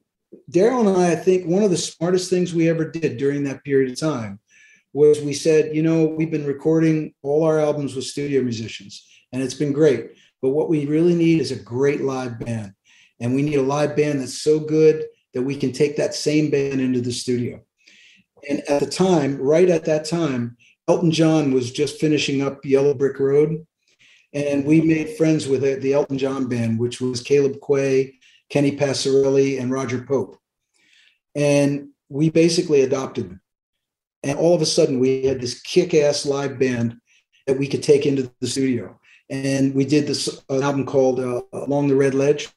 Daryl 0.51 0.87
and 0.87 0.97
I, 0.97 1.13
I 1.13 1.17
think 1.17 1.47
one 1.47 1.63
of 1.63 1.71
the 1.71 1.77
smartest 1.77 2.31
things 2.31 2.55
we 2.55 2.69
ever 2.69 2.91
did 2.91 3.17
during 3.17 3.45
that 3.45 3.65
period 3.65 3.93
of 3.93 4.01
time 4.01 4.41
was 4.93 5.21
we 5.21 5.35
said, 5.35 5.75
you 5.75 5.83
know, 5.83 6.05
we've 6.05 6.31
been 6.31 6.47
recording 6.47 7.15
all 7.23 7.45
our 7.45 7.59
albums 7.59 7.95
with 7.95 8.05
studio 8.05 8.43
musicians, 8.43 9.07
and 9.33 9.43
it's 9.43 9.55
been 9.55 9.73
great. 9.73 10.13
But 10.41 10.51
what 10.51 10.69
we 10.69 10.87
really 10.87 11.15
need 11.15 11.41
is 11.41 11.51
a 11.51 11.57
great 11.57 12.03
live 12.03 12.39
band. 12.39 12.75
And 13.21 13.35
we 13.35 13.43
need 13.43 13.57
a 13.57 13.63
live 13.63 13.97
band 13.97 14.21
that's 14.21 14.41
so 14.41 14.61
good 14.61 15.05
that 15.33 15.43
we 15.43 15.57
can 15.57 15.73
take 15.73 15.97
that 15.97 16.15
same 16.15 16.51
band 16.51 16.81
into 16.81 17.01
the 17.01 17.13
studio. 17.13 17.61
And 18.49 18.61
at 18.69 18.81
the 18.81 18.87
time, 18.87 19.39
right 19.39 19.69
at 19.69 19.85
that 19.87 20.05
time, 20.05 20.57
Elton 20.87 21.11
John 21.11 21.53
was 21.53 21.73
just 21.73 21.99
finishing 21.99 22.43
up 22.43 22.65
Yellow 22.65 22.95
Brick 22.95 23.19
Road. 23.19 23.67
And 24.33 24.65
we 24.65 24.81
made 24.81 25.17
friends 25.17 25.49
with 25.49 25.63
the 25.81 25.93
Elton 25.93 26.19
John 26.19 26.49
band, 26.49 26.79
which 26.79 27.01
was 27.01 27.23
Caleb 27.23 27.59
Quaye, 27.61 28.19
Kenny 28.55 28.77
Passarelli, 28.77 29.61
and 29.61 29.73
Roger 29.73 30.03
Pope. 30.03 30.39
And 31.35 31.89
we 32.09 32.31
basically 32.31 32.83
adopted 32.83 33.29
them. 33.29 33.41
And 34.23 34.39
all 34.39 34.55
of 34.55 34.63
a 34.63 34.67
sudden, 34.67 35.01
we 35.01 35.25
had 35.25 35.41
this 35.41 35.61
kick 35.61 35.93
ass 35.93 36.25
live 36.25 36.57
band 36.57 36.97
that 37.49 37.59
we 37.59 37.67
could 37.67 37.83
take 37.83 38.07
into 38.07 38.31
the 38.41 38.47
studio. 38.47 38.97
And 39.29 39.75
we 39.75 39.85
did 39.85 40.07
this 40.07 40.41
an 40.49 40.63
album 40.63 40.87
called 40.87 41.19
uh, 41.19 41.43
Along 41.53 41.89
the 41.89 41.97
Red 41.97 42.15
Ledge. 42.15 42.49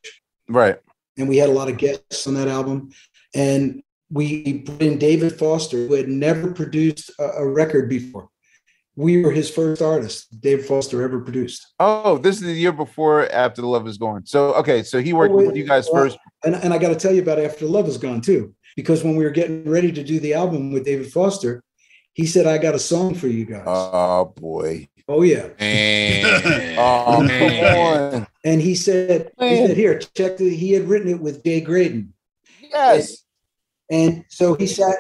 right. 0.47 0.77
And 1.17 1.27
we 1.27 1.37
had 1.37 1.49
a 1.49 1.53
lot 1.53 1.67
of 1.67 1.77
guests 1.77 2.27
on 2.27 2.35
that 2.35 2.47
album. 2.47 2.91
And 3.33 3.81
we 4.11 4.59
brought 4.59 4.83
in 4.83 4.99
David 4.99 5.33
Foster, 5.33 5.87
who 5.87 5.95
had 5.95 6.09
never 6.09 6.53
produced 6.53 7.09
a, 7.17 7.23
a 7.23 7.47
record 7.47 7.89
before. 7.89 8.29
We 8.97 9.21
were 9.21 9.31
his 9.31 9.47
first 9.47 9.79
artist 9.79 10.41
David 10.41 10.65
Foster 10.65 11.03
ever 11.03 11.19
produced. 11.21 11.67
Oh, 11.79 12.17
this 12.17 12.37
is 12.37 12.41
the 12.41 12.51
year 12.53 12.71
before 12.71 13.31
After 13.31 13.61
the 13.61 13.67
Love 13.67 13.87
Is 13.87 13.99
Gone. 13.99 14.25
So 14.25 14.55
okay, 14.55 14.81
so 14.81 14.99
he 14.99 15.13
worked 15.13 15.33
Oh, 15.33 15.45
with 15.45 15.55
you 15.55 15.65
guys 15.65 15.87
well, 15.91 16.05
first. 16.05 16.17
And, 16.43 16.55
and 16.55 16.73
I 16.73 16.79
got 16.79 16.89
to 16.89 16.95
tell 16.95 17.13
you 17.13 17.21
about 17.21 17.37
After 17.39 17.65
the 17.65 17.71
Love 17.71 17.87
Is 17.87 17.97
Gone 17.99 18.21
too, 18.21 18.55
because 18.75 19.03
when 19.03 19.15
we 19.15 19.23
were 19.23 19.29
getting 19.29 19.69
ready 19.69 19.91
to 19.91 20.03
do 20.03 20.19
the 20.19 20.33
album 20.33 20.71
with 20.73 20.83
David 20.83 21.11
Foster, 21.13 21.63
he 22.13 22.25
said, 22.25 22.47
I 22.47 22.57
got 22.57 22.73
a 22.73 22.79
song 22.79 23.13
for 23.13 23.27
you 23.27 23.45
guys. 23.45 23.65
Oh 23.67 24.33
boy. 24.35 24.89
oh, 25.07 25.21
yeah. 25.21 25.49
Man. 25.59 26.75
Oh, 26.79 27.21
Man. 27.21 28.25
And 28.43 28.61
he 28.61 28.73
said, 28.73 29.31
he 29.39 29.67
said, 29.67 29.77
here, 29.77 29.99
check 29.99 30.37
the, 30.37 30.49
he 30.49 30.71
had 30.71 30.87
written 30.87 31.09
it 31.09 31.21
with 31.21 31.43
Jay 31.43 31.61
Graydon. 31.61 32.13
Yes. 32.61 33.23
And 33.91 34.25
so 34.29 34.55
he 34.55 34.65
sat, 34.65 34.95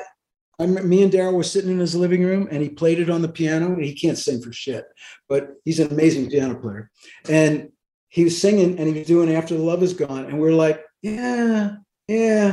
I, 0.59 0.65
rem- 0.65 0.89
me 0.89 1.03
and 1.03 1.11
Daryl 1.11 1.33
were 1.33 1.43
sitting 1.43 1.71
in 1.71 1.79
his 1.79 1.95
living 1.95 2.23
room 2.23 2.47
and 2.51 2.61
he 2.61 2.69
played 2.69 2.99
it 2.99 3.09
on 3.09 3.21
the 3.21 3.29
piano. 3.29 3.75
He 3.79 3.93
can't 3.93 4.17
sing 4.17 4.41
for 4.41 4.51
shit, 4.51 4.85
but 5.29 5.49
he's 5.65 5.79
an 5.79 5.91
amazing 5.91 6.29
piano 6.29 6.55
player. 6.55 6.89
And 7.29 7.69
he 8.09 8.23
was 8.23 8.39
singing 8.39 8.79
and 8.79 8.87
he 8.87 8.99
was 8.99 9.07
doing 9.07 9.33
After 9.33 9.55
the 9.55 9.63
Love 9.63 9.83
Is 9.83 9.93
Gone. 9.93 10.25
And 10.25 10.39
we're 10.39 10.53
like, 10.53 10.83
yeah, 11.01 11.75
yeah. 12.07 12.51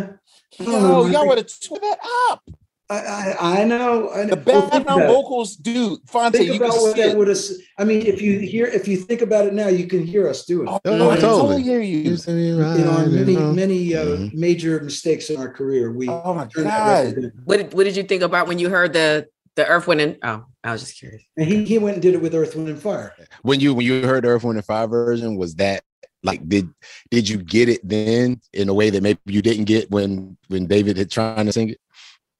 Know. 0.60 0.70
Yo, 0.70 0.96
oh, 0.96 1.06
y'all 1.06 1.26
would 1.26 1.38
have 1.38 1.60
tore 1.60 1.80
that 1.80 1.98
up. 2.30 2.42
I, 2.90 2.96
I, 3.40 3.60
I 3.60 3.64
know. 3.64 4.10
I 4.10 4.24
know. 4.24 4.34
The 4.34 4.42
Well, 4.44 4.60
think 4.68 4.72
background 4.84 5.00
about 5.02 5.10
it. 5.10 5.14
vocals, 5.14 5.56
dude. 5.56 5.98
Fonte, 6.06 6.34
Think 6.36 6.46
you 6.52 6.58
can 6.58 6.62
about 6.68 6.80
what 6.82 6.94
see 6.96 7.02
that 7.02 7.16
would 7.16 7.28
have. 7.28 7.38
I 7.78 7.84
mean, 7.84 8.02
if 8.06 8.20
you 8.20 8.38
hear, 8.40 8.66
if 8.66 8.86
you 8.86 8.98
think 8.98 9.22
about 9.22 9.46
it 9.46 9.54
now, 9.54 9.68
you 9.68 9.86
can 9.86 10.04
hear 10.06 10.28
us 10.28 10.44
do 10.44 10.62
it. 10.62 10.68
Oh, 10.68 10.80
Oh, 10.84 11.10
I 11.10 11.16
totally. 11.16 11.20
totally 11.20 11.62
hear 11.62 11.80
you. 11.80 12.10
in 12.26 12.86
our 12.88 13.06
many, 13.06 13.36
many 13.36 13.94
uh, 13.94 14.04
Mhm. 14.04 14.34
major 14.34 14.80
mistakes 14.82 15.30
in 15.30 15.38
our 15.38 15.48
career, 15.48 15.92
we 15.92 16.08
Oh 16.10 16.34
my 16.34 16.44
turned 16.46 16.66
that 16.66 17.04
record 17.06 17.22
god. 17.22 17.32
What 17.46 17.56
did, 17.56 17.74
what 17.74 17.84
did 17.84 17.96
you 17.96 18.02
think 18.02 18.22
about 18.22 18.48
when 18.48 18.58
you 18.58 18.68
heard 18.68 18.92
the 18.92 19.26
the 19.56 19.66
Earth, 19.66 19.86
Wind, 19.86 20.00
and 20.00 20.16
oh, 20.24 20.44
I 20.64 20.72
was 20.72 20.80
just 20.82 20.98
curious. 20.98 21.22
And 21.36 21.46
he, 21.46 21.64
he 21.64 21.78
went 21.78 21.94
and 21.94 22.02
did 22.02 22.14
it 22.14 22.20
with 22.20 22.34
Earth, 22.34 22.56
Wind, 22.56 22.68
and 22.68 22.78
Fire. 22.82 23.14
when 23.42 23.60
you 23.60 23.72
when 23.72 23.86
you 23.86 24.04
heard 24.06 24.26
Earth 24.26 24.42
Wind 24.44 24.58
and 24.58 24.66
Fire 24.66 24.88
version, 24.88 25.36
was 25.36 25.54
that 25.56 25.84
like 26.22 26.46
did 26.48 26.68
did 27.10 27.28
you 27.28 27.38
get 27.38 27.68
it 27.68 27.80
then 27.88 28.40
in 28.52 28.68
a 28.68 28.74
way 28.74 28.90
that 28.90 29.02
maybe 29.02 29.20
you 29.26 29.40
didn't 29.42 29.64
get 29.64 29.90
when 29.90 30.36
when 30.48 30.66
David 30.66 30.96
had 30.96 31.10
trying 31.10 31.46
to 31.46 31.52
sing 31.52 31.70
it? 31.70 31.78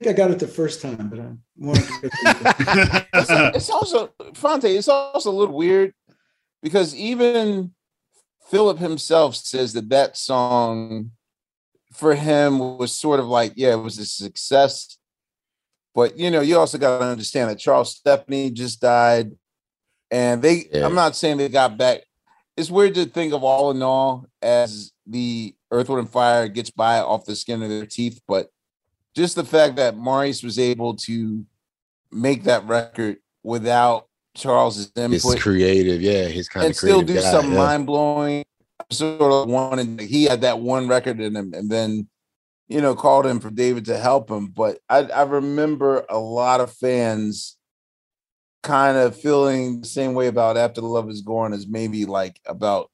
I 0.07 0.12
got 0.12 0.30
it 0.30 0.38
the 0.38 0.48
first 0.48 0.82
time, 0.82 1.09
but 1.09 1.20
I 1.20 1.32
wanted 1.57 1.84
to 1.84 3.07
It's, 3.14 3.30
it's 3.57 3.70
also 3.70 4.12
Fonte, 4.34 4.64
it's 4.64 4.88
also 4.88 5.30
a 5.30 5.32
little 5.32 5.57
weird 5.57 5.94
because 6.62 6.94
even 6.94 7.72
Philip 8.50 8.78
himself 8.78 9.36
says 9.36 9.72
that 9.74 9.88
that 9.90 10.16
song 10.16 11.12
for 11.92 12.14
him 12.14 12.59
was 12.78 12.92
sort 12.94 13.20
of 13.20 13.26
like, 13.26 13.52
yeah, 13.57 13.72
it 13.72 13.76
was 13.76 13.98
a 13.98 14.07
success. 14.07 14.98
But 15.94 16.18
you 16.18 16.30
know, 16.30 16.40
you 16.40 16.59
also 16.59 16.78
got 16.78 16.98
to 16.98 17.05
understand 17.05 17.50
that 17.50 17.59
Charles 17.59 17.94
Stepney 17.94 18.50
just 18.50 18.80
died, 18.80 19.32
and 20.11 20.42
they. 20.42 20.66
Yeah. 20.72 20.84
I'm 20.84 20.95
not 20.95 21.14
saying 21.14 21.37
they 21.37 21.49
got 21.49 21.79
back. 21.79 22.00
It's 22.57 22.70
weird 22.70 22.95
to 22.96 23.04
think 23.04 23.33
of 23.33 23.45
all 23.45 23.70
in 23.70 23.83
all 23.83 24.26
as 24.42 24.92
the 25.07 25.54
Earth, 25.70 25.88
Wind, 25.88 26.00
and 26.00 26.11
Fire 26.11 26.49
gets 26.49 26.70
by 26.70 26.99
off 26.99 27.26
the 27.26 27.37
skin 27.37 27.62
of 27.62 27.68
their 27.68 27.87
teeth, 27.87 28.20
but 28.26 28.49
just 29.14 29.36
the 29.36 29.45
fact 29.45 29.76
that 29.76 29.96
Maurice 29.96 30.42
was 30.42 30.58
able 30.58 30.96
to 30.96 31.45
make 32.11 32.45
that 32.45 32.66
record 32.66 33.18
without 33.42 34.08
Charles's 34.34 34.91
input 34.96 35.41
creative, 35.41 36.03
yeah. 36.03 36.24
His 36.24 36.49
kind 36.49 36.66
and 36.66 36.76
still 36.76 37.03
do 37.03 37.14
guy, 37.14 37.20
something 37.20 37.53
yeah. 37.53 37.58
mind 37.58 37.86
blowing. 37.86 38.45
Sort 38.91 39.20
of 39.20 39.49
wanted 39.49 40.00
he 40.00 40.24
had 40.24 40.42
that 40.42 40.58
one 40.61 40.88
record 40.88 41.20
in 41.20 41.34
him, 41.34 41.54
and 41.54 41.70
then 41.70 42.08
you 42.68 42.80
know 42.80 42.95
called 42.95 43.26
him 43.26 43.41
for 43.41 43.50
David 43.50 43.84
to 43.86 43.96
help 43.96 44.30
him. 44.30 44.49
But 44.49 44.78
I, 44.88 45.04
I 45.04 45.22
remember 45.22 46.04
a 46.08 46.18
lot 46.18 46.61
of 46.61 46.72
fans 46.72 47.57
kind 48.62 48.96
of 48.96 49.18
feeling 49.18 49.80
the 49.80 49.86
same 49.86 50.14
way 50.14 50.26
about 50.26 50.57
After 50.57 50.80
the 50.80 50.86
Love 50.86 51.08
Is 51.08 51.20
Gone 51.20 51.53
as 51.53 51.68
maybe 51.68 52.04
like 52.04 52.41
about 52.46 52.91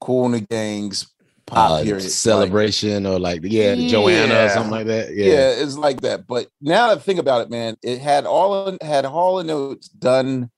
Kool 0.00 0.26
and 0.26 0.34
the 0.34 0.40
Gang's 0.40 1.10
pop 1.46 1.70
Uh, 1.70 1.82
period. 1.82 2.02
Like, 2.02 2.10
celebration 2.10 3.06
or 3.06 3.18
like 3.18 3.40
yeah, 3.44 3.74
the 3.74 3.88
Joanna 3.88 4.44
or 4.44 4.48
something 4.50 4.70
like 4.70 4.86
that. 4.86 5.14
yeah. 5.14 5.26
Yeah. 5.26 5.48
it's 5.62 5.76
like 5.76 6.00
that. 6.02 6.26
But 6.26 6.48
now 6.60 6.88
that 6.88 6.98
I 6.98 7.00
think 7.00 7.18
about 7.18 7.42
it, 7.42 7.50
man, 7.50 7.76
it 7.82 8.00
had 8.00 8.24
all 8.26 8.76
had 8.82 9.04
Hall 9.04 9.38
and 9.38 9.50
Oates 9.50 9.88
done 9.88 10.50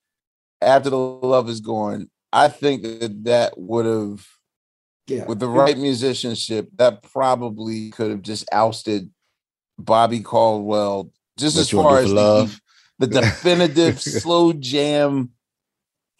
after 0.61 0.89
the 0.89 0.97
love 0.97 1.49
is 1.49 1.61
gone. 1.61 2.09
I 2.33 2.47
think 2.49 2.81
that 2.83 3.23
that 3.25 3.57
would 3.57 3.85
have, 3.85 4.25
yeah. 5.07 5.25
with 5.25 5.39
the 5.39 5.47
right 5.47 5.77
musicianship, 5.77 6.69
that 6.75 7.01
probably 7.03 7.91
could 7.91 8.11
have 8.11 8.21
just 8.21 8.45
ousted 8.51 9.09
Bobby 9.77 10.19
Caldwell. 10.21 11.11
Just 11.37 11.55
What 11.57 11.61
as 11.61 11.69
far 11.71 11.97
as 11.99 12.09
for 12.09 12.13
the, 12.15 12.59
the 12.99 13.07
definitive 13.21 14.01
slow 14.21 14.53
jam, 14.53 15.31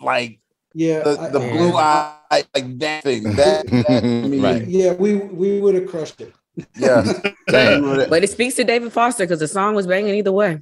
like 0.02 0.40
Yeah, 0.74 1.04
the, 1.04 1.20
I- 1.20 1.30
the 1.30 1.40
Yeah. 1.40 1.52
blue 1.52 1.74
eye, 1.78 2.16
like 2.54 2.78
that 2.80 3.04
thing. 3.04 3.24
That, 3.24 3.68
that 3.68 4.02
to 4.02 4.28
me, 4.28 4.40
Right. 4.48 4.66
yeah, 4.68 4.94
we 4.94 5.16
we 5.16 5.60
would 5.62 5.76
have 5.76 5.88
crushed 5.88 6.22
it. 6.22 6.34
Yeah. 6.78 7.04
Same. 7.50 7.82
We 7.84 7.90
would've- 7.90 8.10
But 8.10 8.24
it 8.24 8.30
speaks 8.30 8.56
to 8.56 8.64
David 8.64 8.92
Foster 8.94 9.24
because 9.26 9.40
the 9.40 9.48
song 9.48 9.76
was 9.76 9.88
banging 9.88 10.16
either 10.16 10.32
way. 10.32 10.60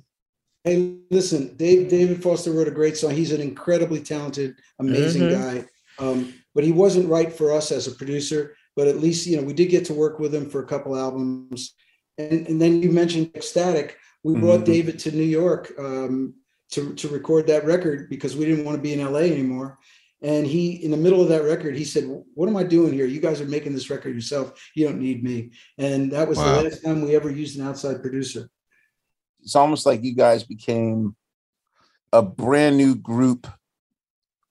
Hey, 0.64 0.96
listen, 1.12 1.56
Dave 1.58 1.90
David 1.90 2.22
Foster 2.24 2.52
wrote 2.52 2.68
a 2.68 2.72
great 2.72 2.96
song. 2.98 3.12
He's 3.12 3.32
an 3.32 3.42
incredibly 3.42 4.00
talented, 4.02 4.56
amazing 4.80 5.24
Mhm. 5.24 5.32
guy. 5.32 5.66
Um, 6.00 6.34
but 6.56 6.64
he 6.64 6.72
wasn't 6.72 7.10
right 7.10 7.32
for 7.32 7.52
us 7.52 7.72
as 7.72 7.88
a 7.88 7.92
producer. 7.92 8.56
But 8.76 8.88
at 8.88 9.00
least 9.00 9.28
you 9.28 9.38
know 9.38 9.44
we 9.44 9.54
did 9.54 9.70
get 9.70 9.86
to 9.86 9.94
work 9.94 10.20
with 10.20 10.34
him 10.34 10.50
for 10.50 10.62
a 10.64 10.66
couple 10.66 10.96
albums. 10.98 11.74
And 12.18 12.48
and 12.48 12.62
then 12.62 12.82
you 12.82 12.92
mentioned 12.92 13.32
X-Static. 13.36 13.98
We 14.24 14.36
brought 14.36 14.62
Mhm. 14.62 14.66
David 14.66 15.00
to 15.00 15.12
New 15.12 15.24
York 15.42 15.74
um, 15.78 16.34
to 16.72 16.94
to 16.96 17.08
record 17.10 17.46
that 17.48 17.66
record 17.66 18.10
because 18.10 18.36
we 18.38 18.46
didn't 18.46 18.66
want 18.66 18.78
to 18.78 18.82
be 18.82 18.94
in 18.94 19.00
LA 19.02 19.20
anymore. 19.36 19.78
And 20.24 20.48
he, 20.48 20.84
in 20.84 20.90
the 20.92 20.98
middle 20.98 21.22
of 21.22 21.28
that 21.30 21.44
record, 21.44 21.76
he 21.76 21.84
said, 21.84 22.06
"What 22.34 22.48
am 22.48 22.56
I 22.56 22.64
doing 22.64 22.94
here? 22.94 23.06
You 23.06 23.20
guys 23.20 23.42
are 23.42 23.46
making 23.46 23.74
this 23.74 23.90
record 23.90 24.16
yourself. 24.16 24.54
You 24.74 24.88
don't 24.88 25.00
need 25.02 25.22
me." 25.24 25.52
And 25.78 26.12
that 26.14 26.28
was 26.30 26.38
Wow. 26.38 26.56
the 26.62 26.64
last 26.70 26.82
time 26.84 27.02
we 27.02 27.14
ever 27.16 27.30
used 27.30 27.60
an 27.60 27.68
outside 27.68 28.02
producer. 28.02 28.50
it's 29.42 29.58
almost 29.58 29.86
like 29.86 30.02
you 30.02 30.16
guys 30.16 30.46
became 30.46 31.18
a 32.14 32.22
brand 32.22 32.78
new 32.78 32.96
group 32.96 33.46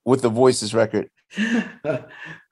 with 0.04 0.20
the 0.20 0.28
Voices 0.28 0.74
record. 0.74 1.08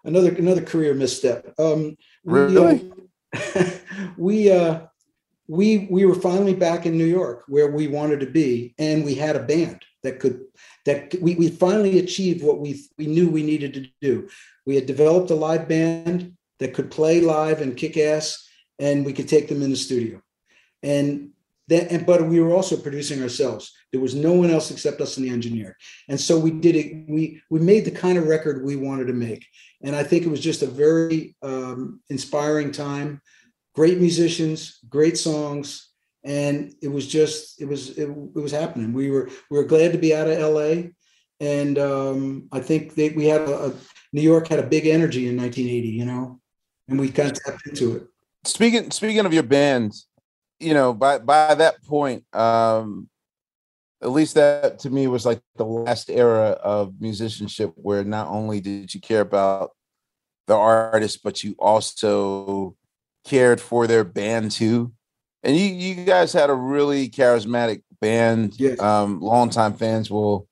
another 0.05 0.33
another 0.35 0.63
career 0.63 0.95
misstep. 0.95 1.53
Um, 1.59 1.97
we, 2.25 2.39
Really? 2.41 2.91
uh, 3.35 3.71
we 4.17 4.51
uh, 4.51 4.87
we 5.51 5.89
we 5.91 6.05
were 6.05 6.15
finally 6.15 6.55
back 6.55 6.87
in 6.87 6.97
New 6.97 7.05
York 7.05 7.43
where 7.49 7.73
we 7.73 7.89
wanted 7.89 8.21
to 8.21 8.27
be, 8.27 8.73
and 8.79 9.05
we 9.05 9.17
had 9.17 9.35
a 9.35 9.43
band 9.43 9.85
that 10.05 10.21
could 10.21 10.45
that 10.87 11.13
we 11.21 11.35
we 11.35 11.49
finally 11.49 11.99
achieved 11.99 12.45
what 12.45 12.61
we 12.61 12.81
we 12.97 13.07
knew 13.07 13.29
we 13.29 13.43
needed 13.43 13.75
to 13.75 13.87
do. 14.01 14.29
We 14.65 14.77
had 14.77 14.87
developed 14.87 15.31
a 15.31 15.35
live 15.35 15.67
band 15.67 16.37
that 16.61 16.73
could 16.73 16.89
play 16.89 17.21
live 17.21 17.61
and 17.63 17.77
kick 17.77 17.97
ass, 17.97 18.49
and 18.79 19.05
we 19.05 19.13
could 19.13 19.27
take 19.27 19.49
them 19.49 19.61
in 19.61 19.71
the 19.71 19.77
studio. 19.77 20.23
And 20.85 21.31
that 21.67 21.91
and, 21.91 22.07
but 22.07 22.29
we 22.29 22.39
were 22.39 22.55
also 22.55 22.77
producing 22.77 23.21
ourselves. 23.21 23.73
There 23.91 24.01
was 24.01 24.15
no 24.15 24.33
one 24.33 24.51
else 24.51 24.71
except 24.71 25.01
us 25.01 25.17
and 25.17 25.27
the 25.27 25.33
engineer. 25.33 25.77
And 26.09 26.21
so 26.21 26.39
we 26.39 26.53
did 26.53 26.77
it. 26.77 27.07
We 27.09 27.43
we 27.51 27.59
made 27.59 27.85
the 27.85 27.91
kind 27.91 28.19
of 28.19 28.29
record 28.29 28.65
we 28.65 28.77
wanted 28.77 29.09
to 29.09 29.15
make, 29.15 29.45
and 29.83 29.97
I 29.97 30.05
think 30.05 30.25
it 30.25 30.31
was 30.31 30.41
just 30.41 30.63
a 30.63 30.67
very 30.67 31.35
um, 31.43 32.01
inspiring 32.09 32.71
time. 32.71 33.21
Great 33.75 33.99
musicians, 33.99 34.79
great 34.89 35.17
songs, 35.17 35.91
and 36.25 36.75
it 36.83 36.89
was 36.89 37.07
just 37.07 37.61
it 37.61 37.67
was 37.67 37.91
it, 37.99 38.09
it 38.09 38.41
was 38.41 38.53
happening. 38.53 38.93
We 38.93 39.11
were 39.11 39.31
we 39.51 39.59
were 39.59 39.65
glad 39.65 39.93
to 39.93 39.99
be 39.99 40.15
out 40.15 40.29
of 40.29 40.39
L.A. 40.39 40.93
And 41.41 41.79
um, 41.79 42.49
I 42.53 42.61
think 42.61 42.95
that 42.97 43.17
we 43.17 43.27
had 43.27 43.41
a, 43.43 43.67
a 43.67 43.73
New 44.13 44.21
York 44.21 44.49
had 44.49 44.59
a 44.59 44.67
big 44.67 44.87
energy 44.87 45.29
in 45.29 45.37
1980, 45.37 45.89
you 45.89 46.05
know, 46.05 46.41
and 46.89 47.01
we 47.01 47.09
kind 47.09 47.31
of 47.31 47.43
tapped 47.43 47.67
into 47.67 47.97
it. 47.97 48.07
Speaking 48.45 48.91
speaking 48.91 49.25
of 49.25 49.33
your 49.33 49.43
band, 49.43 49.95
you 50.59 50.75
know, 50.75 50.93
by 50.93 51.19
by 51.19 51.55
that 51.55 51.83
point, 51.85 52.25
um, 52.35 53.09
at 54.03 54.11
least 54.11 54.35
that 54.35 54.81
to 54.81 54.91
me 54.91 55.07
was 55.07 55.25
like 55.25 55.41
the 55.57 55.65
last 55.65 56.11
era 56.11 56.51
of 56.63 57.01
musicianship 57.01 57.73
where 57.77 58.05
not 58.05 58.29
only 58.29 58.61
did 58.61 58.93
you 58.93 59.01
care 59.01 59.21
about 59.21 59.71
the 60.47 60.55
artist, 60.55 61.23
but 61.23 61.45
you 61.45 61.55
also 61.59 62.77
cared 63.25 63.61
for 63.61 63.87
their 63.87 64.05
band 64.05 64.51
too. 64.51 64.93
And 65.43 65.57
you 65.57 65.65
you 65.67 66.05
guys 66.05 66.33
had 66.33 66.51
a 66.51 66.55
really 66.55 67.09
charismatic 67.09 67.83
band. 68.01 68.59
Yes. 68.59 68.81
Um, 68.81 69.21
longtime 69.21 69.75
fans 69.75 70.11
will 70.11 70.47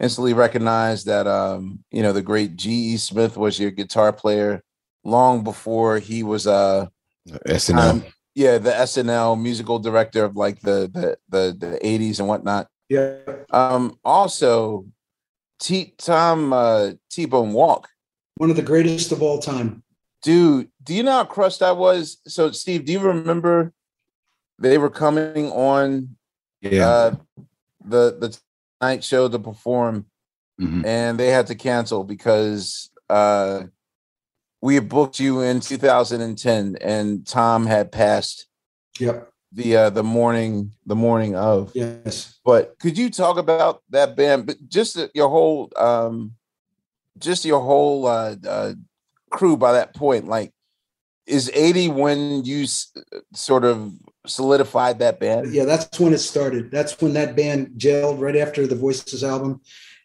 instantly 0.00 0.32
recognize 0.32 1.04
that 1.04 1.26
um, 1.26 1.80
you 1.90 2.02
know, 2.02 2.12
the 2.12 2.22
great 2.22 2.56
G.E. 2.56 2.96
Smith 2.98 3.36
was 3.36 3.58
your 3.58 3.70
guitar 3.70 4.12
player 4.12 4.62
long 5.04 5.44
before 5.44 5.98
he 5.98 6.22
was 6.22 6.46
uh 6.46 6.86
SNL. 7.46 7.78
um, 7.78 8.04
yeah, 8.34 8.58
the 8.58 8.70
SNL 8.70 9.40
musical 9.40 9.78
director 9.78 10.24
of 10.24 10.36
like 10.36 10.60
the 10.60 10.90
the 10.92 11.18
the, 11.28 11.56
the 11.58 11.78
80s 11.84 12.18
and 12.18 12.28
whatnot. 12.28 12.68
Yeah, 12.88 13.16
Um, 13.50 13.98
also, 14.04 14.86
T 15.60 15.94
Tom 15.98 16.52
uh 16.52 16.92
T-Bone 17.10 17.52
Wolk. 17.52 17.84
one 18.36 18.50
of 18.50 18.56
the 18.56 18.62
greatest 18.62 19.12
of 19.12 19.22
all 19.22 19.38
time. 19.38 19.82
Dude, 20.22 20.68
do 20.88 20.94
you 20.94 21.02
know 21.02 21.12
how 21.12 21.24
crushed 21.24 21.60
I 21.60 21.72
was? 21.72 22.16
So 22.26 22.50
Steve, 22.50 22.86
do 22.86 22.92
you 22.92 23.00
remember 23.00 23.74
they 24.58 24.78
were 24.78 24.88
coming 24.90 25.52
on 25.52 26.16
Yeah. 26.62 26.86
uh 26.88 27.16
the 27.84 28.16
the 28.18 28.38
night 28.80 29.04
show 29.04 29.28
to 29.28 29.38
perform 29.38 30.06
Mhm. 30.58 30.84
and 30.86 31.20
they 31.20 31.28
had 31.28 31.46
to 31.48 31.54
cancel 31.54 32.04
because 32.04 32.90
uh 33.10 33.64
we 34.62 34.76
had 34.76 34.88
booked 34.88 35.20
you 35.20 35.40
in 35.42 35.60
2010 35.60 36.76
and 36.80 37.26
Tom 37.26 37.66
had 37.66 37.92
passed 37.92 38.46
Yep. 38.98 39.30
the 39.52 39.76
uh 39.76 39.90
the 39.90 40.02
morning 40.02 40.72
the 40.86 40.96
morning 40.96 41.36
of 41.36 41.70
Yes. 41.74 42.40
but 42.46 42.78
could 42.80 42.96
you 42.96 43.10
talk 43.10 43.36
about 43.36 43.82
that 43.90 44.16
band 44.16 44.46
but 44.46 44.56
just 44.68 44.96
your 45.14 45.28
whole 45.28 45.70
um 45.76 46.32
just 47.18 47.44
your 47.44 47.60
whole 47.60 48.06
uh, 48.06 48.36
uh 48.48 48.72
crew 49.30 49.56
by 49.56 49.72
that 49.72 49.94
point 49.94 50.26
like 50.26 50.52
is 51.28 51.50
80 51.54 51.88
when 51.88 52.44
you 52.44 52.62
s- 52.64 52.92
sort 53.34 53.64
of 53.64 53.92
solidified 54.26 54.98
that 54.98 55.20
band 55.20 55.52
Yeah, 55.54 55.64
that's 55.64 55.98
when 56.00 56.12
it 56.12 56.18
started. 56.18 56.70
That's 56.70 57.00
when 57.00 57.12
that 57.14 57.36
band 57.36 57.72
gelled 57.76 58.20
right 58.20 58.36
after 58.36 58.66
the 58.66 58.74
Voices 58.76 59.22
album, 59.24 59.60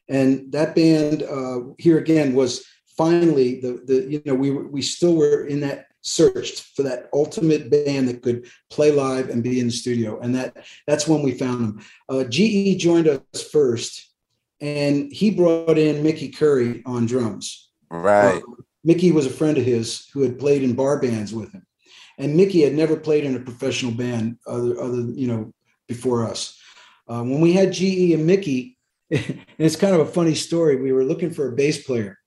and 0.10 0.52
that 0.52 0.76
band 0.76 1.24
uh, 1.24 1.60
here 1.78 1.98
again 1.98 2.34
was 2.36 2.66
finally 2.98 3.60
the 3.62 3.82
the 3.86 3.98
you 4.12 4.22
know 4.26 4.36
we 4.36 4.52
we 4.52 4.82
still 4.82 5.16
were 5.16 5.46
in 5.48 5.60
that 5.62 5.88
search 6.02 6.62
for 6.76 6.84
that 6.84 7.10
ultimate 7.14 7.70
band 7.72 8.08
that 8.10 8.22
could 8.22 8.46
play 8.70 8.92
live 8.92 9.30
and 9.30 9.42
be 9.42 9.60
in 9.60 9.68
the 9.68 9.72
studio, 9.84 10.20
and 10.20 10.36
that 10.36 10.66
that's 10.88 11.08
when 11.08 11.22
we 11.24 11.32
found 11.32 11.60
them. 11.64 11.80
Uh, 12.10 12.24
GE 12.26 12.78
joined 12.78 13.08
us 13.08 13.42
first, 13.52 14.12
and 14.62 15.12
he 15.12 15.32
brought 15.32 15.78
in 15.78 16.04
Mickey 16.04 16.30
Curry 16.30 16.84
on 16.86 17.06
drums. 17.06 17.72
right 17.90 18.44
Uh, 18.44 18.62
Mickey 18.84 19.12
was 19.12 19.26
a 19.26 19.30
friend 19.30 19.58
of 19.58 19.66
his 19.66 20.08
who 20.14 20.22
had 20.22 20.40
played 20.40 20.64
in 20.64 20.74
bar 20.74 21.00
bands 21.00 21.34
with 21.34 21.52
him, 21.52 21.66
and 22.18 22.36
Mickey 22.36 22.62
had 22.62 22.74
never 22.74 22.96
played 22.98 23.24
in 23.24 23.36
a 23.36 23.40
professional 23.40 23.92
band 23.92 24.38
other 24.48 24.80
other 24.80 25.02
you 25.14 25.28
know 25.28 25.54
before 25.88 26.26
us. 26.26 26.58
Uh, 27.08 27.22
when 27.24 27.42
we 27.42 27.54
had 27.54 27.74
GE 27.74 28.12
and 28.14 28.26
Mickey, 28.26 28.78
and 29.12 29.40
it's 29.58 29.76
kind 29.76 29.94
of 29.96 30.02
a 30.02 30.12
funny 30.12 30.36
story. 30.36 30.76
We 30.78 30.92
were 30.92 31.04
looking 31.04 31.32
for 31.32 31.48
a 31.50 31.56
bass 31.56 31.84
player, 31.86 32.18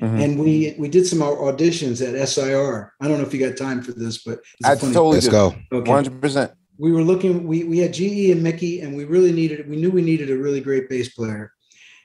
Mhm. 0.00 0.24
and 0.24 0.38
we 0.38 0.74
we 0.78 0.88
did 0.88 1.06
some 1.06 1.20
auditions 1.20 2.06
at 2.06 2.28
SIR. 2.28 2.92
I 3.00 3.08
don't 3.08 3.18
know 3.18 3.26
if 3.26 3.32
you 3.34 3.40
got 3.46 3.56
time 3.56 3.82
for 3.82 3.92
this, 3.92 4.22
but 4.24 4.40
it's 4.58 4.68
a 4.68 4.72
i 4.72 4.76
funny. 4.76 4.92
totally 4.94 5.16
Let's 5.16 5.28
go. 5.28 5.54
Okay. 5.72 5.90
100% 5.90 6.50
We 6.78 6.90
were 6.92 7.04
looking. 7.04 7.46
We 7.46 7.64
we 7.64 7.78
had 7.78 7.92
GE 7.94 8.30
and 8.32 8.42
Mickey, 8.42 8.80
and 8.80 8.96
we 8.96 9.04
really 9.04 9.32
needed. 9.32 9.68
We 9.68 9.76
knew 9.76 9.90
we 9.90 10.02
needed 10.02 10.30
a 10.30 10.36
really 10.36 10.60
great 10.60 10.88
bass 10.88 11.08
player, 11.14 11.52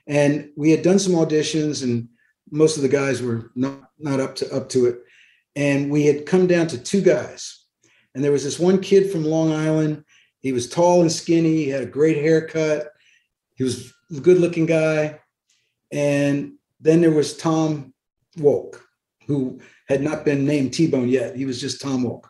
and 0.06 0.50
we 0.56 0.70
had 0.70 0.82
done 0.82 0.98
some 0.98 1.14
auditions, 1.14 1.82
and 1.82 2.08
most 2.50 2.76
of 2.76 2.82
the 2.82 2.88
guys 2.88 3.22
were 3.22 3.50
not 3.54 3.90
not 3.98 4.20
up 4.20 4.36
to 4.36 4.54
up 4.54 4.68
to 4.70 4.86
it. 4.86 5.00
And 5.56 5.90
we 5.90 6.06
had 6.06 6.26
come 6.26 6.46
down 6.46 6.68
to 6.68 6.78
two 6.78 7.00
guys, 7.00 7.64
and 8.14 8.22
there 8.22 8.32
was 8.32 8.44
this 8.44 8.58
one 8.58 8.80
kid 8.80 9.10
from 9.10 9.24
Long 9.24 9.52
Island. 9.52 10.04
He 10.40 10.52
was 10.52 10.68
tall 10.68 11.00
and 11.00 11.10
skinny. 11.10 11.64
He 11.64 11.68
had 11.68 11.82
a 11.82 11.86
great 11.86 12.18
haircut. 12.18 12.92
He 13.56 13.64
was 13.64 13.92
a 14.16 14.20
good-looking 14.20 14.66
guy. 14.66 15.18
And 15.90 16.52
then 16.80 17.00
there 17.00 17.10
was 17.10 17.36
Tom 17.36 17.92
Wolk, 18.36 18.80
who 19.26 19.58
had 19.88 20.00
not 20.00 20.24
been 20.24 20.44
named 20.44 20.74
T-Bone 20.74 21.08
yet. 21.08 21.34
He 21.34 21.44
was 21.44 21.60
just 21.60 21.80
Tom 21.80 22.04
Wolk 22.04 22.28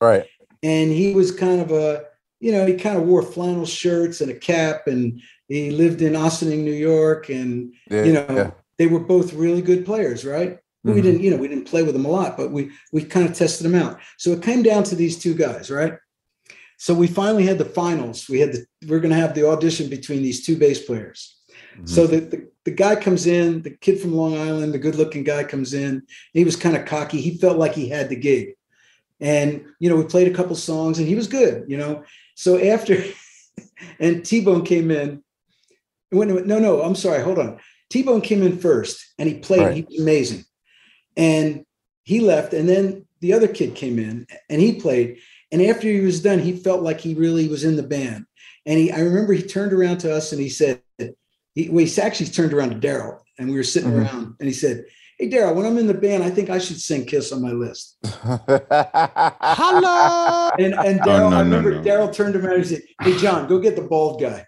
right 0.00 0.26
and 0.62 0.90
he 0.90 1.14
was 1.14 1.32
kind 1.32 1.60
of 1.60 1.70
a 1.70 2.04
you 2.40 2.52
know 2.52 2.66
he 2.66 2.74
kind 2.74 2.96
of 2.96 3.04
wore 3.04 3.22
flannel 3.22 3.66
shirts 3.66 4.20
and 4.20 4.30
a 4.30 4.34
cap 4.34 4.86
and 4.86 5.20
he 5.48 5.70
lived 5.70 6.02
in 6.02 6.16
Ossining, 6.16 6.64
New 6.64 6.72
York 6.72 7.28
and 7.28 7.72
yeah, 7.90 8.04
you 8.04 8.12
know 8.12 8.26
yeah. 8.30 8.50
They 8.78 8.86
were 8.86 9.00
both 9.00 9.32
really 9.32 9.62
good 9.62 9.84
players 9.84 10.24
right? 10.24 10.58
We 10.84 10.92
Mhm. 10.92 11.02
didn't 11.02 11.20
you 11.22 11.30
know 11.30 11.36
we 11.36 11.48
didn't 11.48 11.66
play 11.70 11.82
with 11.82 11.94
them 11.94 12.04
a 12.04 12.10
lot 12.10 12.36
but 12.36 12.52
we 12.52 12.70
we 12.92 13.02
kind 13.02 13.28
of 13.28 13.34
tested 13.36 13.64
them 13.66 13.74
out. 13.74 13.98
So 14.18 14.32
it 14.32 14.42
came 14.42 14.62
down 14.62 14.84
to 14.84 14.94
these 14.94 15.18
two 15.18 15.34
guys 15.34 15.70
right? 15.70 15.94
So 16.78 16.92
we 16.94 17.06
finally 17.06 17.46
had 17.46 17.58
the 17.58 17.64
finals. 17.64 18.28
We 18.28 18.38
had 18.40 18.52
the 18.52 18.66
we 18.86 18.94
are 18.96 19.00
going 19.00 19.14
to 19.14 19.20
have 19.24 19.34
the 19.34 19.48
audition 19.48 19.88
between 19.88 20.22
these 20.22 20.44
two 20.44 20.56
bass 20.56 20.80
players. 20.84 21.32
So 21.84 22.06
the, 22.06 22.20
the 22.20 22.48
the 22.64 22.70
guy 22.70 22.96
comes 22.96 23.26
in 23.26 23.62
the 23.62 23.70
kid 23.70 24.00
from 24.00 24.14
long 24.14 24.34
island 24.38 24.72
the 24.72 24.78
good 24.78 24.94
looking 24.96 25.24
guy 25.24 25.44
comes 25.44 25.72
in. 25.74 26.02
He 26.32 26.44
was 26.44 26.56
kind 26.56 26.76
of 26.76 26.84
cocky. 26.86 27.20
He 27.20 27.36
felt 27.38 27.58
like 27.58 27.74
he 27.74 27.88
had 27.88 28.08
the 28.08 28.16
gig. 28.16 28.54
And 29.20 29.64
you 29.80 29.88
know 29.88 29.96
we 29.96 30.04
played 30.04 30.28
a 30.30 30.34
couple 30.34 30.56
songs 30.56 30.98
and 30.98 31.08
he 31.08 31.14
was 31.14 31.26
good 31.28 31.64
you 31.68 31.78
know? 31.78 32.04
So 32.34 32.58
after 32.74 32.94
and 33.98 34.24
t-bone 34.24 34.64
came 34.64 34.90
in. 34.90 35.22
No 36.12 36.24
no 36.66 36.82
i'm 36.82 36.94
sorry. 36.94 37.22
Hold 37.22 37.38
on 37.38 37.58
t-bone 37.90 38.20
came 38.20 38.42
in 38.42 38.58
first 38.58 39.04
and 39.18 39.28
he 39.28 39.36
played 39.38 39.62
Right. 39.62 39.74
he 39.76 39.82
was 39.82 40.00
amazing 40.00 40.44
and 41.16 41.64
he 42.04 42.20
left 42.20 42.52
and 42.52 42.68
then 42.68 43.06
the 43.20 43.32
other 43.32 43.48
kid 43.48 43.74
came 43.74 43.98
in 43.98 44.26
and 44.50 44.60
he 44.60 44.74
played 44.80 45.18
and 45.52 45.62
after 45.62 45.86
he 45.88 46.00
was 46.00 46.20
done 46.20 46.38
he 46.40 46.52
felt 46.56 46.82
like 46.82 47.00
he 47.00 47.14
really 47.14 47.48
was 47.48 47.64
in 47.64 47.76
the 47.76 47.82
band 47.82 48.26
and 48.66 48.78
he 48.78 48.90
i 48.92 49.00
remember 49.00 49.32
he 49.32 49.42
turned 49.42 49.72
around 49.72 49.98
to 49.98 50.12
us 50.14 50.32
and 50.32 50.40
he 50.40 50.48
said 50.48 50.82
he, 51.54 51.70
well, 51.70 51.86
he 51.86 52.02
actually 52.02 52.26
turned 52.26 52.52
around 52.52 52.68
to 52.78 52.86
Daryl, 52.86 53.18
and 53.38 53.48
we 53.48 53.56
were 53.56 53.62
sitting 53.62 53.90
Mhm. 53.90 53.96
around, 54.04 54.34
and 54.40 54.46
he 54.46 54.52
said, 54.52 54.84
"Hey, 55.18 55.30
Daryl, 55.30 55.54
when 55.54 55.64
I'm 55.64 55.78
in 55.78 55.86
the 55.86 55.94
band, 55.94 56.22
I 56.22 56.28
think 56.28 56.50
I 56.50 56.58
should 56.58 56.78
sing 56.78 57.06
Kiss 57.06 57.32
on 57.32 57.40
my 57.40 57.52
list." 57.52 57.96
Hello. 59.56 60.50
And 60.58 60.74
and 60.74 61.00
Oh, 61.00 61.04
Daryl, 61.06 61.30
no, 61.30 61.36
I 61.38 61.42
no, 61.42 61.56
remember 61.56 61.70
no. 61.76 61.80
Daryl 61.82 62.12
turned 62.12 62.36
around 62.36 62.56
and 62.56 62.64
he 62.64 62.68
said, 62.74 62.82
"Hey, 63.00 63.16
John, 63.16 63.48
go 63.48 63.58
get 63.58 63.74
the 63.74 63.80
bald 63.82 64.20
guy." 64.20 64.46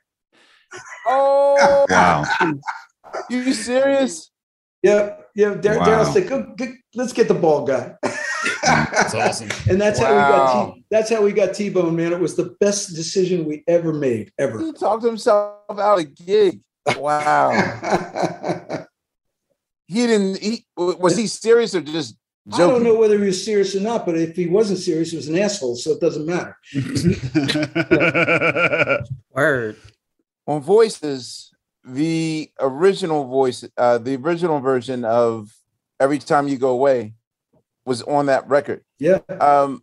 Oh, 1.06 1.86
Wow. 1.89 2.24
you 3.30 3.52
serious? 3.55 4.30
Yep, 4.82 5.30
yeah. 5.35 5.55
Dar- 5.55 5.78
Wow. 5.78 5.85
Daryl 5.86 6.12
said, 6.12 6.28
go, 6.28 6.43
go, 6.56 6.66
let's 6.94 7.12
get 7.12 7.28
the 7.28 7.35
ball 7.35 7.66
guy." 7.66 7.94
That's 8.62 9.14
awesome. 9.14 9.48
and 9.68 9.80
that's 9.80 9.98
how 9.98 10.12
we 10.12 10.18
got 10.20 10.74
T- 10.74 10.85
that's 10.90 11.10
how 11.10 11.22
we 11.22 11.32
got 11.32 11.55
T-Bone, 11.55 11.97
man. 11.97 12.12
It 12.12 12.20
was 12.20 12.36
the 12.36 12.55
best 12.60 12.94
decision 12.94 13.44
we 13.47 13.64
ever 13.66 13.93
made, 13.93 14.30
ever. 14.39 14.60
He 14.60 14.72
talked 14.72 15.02
himself 15.02 15.56
out 15.70 15.98
a 15.98 16.05
gig. 16.05 16.60
Wow. 16.97 17.51
He 19.90 20.06
didn't. 20.06 20.39
He 20.43 20.66
was 20.76 21.16
he 21.16 21.26
serious 21.26 21.74
or 21.74 21.80
just 21.80 22.14
I 22.52 22.59
don't 22.59 22.82
know 22.82 22.94
whether 22.94 23.18
he 23.18 23.24
was 23.24 23.43
serious 23.43 23.74
or 23.74 23.80
not, 23.80 24.05
but 24.05 24.18
if 24.18 24.36
he 24.36 24.47
wasn't 24.47 24.80
serious, 24.80 25.10
he 25.10 25.16
was 25.16 25.28
an 25.28 25.39
asshole, 25.39 25.76
so 25.76 25.93
it 25.93 26.01
doesn't 26.01 26.26
matter. 26.26 26.55
Word. 29.30 29.76
On 30.47 30.60
voices, 30.60 31.52
the 31.89 32.51
original 32.60 33.24
voice, 33.24 33.65
uh, 33.77 33.98
the 33.98 34.16
original 34.16 34.60
version 34.60 35.05
of 35.05 35.52
"Every 35.98 36.19
Time 36.19 36.48
You 36.48 36.59
Go 36.59 36.70
Away" 36.70 37.15
was 37.85 38.02
on 38.02 38.27
that 38.27 38.47
record. 38.48 38.85
Yeah. 38.98 39.19
Um, 39.40 39.82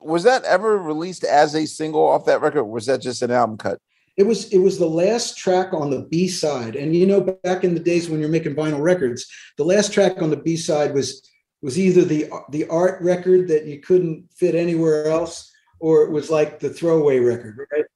was 0.00 0.24
that 0.24 0.44
ever 0.44 0.78
released 0.78 1.24
as 1.24 1.54
a 1.54 1.66
single 1.66 2.06
off 2.06 2.26
that 2.26 2.40
record? 2.40 2.60
Or 2.60 2.64
was 2.64 2.86
that 2.86 3.00
just 3.00 3.22
an 3.22 3.30
album 3.30 3.56
cut? 3.56 3.80
It 4.16 4.24
was 4.24 4.52
it 4.52 4.58
was 4.58 4.78
the 4.78 4.86
last 4.86 5.38
track 5.38 5.72
on 5.72 5.90
the 5.90 6.02
B 6.02 6.28
side, 6.28 6.76
and 6.76 6.94
you 6.94 7.06
know, 7.06 7.20
back 7.20 7.64
in 7.64 7.72
the 7.72 7.80
days 7.80 8.10
when 8.10 8.20
you're 8.20 8.28
making 8.28 8.54
vinyl 8.54 8.82
records, 8.82 9.26
the 9.56 9.64
last 9.64 9.92
track 9.92 10.20
on 10.20 10.28
the 10.28 10.36
B 10.36 10.56
side 10.56 10.92
was 10.92 11.26
was 11.62 11.78
either 11.78 12.04
the 12.04 12.28
the 12.50 12.66
art 12.68 13.00
record 13.00 13.48
that 13.48 13.64
you 13.64 13.80
couldn't 13.80 14.28
fit 14.34 14.54
anywhere 14.54 15.06
else, 15.06 15.50
or 15.80 16.02
it 16.02 16.10
was 16.10 16.28
like 16.28 16.58
the 16.58 16.68
throwaway 16.68 17.20
record, 17.20 17.56
right? 17.72 17.86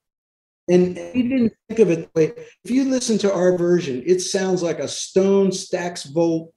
And 0.69 0.97
we 1.15 1.23
didn't 1.23 1.53
think 1.69 1.81
of 1.81 1.91
it 1.91 1.97
that 1.97 2.15
way. 2.15 2.33
If 2.65 2.71
you 2.71 2.85
listen 2.85 3.19
to 3.19 3.33
our 3.33 3.57
version, 3.57 4.03
it 4.05 4.21
sounds 4.21 4.63
like 4.63 4.81
a 4.81 4.89
Stone 4.89 5.51
Stax 5.51 6.13
Volt 6.13 6.53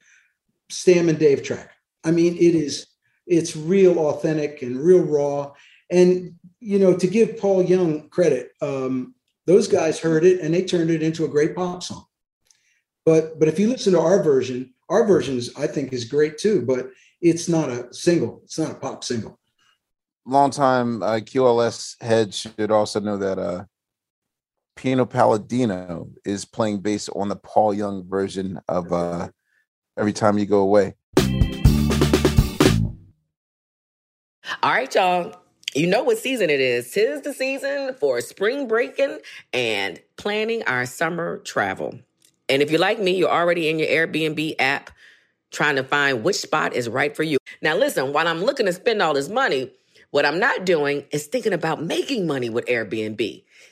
Sam 0.69 1.09
and 1.09 1.19
Dave 1.19 1.43
track. 1.43 1.71
I 2.03 2.11
mean, 2.11 2.35
it 2.35 2.55
is 2.55 2.87
it's 3.27 3.55
real 3.55 3.99
authentic 3.99 4.63
and 4.63 4.79
real 4.79 5.03
raw. 5.03 5.51
And 5.91 6.33
you 6.59 6.79
know, 6.79 6.97
to 6.97 7.07
give 7.07 7.37
Paul 7.37 7.63
Young 7.63 8.09
credit, 8.09 8.51
um, 8.61 9.13
those 9.45 9.67
guys 9.67 9.99
heard 9.99 10.25
it 10.25 10.41
and 10.41 10.53
they 10.53 10.63
turned 10.65 10.89
it 10.89 11.03
into 11.03 11.25
a 11.25 11.29
great 11.29 11.55
pop 11.55 11.83
song. 11.83 12.05
But 13.05 13.39
but 13.39 13.47
if 13.47 13.59
you 13.59 13.69
listen 13.69 13.93
to 13.93 13.99
our 13.99 14.23
version, 14.23 14.73
our 14.89 15.05
version 15.05 15.37
is 15.37 15.53
I 15.55 15.67
think 15.67 15.93
is 15.93 16.05
great 16.05 16.37
too, 16.37 16.63
but 16.65 16.89
it's 17.21 17.47
not 17.47 17.69
a 17.69 17.93
single. 17.93 18.41
It's 18.43 18.57
not 18.57 18.71
a 18.71 18.75
pop 18.75 19.03
single. 19.03 19.39
Longtime 20.25 21.01
uh, 21.01 21.15
QLS 21.15 22.01
head 22.01 22.33
should 22.33 22.71
also 22.71 22.99
know 22.99 23.17
that 23.17 23.39
uh, 23.39 23.65
Pino 24.79 25.05
Palladino 25.05 26.07
is 26.23 26.45
playing 26.45 26.79
bass 26.79 27.09
on 27.09 27.27
the 27.27 27.35
Paul 27.35 27.73
Young 27.73 28.07
version 28.07 28.61
of 28.69 28.93
uh, 28.93 29.27
"Every 29.97 30.13
Time 30.13 30.37
You 30.37 30.45
Go 30.45 30.59
Away." 30.59 30.95
All 34.63 34.71
right, 34.71 34.95
y'all. 34.95 35.35
You 35.75 35.85
know 35.85 36.03
what 36.03 36.17
season 36.17 36.49
it 36.49 36.61
is. 36.61 36.89
Tis 36.91 37.23
the 37.23 37.33
season 37.33 37.93
for 37.99 38.21
spring 38.21 38.69
breaking 38.69 39.19
and 39.51 39.99
planning 40.15 40.63
our 40.63 40.85
summer 40.85 41.39
travel. 41.39 41.99
And 42.47 42.61
if 42.61 42.71
you're 42.71 42.79
like 42.79 43.01
me, 43.01 43.11
you're 43.17 43.29
already 43.29 43.67
in 43.67 43.79
your 43.79 43.89
Airbnb 43.89 44.55
app 44.59 44.91
trying 45.51 45.75
to 45.75 45.83
find 45.83 46.23
which 46.23 46.37
spot 46.37 46.71
is 46.71 46.87
right 46.87 47.13
for 47.13 47.23
you. 47.23 47.37
Now, 47.61 47.75
listen, 47.75 48.13
while 48.13 48.29
I'm 48.29 48.45
looking 48.45 48.65
to 48.65 48.71
spend 48.71 49.01
all 49.01 49.13
this 49.13 49.27
money, 49.27 49.71
what 50.11 50.25
I'm 50.25 50.39
not 50.39 50.65
doing 50.65 51.03
is 51.11 51.27
thinking 51.27 51.53
about 51.53 51.83
making 51.83 52.25
money 52.25 52.49
with 52.49 52.65
Airbnb. 52.67 53.43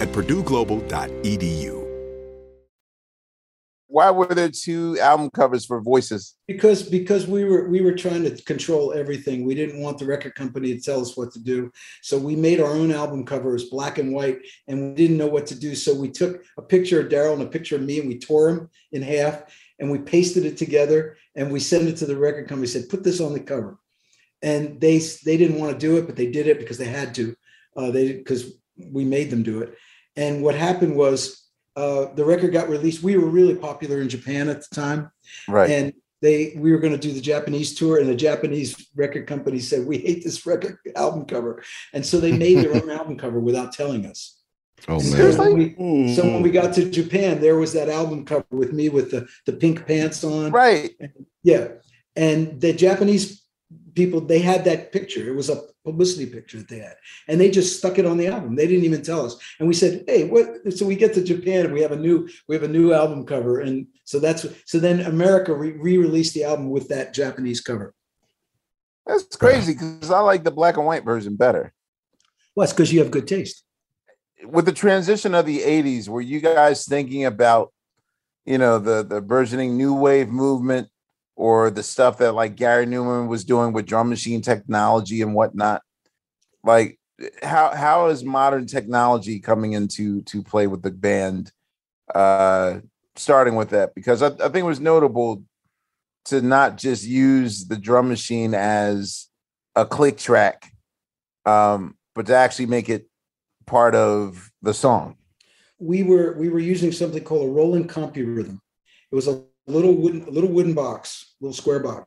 at 0.00 0.08
purdueglobal.edu. 0.08 1.86
Why 3.86 4.10
were 4.12 4.32
there 4.34 4.48
two 4.48 4.98
album 5.00 5.30
covers 5.30 5.66
for 5.66 5.80
voices? 5.80 6.36
because 6.46 6.82
because 6.84 7.26
we 7.26 7.44
were 7.44 7.68
we 7.68 7.80
were 7.80 7.94
trying 7.94 8.22
to 8.22 8.40
control 8.44 8.92
everything. 8.92 9.44
We 9.44 9.56
didn't 9.56 9.80
want 9.80 9.98
the 9.98 10.06
record 10.06 10.36
company 10.36 10.72
to 10.72 10.80
tell 10.80 11.00
us 11.00 11.16
what 11.16 11.32
to 11.32 11.40
do. 11.40 11.72
So 12.02 12.16
we 12.16 12.36
made 12.36 12.60
our 12.60 12.70
own 12.70 12.92
album 12.92 13.26
covers 13.26 13.64
black 13.64 13.98
and 13.98 14.12
white 14.12 14.38
and 14.68 14.80
we 14.80 14.94
didn't 14.94 15.18
know 15.18 15.26
what 15.26 15.46
to 15.48 15.58
do. 15.58 15.74
So 15.74 15.92
we 15.92 16.08
took 16.08 16.44
a 16.56 16.62
picture 16.62 17.00
of 17.00 17.08
daryl 17.08 17.32
and 17.32 17.42
a 17.42 17.46
picture 17.46 17.74
of 17.74 17.82
me 17.82 17.98
and 17.98 18.08
we 18.08 18.18
tore 18.18 18.52
them 18.52 18.70
in 18.92 19.02
half 19.02 19.42
and 19.80 19.90
we 19.90 19.98
pasted 19.98 20.46
it 20.46 20.56
together 20.56 21.16
and 21.34 21.50
we 21.50 21.58
sent 21.58 21.88
it 21.88 21.96
to 21.96 22.06
the 22.06 22.16
record 22.16 22.48
company. 22.48 22.68
Said 22.68 22.88
put 22.88 23.02
this 23.02 23.20
on 23.20 23.32
the 23.32 23.40
cover. 23.40 23.76
And 24.40 24.80
they 24.80 24.98
they 24.98 25.36
didn't 25.36 25.58
want 25.58 25.72
to 25.72 25.86
do 25.86 25.96
it 25.96 26.06
but 26.06 26.14
they 26.14 26.30
did 26.30 26.46
it 26.46 26.60
because 26.60 26.78
they 26.78 26.86
had 26.86 27.12
to. 27.16 27.34
Uh, 27.76 27.90
they 27.90 28.12
because 28.12 28.52
we 28.92 29.04
made 29.04 29.30
them 29.30 29.42
do 29.42 29.62
it 29.62 29.76
and 30.16 30.42
what 30.42 30.54
happened 30.54 30.96
was 30.96 31.48
uh, 31.76 32.06
the 32.14 32.24
record 32.24 32.52
got 32.52 32.68
released 32.68 33.02
we 33.02 33.16
were 33.16 33.28
really 33.28 33.54
popular 33.54 34.00
in 34.00 34.08
japan 34.08 34.48
at 34.48 34.60
the 34.60 34.74
time 34.74 35.10
Right. 35.48 35.70
and 35.70 35.92
they 36.22 36.52
we 36.56 36.70
were 36.72 36.78
going 36.78 36.92
to 36.92 36.98
do 36.98 37.12
the 37.12 37.20
Japanese 37.20 37.74
tour, 37.74 37.98
and 37.98 38.06
the 38.08 38.14
Japanese 38.14 38.88
record 38.94 39.26
company 39.26 39.58
said 39.58 39.86
we 39.86 39.96
hate 39.96 40.22
this 40.22 40.44
record 40.44 40.76
album 40.94 41.24
cover, 41.24 41.62
and 41.94 42.04
so 42.04 42.20
they 42.20 42.30
made 42.32 42.58
their 42.58 42.74
own 42.74 42.90
album 42.98 43.16
cover 43.16 43.40
without 43.40 43.72
telling 43.72 44.04
us. 44.04 44.38
Oh 44.86 44.96
man. 44.96 45.32
so 45.32 45.52
when, 45.52 45.74
we, 45.76 46.14
so 46.14 46.24
when 46.24 46.42
we 46.42 46.50
got 46.50 46.74
to 46.74 46.90
Japan, 46.90 47.40
there 47.40 47.56
was 47.58 47.72
that 47.72 47.88
album 47.88 48.26
cover 48.26 48.44
with 48.50 48.72
me 48.74 48.90
with 48.90 49.10
the 49.10 49.26
the 49.46 49.54
pink 49.54 49.86
pants 49.86 50.22
on, 50.22 50.52
right. 50.52 50.90
yeah, 51.42 51.68
and 52.16 52.60
the 52.60 52.74
Japanese 52.74 53.42
people 53.94 54.20
they 54.20 54.38
had 54.38 54.64
that 54.64 54.92
picture. 54.92 55.28
It 55.28 55.34
was 55.34 55.48
a 55.48 55.62
publicity 55.84 56.26
picture 56.26 56.58
that 56.58 56.68
they 56.68 56.78
had, 56.78 56.96
and 57.28 57.40
they 57.40 57.50
just 57.50 57.78
stuck 57.78 57.98
it 57.98 58.06
on 58.06 58.16
the 58.16 58.26
album. 58.26 58.56
They 58.56 58.66
didn't 58.66 58.84
even 58.84 59.02
tell 59.02 59.24
us. 59.24 59.36
And 59.58 59.68
we 59.68 59.74
said, 59.74 60.04
"Hey, 60.06 60.24
what?" 60.24 60.72
So 60.72 60.86
we 60.86 60.96
get 60.96 61.14
to 61.14 61.24
Japan 61.24 61.66
and 61.66 61.74
we 61.74 61.80
have 61.82 61.92
a 61.92 61.96
new 61.96 62.28
we 62.48 62.54
have 62.54 62.62
a 62.62 62.68
new 62.68 62.92
album 62.92 63.24
cover, 63.26 63.60
and 63.60 63.86
so 64.04 64.20
that's 64.20 64.46
so 64.66 64.78
then 64.78 65.00
America 65.00 65.54
re 65.54 65.72
released 65.72 66.34
the 66.34 66.44
album 66.44 66.70
with 66.70 66.88
that 66.88 67.14
Japanese 67.14 67.60
cover. 67.60 67.94
That's 69.06 69.36
crazy 69.36 69.72
because 69.72 70.10
I 70.10 70.20
like 70.20 70.44
the 70.44 70.50
black 70.50 70.76
and 70.76 70.86
white 70.86 71.04
version 71.04 71.36
better. 71.36 71.72
Well, 72.54 72.64
it's 72.64 72.72
because 72.72 72.92
you 72.92 73.00
have 73.00 73.10
good 73.10 73.26
taste. 73.26 73.64
With 74.44 74.66
the 74.66 74.72
transition 74.72 75.34
of 75.34 75.46
the 75.46 75.60
'80s, 75.60 76.08
were 76.08 76.20
you 76.20 76.40
guys 76.40 76.86
thinking 76.86 77.24
about, 77.24 77.72
you 78.44 78.58
know, 78.58 78.78
the 78.78 79.02
the 79.02 79.20
burgeoning 79.20 79.76
new 79.76 79.94
wave 79.94 80.28
movement? 80.28 80.89
Or 81.40 81.70
the 81.70 81.82
stuff 81.82 82.18
that 82.18 82.32
like 82.32 82.54
Gary 82.54 82.84
Numan 82.84 83.26
was 83.26 83.46
doing 83.46 83.72
with 83.72 83.86
drum 83.86 84.10
machine 84.10 84.42
technology 84.42 85.22
and 85.22 85.34
whatnot. 85.34 85.80
Like 86.62 86.98
how 87.42 87.74
how 87.74 88.08
is 88.08 88.22
modern 88.22 88.66
technology 88.66 89.40
coming 89.40 89.72
into 89.72 90.20
to 90.24 90.42
play 90.42 90.66
with 90.66 90.82
the 90.82 90.90
band? 90.90 91.50
Uh 92.14 92.80
starting 93.16 93.54
with 93.54 93.70
that 93.70 93.94
because 93.94 94.22
I, 94.22 94.26
I 94.26 94.48
think 94.50 94.56
it 94.56 94.62
was 94.64 94.80
notable 94.80 95.42
to 96.26 96.42
not 96.42 96.76
just 96.76 97.06
use 97.06 97.66
the 97.66 97.78
drum 97.78 98.08
machine 98.08 98.52
as 98.52 99.28
a 99.74 99.86
click 99.86 100.18
track, 100.18 100.70
um, 101.46 101.96
but 102.14 102.26
to 102.26 102.36
actually 102.36 102.66
make 102.66 102.90
it 102.90 103.08
part 103.66 103.94
of 103.94 104.50
the 104.60 104.74
song. 104.74 105.16
We 105.78 106.02
were 106.02 106.36
we 106.36 106.50
were 106.50 106.58
using 106.58 106.92
something 106.92 107.24
called 107.24 107.48
a 107.48 107.50
rolling 107.50 107.86
Roland 107.86 108.14
CompuRhythm. 108.14 108.60
It 109.10 109.14
was 109.14 109.26
a 109.26 109.42
little 109.66 109.94
wooden 109.94 110.22
a 110.22 110.30
little 110.30 110.50
wooden 110.50 110.74
box, 110.74 111.34
little 111.40 111.54
square 111.54 111.80
box. 111.80 112.06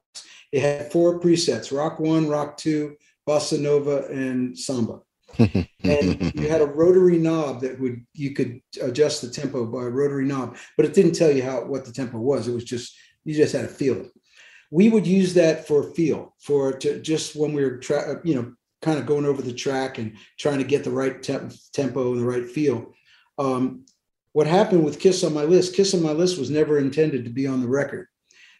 It 0.51 0.61
had 0.61 0.91
four 0.91 1.19
presets: 1.19 1.75
rock 1.75 1.99
one, 1.99 2.27
rock 2.27 2.57
two, 2.57 2.95
bossa 3.27 3.59
nova, 3.59 4.05
and 4.07 4.57
samba. 4.57 5.01
and 5.39 6.35
you 6.35 6.47
had 6.47 6.61
a 6.61 6.65
rotary 6.65 7.17
knob 7.17 7.61
that 7.61 7.79
would 7.79 8.05
you 8.13 8.31
could 8.31 8.61
adjust 8.81 9.21
the 9.21 9.29
tempo 9.29 9.65
by 9.65 9.83
a 9.83 9.89
rotary 9.89 10.25
knob, 10.25 10.57
but 10.77 10.85
it 10.85 10.93
didn't 10.93 11.13
tell 11.13 11.31
you 11.31 11.41
how 11.41 11.65
what 11.65 11.85
the 11.85 11.91
tempo 11.91 12.19
was. 12.19 12.47
It 12.47 12.53
was 12.53 12.63
just 12.63 12.95
you 13.23 13.33
just 13.33 13.53
had 13.53 13.65
a 13.65 13.69
feel. 13.69 14.09
We 14.69 14.89
would 14.89 15.07
use 15.07 15.33
that 15.35 15.67
for 15.67 15.91
feel 15.93 16.35
for 16.39 16.73
to 16.73 16.99
just 17.01 17.35
when 17.35 17.53
we 17.53 17.63
were 17.63 17.77
tra- 17.77 18.21
you 18.23 18.35
know 18.35 18.53
kind 18.83 18.99
of 18.99 19.05
going 19.05 19.25
over 19.25 19.41
the 19.41 19.53
track 19.53 19.97
and 19.97 20.15
trying 20.37 20.59
to 20.59 20.63
get 20.65 20.83
the 20.83 20.91
right 20.91 21.23
temp- 21.23 21.53
tempo 21.71 22.11
and 22.11 22.21
the 22.21 22.25
right 22.25 22.45
feel. 22.45 22.93
Um, 23.39 23.85
what 24.33 24.47
happened 24.47 24.83
with 24.83 24.99
Kiss 24.99 25.23
on 25.23 25.33
My 25.33 25.43
List, 25.43 25.75
Kiss 25.75 25.93
on 25.93 26.03
My 26.03 26.11
List 26.11 26.37
was 26.37 26.49
never 26.49 26.79
intended 26.79 27.23
to 27.23 27.29
be 27.29 27.47
on 27.47 27.61
the 27.61 27.67
record. 27.67 28.07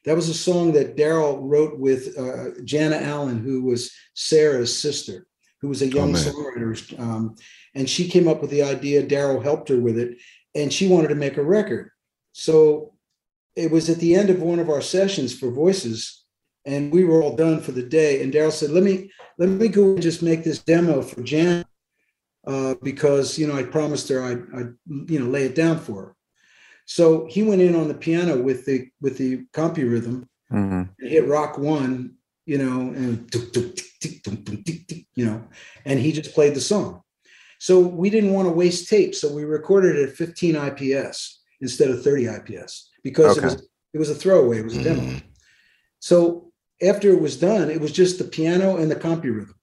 That 0.06 0.16
was 0.16 0.30
a 0.30 0.34
song 0.34 0.74
that 0.74 0.96
Daryl 0.96 1.40
wrote 1.42 1.80
with 1.80 2.18
uh, 2.18 2.62
Janna 2.62 3.02
Allen, 3.02 3.40
who 3.40 3.64
was 3.64 3.92
Sara's 4.14 4.78
sister, 4.78 5.28
who 5.62 5.70
was 5.70 5.82
a 5.82 5.88
young 5.88 6.16
oh, 6.16 6.18
songwriter. 6.18 7.00
Um, 7.00 7.36
and 7.74 7.90
she 7.90 8.08
came 8.08 8.28
up 8.28 8.42
with 8.42 8.52
the 8.52 8.64
idea. 8.64 9.06
Daryl 9.06 9.42
helped 9.42 9.70
her 9.70 9.80
with 9.80 9.98
it, 9.98 10.18
and 10.56 10.72
she 10.72 10.88
wanted 10.88 11.08
to 11.08 11.16
make 11.16 11.38
a 11.38 11.44
record. 11.44 11.90
So 12.34 12.94
it 13.56 13.72
was 13.72 13.90
at 13.90 13.98
the 13.98 14.16
end 14.16 14.30
of 14.30 14.42
one 14.42 14.60
of 14.60 14.70
our 14.70 14.82
sessions 14.82 15.38
for 15.38 15.52
Voices, 15.52 16.26
and 16.66 16.92
we 16.92 17.04
were 17.04 17.24
all 17.24 17.36
done 17.36 17.62
for 17.62 17.72
the 17.72 17.84
day. 17.84 18.22
And 18.22 18.34
Daryl 18.34 18.52
said, 18.52 18.72
"Let 18.72 18.84
me 18.84 19.10
let 19.38 19.50
me 19.50 19.70
go 19.70 19.94
and 19.94 20.02
just 20.02 20.22
make 20.22 20.44
this 20.44 20.60
demo 20.60 21.02
for 21.02 21.24
Jan." 21.24 21.66
Uh, 22.46 22.76
because 22.82 23.38
you 23.38 23.48
know 23.48 23.56
I 23.56 23.64
promised 23.64 24.10
her 24.10 24.24
I'd, 24.24 24.44
I'd, 24.56 24.74
you 25.10 25.20
know 25.20 25.26
lay 25.26 25.46
it 25.46 25.56
down 25.56 25.80
for 25.80 26.02
her. 26.02 26.16
So 26.86 27.28
he 27.30 27.44
went 27.44 27.62
in 27.62 27.76
on 27.76 27.88
the 27.88 27.94
piano 27.94 28.42
with 28.42 28.66
the 28.66 28.90
with 29.02 29.18
the 29.18 29.46
CompuRhythm 29.54 30.28
mm-hmm. 30.52 30.82
and 31.00 31.10
hit 31.10 31.28
rock 31.28 31.58
one, 31.58 32.16
you 32.46 32.58
know, 32.58 32.82
and 32.82 33.34
you 35.16 35.26
know, 35.26 35.44
and 35.86 36.00
he 36.00 36.12
just 36.12 36.34
played 36.34 36.56
the 36.56 36.62
song. 36.62 37.02
So 37.60 37.80
we 37.80 38.10
didn't 38.10 38.34
want 38.34 38.48
to 38.48 38.54
waste 38.54 38.90
tape, 38.90 39.16
so 39.16 39.34
we 39.34 39.46
recorded 39.46 39.96
it 39.96 40.10
at 40.10 40.16
15 40.16 40.56
IPS 40.56 41.40
instead 41.62 41.90
of 41.90 42.04
30 42.04 42.26
IPS 42.26 42.90
because 43.04 43.38
okay. 43.38 43.48
it 43.48 43.52
was 43.52 43.70
it 43.94 44.00
was 44.00 44.10
a 44.10 44.16
throwaway, 44.16 44.60
it 44.60 44.66
was 44.66 44.78
a 44.78 44.84
demo. 44.84 45.02
Mm-hmm. 45.02 45.28
So 46.00 46.52
after 46.82 47.10
it 47.10 47.22
was 47.22 47.38
done, 47.38 47.70
it 47.70 47.80
was 47.80 47.94
just 47.94 48.18
the 48.18 48.26
piano 48.26 48.78
and 48.78 48.92
the 48.92 48.96
CompuRhythm 48.96 49.54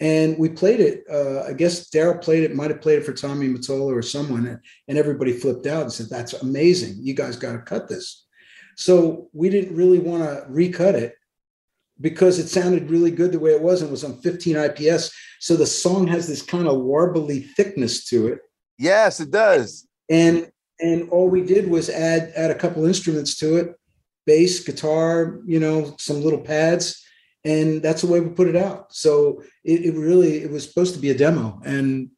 and 0.00 0.38
we 0.38 0.48
played 0.48 0.80
it. 0.80 1.04
Uh, 1.10 1.42
I 1.42 1.52
guess 1.52 1.90
Daryl 1.90 2.20
played 2.20 2.42
it, 2.42 2.56
might 2.56 2.70
have 2.70 2.80
played 2.80 2.98
it 2.98 3.04
for 3.04 3.12
Tommy 3.12 3.48
Mottola 3.48 3.94
or 3.94 4.02
someone, 4.02 4.46
and, 4.46 4.58
and 4.88 4.98
everybody 4.98 5.32
flipped 5.32 5.66
out 5.66 5.82
and 5.82 5.92
said, 5.92 6.08
"That's 6.08 6.32
amazing! 6.32 6.96
You 7.00 7.14
guys 7.14 7.36
got 7.36 7.52
to 7.52 7.58
cut 7.58 7.88
this." 7.88 8.26
So 8.76 9.28
we 9.32 9.50
didn't 9.50 9.76
really 9.76 9.98
want 9.98 10.22
to 10.22 10.46
recut 10.48 10.94
it 10.94 11.14
because 12.00 12.38
it 12.38 12.48
sounded 12.48 12.90
really 12.90 13.10
good 13.10 13.30
the 13.30 13.38
way 13.38 13.50
it 13.50 13.60
was. 13.60 13.82
It 13.82 13.90
was 13.90 14.04
on 14.04 14.22
15 14.22 14.56
IPS, 14.56 15.12
so 15.38 15.54
the 15.54 15.66
song 15.66 16.06
has 16.06 16.26
this 16.26 16.40
kind 16.40 16.66
of 16.66 16.78
warbly 16.78 17.46
thickness 17.56 18.06
to 18.06 18.28
it. 18.28 18.38
Yes, 18.78 19.20
it 19.20 19.30
does. 19.30 19.86
And 20.08 20.50
and 20.80 21.10
all 21.10 21.28
we 21.28 21.42
did 21.42 21.68
was 21.68 21.90
add 21.90 22.32
add 22.34 22.50
a 22.50 22.58
couple 22.58 22.86
instruments 22.86 23.36
to 23.36 23.56
it, 23.58 23.74
bass, 24.24 24.64
guitar, 24.64 25.40
you 25.44 25.60
know, 25.60 25.94
some 25.98 26.22
little 26.22 26.40
pads 26.40 27.04
and 27.44 27.82
that's 27.82 28.02
the 28.02 28.06
way 28.06 28.20
we 28.20 28.28
put 28.30 28.48
it 28.48 28.56
out. 28.56 28.92
So 28.92 29.42
it, 29.64 29.86
it, 29.86 29.94
really 29.94 30.42
it 30.42 30.50
was 30.50 30.66
supposed 30.66 30.94
to 30.94 31.00
be 31.00 31.10
a 31.10 31.16
demo, 31.16 31.60
and 31.64 32.10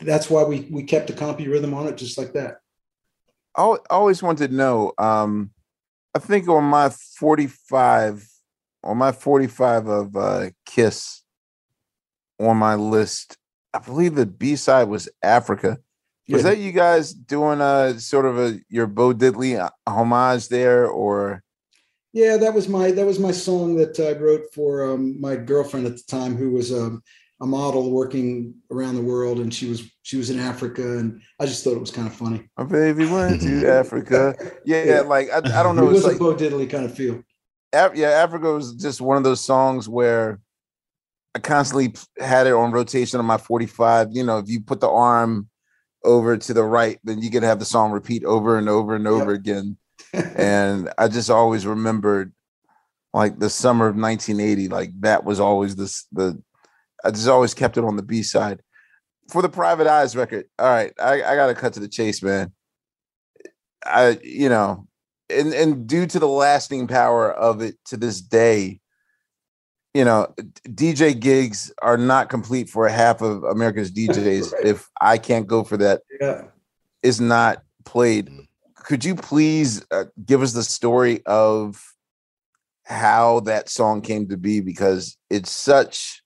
that's 0.00 0.30
why 0.30 0.44
we 0.44 0.68
we 0.70 0.82
kept 0.82 1.08
the 1.08 1.12
CompuRhythm 1.12 1.74
on 1.74 1.86
it 1.86 1.96
just 1.96 2.18
like 2.18 2.32
that. 2.32 2.56
I 3.56 3.76
always 3.90 4.22
wanted 4.22 4.48
to 4.48 4.56
know. 4.56 4.92
Um, 4.98 5.50
I 6.14 6.18
think 6.18 6.48
on 6.48 6.64
my 6.64 6.90
forty-five, 6.90 8.26
on 8.82 8.96
my 8.96 9.12
forty-five 9.12 9.86
of 9.86 10.16
uh, 10.16 10.50
Kiss, 10.66 11.22
on 12.40 12.56
my 12.56 12.74
list, 12.74 13.36
I 13.72 13.78
believe 13.78 14.14
the 14.14 14.26
B 14.26 14.56
side 14.56 14.88
was 14.88 15.08
Africa. 15.22 15.78
Was 16.26 16.42
yeah. 16.42 16.50
that 16.50 16.58
you 16.58 16.72
guys 16.72 17.12
doing 17.12 17.60
a 17.60 18.00
sort 18.00 18.24
of 18.24 18.38
a 18.38 18.58
your 18.68 18.86
Bo 18.86 19.12
Diddley 19.12 19.60
uh, 19.60 19.70
homage 19.86 20.48
there, 20.48 20.86
or? 20.86 21.42
Yeah, 22.14 22.36
that 22.36 22.54
was 22.54 22.68
my 22.68 22.92
that 22.92 23.04
was 23.04 23.18
my 23.18 23.32
song 23.32 23.74
that 23.74 23.98
I 23.98 24.12
wrote 24.12 24.54
for 24.54 24.88
um, 24.88 25.20
my 25.20 25.34
girlfriend 25.34 25.84
at 25.88 25.96
the 25.96 26.02
time, 26.06 26.36
who 26.36 26.52
was 26.52 26.72
um, 26.72 27.02
a 27.42 27.46
model 27.46 27.90
working 27.90 28.54
around 28.70 28.94
the 28.94 29.02
world, 29.02 29.40
and 29.40 29.52
she 29.52 29.68
was 29.68 29.90
she 30.02 30.16
was 30.16 30.30
in 30.30 30.38
Africa, 30.38 30.98
and 30.98 31.20
I 31.40 31.46
just 31.46 31.64
thought 31.64 31.72
it 31.72 31.80
was 31.80 31.90
kind 31.90 32.06
of 32.06 32.14
funny. 32.14 32.48
My 32.56 32.64
baby 32.64 33.06
went 33.06 33.42
to 33.42 33.66
Africa. 33.80 34.36
Yeah, 34.64 34.84
yeah, 34.84 35.00
like 35.00 35.28
I, 35.28 35.38
I 35.38 35.62
don't 35.64 35.74
know. 35.74 35.88
It 35.88 35.92
was 35.92 36.04
like, 36.04 36.14
a 36.14 36.18
Bo 36.20 36.36
Diddley 36.36 36.70
kind 36.70 36.84
of 36.84 36.94
feel. 36.94 37.20
Af- 37.72 37.96
yeah, 37.96 38.10
Africa 38.10 38.52
was 38.52 38.76
just 38.76 39.00
one 39.00 39.16
of 39.16 39.24
those 39.24 39.40
songs 39.40 39.88
where 39.88 40.38
I 41.34 41.40
constantly 41.40 41.96
had 42.20 42.46
it 42.46 42.52
on 42.52 42.70
rotation 42.70 43.18
on 43.18 43.26
my 43.26 43.38
45. 43.38 44.10
You 44.12 44.22
know, 44.22 44.38
if 44.38 44.48
you 44.48 44.60
put 44.60 44.78
the 44.78 44.88
arm 44.88 45.48
over 46.04 46.36
to 46.36 46.54
the 46.54 46.62
right, 46.62 47.00
then 47.02 47.20
you 47.20 47.32
can 47.32 47.42
have 47.42 47.58
the 47.58 47.64
song 47.64 47.90
repeat 47.90 48.22
over 48.22 48.56
and 48.56 48.68
over 48.68 48.94
and 48.94 49.08
over 49.08 49.32
yep. 49.32 49.40
again 49.40 49.78
and 50.14 50.92
I 50.98 51.08
just 51.08 51.30
always 51.30 51.66
remembered 51.66 52.32
like 53.12 53.38
the 53.38 53.50
summer 53.50 53.86
of 53.86 53.96
1980, 53.96 54.68
like 54.68 54.90
that 55.00 55.24
was 55.24 55.40
always 55.40 55.76
this 55.76 56.06
the 56.12 56.40
I 57.04 57.10
just 57.10 57.28
always 57.28 57.54
kept 57.54 57.76
it 57.76 57.84
on 57.84 57.96
the 57.96 58.02
B 58.02 58.22
side. 58.22 58.60
For 59.30 59.42
the 59.42 59.48
private 59.48 59.86
eyes 59.86 60.16
record, 60.16 60.46
all 60.58 60.68
right, 60.68 60.92
I, 61.00 61.22
I 61.22 61.36
gotta 61.36 61.54
cut 61.54 61.74
to 61.74 61.80
the 61.80 61.88
chase, 61.88 62.22
man. 62.22 62.52
I 63.84 64.18
you 64.22 64.48
know, 64.48 64.86
and 65.30 65.52
and 65.54 65.86
due 65.86 66.06
to 66.06 66.18
the 66.18 66.28
lasting 66.28 66.86
power 66.86 67.32
of 67.32 67.62
it 67.62 67.76
to 67.86 67.96
this 67.96 68.20
day, 68.20 68.80
you 69.94 70.04
know, 70.04 70.34
DJ 70.68 71.18
gigs 71.18 71.72
are 71.82 71.96
not 71.96 72.28
complete 72.28 72.68
for 72.68 72.88
half 72.88 73.22
of 73.22 73.44
America's 73.44 73.92
DJs 73.92 74.52
right. 74.54 74.64
if 74.64 74.90
I 75.00 75.18
can't 75.18 75.46
go 75.46 75.64
for 75.64 75.76
that. 75.78 76.02
Yeah. 76.20 76.44
Is 77.02 77.20
not 77.20 77.62
played 77.84 78.30
could 78.84 79.04
you 79.04 79.14
please 79.14 79.84
uh, 79.90 80.04
give 80.24 80.42
us 80.42 80.52
the 80.52 80.62
story 80.62 81.22
of 81.26 81.82
how 82.84 83.40
that 83.40 83.68
song 83.68 84.02
came 84.02 84.28
to 84.28 84.36
be? 84.36 84.60
Because 84.60 85.16
it's 85.30 85.50
such 85.50 86.22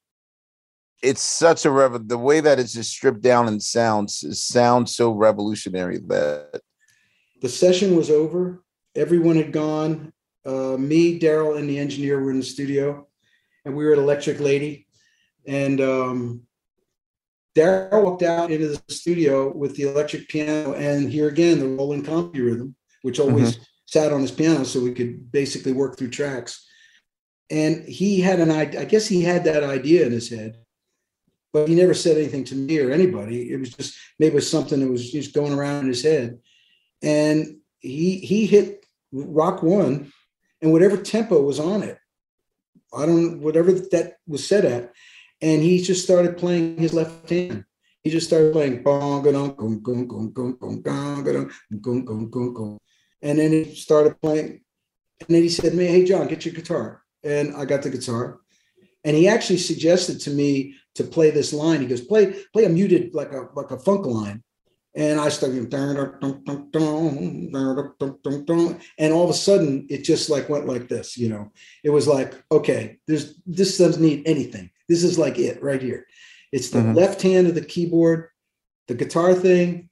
it's 1.00 1.22
such 1.22 1.64
a 1.64 1.70
rev- 1.70 2.08
the 2.08 2.18
way 2.18 2.40
that 2.40 2.58
it's 2.58 2.72
just 2.72 2.90
stripped 2.90 3.22
down 3.22 3.46
and 3.46 3.62
sounds 3.62 4.24
sounds 4.44 4.94
so 4.94 5.12
revolutionary 5.12 5.98
that 6.08 6.60
the 7.40 7.48
session 7.48 7.96
was 7.96 8.10
over. 8.10 8.64
Everyone 8.96 9.36
had 9.36 9.52
gone. 9.52 10.12
Uh, 10.44 10.76
me 10.78 11.18
daryl 11.20 11.58
and 11.58 11.68
the 11.68 11.78
engineer 11.78 12.20
were 12.20 12.30
in 12.30 12.38
the 12.38 12.44
studio 12.44 13.06
and 13.64 13.76
we 13.76 13.84
were 13.84 13.92
at 13.92 13.98
electric 13.98 14.40
lady. 14.40 14.86
And 15.46 15.80
um, 15.80 16.42
Daryl 17.58 18.04
walked 18.04 18.22
out 18.22 18.52
into 18.52 18.68
the 18.68 18.82
studio 18.88 19.52
with 19.52 19.74
the 19.74 19.82
electric 19.82 20.28
piano 20.28 20.74
and 20.74 21.10
here 21.10 21.28
again 21.28 21.58
the 21.58 21.66
rolling 21.66 22.04
Roland 22.04 22.32
CompuRhythm, 22.34 22.74
which 23.02 23.18
always 23.18 23.54
mm-hmm. 23.54 23.62
sat 23.86 24.12
on 24.12 24.20
his 24.20 24.30
piano 24.30 24.64
so 24.64 24.80
we 24.80 24.92
could 24.92 25.32
basically 25.32 25.72
work 25.72 25.98
through 25.98 26.10
tracks. 26.10 26.64
And 27.50 27.88
he 27.88 28.20
had 28.20 28.38
an 28.38 28.50
idea, 28.50 28.80
I 28.80 28.84
guess 28.84 29.08
he 29.08 29.22
had 29.22 29.44
that 29.44 29.64
idea 29.64 30.06
in 30.06 30.12
his 30.12 30.30
head, 30.30 30.56
but 31.52 31.68
he 31.68 31.74
never 31.74 31.94
said 31.94 32.16
anything 32.16 32.44
to 32.44 32.54
me 32.54 32.78
or 32.78 32.92
anybody. 32.92 33.50
It 33.50 33.58
was 33.58 33.70
just 33.70 33.96
maybe 34.20 34.32
it 34.32 34.36
was 34.36 34.50
something 34.50 34.78
that 34.78 34.90
was 34.90 35.10
just 35.10 35.34
going 35.34 35.52
around 35.52 35.80
in 35.80 35.88
his 35.88 36.04
head. 36.04 36.38
And 37.02 37.58
he 37.80 38.18
he 38.18 38.46
hit 38.46 38.86
rock 39.12 39.62
one 39.62 40.12
and 40.62 40.72
whatever 40.72 40.96
tempo 40.96 41.40
was 41.40 41.58
on 41.58 41.82
it, 41.82 41.98
I 42.96 43.06
don't 43.06 43.40
whatever 43.40 43.72
that 43.72 44.16
was 44.26 44.46
set 44.46 44.64
at, 44.64 44.92
and 45.40 45.62
he 45.62 45.82
just 45.82 46.04
started 46.04 46.36
playing 46.36 46.78
his 46.78 46.92
left 46.92 47.30
hand. 47.30 47.64
He 48.02 48.10
just 48.10 48.26
started 48.26 48.52
playing 48.52 48.82
and 53.22 53.38
then 53.38 53.52
he 53.52 53.74
started 53.74 54.20
playing. 54.20 54.60
And 55.20 55.28
then 55.28 55.42
he 55.42 55.48
said, 55.48 55.74
Man, 55.74 55.88
hey 55.88 56.04
John, 56.04 56.28
get 56.28 56.44
your 56.44 56.54
guitar. 56.54 57.02
And 57.24 57.56
I 57.56 57.64
got 57.64 57.82
the 57.82 57.90
guitar. 57.90 58.40
And 59.04 59.16
he 59.16 59.28
actually 59.28 59.58
suggested 59.58 60.20
to 60.20 60.30
me 60.30 60.74
to 60.94 61.04
play 61.04 61.30
this 61.30 61.52
line. 61.52 61.80
He 61.80 61.86
goes, 61.86 62.00
play, 62.00 62.34
play 62.52 62.64
a 62.64 62.68
muted, 62.68 63.14
like 63.14 63.32
a 63.32 63.48
like 63.54 63.70
a 63.70 63.78
funk 63.78 64.06
line. 64.06 64.42
And 64.94 65.20
I 65.20 65.28
started 65.28 65.70
going, 65.70 65.96
and 68.98 69.12
all 69.12 69.24
of 69.24 69.30
a 69.30 69.34
sudden 69.34 69.86
it 69.88 70.02
just 70.02 70.28
like 70.28 70.48
went 70.48 70.66
like 70.66 70.88
this, 70.88 71.16
you 71.16 71.28
know. 71.28 71.52
It 71.84 71.90
was 71.90 72.08
like, 72.08 72.34
okay, 72.50 72.98
there's 73.06 73.40
this 73.46 73.78
doesn't 73.78 74.02
need 74.02 74.26
anything. 74.26 74.70
This 74.88 75.04
is 75.04 75.18
like 75.18 75.38
it 75.38 75.62
right 75.62 75.80
here. 75.82 76.06
It's 76.50 76.70
the 76.70 76.78
Mhm. 76.78 76.96
left 76.96 77.20
hand 77.22 77.46
of 77.46 77.54
the 77.54 77.64
keyboard, 77.64 78.28
the 78.86 78.94
guitar 78.94 79.34
thing, 79.34 79.90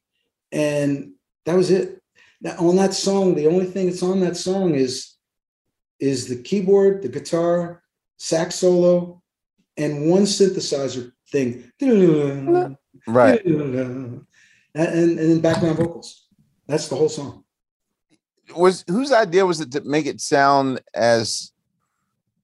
and 0.51 1.13
that 1.45 1.55
was 1.55 1.69
it. 1.71 2.01
Now 2.41 2.55
on 2.57 2.75
that 2.77 2.93
song, 2.93 3.35
the 3.35 3.47
only 3.47 3.65
thing 3.65 3.85
that's 3.87 4.03
on 4.03 4.19
that 4.21 4.37
song 4.37 4.75
is 4.75 5.13
is 5.99 6.27
the 6.27 6.35
keyboard, 6.35 7.01
the 7.01 7.09
guitar, 7.09 7.81
sax 8.17 8.53
solo, 8.55 9.21
and 9.77 10.09
one 10.11 10.23
synthesizer 10.23 11.11
thing. 11.31 11.71
Right. 13.07 13.41
And, 14.75 14.93
and, 14.93 15.17
and 15.17 15.29
then 15.31 15.39
background 15.41 15.77
vocals. 15.77 16.27
That's 16.67 16.87
the 16.87 16.95
whole 16.95 17.09
song. 17.09 17.45
Was 18.55 18.83
whose 18.87 19.11
idea 19.11 19.43
was 19.43 19.59
it 19.59 19.71
to 19.71 19.81
make 19.81 20.05
it 20.05 20.21
sound 20.21 20.81
as 20.93 21.51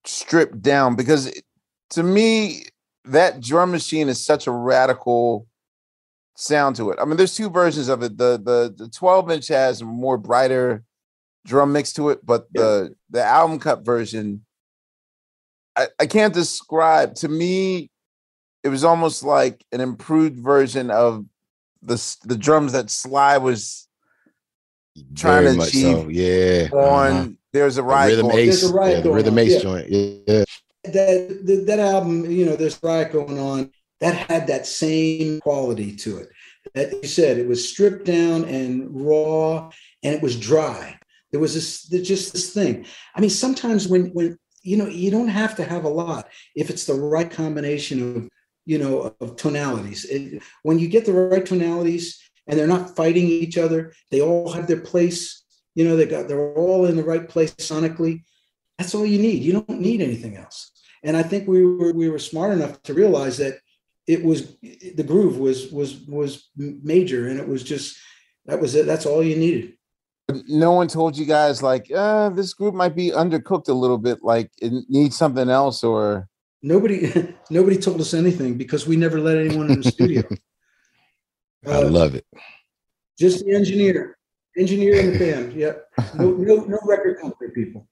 stripped 0.03 0.59
down? 0.63 0.95
Because 0.95 1.27
it- 1.27 1.45
to 1.91 2.03
me, 2.03 2.65
that 3.05 3.41
drum 3.41 3.71
machine 3.71 4.09
is 4.09 4.23
such 4.23 4.47
a 4.47 4.51
radical 4.51 5.47
sound 6.35 6.75
to 6.77 6.89
it. 6.91 6.99
I 7.01 7.05
mean, 7.05 7.17
there's 7.17 7.35
two 7.35 7.49
versions 7.49 7.89
of 7.89 8.01
it. 8.03 8.17
The 8.17 8.41
the 8.43 8.73
the 8.75 8.89
12 8.89 9.31
inch 9.31 9.47
has 9.49 9.81
a 9.81 9.85
more 9.85 10.17
brighter 10.17 10.83
drum 11.45 11.73
mix 11.73 11.93
to 11.93 12.09
it, 12.09 12.25
but 12.25 12.51
the 12.53 12.95
the 13.09 13.23
album 13.23 13.59
cut 13.59 13.85
version, 13.85 14.45
I, 15.75 15.87
I 15.99 16.05
can't 16.05 16.33
describe. 16.33 17.15
To 17.15 17.27
me, 17.27 17.91
it 18.63 18.69
was 18.69 18.83
almost 18.83 19.23
like 19.23 19.63
an 19.71 19.81
improved 19.81 20.39
version 20.39 20.89
of 20.89 21.25
the 21.81 22.17
the 22.23 22.37
drums 22.37 22.71
that 22.71 22.89
Sly 22.89 23.37
was 23.37 23.87
trying 25.15 25.43
Very 25.43 25.55
to 25.57 25.61
achieve 25.63 25.97
so. 25.97 26.07
Yeah. 26.09 26.69
on. 26.71 27.11
uh-huh. 27.11 27.27
There's 27.51 27.77
a 27.77 27.81
The 27.81 27.87
riot. 27.87 28.15
rhythm 28.15 28.31
ace. 28.31 28.61
There's 28.61 28.71
a 28.71 28.73
riot 28.73 28.95
yeah, 28.97 29.01
the 29.01 29.11
rhythm 29.11 29.37
ace 29.37 29.51
yeah. 29.53 29.59
joint. 29.59 29.87
Yeah. 29.89 30.43
That, 30.85 31.45
that 31.45 31.63
that 31.67 31.79
album, 31.79 32.29
you 32.29 32.45
know, 32.45 32.55
there's 32.55 32.81
riot 32.83 33.11
going 33.11 33.39
on. 33.39 33.71
That 34.01 34.29
had 34.29 34.47
that 34.47 34.67
same 34.67 35.39
quality 35.39 35.95
to 35.97 36.17
it. 36.17 36.29
That 36.73 36.91
you 36.91 37.07
said 37.07 37.37
it 37.37 37.47
was 37.47 37.67
stripped 37.67 38.05
down 38.05 38.45
and 38.45 38.89
raw, 38.91 39.69
and 40.03 40.13
it 40.13 40.21
was 40.21 40.37
dry. 40.37 40.99
There 41.31 41.39
was 41.39 41.53
this 41.53 41.87
just 42.05 42.33
this 42.33 42.53
thing. 42.53 42.85
I 43.15 43.21
mean, 43.21 43.29
sometimes 43.29 43.87
when 43.87 44.07
when 44.07 44.37
you 44.61 44.77
know 44.77 44.87
you 44.87 45.09
don't 45.09 45.29
have 45.29 45.55
to 45.55 45.63
have 45.63 45.85
a 45.85 45.89
lot 45.89 46.27
if 46.55 46.69
it's 46.69 46.85
the 46.85 46.93
right 46.93 47.29
combination 47.29 48.17
of 48.17 48.29
you 48.65 48.77
know 48.77 49.15
of 49.19 49.35
tonalities. 49.35 50.05
It, 50.05 50.43
when 50.63 50.79
you 50.79 50.87
get 50.87 51.05
the 51.05 51.13
right 51.13 51.45
tonalities 51.45 52.21
and 52.47 52.59
they're 52.59 52.67
not 52.67 52.95
fighting 52.95 53.27
each 53.27 53.57
other, 53.57 53.93
they 54.11 54.21
all 54.21 54.51
have 54.51 54.67
their 54.67 54.81
place. 54.81 55.43
You 55.75 55.85
know, 55.85 55.95
they 55.95 56.05
got 56.05 56.27
they're 56.27 56.53
all 56.55 56.85
in 56.85 56.97
the 56.97 57.03
right 57.03 57.27
place 57.27 57.53
sonically. 57.55 58.23
That's 58.77 58.93
all 58.95 59.05
you 59.05 59.19
need. 59.19 59.43
You 59.43 59.53
don't 59.53 59.69
need 59.69 60.01
anything 60.01 60.37
else. 60.37 60.71
And 61.03 61.17
I 61.17 61.23
think 61.23 61.47
we 61.47 61.65
were 61.65 61.91
we 61.93 62.09
were 62.09 62.19
smart 62.19 62.53
enough 62.53 62.81
to 62.83 62.93
realize 62.93 63.37
that 63.37 63.55
it 64.07 64.23
was 64.23 64.55
the 64.61 65.03
groove 65.05 65.37
was 65.37 65.71
was 65.71 66.01
was 66.07 66.49
major, 66.57 67.27
and 67.27 67.39
it 67.39 67.47
was 67.47 67.63
just 67.63 67.97
that 68.45 68.59
was 68.59 68.75
it. 68.75 68.85
That's 68.85 69.05
all 69.05 69.23
you 69.23 69.35
needed. 69.35 69.73
no 70.47 70.71
one 70.71 70.87
told 70.87 71.17
you 71.17 71.25
guys 71.25 71.61
like, 71.61 71.91
uh, 71.93 72.29
this 72.29 72.53
group 72.53 72.73
might 72.73 72.95
be 72.95 73.11
undercooked 73.11 73.67
a 73.69 73.73
little 73.73 73.97
bit. 73.97 74.23
Like 74.23 74.49
it 74.61 74.71
needs 74.89 75.15
something 75.17 75.49
else, 75.49 75.83
or 75.83 76.27
Nobody 76.61 77.11
nobody 77.49 77.77
told 77.77 77.99
us 77.99 78.13
anything 78.13 78.57
because 78.57 78.87
we 78.87 78.95
never 78.95 79.19
let 79.19 79.37
anyone 79.37 79.69
in 79.69 79.81
the 79.81 79.91
studio. 79.91 80.23
I 81.67 81.83
Uh, 81.83 81.89
love 81.89 82.15
it. 82.15 82.25
just 83.19 83.43
the 83.45 83.53
engineer, 83.55 84.17
engineer 84.57 84.95
in 84.95 85.13
the 85.13 85.19
band. 85.19 85.53
Yep. 85.53 85.87
No 86.15 86.31
no 86.31 86.55
no 86.73 86.79
record 86.85 87.19
company 87.21 87.51
people. 87.53 87.87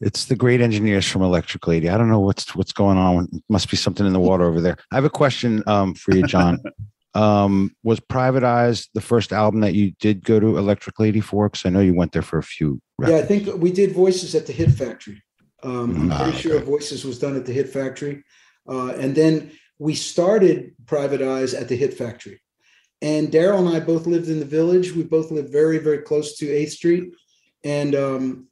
It's 0.00 0.24
the 0.24 0.36
great 0.36 0.60
engineers 0.60 1.06
from 1.06 1.22
Electric 1.22 1.66
Lady. 1.66 1.88
I 1.90 1.98
don't 1.98 2.08
know 2.08 2.20
what's 2.20 2.54
what's 2.54 2.72
going 2.72 2.96
on. 2.96 3.28
Must 3.48 3.70
be 3.70 3.76
something 3.76 4.06
in 4.06 4.12
the 4.12 4.20
water 4.20 4.44
over 4.44 4.60
there. 4.60 4.76
I 4.90 4.94
have 4.94 5.04
a 5.04 5.10
question 5.10 5.62
um, 5.66 5.94
for 5.94 6.14
you, 6.14 6.22
John. 6.22 6.58
um, 7.14 7.74
was 7.82 8.00
Private 8.00 8.42
Eyes 8.44 8.88
the 8.94 9.00
first 9.02 9.32
album 9.32 9.60
that 9.60 9.74
you 9.74 9.92
did 10.00 10.24
go 10.24 10.40
to 10.40 10.56
Electric 10.56 10.98
Lady 10.98 11.20
for? 11.20 11.48
Because 11.48 11.66
I 11.66 11.70
know 11.70 11.80
you 11.80 11.94
went 11.94 12.12
there 12.12 12.22
for 12.22 12.38
a 12.38 12.42
few. 12.42 12.80
Yeah, 13.06 13.16
I 13.16 13.22
think 13.22 13.54
we 13.60 13.72
did 13.72 13.92
voices 13.92 14.34
at 14.34 14.46
the 14.46 14.52
Hit 14.52 14.70
Factory. 14.70 15.22
Um, 15.62 15.94
I'm 15.96 16.12
Ah, 16.12 16.22
pretty 16.22 16.38
sure 16.38 16.58
voices 16.60 17.04
was 17.04 17.18
done 17.18 17.36
at 17.36 17.44
the 17.44 17.52
Hit 17.52 17.68
Factory, 17.68 18.24
uh, 18.66 18.92
and 18.92 19.14
then 19.14 19.52
we 19.78 19.94
started 19.94 20.72
Private 20.86 21.20
Eyes 21.20 21.52
at 21.52 21.68
the 21.68 21.76
Hit 21.76 21.92
Factory. 21.94 22.40
And 23.02 23.30
Daryl 23.30 23.66
and 23.66 23.68
I 23.68 23.80
both 23.80 24.06
lived 24.06 24.28
in 24.28 24.38
the 24.38 24.44
village. 24.46 24.92
We 24.92 25.02
both 25.02 25.30
lived 25.30 25.50
very, 25.50 25.78
very 25.78 25.98
close 25.98 26.38
to 26.38 26.50
Eighth 26.50 26.72
Street, 26.72 27.12
and 27.64 27.94
um, 27.94 28.46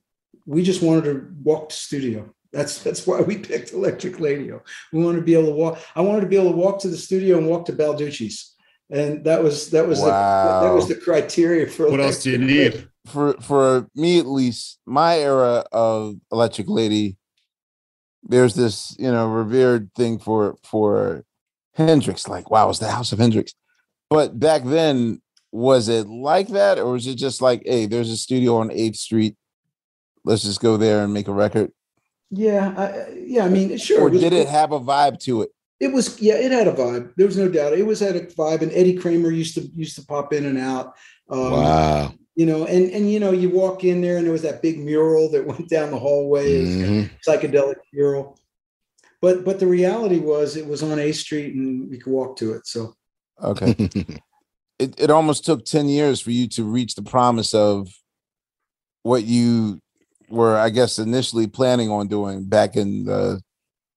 we 0.49 0.63
just 0.63 0.83
wanted 0.83 1.05
to 1.05 1.29
walk 1.43 1.69
to 1.69 1.77
studio. 1.77 2.35
That's 2.53 2.83
that's 2.83 3.07
why 3.07 3.21
we 3.21 3.37
picked 3.37 3.73
Electric 3.73 4.19
Radio. 4.19 4.63
We 4.93 5.05
wanted 5.05 5.19
to 5.19 5.25
be 5.25 5.35
able 5.35 5.51
to 5.51 5.55
walk. 5.55 5.79
I 5.95 6.01
wanted 6.01 6.23
to 6.23 6.27
be 6.27 6.37
able 6.37 6.53
to 6.53 6.57
walk 6.57 6.81
to 6.81 6.89
the 6.89 6.97
studio 6.97 7.37
and 7.37 7.47
walk 7.47 7.67
to 7.67 7.73
Balducci's, 7.73 8.55
and 8.91 9.23
that 9.25 9.43
was 9.43 9.71
that 9.71 9.87
was 9.87 10.01
the, 10.01 10.07
that 10.07 10.73
was 10.73 10.89
the 10.89 10.95
criteria 10.95 11.67
for. 11.67 11.91
What 11.91 12.01
else 12.01 12.23
do 12.23 12.31
you 12.31 12.37
Electric 12.37 12.59
Radio. 12.59 12.79
need? 12.81 12.89
for 13.09 13.35
for 13.41 13.89
me 13.95 14.19
at 14.19 14.27
least, 14.27 14.79
my 14.87 15.19
era 15.19 15.65
of 15.73 16.17
Electric 16.31 16.69
Lady, 16.69 17.17
there's 18.23 18.55
this 18.55 18.95
you 18.99 19.11
know 19.11 19.29
revered 19.29 19.93
thing 19.95 20.19
for 20.19 20.57
for 20.63 21.25
Hendrix. 21.75 22.29
Like, 22.29 22.51
wow, 22.51 22.71
it's 22.71 22.79
the 22.79 22.91
House 22.91 23.13
of 23.13 23.19
Hendrix. 23.19 23.55
But 24.11 24.39
back 24.39 24.65
then, 24.65 25.21
was 25.53 25.89
it 25.89 26.07
like 26.07 26.49
that, 26.49 26.79
or 26.79 26.93
was 26.93 27.07
it 27.07 27.17
just 27.17 27.43
like, 27.43 27.63
hey, 27.67 27.87
there's 27.87 28.11
a 28.11 28.17
studio 28.17 28.57
on 28.57 28.71
Eighth 28.71 28.97
Street, 28.97 29.37
let's 30.29 30.43
just 30.43 30.61
go 30.61 30.77
there 30.77 31.03
and 31.03 31.13
make 31.13 31.27
a 31.27 31.33
record? 31.33 31.73
Yeah, 32.31 32.75
I, 32.77 33.15
yeah. 33.17 33.45
I 33.45 33.49
mean, 33.49 33.77
sure. 33.79 34.03
Or 34.03 34.11
was 34.11 34.21
did 34.21 34.35
it 34.35 34.49
have 34.49 34.73
a 34.73 34.79
vibe 34.79 35.19
to 35.21 35.43
it? 35.43 35.51
It 35.81 35.93
was 35.93 36.21
yeah, 36.21 36.35
it 36.35 36.53
had 36.53 36.69
a 36.69 36.73
vibe. 36.73 37.13
There 37.17 37.27
was 37.27 37.39
no 37.39 37.49
doubt. 37.49 37.73
It 37.73 37.87
was 37.87 38.01
had 38.01 38.17
a 38.17 38.27
vibe, 38.27 38.63
and 38.63 38.71
Eddie 38.73 38.97
Kramer 38.97 39.31
used 39.31 39.55
to 39.55 39.63
used 39.75 39.97
to 39.97 40.05
pop 40.05 40.33
in 40.33 40.45
and 40.45 40.59
out. 40.59 40.95
Um, 41.31 41.53
wow. 41.53 42.15
You 42.37 42.47
know, 42.47 42.67
and 42.67 42.91
and 42.91 43.11
you 43.11 43.19
know, 43.19 43.33
you 43.33 43.49
walk 43.51 43.85
in 43.85 44.01
there, 44.01 44.19
and 44.19 44.27
there 44.27 44.33
was 44.33 44.43
that 44.43 44.61
big 44.63 44.79
mural 44.79 45.31
that 45.31 45.47
went 45.53 45.69
down 45.69 45.91
the 45.91 45.99
hallway, 45.99 46.53
it 46.53 46.61
was 46.61 46.75
a 46.75 46.79
Mhm. 46.79 47.11
psychedelic 47.27 47.77
mural. 47.93 48.39
But 49.23 49.45
but 49.45 49.59
the 49.59 49.67
reality 49.67 50.19
was, 50.19 50.57
it 50.57 50.67
was 50.67 50.83
on 50.83 50.99
Eighth 50.99 51.17
Street, 51.17 51.55
and 51.55 51.89
we 51.91 51.99
could 51.99 52.13
walk 52.13 52.37
to 52.39 52.53
it. 52.53 52.67
So 52.67 52.95
Okay. 53.43 53.75
it, 54.79 55.01
it 55.01 55.11
almost 55.11 55.45
took 55.45 55.65
10 55.65 55.89
years 55.89 56.21
for 56.21 56.31
you 56.33 56.49
to 56.49 56.65
reach 56.65 56.95
the 56.97 57.03
promise 57.03 57.55
of 57.55 57.89
what 59.03 59.25
you 59.25 59.81
were 60.29 60.57
i 60.57 60.71
guess 60.71 60.99
initially 60.99 61.47
planning 61.47 61.91
on 61.91 62.07
doing 62.07 62.45
back 62.45 62.77
in 62.77 63.05
the 63.05 63.41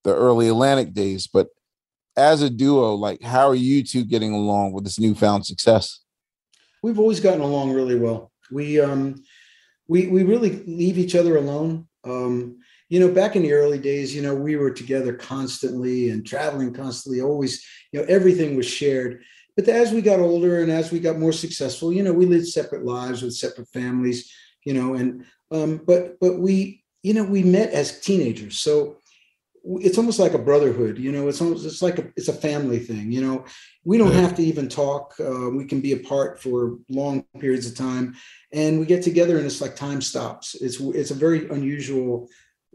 the 0.04 0.16
early 0.16 0.48
atlantic 0.48 0.94
days 0.94 1.28
but 1.28 1.48
as 2.18 2.42
a 2.42 2.50
duo 2.50 2.94
like 2.94 3.22
how 3.22 3.48
are 3.48 3.56
you 3.56 3.84
two 3.84 4.04
getting 4.04 4.34
along 4.34 4.74
with 4.74 4.84
this 4.84 5.00
newfound 5.00 5.46
success 5.46 6.02
we've 6.82 7.00
always 7.00 7.20
gotten 7.20 7.42
along 7.42 7.72
really 7.72 7.98
well. 7.98 8.32
We 8.52 8.80
um 8.80 9.24
we 9.88 10.08
we 10.08 10.24
really 10.24 10.64
leave 10.66 10.98
each 10.98 11.16
other 11.16 11.38
alone. 11.38 11.88
Um, 12.04 12.58
you 12.90 13.00
know, 13.00 13.12
back 13.12 13.36
in 13.36 13.44
the 13.44 13.54
early 13.54 13.80
days, 13.80 14.14
you 14.14 14.22
know, 14.22 14.36
we 14.36 14.58
were 14.58 14.72
together 14.72 15.14
constantly 15.14 16.10
and 16.10 16.26
traveling 16.26 16.74
constantly, 16.74 17.22
always, 17.22 17.66
you 17.94 18.00
know, 18.00 18.06
everything 18.10 18.58
was 18.58 18.66
shared. 18.66 19.24
But 19.56 19.68
as 19.70 19.94
we 19.94 20.02
got 20.02 20.20
older 20.20 20.62
and 20.62 20.70
as 20.70 20.92
we 20.92 21.00
got 21.00 21.18
more 21.18 21.32
successful, 21.32 21.94
you 21.94 22.04
know, 22.04 22.12
we 22.12 22.26
lived 22.26 22.48
separate 22.48 22.84
lives 22.84 23.22
with 23.22 23.34
separate 23.34 23.70
families, 23.70 24.30
you 24.66 24.74
know, 24.74 24.96
and 24.96 25.24
um, 25.52 25.82
but 25.86 26.20
but 26.20 26.40
we, 26.40 26.84
you 27.04 27.14
know, 27.14 27.24
we 27.24 27.44
met 27.44 27.72
as 27.72 28.00
teenagers. 28.00 28.60
So 28.60 28.98
it's 29.64 29.98
almost 29.98 30.18
like 30.20 30.34
a 30.34 30.40
brotherhood, 30.40 30.98
you 30.98 31.12
know, 31.12 31.28
it's 31.28 31.40
almost 31.40 31.66
it's 31.66 31.82
like 31.84 32.00
a 32.00 32.12
it's 32.16 32.30
a 32.30 32.34
family 32.34 32.80
thing, 32.80 33.12
you 33.12 33.22
know. 33.22 33.46
We 33.84 33.98
don't 33.98 34.12
Yeah. 34.12 34.22
have 34.22 34.36
to 34.36 34.44
even 34.44 34.68
talk. 34.70 35.14
Uh, 35.20 35.50
we 35.50 35.66
can 35.66 35.82
be 35.82 35.94
apart 35.94 36.40
for 36.42 36.78
long 36.90 37.24
periods 37.40 37.68
of 37.68 37.76
time, 37.76 38.16
and 38.52 38.80
we 38.80 38.86
get 38.86 39.04
together, 39.04 39.38
and 39.38 39.46
it's 39.46 39.62
like 39.62 39.76
time 39.76 40.02
stops. 40.02 40.56
It's 40.56 40.80
it's 40.80 41.12
a 41.12 41.16
very 41.16 41.48
unusual 41.50 42.30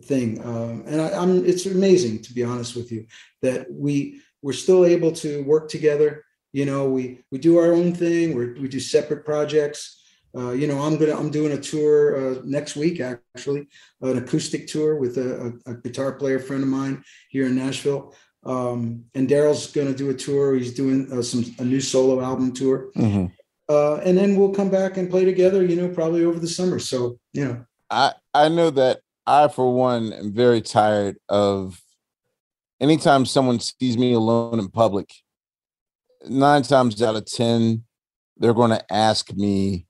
thing, 0.05 0.45
um, 0.45 0.85
and 0.87 1.01
I, 1.01 1.11
I'm 1.21 1.45
it's 1.45 1.67
amazing 1.67 2.23
to 2.23 2.35
be 2.35 2.45
honest 2.45 2.77
with 2.77 2.93
you 2.93 3.07
that 3.43 3.67
we 3.71 4.21
we're 4.43 4.53
still 4.53 4.85
able 4.85 5.13
to 5.13 5.43
work 5.45 5.69
together. 5.69 6.25
You 6.53 6.67
know, 6.67 6.89
we 6.89 7.25
we 7.33 7.39
do 7.39 7.57
our 7.59 7.73
own 7.73 7.95
thing. 7.95 8.37
We 8.37 8.61
we 8.61 8.69
do 8.69 8.81
separate 8.81 9.25
projects. 9.25 9.96
Uh, 10.37 10.51
you 10.53 10.67
know, 10.67 10.81
I'm 10.81 10.99
gonna 10.99 11.17
I'm 11.17 11.31
doing 11.31 11.53
a 11.53 11.61
tour 11.61 12.37
uh, 12.37 12.41
next 12.45 12.77
week 12.77 13.01
actually, 13.01 13.69
an 14.03 14.19
acoustic 14.19 14.67
tour 14.67 14.97
with 14.97 15.17
a, 15.17 15.59
a, 15.67 15.73
a 15.73 15.75
guitar 15.77 16.13
player 16.13 16.39
friend 16.39 16.63
of 16.63 16.69
mine 16.69 17.03
here 17.31 17.47
in 17.47 17.57
Nashville. 17.57 18.15
Um, 18.45 19.05
and 19.15 19.29
Daryl's 19.29 19.73
going 19.73 19.89
to 19.89 19.95
do 19.95 20.11
a 20.11 20.15
tour. 20.15 20.55
He's 20.55 20.73
doing 20.75 21.11
uh, 21.13 21.23
some 21.23 21.45
a 21.59 21.65
new 21.65 21.81
solo 21.81 22.21
album 22.23 22.53
tour, 22.53 22.91
Mhm. 22.95 23.33
uh, 23.69 23.97
and 23.97 24.17
then 24.17 24.37
we'll 24.37 24.53
come 24.53 24.71
back 24.71 24.99
and 24.99 25.11
play 25.11 25.25
together. 25.25 25.65
You 25.65 25.75
know, 25.77 25.89
probably 25.89 26.25
over 26.25 26.39
the 26.39 26.47
summer. 26.49 26.79
So 26.79 27.19
you 27.33 27.45
know, 27.45 27.65
I 27.91 28.13
I 28.35 28.49
know 28.49 28.71
that 28.71 29.01
I, 29.27 29.49
for 29.49 29.73
one, 29.75 30.13
am 30.13 30.33
very 30.33 30.61
tired 30.61 31.17
of 31.29 31.81
anytime 32.81 33.25
someone 33.27 33.59
sees 33.59 33.97
me 33.97 34.13
alone 34.13 34.59
in 34.59 34.69
public. 34.69 35.11
Nine 36.29 36.63
times 36.63 37.03
out 37.03 37.17
of 37.17 37.25
ten, 37.25 37.85
they're 38.37 38.55
going 38.55 38.71
to 38.71 38.93
ask 38.93 39.33
me, 39.35 39.86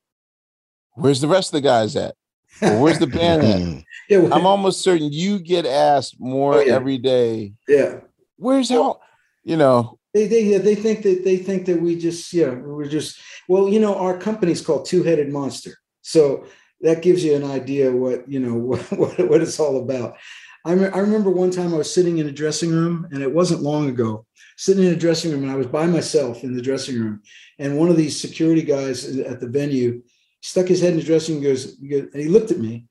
"Where's 0.97 1.21
the 1.21 1.29
rest 1.29 1.49
of 1.55 1.63
the 1.63 1.67
guys 1.69 1.95
at? 1.97 2.15
Or 2.63 2.81
where's 2.81 2.99
the 2.99 3.07
band 3.07 3.43
at?" 3.43 3.85
yeah, 4.09 4.19
well, 4.19 4.33
I'm 4.35 4.47
almost 4.47 4.83
certain 4.83 5.13
you 5.13 5.39
get 5.39 5.67
asked 5.67 6.17
more 6.19 6.55
Oh, 6.57 6.61
yeah. 6.61 6.75
every 6.75 6.99
day. 6.99 7.53
yeah. 7.69 8.01
Where's 8.37 8.69
how? 8.69 9.01
You 9.45 9.57
know, 9.57 9.99
They 10.13 10.27
they 10.27 10.43
yeah, 10.43 10.59
they 10.59 10.75
think 10.75 11.03
that 11.03 11.23
they 11.25 11.37
think 11.37 11.67
that 11.67 11.81
we 11.81 11.97
just 11.97 12.33
yeah 12.33 12.51
we're 12.55 12.89
just 12.89 13.19
well 13.49 13.69
you 13.69 13.79
know 13.81 13.95
our 13.95 14.19
company's 14.19 14.61
called 14.61 14.85
Two 14.87 15.03
Headed 15.05 15.31
Monster, 15.33 15.75
so 16.03 16.45
that 16.81 17.01
gives 17.03 17.25
you 17.25 17.35
an 17.37 17.45
idea 17.45 17.91
what 17.93 18.29
you 18.29 18.41
know 18.41 18.55
what 18.69 18.81
what, 18.93 19.19
what 19.31 19.41
it's 19.43 19.61
all 19.61 19.77
about. 19.83 20.17
I, 20.65 20.75
me- 20.75 20.89
I 20.89 20.99
remember 20.99 21.31
one 21.31 21.53
time 21.53 21.73
I 21.73 21.77
was 21.79 21.95
sitting 21.95 22.19
in 22.19 22.27
a 22.27 22.33
dressing 22.33 22.71
room, 22.71 23.07
and 23.13 23.23
it 23.23 23.33
wasn't 23.33 23.63
long 23.63 23.89
ago. 23.89 24.27
Sitting 24.59 24.85
in 24.85 24.93
a 24.93 24.97
dressing 24.97 25.31
room, 25.31 25.43
and 25.45 25.53
I 25.53 25.55
was 25.55 25.67
by 25.69 25.87
myself 25.87 26.43
in 26.43 26.57
the 26.57 26.63
dressing 26.63 26.99
room, 26.99 27.21
and 27.61 27.79
one 27.79 27.89
of 27.91 27.97
these 27.97 28.19
security 28.21 28.63
guys 28.63 29.07
at 29.19 29.39
the 29.39 29.47
venue 29.49 30.03
stuck 30.47 30.69
his 30.69 30.81
head 30.81 30.93
in 30.93 30.99
the 30.99 31.05
dressing 31.05 31.35
room, 31.35 31.45
and 31.45 31.53
goes, 31.53 31.77
he 31.81 31.99
and 31.99 32.15
he 32.15 32.29
looked 32.29 32.53
at 32.53 32.59
me, 32.59 32.87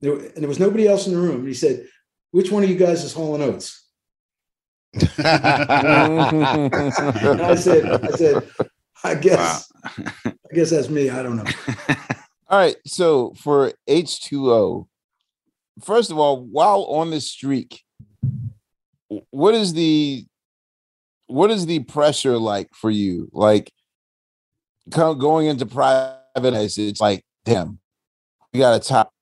there, 0.00 0.14
and 0.14 0.36
there 0.36 0.48
was 0.48 0.60
nobody 0.60 0.86
else 0.86 1.06
in 1.06 1.14
the 1.14 1.20
room. 1.20 1.40
And 1.40 1.48
he 1.48 1.54
said, 1.54 1.86
"Which 2.30 2.52
one 2.52 2.62
of 2.62 2.70
you 2.70 2.76
guys 2.76 3.02
is 3.02 3.12
hauling 3.12 3.42
oats? 3.42 3.84
Oates?" 4.94 5.18
And 5.18 6.20
I 7.42 7.56
said, 7.56 8.04
I 8.04 8.10
said, 8.12 8.48
I 9.02 9.14
guess, 9.16 9.72
I 9.84 10.54
guess 10.54 10.70
that's 10.70 10.88
me. 10.88 11.10
I 11.10 11.22
don't 11.22 11.36
know. 11.36 11.44
All 12.48 12.58
right. 12.58 12.76
So 12.86 13.34
for 13.34 13.72
H2O, 13.88 14.86
first 15.82 16.10
of 16.10 16.18
all, 16.18 16.44
while 16.44 16.84
on 16.84 17.10
the 17.10 17.20
streak, 17.20 17.82
what 19.30 19.54
is 19.54 19.72
the 19.72 20.24
what 21.26 21.50
is 21.50 21.66
the 21.66 21.80
pressure 21.80 22.38
like 22.38 22.68
for 22.74 22.90
you? 22.90 23.28
Like 23.32 23.72
co- 24.92 25.14
going 25.14 25.46
into 25.46 25.66
private, 25.66 26.19
it's 26.44 27.00
like, 27.00 27.24
damn, 27.44 27.78
we 28.52 28.60
got 28.60 28.80
a 28.80 28.80
top, 28.80 29.12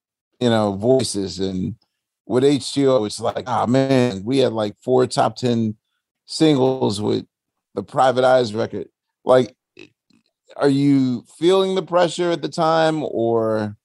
you 0.41 0.51
know, 0.51 0.75
voices. 0.75 1.39
And 1.39 1.77
with 2.27 2.45
H2O, 2.45 3.07
it's 3.07 3.21
like, 3.21 3.45
oh 3.47 3.67
man, 3.67 4.23
we 4.25 4.39
had 4.39 4.53
like 4.53 4.77
four 4.83 5.07
top 5.07 5.37
10 5.37 5.77
singles 6.27 7.01
with 7.01 7.27
the 7.75 7.83
Private 7.83 8.25
Eyes 8.25 8.55
record. 8.55 8.89
Like, 9.25 9.55
are 10.57 10.69
you 10.69 11.25
feeling 11.39 11.75
the 11.75 11.83
pressure 11.83 12.31
at 12.31 12.43
the 12.43 12.49
time 12.49 13.05
or 13.05 13.77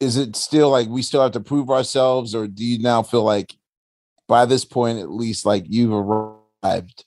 is 0.00 0.16
it 0.16 0.36
still 0.36 0.70
like 0.70 0.88
we 0.88 1.02
still 1.02 1.22
have 1.22 1.32
to 1.32 1.40
prove 1.40 1.70
ourselves 1.70 2.34
or 2.34 2.46
do 2.46 2.64
you 2.64 2.78
now 2.78 3.02
feel 3.02 3.24
like 3.24 3.54
by 4.26 4.44
this 4.46 4.64
point 4.64 4.98
at 4.98 5.10
least 5.10 5.44
like 5.44 5.64
you've 5.68 5.92
arrived 5.92 7.04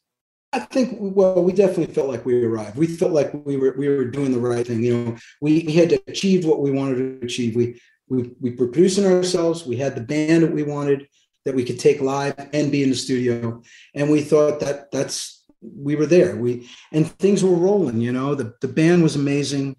I 0.53 0.59
think 0.59 0.97
well, 0.99 1.43
we 1.43 1.53
definitely 1.53 1.93
felt 1.93 2.09
like 2.09 2.25
we 2.25 2.43
arrived. 2.43 2.77
We 2.77 2.87
felt 2.87 3.13
like 3.13 3.31
we 3.45 3.55
were 3.55 3.73
we 3.77 3.87
were 3.87 4.05
doing 4.05 4.31
the 4.31 4.39
right 4.39 4.67
thing. 4.67 4.83
You 4.83 4.97
know, 4.97 5.17
we, 5.39 5.63
we 5.65 5.73
had 5.73 5.93
achieved 6.07 6.45
what 6.45 6.59
we 6.59 6.71
wanted 6.71 7.21
to 7.21 7.25
achieve. 7.25 7.55
We 7.55 7.79
we 8.09 8.31
we 8.41 8.51
were 8.51 8.67
producing 8.67 9.05
ourselves. 9.05 9.65
We 9.65 9.77
had 9.77 9.95
the 9.95 10.01
band 10.01 10.43
that 10.43 10.51
we 10.51 10.63
wanted 10.63 11.07
that 11.45 11.55
we 11.55 11.63
could 11.63 11.79
take 11.79 12.01
live 12.01 12.35
and 12.53 12.71
be 12.71 12.83
in 12.83 12.89
the 12.89 12.95
studio. 12.95 13.61
And 13.95 14.11
we 14.11 14.21
thought 14.21 14.59
that 14.59 14.91
that's 14.91 15.43
we 15.61 15.95
were 15.95 16.05
there. 16.05 16.35
We 16.35 16.67
and 16.91 17.09
things 17.19 17.43
were 17.43 17.55
rolling. 17.55 18.01
You 18.01 18.11
know, 18.11 18.35
the 18.35 18.53
the 18.61 18.67
band 18.67 19.03
was 19.03 19.15
amazing. 19.15 19.77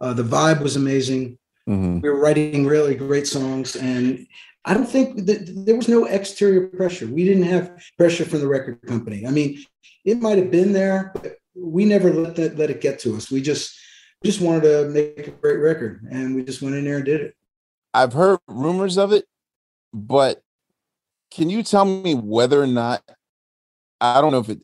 Uh, 0.00 0.14
the 0.14 0.22
vibe 0.22 0.62
was 0.62 0.76
amazing. 0.76 1.38
Mm-hmm. 1.68 2.00
We 2.00 2.08
were 2.08 2.20
writing 2.20 2.66
really 2.66 2.94
great 2.94 3.26
songs, 3.26 3.76
and 3.76 4.26
I 4.68 4.74
don't 4.74 4.88
think 4.88 5.26
that 5.26 5.64
there 5.66 5.76
was 5.76 5.88
no 5.88 6.04
exterior 6.04 6.68
pressure. 6.68 7.06
We 7.06 7.24
didn't 7.24 7.44
have 7.44 7.72
pressure 7.96 8.24
from 8.24 8.40
the 8.40 8.48
record 8.48 8.80
company. 8.86 9.26
I 9.26 9.30
mean, 9.30 9.64
it 10.04 10.20
might 10.20 10.36
have 10.38 10.50
been 10.50 10.72
there, 10.72 11.10
but 11.14 11.38
we 11.56 11.84
never 11.84 12.12
let 12.12 12.36
that 12.36 12.58
let 12.58 12.70
it 12.70 12.80
get 12.80 12.98
to 13.00 13.16
us. 13.16 13.30
We 13.30 13.40
just 13.40 13.74
just 14.24 14.40
wanted 14.40 14.62
to 14.62 14.88
make 14.90 15.26
a 15.26 15.30
great 15.30 15.58
record, 15.58 16.06
and 16.10 16.34
we 16.34 16.42
just 16.44 16.60
went 16.60 16.74
in 16.74 16.84
there 16.84 16.96
and 16.96 17.04
did 17.04 17.20
it. 17.20 17.34
i've 17.94 18.12
heard 18.12 18.38
rumors 18.48 18.98
of 18.98 19.12
it 19.12 19.24
but 19.92 20.42
can 21.30 21.48
you 21.50 21.62
tell 21.62 21.84
me 21.84 22.14
whether 22.14 22.60
or 22.62 22.66
not 22.66 23.02
i 24.00 24.20
don't 24.20 24.32
know 24.32 24.38
if 24.40 24.48
it 24.48 24.60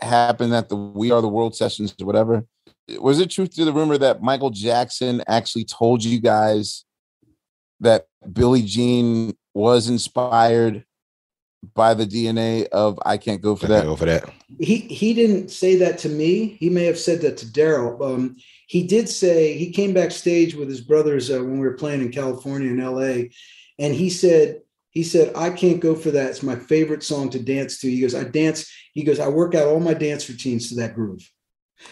happened 0.00 0.54
at 0.54 0.68
the 0.68 0.76
we 0.76 1.10
are 1.10 1.20
the 1.22 1.28
world 1.28 1.54
sessions 1.54 1.94
or 2.00 2.06
whatever 2.06 2.44
was 2.98 3.20
it 3.20 3.30
truth 3.30 3.54
to 3.54 3.64
the 3.64 3.72
rumor 3.72 3.98
that 3.98 4.22
michael 4.22 4.50
jackson 4.50 5.22
actually 5.28 5.64
told 5.64 6.02
you 6.02 6.20
guys 6.20 6.84
that 7.80 8.06
billie 8.32 8.62
jean 8.62 9.34
was 9.54 9.88
inspired 9.88 10.84
by 11.74 11.94
the 11.94 12.06
dna 12.06 12.66
of 12.68 12.98
i 13.04 13.16
can't 13.16 13.40
go 13.42 13.56
for 13.56 13.66
that 13.66 13.84
Go 13.84 13.96
for 13.96 14.04
that. 14.06 14.30
He 14.60 14.76
he 14.78 15.12
didn't 15.12 15.50
say 15.50 15.76
that 15.76 15.98
to 15.98 16.08
me. 16.08 16.56
He 16.58 16.70
may 16.70 16.84
have 16.86 16.98
said 16.98 17.20
that 17.20 17.36
to 17.38 17.46
Daryl. 17.46 18.00
Um, 18.00 18.34
he 18.66 18.86
did 18.86 19.08
say 19.08 19.56
he 19.58 19.70
came 19.70 19.92
backstage 19.92 20.54
with 20.54 20.68
his 20.68 20.80
brothers 20.80 21.30
uh, 21.30 21.38
when 21.38 21.60
we 21.60 21.66
were 21.66 21.74
playing 21.74 22.00
in 22.00 22.10
California 22.10 22.70
and 22.70 22.80
L.A. 22.80 23.30
And 23.78 23.94
he 23.94 24.08
said 24.08 24.62
he 24.90 25.02
said 25.02 25.36
I 25.36 25.50
can't 25.50 25.80
go 25.80 25.94
for 25.94 26.10
that. 26.12 26.30
It's 26.30 26.42
my 26.42 26.56
favorite 26.56 27.02
song 27.02 27.28
to 27.30 27.38
dance 27.38 27.78
to. 27.80 27.90
He 27.90 28.00
goes 28.00 28.14
I 28.14 28.24
dance. 28.24 28.70
He 28.94 29.04
goes 29.04 29.20
I 29.20 29.28
work 29.28 29.54
out 29.54 29.68
all 29.68 29.80
my 29.80 29.94
dance 29.94 30.28
routines 30.30 30.70
to 30.70 30.76
that 30.76 30.94
groove. 30.94 31.30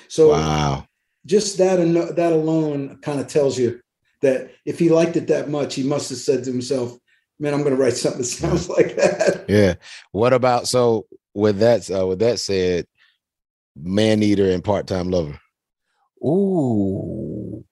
So 0.09 0.31
Wow. 0.31 0.87
just 1.27 1.59
that 1.59 1.79
and 1.79 1.95
that 1.95 2.33
alone 2.33 2.99
kind 3.03 3.21
of 3.21 3.27
tells 3.27 3.59
you 3.59 3.81
that 4.27 4.51
if 4.65 4.79
he 4.79 4.89
liked 4.89 5.17
it 5.17 5.29
that 5.29 5.49
much, 5.49 5.75
he 5.75 5.83
must 5.83 6.11
have 6.11 6.19
said 6.19 6.45
to 6.45 6.51
himself, 6.51 6.97
"Man, 7.39 7.55
I'm 7.55 7.63
going 7.63 7.75
to 7.75 7.83
write 7.83 7.95
something 7.95 8.21
that 8.21 8.25
sounds 8.27 8.69
like 8.69 8.97
that." 8.97 9.47
Yeah. 9.49 9.75
What 10.13 10.33
about 10.33 10.69
so 10.69 11.07
with 11.35 11.59
that 11.59 11.91
uh, 11.91 12.07
with 12.07 12.19
that 12.21 12.39
said, 12.39 12.87
man 13.77 14.23
eater 14.23 14.51
and 14.51 14.65
part 14.65 14.87
time 14.87 15.11
lover. 15.11 15.39
Ooh. 16.25 17.65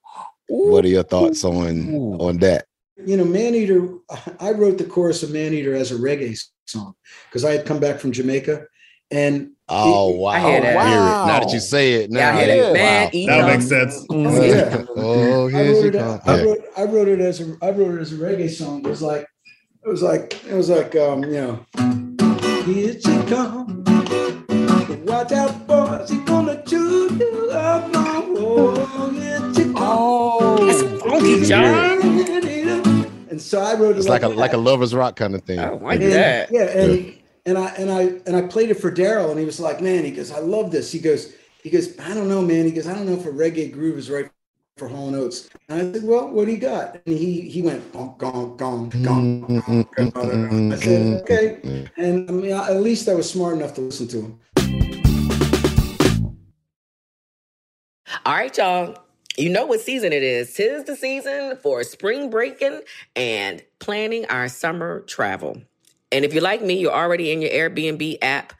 What 0.48 0.84
are 0.84 0.88
your 0.88 1.02
thoughts 1.02 1.44
on 1.44 1.94
Ooh. 1.94 2.18
on 2.18 2.38
that? 2.38 2.66
You 2.96 3.16
know, 3.16 3.24
Man 3.24 3.54
Eater. 3.54 3.88
I 4.38 4.52
wrote 4.52 4.78
the 4.78 4.84
chorus 4.84 5.22
of 5.22 5.32
Man 5.32 5.52
Eater 5.52 5.74
as 5.74 5.90
a 5.90 5.96
reggae 5.96 6.38
song 6.66 6.94
because 7.28 7.44
I 7.44 7.52
had 7.52 7.66
come 7.66 7.80
back 7.80 7.98
from 7.98 8.12
Jamaica, 8.12 8.66
and 9.14 9.50
Oh 9.68 10.10
wow. 10.10 10.30
I 10.30 10.40
hear 10.40 10.60
that. 10.60 10.72
Hear 10.86 10.98
it. 10.98 11.26
Now 11.26 11.40
that 11.40 11.52
you 11.52 11.60
say 11.60 11.94
it, 11.94 12.10
Yeah, 12.10 12.18
now 12.32 12.38
I 12.38 12.44
hear 12.44 12.54
Yeah. 12.56 12.62
that. 12.62 12.72
Man, 12.74 13.04
Wow. 13.04 13.10
eat 13.14 13.26
That 13.26 13.36
them. 13.38 13.46
makes 13.46 13.68
sense. 13.68 14.06
Yeah. 14.10 14.84
oh, 14.96 15.46
I 15.46 15.50
here's 15.50 15.84
wrote, 15.84 15.94
it, 15.94 16.00
I, 16.00 16.36
yeah. 16.36 16.42
wrote, 16.42 16.58
I 16.76 16.82
wrote 16.84 17.08
it 17.08 17.20
as 17.20 17.40
a 17.40 17.56
I 17.62 17.70
wrote 17.70 17.94
it 17.94 18.00
as 18.02 18.12
a 18.12 18.16
reggae 18.16 18.50
song. 18.50 18.84
It 18.84 18.88
was 18.88 19.00
like 19.02 19.26
it 19.84 19.88
was 19.88 20.02
like 20.02 20.44
it 20.46 20.54
was 20.54 20.68
like 20.68 20.94
um, 20.96 21.24
you 21.24 21.30
know, 21.32 22.62
here 22.64 22.92
she 23.00 23.22
come. 23.28 23.84
Watch 25.06 25.32
out, 25.32 25.66
boys, 25.66 26.10
he 26.10 26.18
gonna 26.18 26.62
chew 26.64 27.14
you 27.18 27.50
up. 27.52 27.90
Oh, 27.94 29.10
here 29.14 29.54
she 29.54 29.64
come. 29.64 29.74
Oh, 29.76 30.66
That's 30.66 31.02
funky, 31.02 31.44
John. 31.44 32.02
And 33.30 33.40
so 33.40 33.60
I 33.60 33.74
wrote 33.74 33.96
it 33.96 33.98
It's 33.98 34.08
like 34.08 34.22
a 34.22 34.28
that. 34.28 34.36
like 34.36 34.52
a 34.52 34.56
lover's 34.58 34.94
rock 34.94 35.16
kind 35.16 35.34
of 35.34 35.42
thing. 35.42 35.58
I 35.58 35.70
like 35.70 36.00
and, 36.00 36.12
that. 36.12 36.48
Yeah, 36.52 36.62
and 36.68 37.14
and 37.46 37.58
I 37.58 37.66
and 37.76 37.90
I 37.90 38.02
and 38.26 38.36
I 38.36 38.42
played 38.42 38.70
it 38.70 38.80
for 38.80 38.90
Daryl, 38.90 39.30
and 39.30 39.38
he 39.38 39.44
was 39.44 39.60
like, 39.60 39.80
"Man," 39.80 40.04
he 40.04 40.10
goes, 40.10 40.30
"I 40.30 40.38
love 40.40 40.70
this." 40.70 40.90
He 40.90 40.98
goes, 40.98 41.34
"He 41.62 41.70
goes, 41.70 41.98
I 41.98 42.14
don't 42.14 42.28
know, 42.28 42.42
man." 42.42 42.64
He 42.64 42.72
goes, 42.72 42.86
"I 42.86 42.94
don't 42.94 43.06
know 43.06 43.14
if 43.14 43.26
a 43.26 43.30
reggae 43.30 43.72
groove 43.72 43.98
is 43.98 44.10
right 44.10 44.30
for 44.76 44.88
Hall 44.88 45.08
and 45.08 45.16
Oates." 45.16 45.48
And 45.68 45.80
I 45.80 45.92
said, 45.92 46.04
"Well, 46.04 46.28
what 46.28 46.46
do 46.46 46.52
you 46.52 46.58
got?" 46.58 47.00
And 47.06 47.16
he 47.16 47.42
he 47.42 47.62
went, 47.62 47.92
"Gong, 47.92 48.14
gong, 48.18 48.56
gong, 48.56 48.88
gong, 48.90 49.40
gong, 49.60 50.10
gong." 50.10 50.72
I 50.72 50.76
said, 50.76 51.20
"Okay." 51.22 51.88
And 51.96 52.28
I 52.28 52.32
mean, 52.32 52.52
at 52.52 52.80
least 52.80 53.08
I 53.08 53.14
was 53.14 53.28
smart 53.28 53.56
enough 53.56 53.74
to 53.74 53.82
listen 53.82 54.08
to 54.08 54.20
him. 54.22 54.40
All 58.24 58.34
right, 58.34 58.56
y'all. 58.56 58.96
You 59.36 59.50
know 59.50 59.66
what 59.66 59.80
season 59.80 60.12
it 60.12 60.22
is. 60.22 60.54
Tis 60.54 60.84
the 60.84 60.94
season 60.94 61.56
for 61.56 61.82
spring 61.82 62.30
breaking 62.30 62.82
and 63.16 63.62
planning 63.80 64.24
our 64.26 64.48
summer 64.48 65.00
travel. 65.00 65.60
And 66.14 66.24
if 66.24 66.32
you're 66.32 66.44
like 66.44 66.62
me, 66.62 66.78
you're 66.78 66.92
already 66.92 67.32
in 67.32 67.42
your 67.42 67.50
Airbnb 67.50 68.18
app 68.22 68.52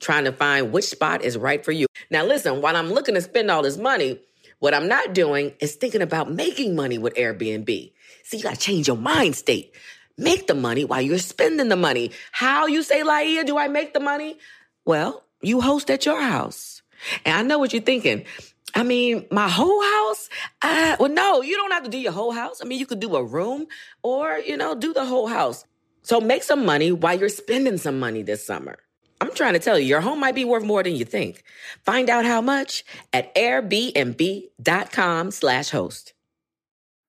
trying 0.00 0.24
to 0.24 0.32
find 0.32 0.70
which 0.70 0.84
spot 0.84 1.22
is 1.22 1.38
right 1.38 1.64
for 1.64 1.72
you. 1.72 1.86
Now, 2.10 2.26
listen, 2.26 2.60
while 2.60 2.76
I'm 2.76 2.90
looking 2.90 3.14
to 3.14 3.22
spend 3.22 3.50
all 3.50 3.62
this 3.62 3.78
money, 3.78 4.20
what 4.58 4.74
I'm 4.74 4.86
not 4.86 5.14
doing 5.14 5.54
is 5.60 5.76
thinking 5.76 6.02
about 6.02 6.30
making 6.30 6.76
money 6.76 6.98
with 6.98 7.14
Airbnb. 7.14 7.92
See, 8.24 8.36
you 8.36 8.42
got 8.42 8.54
to 8.54 8.60
change 8.60 8.86
your 8.86 8.98
mind 8.98 9.34
state. 9.34 9.74
Make 10.18 10.46
the 10.46 10.54
money 10.54 10.84
while 10.84 11.00
you're 11.00 11.18
spending 11.18 11.70
the 11.70 11.76
money. 11.76 12.10
How 12.32 12.66
you 12.66 12.82
say, 12.82 13.02
Laiya, 13.02 13.46
do 13.46 13.56
I 13.56 13.68
make 13.68 13.94
the 13.94 14.00
money? 14.00 14.38
Well, 14.84 15.24
you 15.40 15.62
host 15.62 15.90
at 15.90 16.04
your 16.04 16.20
house. 16.20 16.82
And 17.24 17.34
I 17.34 17.42
know 17.42 17.58
what 17.58 17.72
you're 17.72 17.80
thinking. 17.80 18.26
I 18.74 18.82
mean, 18.82 19.26
my 19.30 19.48
whole 19.48 19.82
house? 19.82 20.28
Uh, 20.60 20.96
well, 21.00 21.10
no, 21.10 21.40
you 21.40 21.56
don't 21.56 21.72
have 21.72 21.84
to 21.84 21.90
do 21.90 21.98
your 21.98 22.12
whole 22.12 22.32
house. 22.32 22.60
I 22.62 22.66
mean, 22.66 22.78
you 22.78 22.84
could 22.84 23.00
do 23.00 23.16
a 23.16 23.24
room 23.24 23.66
or, 24.02 24.36
you 24.36 24.58
know, 24.58 24.74
do 24.74 24.92
the 24.92 25.06
whole 25.06 25.28
house. 25.28 25.64
So 26.10 26.20
make 26.20 26.42
some 26.42 26.66
money 26.66 26.90
while 26.90 27.16
you're 27.16 27.28
spending 27.28 27.76
some 27.78 28.00
money 28.00 28.24
this 28.24 28.44
summer. 28.44 28.80
I'm 29.20 29.32
trying 29.32 29.52
to 29.52 29.60
tell 29.60 29.78
you, 29.78 29.86
your 29.86 30.00
home 30.00 30.18
might 30.18 30.34
be 30.34 30.44
worth 30.44 30.64
more 30.64 30.82
than 30.82 30.96
you 30.96 31.04
think. 31.04 31.44
Find 31.84 32.10
out 32.10 32.24
how 32.24 32.40
much 32.40 32.84
at 33.12 33.32
airbnb.com 33.36 35.30
slash 35.30 35.70
host. 35.70 36.12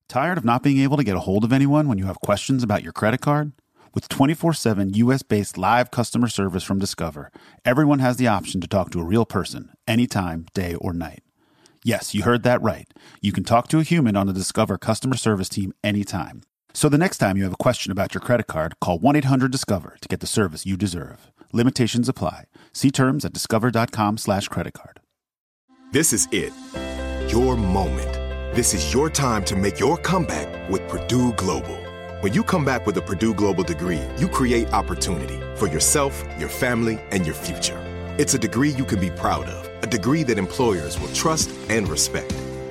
Tired 0.07 0.37
of 0.37 0.45
not 0.45 0.61
being 0.61 0.77
able 0.77 0.97
to 0.97 1.03
get 1.03 1.15
a 1.15 1.21
hold 1.21 1.43
of 1.43 1.51
anyone 1.51 1.87
when 1.87 1.97
you 1.97 2.05
have 2.05 2.19
questions 2.19 2.61
about 2.61 2.83
your 2.83 2.93
credit 2.93 3.21
card? 3.21 3.53
With 3.95 4.07
24 4.07 4.53
7 4.53 4.93
US 4.93 5.23
based 5.23 5.57
live 5.57 5.89
customer 5.89 6.27
service 6.27 6.63
from 6.63 6.77
Discover, 6.77 7.31
everyone 7.65 7.97
has 7.97 8.17
the 8.17 8.27
option 8.27 8.61
to 8.61 8.67
talk 8.67 8.91
to 8.91 9.01
a 9.01 9.03
real 9.03 9.25
person 9.25 9.71
anytime, 9.87 10.45
day 10.53 10.75
or 10.75 10.93
night. 10.93 11.23
Yes, 11.83 12.13
you 12.13 12.21
heard 12.21 12.43
that 12.43 12.61
right. 12.61 12.87
You 13.19 13.31
can 13.31 13.45
talk 13.45 13.67
to 13.69 13.79
a 13.79 13.83
human 13.83 14.15
on 14.15 14.27
the 14.27 14.33
Discover 14.33 14.77
customer 14.77 15.17
service 15.17 15.49
team 15.49 15.73
anytime. 15.83 16.43
So 16.73 16.89
the 16.89 16.97
next 16.97 17.17
time 17.17 17.37
you 17.37 17.43
have 17.43 17.53
a 17.53 17.57
question 17.57 17.91
about 17.91 18.13
your 18.13 18.21
credit 18.21 18.47
card, 18.47 18.79
call 18.79 18.99
1 18.99 19.15
800 19.17 19.51
Discover 19.51 19.97
to 20.01 20.07
get 20.07 20.19
the 20.19 20.27
service 20.27 20.65
you 20.65 20.77
deserve. 20.77 21.31
Limitations 21.51 22.07
apply. 22.07 22.45
See 22.73 22.91
terms 22.91 23.25
at 23.25 23.33
discover.com 23.33 24.17
slash 24.17 24.47
credit 24.47 24.73
card. 24.73 24.99
This 25.91 26.13
is 26.13 26.27
it. 26.31 26.53
Your 27.29 27.57
moment. 27.57 28.13
This 28.55 28.73
is 28.73 28.93
your 28.93 29.09
time 29.09 29.43
to 29.45 29.55
make 29.55 29.79
your 29.79 29.97
comeback 29.97 30.69
with 30.69 30.87
Purdue 30.87 31.33
Global. 31.33 31.77
When 32.21 32.33
you 32.33 32.43
come 32.43 32.63
back 32.63 32.85
with 32.85 32.95
a 32.97 33.01
Purdue 33.01 33.33
Global 33.33 33.63
degree, 33.63 34.01
you 34.17 34.27
create 34.27 34.71
opportunity 34.73 35.39
for 35.57 35.67
yourself, 35.67 36.23
your 36.37 36.49
family, 36.49 36.99
and 37.11 37.25
your 37.25 37.35
future. 37.35 37.79
It's 38.17 38.33
a 38.33 38.39
degree 38.39 38.69
you 38.69 38.85
can 38.85 38.99
be 38.99 39.09
proud 39.09 39.47
of, 39.47 39.83
a 39.83 39.87
degree 39.87 40.23
that 40.23 40.37
employers 40.37 40.99
will 40.99 41.11
trust 41.13 41.49
and 41.69 41.87
respect. 41.89 42.33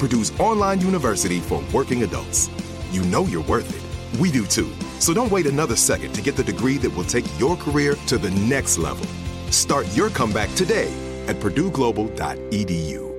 Purdue's 0.00 0.32
online 0.40 0.80
university 0.80 1.40
for 1.40 1.62
working 1.72 2.02
adults. 2.02 2.48
You 2.90 3.02
know 3.02 3.24
you're 3.26 3.44
worth 3.44 3.70
it. 3.70 4.18
We 4.20 4.32
do 4.32 4.46
too. 4.46 4.72
So 4.98 5.12
don't 5.12 5.30
wait 5.30 5.46
another 5.46 5.76
second 5.76 6.14
to 6.14 6.22
get 6.22 6.36
the 6.36 6.42
degree 6.42 6.78
that 6.78 6.90
will 6.90 7.04
take 7.04 7.26
your 7.38 7.54
career 7.56 7.94
to 8.06 8.18
the 8.18 8.30
next 8.30 8.78
level. 8.78 9.06
Start 9.50 9.86
your 9.94 10.08
comeback 10.10 10.52
today 10.54 10.90
at 11.28 11.36
purdueglobal.edu. 11.36 13.10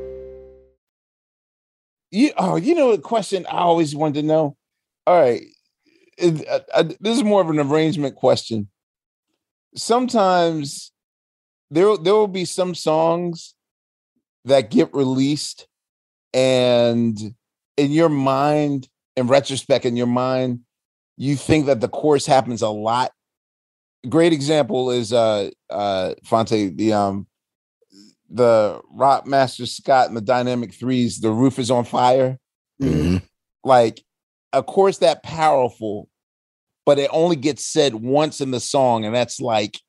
You 2.12 2.32
oh, 2.38 2.58
you 2.58 2.76
know 2.76 2.92
a 2.92 2.98
question 2.98 3.46
I 3.46 3.60
always 3.60 3.96
wanted 3.96 4.22
to 4.22 4.28
know. 4.28 4.58
All 5.08 5.20
right, 5.20 5.44
it, 6.18 6.46
uh, 6.48 6.60
uh, 6.74 6.84
this 7.00 7.18
is 7.18 7.24
more 7.24 7.42
of 7.42 7.50
an 7.50 7.60
arrangement 7.60 8.16
question. 8.16 8.70
Sometimes 9.78 10.92
there 11.70 11.96
there 11.96 12.14
will 12.14 12.28
be 12.28 12.44
some 12.44 12.76
songs 12.76 13.56
that 14.44 14.72
get 14.72 14.94
released, 14.94 15.68
and 16.34 17.36
in 17.78 17.92
your 17.92 18.10
mind, 18.10 18.88
in 19.16 19.28
retrospect, 19.28 19.86
in 19.86 19.96
your 19.98 20.08
mind, 20.08 20.62
you 21.18 21.36
think 21.36 21.66
that 21.66 21.82
the 21.82 21.88
chorus 21.88 22.26
happens 22.26 22.62
a 22.62 22.70
lot. 22.70 23.12
Great 24.10 24.34
example 24.34 24.92
is 24.92 25.14
uh 25.14 25.50
uh 25.70 26.14
Phonte, 26.26 26.76
the 26.76 26.94
um 26.94 27.28
the 28.30 28.82
Rock 28.90 29.28
Master 29.28 29.66
Scott 29.66 30.08
and 30.08 30.16
the 30.16 30.22
Dynamic 30.22 30.74
Threes, 30.74 31.20
the 31.20 31.32
roof 31.32 31.60
is 31.60 31.70
on 31.70 31.84
fire. 31.84 32.38
Mm-hmm. 32.82 33.18
Like, 33.64 34.04
of 34.54 34.66
course, 34.66 35.00
that 35.00 35.22
powerful, 35.22 36.10
but 36.86 36.98
it 36.98 37.10
only 37.12 37.36
gets 37.36 37.66
said 37.66 37.94
once 37.94 38.42
in 38.42 38.52
the 38.52 38.60
song, 38.60 39.06
and 39.06 39.14
that's 39.14 39.40
like 39.40 39.80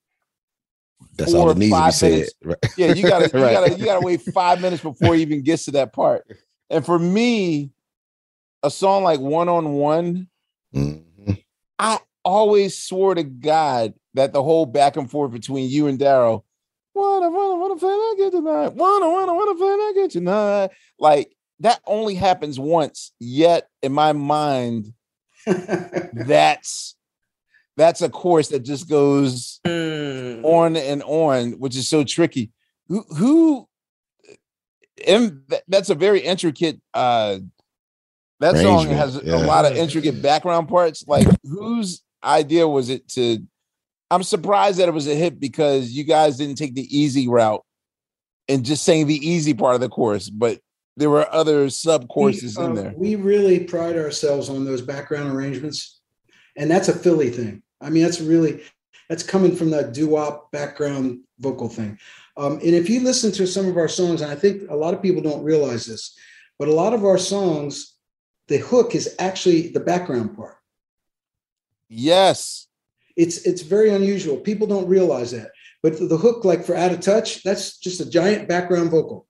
That's 1.17 1.33
four 1.33 1.41
all 1.41 1.51
or 1.51 1.55
that 1.55 1.59
needs 1.61 1.73
to 1.73 1.77
be 1.77 1.83
five 1.83 1.95
said. 1.95 2.11
minutes. 2.11 2.35
Right. 2.43 2.59
Yeah, 2.77 2.87
you 2.89 3.03
gotta, 3.07 3.27
you 3.27 3.31
Right. 3.43 3.53
gotta, 3.53 3.75
you 3.79 3.85
gotta 3.85 4.01
wait 4.01 4.23
five 4.23 4.61
minutes 4.61 4.83
before 4.83 5.15
he 5.15 5.23
even 5.23 5.43
gets 5.43 5.67
to 5.67 5.73
that 5.73 5.93
part. 5.93 6.25
And 6.71 6.85
for 6.85 6.99
me, 6.99 7.71
a 8.63 8.71
song 8.71 9.03
like 9.03 9.21
One 9.21 9.49
on 9.49 9.73
One. 9.73 10.29
I 11.79 11.99
always 12.25 12.79
swore 12.79 13.15
to 13.15 13.25
God 13.25 13.95
that 14.15 14.33
the 14.33 14.43
whole 14.43 14.67
back 14.67 14.97
and 14.97 15.11
forth 15.11 15.33
between 15.33 15.69
you 15.69 15.87
and 15.89 15.99
Daryl, 15.99 16.45
wanna, 16.95 17.31
wanna, 17.31 17.61
wanna 17.61 17.77
play 17.77 17.91
that 17.91 18.15
good 18.17 18.33
tonight, 18.33 18.75
wanna, 18.75 19.11
wanna, 19.11 19.35
wanna 19.35 19.55
play 19.55 19.69
that 19.69 19.93
good 19.95 20.11
tonight, 20.11 20.71
like 20.99 21.35
that 21.61 21.81
only 21.87 22.15
happens 22.15 22.59
once. 22.59 23.13
Yet 23.19 23.69
in 23.83 23.93
my 23.93 24.13
mind, 24.13 24.93
that's 25.47 26.95
that's 27.77 28.03
a 28.03 28.09
course 28.09 28.49
that 28.49 28.61
just 28.61 28.89
goes 28.89 29.61
Mm. 29.67 30.45
on 30.45 30.77
and 30.77 31.03
on, 31.05 31.53
which 31.53 31.77
is 31.77 31.89
so 31.89 32.05
tricky. 32.05 32.51
Who, 32.89 33.05
who 33.17 33.69
and 35.07 35.41
that's 35.69 35.91
a 35.91 35.95
very 35.95 36.21
intricate. 36.21 36.81
uh 36.95 37.39
That 38.41 38.57
song 38.57 38.87
has 38.89 39.21
yeah. 39.23 39.37
a 39.37 39.47
lot 39.47 39.65
of 39.65 39.77
intricate 39.77 40.21
background 40.23 40.69
parts. 40.69 41.05
Like, 41.07 41.27
whose 41.45 42.03
idea 42.23 42.69
was 42.69 42.89
it 42.89 43.09
to? 43.11 43.39
I'm 44.11 44.23
surprised 44.23 44.79
that 44.79 44.89
it 44.89 44.95
was 44.95 45.09
a 45.09 45.15
hit 45.15 45.41
because 45.41 45.93
you 45.93 46.05
guys 46.05 46.37
didn't 46.37 46.57
take 46.57 46.75
the 46.75 46.87
easy 46.97 47.29
route 47.29 47.65
and 48.49 48.65
just 48.65 48.85
sang 48.85 49.07
the 49.07 49.17
easy 49.27 49.55
part 49.55 49.75
of 49.75 49.81
the 49.81 49.89
course, 49.89 50.29
but 50.29 50.61
there 50.99 51.09
were 51.09 51.27
other 51.33 51.71
sub 51.71 52.09
courses 52.09 52.59
We, 52.59 52.65
in 52.65 52.73
uh, 52.73 52.75
there. 52.75 52.95
We 52.97 53.15
really 53.17 53.61
pride 53.61 53.97
ourselves 53.97 54.51
on 54.51 54.67
those 54.67 54.83
background 54.83 55.31
arrangements, 55.33 56.02
and 56.57 56.71
that's 56.71 56.89
a 56.89 56.93
Philly 56.93 57.31
thing. 57.31 57.63
I 57.81 57.91
mean, 57.91 58.03
that's 58.03 58.21
really 58.21 58.63
that's 59.09 59.23
coming 59.23 59.55
from 59.55 59.71
that 59.71 59.93
doo-wop 59.93 60.51
background 60.53 61.21
vocal 61.39 61.69
thing. 61.69 61.99
Um, 62.37 62.55
and 62.55 62.75
if 62.75 62.89
you 62.89 63.01
listen 63.01 63.31
to 63.33 63.47
some 63.47 63.69
of 63.69 63.77
our 63.77 63.89
songs, 63.89 64.23
and 64.23 64.31
I 64.31 64.35
think 64.35 64.71
a 64.71 64.77
lot 64.77 64.95
of 64.95 65.03
people 65.03 65.23
don't 65.23 65.45
realize 65.45 65.85
this, 65.85 66.17
but 66.59 66.69
a 66.69 66.73
lot 66.73 66.95
of 66.95 67.05
our 67.05 67.19
songs, 67.19 67.97
the 68.49 68.59
hook 68.59 68.95
is 68.95 69.15
actually 69.19 69.69
the 69.69 69.81
background 69.81 70.37
part. 70.37 70.57
Yes, 71.89 72.69
It's 73.17 73.39
it's 73.47 73.63
very 73.63 73.91
unusual. 73.91 74.37
People 74.39 74.67
don't 74.67 74.89
realize 74.89 75.33
that. 75.33 75.51
But 75.83 75.99
the, 75.99 76.07
the 76.07 76.17
hook, 76.17 76.45
like 76.45 76.65
for 76.65 76.77
Out 76.77 76.93
of 76.93 77.01
Touch, 77.01 77.43
that's 77.43 77.79
just 77.79 78.01
a 78.01 78.09
giant 78.09 78.49
background 78.49 78.91
vocal, 78.91 79.27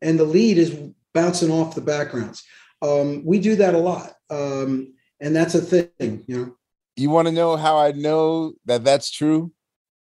and 0.00 0.18
the 0.18 0.24
lead 0.24 0.58
is 0.58 0.78
bouncing 1.12 1.50
off 1.50 1.74
the 1.74 1.80
backgrounds. 1.80 2.44
Um, 2.82 3.24
we 3.24 3.38
do 3.38 3.56
that 3.56 3.74
a 3.74 3.78
lot, 3.78 4.14
um, 4.30 4.94
and 5.20 5.34
that's 5.34 5.54
a 5.54 5.60
thing. 5.60 6.24
You 6.26 6.36
know, 6.36 6.56
you 6.96 7.10
want 7.10 7.28
to 7.28 7.32
know 7.32 7.56
how 7.56 7.78
I 7.78 7.92
know 7.92 8.54
that 8.64 8.84
that's 8.84 9.10
true? 9.10 9.52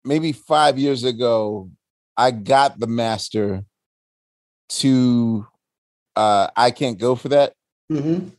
Maybe 0.03 0.31
five 0.31 0.79
years 0.79 1.03
ago, 1.03 1.69
I 2.17 2.31
got 2.31 2.79
the 2.79 2.87
master 2.87 3.63
to 4.69 5.45
uh 6.15 6.47
I 6.55 6.71
can't 6.71 6.97
go 6.97 7.15
for 7.15 7.29
that. 7.29 7.53
Mhm. 7.91 8.31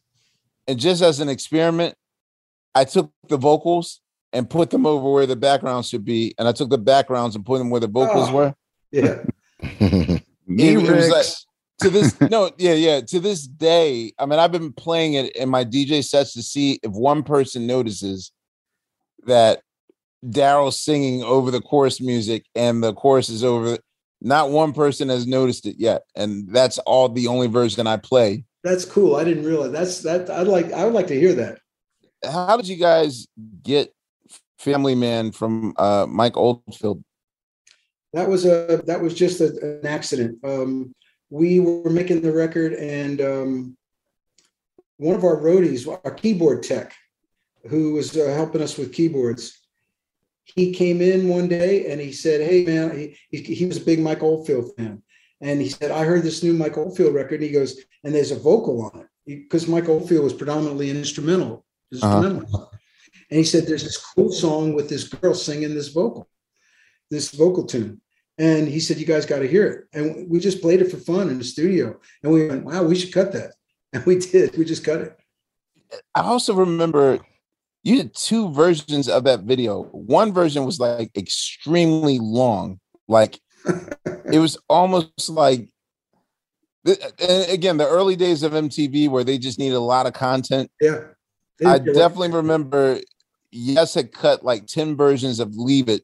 And 0.66 0.78
just 0.78 1.02
as 1.02 1.20
an 1.20 1.28
experiment, 1.28 1.94
I 2.74 2.84
took 2.84 3.10
the 3.28 3.36
vocals 3.36 4.00
and 4.32 4.48
put 4.48 4.70
them 4.70 4.86
over 4.86 5.10
where 5.10 5.26
the 5.26 5.36
backgrounds 5.36 5.88
should 5.88 6.04
be, 6.04 6.34
and 6.38 6.48
I 6.48 6.52
took 6.52 6.70
the 6.70 6.78
backgrounds 6.78 7.36
and 7.36 7.44
put 7.44 7.58
them 7.58 7.68
where 7.70 7.80
the 7.80 7.88
vocals 7.88 8.30
Oh. 8.30 8.34
were. 8.34 8.54
yeah. 8.90 9.22
It- 10.48 10.76
it 10.76 10.90
was 10.90 11.08
like- 11.08 11.26
to 11.82 11.90
this 11.90 12.20
no 12.30 12.50
yeah 12.58 12.74
yeah 12.74 13.00
to 13.00 13.20
this 13.20 13.46
day 13.46 14.12
i 14.18 14.26
mean 14.26 14.38
i've 14.38 14.52
been 14.52 14.72
playing 14.72 15.14
it 15.14 15.34
in 15.36 15.48
my 15.48 15.64
dj 15.64 16.04
sets 16.04 16.32
to 16.32 16.42
see 16.42 16.78
if 16.82 16.92
one 16.92 17.22
person 17.22 17.66
notices 17.66 18.32
that 19.26 19.60
daryl's 20.24 20.78
singing 20.78 21.22
over 21.22 21.50
the 21.50 21.60
chorus 21.60 22.00
music 22.00 22.44
and 22.54 22.82
the 22.82 22.94
chorus 22.94 23.28
is 23.28 23.42
over 23.44 23.78
not 24.20 24.50
one 24.50 24.72
person 24.72 25.08
has 25.08 25.26
noticed 25.26 25.66
it 25.66 25.76
yet 25.78 26.02
and 26.14 26.48
that's 26.52 26.78
all 26.78 27.08
the 27.08 27.26
only 27.26 27.48
version 27.48 27.86
i 27.86 27.96
play 27.96 28.44
That's 28.62 28.84
cool. 28.84 29.16
I 29.16 29.24
didn't 29.24 29.44
realize 29.44 29.72
that's 29.72 30.00
that. 30.02 30.30
I'd 30.30 30.46
like. 30.46 30.70
I 30.72 30.84
would 30.84 30.94
like 30.94 31.08
to 31.08 31.18
hear 31.18 31.34
that. 31.34 31.58
how 32.22 32.56
did 32.56 32.68
you 32.68 32.76
guys 32.76 33.26
get 33.64 33.92
family 34.58 34.94
man 34.94 35.32
from 35.32 35.74
uh 35.76 36.06
mike 36.08 36.36
oldfield 36.36 37.02
That 38.12 38.28
was 38.28 38.44
a 38.44 38.80
that 38.86 39.00
was 39.02 39.14
just 39.14 39.40
a, 39.40 39.48
an 39.80 39.86
accident. 39.86 40.38
Um, 40.44 40.94
we 41.32 41.60
were 41.60 41.88
making 41.88 42.20
the 42.20 42.30
record, 42.30 42.74
and 42.74 43.18
um, 43.22 43.76
one 44.98 45.16
of 45.16 45.24
our 45.24 45.38
roadies, 45.38 45.88
our 45.88 46.10
keyboard 46.10 46.62
tech, 46.62 46.92
who 47.70 47.94
was 47.94 48.14
uh, 48.18 48.34
helping 48.36 48.60
us 48.60 48.76
with 48.76 48.92
keyboards, 48.92 49.58
he 50.44 50.74
came 50.74 51.00
in 51.00 51.28
one 51.28 51.48
day 51.48 51.90
and 51.90 51.98
he 51.98 52.12
said, 52.12 52.42
"Hey 52.42 52.66
man," 52.66 52.98
he, 52.98 53.16
he, 53.30 53.54
he 53.54 53.64
was 53.64 53.78
a 53.78 53.84
big 53.84 54.00
Mike 54.00 54.22
Oldfield 54.22 54.76
fan, 54.76 55.02
And 55.42 55.60
he 55.60 55.68
said, 55.68 55.90
I 55.90 56.04
heard 56.04 56.22
this 56.22 56.42
new 56.42 56.54
Mike 56.54 56.78
Oldfield 56.78 57.14
record. 57.14 57.40
And 57.40 57.44
he 57.44 57.50
goes, 57.50 57.80
and 58.04 58.14
there's 58.14 58.30
a 58.30 58.38
vocal 58.38 58.82
on 58.82 59.00
it 59.00 59.08
because 59.48 59.66
Mike 59.66 59.88
Oldfield 59.88 60.24
was 60.24 60.32
predominantly 60.32 60.88
an 60.90 60.96
instrumental. 60.96 61.64
instrumental. 61.92 62.70
And 63.28 63.38
he 63.38 63.44
said, 63.44 63.66
there's 63.66 63.82
this 63.84 63.96
cool 63.96 64.30
song 64.30 64.72
with 64.72 64.88
this 64.88 65.08
girl 65.08 65.34
singing 65.34 65.74
this 65.74 65.88
vocal, 65.88 66.28
this 67.10 67.32
vocal 67.32 67.64
tune. 67.64 68.00
And 68.42 68.66
he 68.66 68.80
said, 68.80 68.96
you 68.96 69.06
guys 69.06 69.24
got 69.24 69.38
to 69.38 69.46
hear 69.46 69.66
it. 69.68 69.84
And 69.96 70.28
we 70.28 70.40
just 70.40 70.60
played 70.60 70.80
it 70.80 70.90
for 70.90 70.96
fun 70.96 71.30
in 71.30 71.38
the 71.38 71.44
studio. 71.44 72.00
And 72.24 72.32
we 72.32 72.48
went, 72.48 72.64
wow, 72.64 72.82
we 72.82 72.96
should 72.96 73.14
cut 73.14 73.32
that. 73.32 73.52
And 73.94 74.06
we 74.06 74.18
did. 74.18 74.56
We 74.56 74.64
just 74.64 74.84
cut 74.84 75.02
it. 75.02 75.18
I 76.14 76.22
also 76.22 76.54
remember 76.54 77.18
you 77.82 77.96
did 77.96 78.14
two 78.14 78.50
versions 78.54 79.06
of 79.06 79.24
that 79.24 79.40
video. 79.40 79.82
One 79.82 80.32
version 80.32 80.64
was 80.64 80.80
like 80.80 81.14
extremely 81.14 82.18
long, 82.18 82.80
like 83.06 83.38
it 84.32 84.38
was 84.38 84.56
almost 84.70 85.28
like 85.28 85.68
and 86.86 87.50
again 87.50 87.76
the 87.76 87.86
early 87.86 88.16
days 88.16 88.42
of 88.42 88.52
MTV 88.52 89.10
where 89.10 89.24
they 89.24 89.36
just 89.36 89.58
needed 89.58 89.74
a 89.74 89.80
lot 89.80 90.06
of 90.06 90.14
content. 90.14 90.70
Yeah. 90.80 91.02
I 91.66 91.78
definitely 91.78 92.30
remember 92.30 92.98
Yes 93.50 93.92
had 93.92 94.10
cut 94.10 94.42
like 94.42 94.66
10 94.66 94.96
versions 94.96 95.38
of 95.38 95.54
Leave 95.54 95.90
It, 95.90 96.02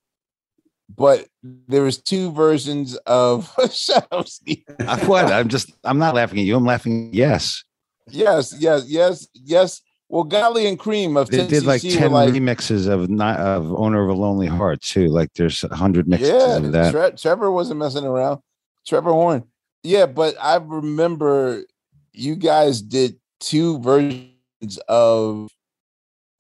but 0.95 1.27
there 1.43 1.83
was 1.83 1.99
two 1.99 2.33
versions 2.33 2.97
of 3.07 3.53
Shut 3.73 4.07
Up, 4.11 4.29
Steve. 4.29 4.65
what? 5.07 5.31
I'm 5.31 5.49
just 5.49 5.73
I'm 5.85 5.99
not 5.99 6.15
laughing 6.15 6.39
at 6.39 6.45
you. 6.45 6.57
I'm 6.57 6.65
laughing 6.65 7.11
yes. 7.13 7.65
Yes, 8.11 8.55
yes, 8.59 8.85
yes, 8.89 9.29
yes. 9.35 9.83
Well, 10.09 10.25
Godley 10.25 10.67
and 10.67 10.79
Creme 10.79 11.19
of 11.19 11.29
They 11.29 11.47
did 11.47 11.65
like 11.65 11.83
10 11.83 12.11
like, 12.11 12.33
remixes 12.33 12.89
of 12.89 13.11
not 13.11 13.39
of 13.39 13.71
Owner 13.75 14.03
of 14.03 14.09
a 14.09 14.15
Lonely 14.19 14.47
Heart 14.47 14.81
too. 14.81 15.09
Like 15.09 15.35
there's 15.35 15.63
a 15.65 15.75
hundred 15.75 16.09
mixes 16.09 16.31
yeah, 16.31 16.57
of 16.57 16.73
that. 16.73 16.93
Tre- 16.93 17.11
Trevor 17.11 17.51
wasn't 17.51 17.79
messing 17.79 18.05
around. 18.05 18.41
Trevor 18.87 19.13
Horn. 19.13 19.45
Yeah, 19.83 20.07
but 20.07 20.35
I 20.41 20.57
remember 20.57 21.65
you 22.13 22.37
guys 22.37 22.81
did 22.81 23.17
two 23.39 23.79
versions 23.81 24.79
of 24.89 25.51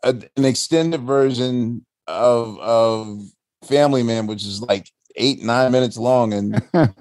a, 0.03 0.16
an 0.37 0.45
extended 0.45 1.03
version 1.03 1.85
of 2.07 2.59
of 2.59 3.20
Family 3.63 4.03
Man, 4.03 4.27
which 4.27 4.45
is 4.45 4.61
like 4.63 4.91
eight 5.17 5.43
nine 5.43 5.73
minutes 5.73 5.97
long, 5.97 6.33
and 6.33 6.63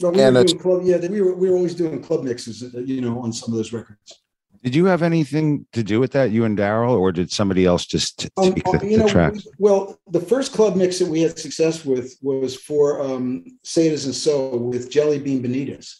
So 0.00 0.10
we 0.10 0.20
And 0.20 0.34
were 0.34 0.42
doing 0.44 0.58
club, 0.58 0.80
yeah, 0.84 0.96
we 1.06 1.20
were, 1.22 1.34
we 1.36 1.48
were 1.48 1.56
always 1.56 1.74
doing 1.74 2.02
club 2.02 2.24
mixes, 2.24 2.62
uh, 2.74 2.80
you 2.80 3.00
know, 3.00 3.20
on 3.20 3.32
some 3.32 3.52
of 3.52 3.56
those 3.56 3.72
records. 3.72 4.20
Did 4.62 4.74
you 4.74 4.86
have 4.86 5.02
anything 5.02 5.66
to 5.72 5.84
do 5.84 6.00
with 6.00 6.10
that, 6.12 6.30
you 6.32 6.44
and 6.44 6.58
Daryl, 6.58 6.98
or 6.98 7.12
did 7.12 7.30
somebody 7.30 7.64
else 7.64 7.86
just 7.86 8.18
t- 8.20 8.28
Um, 8.36 8.54
take 8.54 8.66
uh, 8.66 8.78
the, 8.78 8.86
you 8.90 8.96
the 8.96 9.02
know, 9.04 9.08
track? 9.08 9.34
we- 9.34 9.42
well, 9.58 10.00
the 10.10 10.20
first 10.20 10.52
club 10.52 10.74
mix 10.74 10.98
that 10.98 11.08
we 11.08 11.20
had 11.20 11.38
success 11.38 11.84
with 11.84 12.16
was 12.22 12.56
for 12.56 13.00
um, 13.02 13.44
Say 13.62 13.86
It 13.86 13.92
Isn't 13.92 14.14
So 14.14 14.56
with 14.56 14.90
Jelly 14.90 15.20
Bean 15.20 15.42
Benitez. 15.42 15.94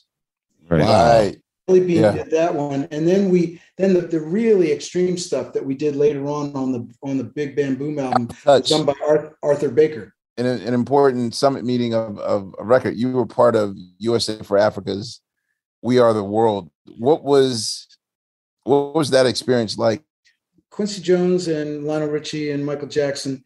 Right. 0.68 0.80
right, 0.80 1.36
Jelly 1.68 1.80
Bean 1.80 2.02
Yeah. 2.02 2.12
did 2.12 2.30
that 2.30 2.54
one, 2.54 2.86
and 2.90 3.08
then 3.08 3.30
we 3.30 3.60
then 3.78 3.94
the, 3.94 4.02
the 4.02 4.20
really 4.20 4.70
extreme 4.72 5.16
stuff 5.16 5.52
that 5.54 5.64
we 5.64 5.74
did 5.74 5.96
later 5.96 6.26
on 6.26 6.54
on 6.54 6.72
the 6.72 6.88
on 7.02 7.16
the 7.16 7.24
Big 7.24 7.56
Bam 7.56 7.76
Boom 7.76 7.98
album, 7.98 8.28
touch 8.44 8.68
done 8.68 8.84
by 8.84 8.94
Ar- 9.06 9.36
Arthur 9.42 9.70
Baker. 9.70 10.14
in 10.36 10.44
an, 10.46 10.60
an 10.60 10.74
important 10.74 11.34
summit 11.34 11.64
meeting 11.64 11.94
of, 11.94 12.18
of 12.18 12.54
a 12.58 12.64
record. 12.64 12.96
You 12.96 13.12
were 13.12 13.26
part 13.26 13.56
of 13.56 13.76
USA 13.98 14.42
for 14.42 14.58
Africa's 14.58 15.20
"We 15.82 15.98
Are 15.98 16.12
the 16.12 16.24
World." 16.24 16.70
What 16.98 17.24
was 17.24 17.86
what 18.64 18.94
was 18.94 19.10
that 19.10 19.26
experience 19.26 19.78
like? 19.78 20.02
Quincy 20.70 21.00
Jones 21.00 21.48
and 21.48 21.84
Lionel 21.84 22.08
Richie 22.08 22.50
and 22.50 22.66
Michael 22.66 22.88
Jackson, 22.88 23.42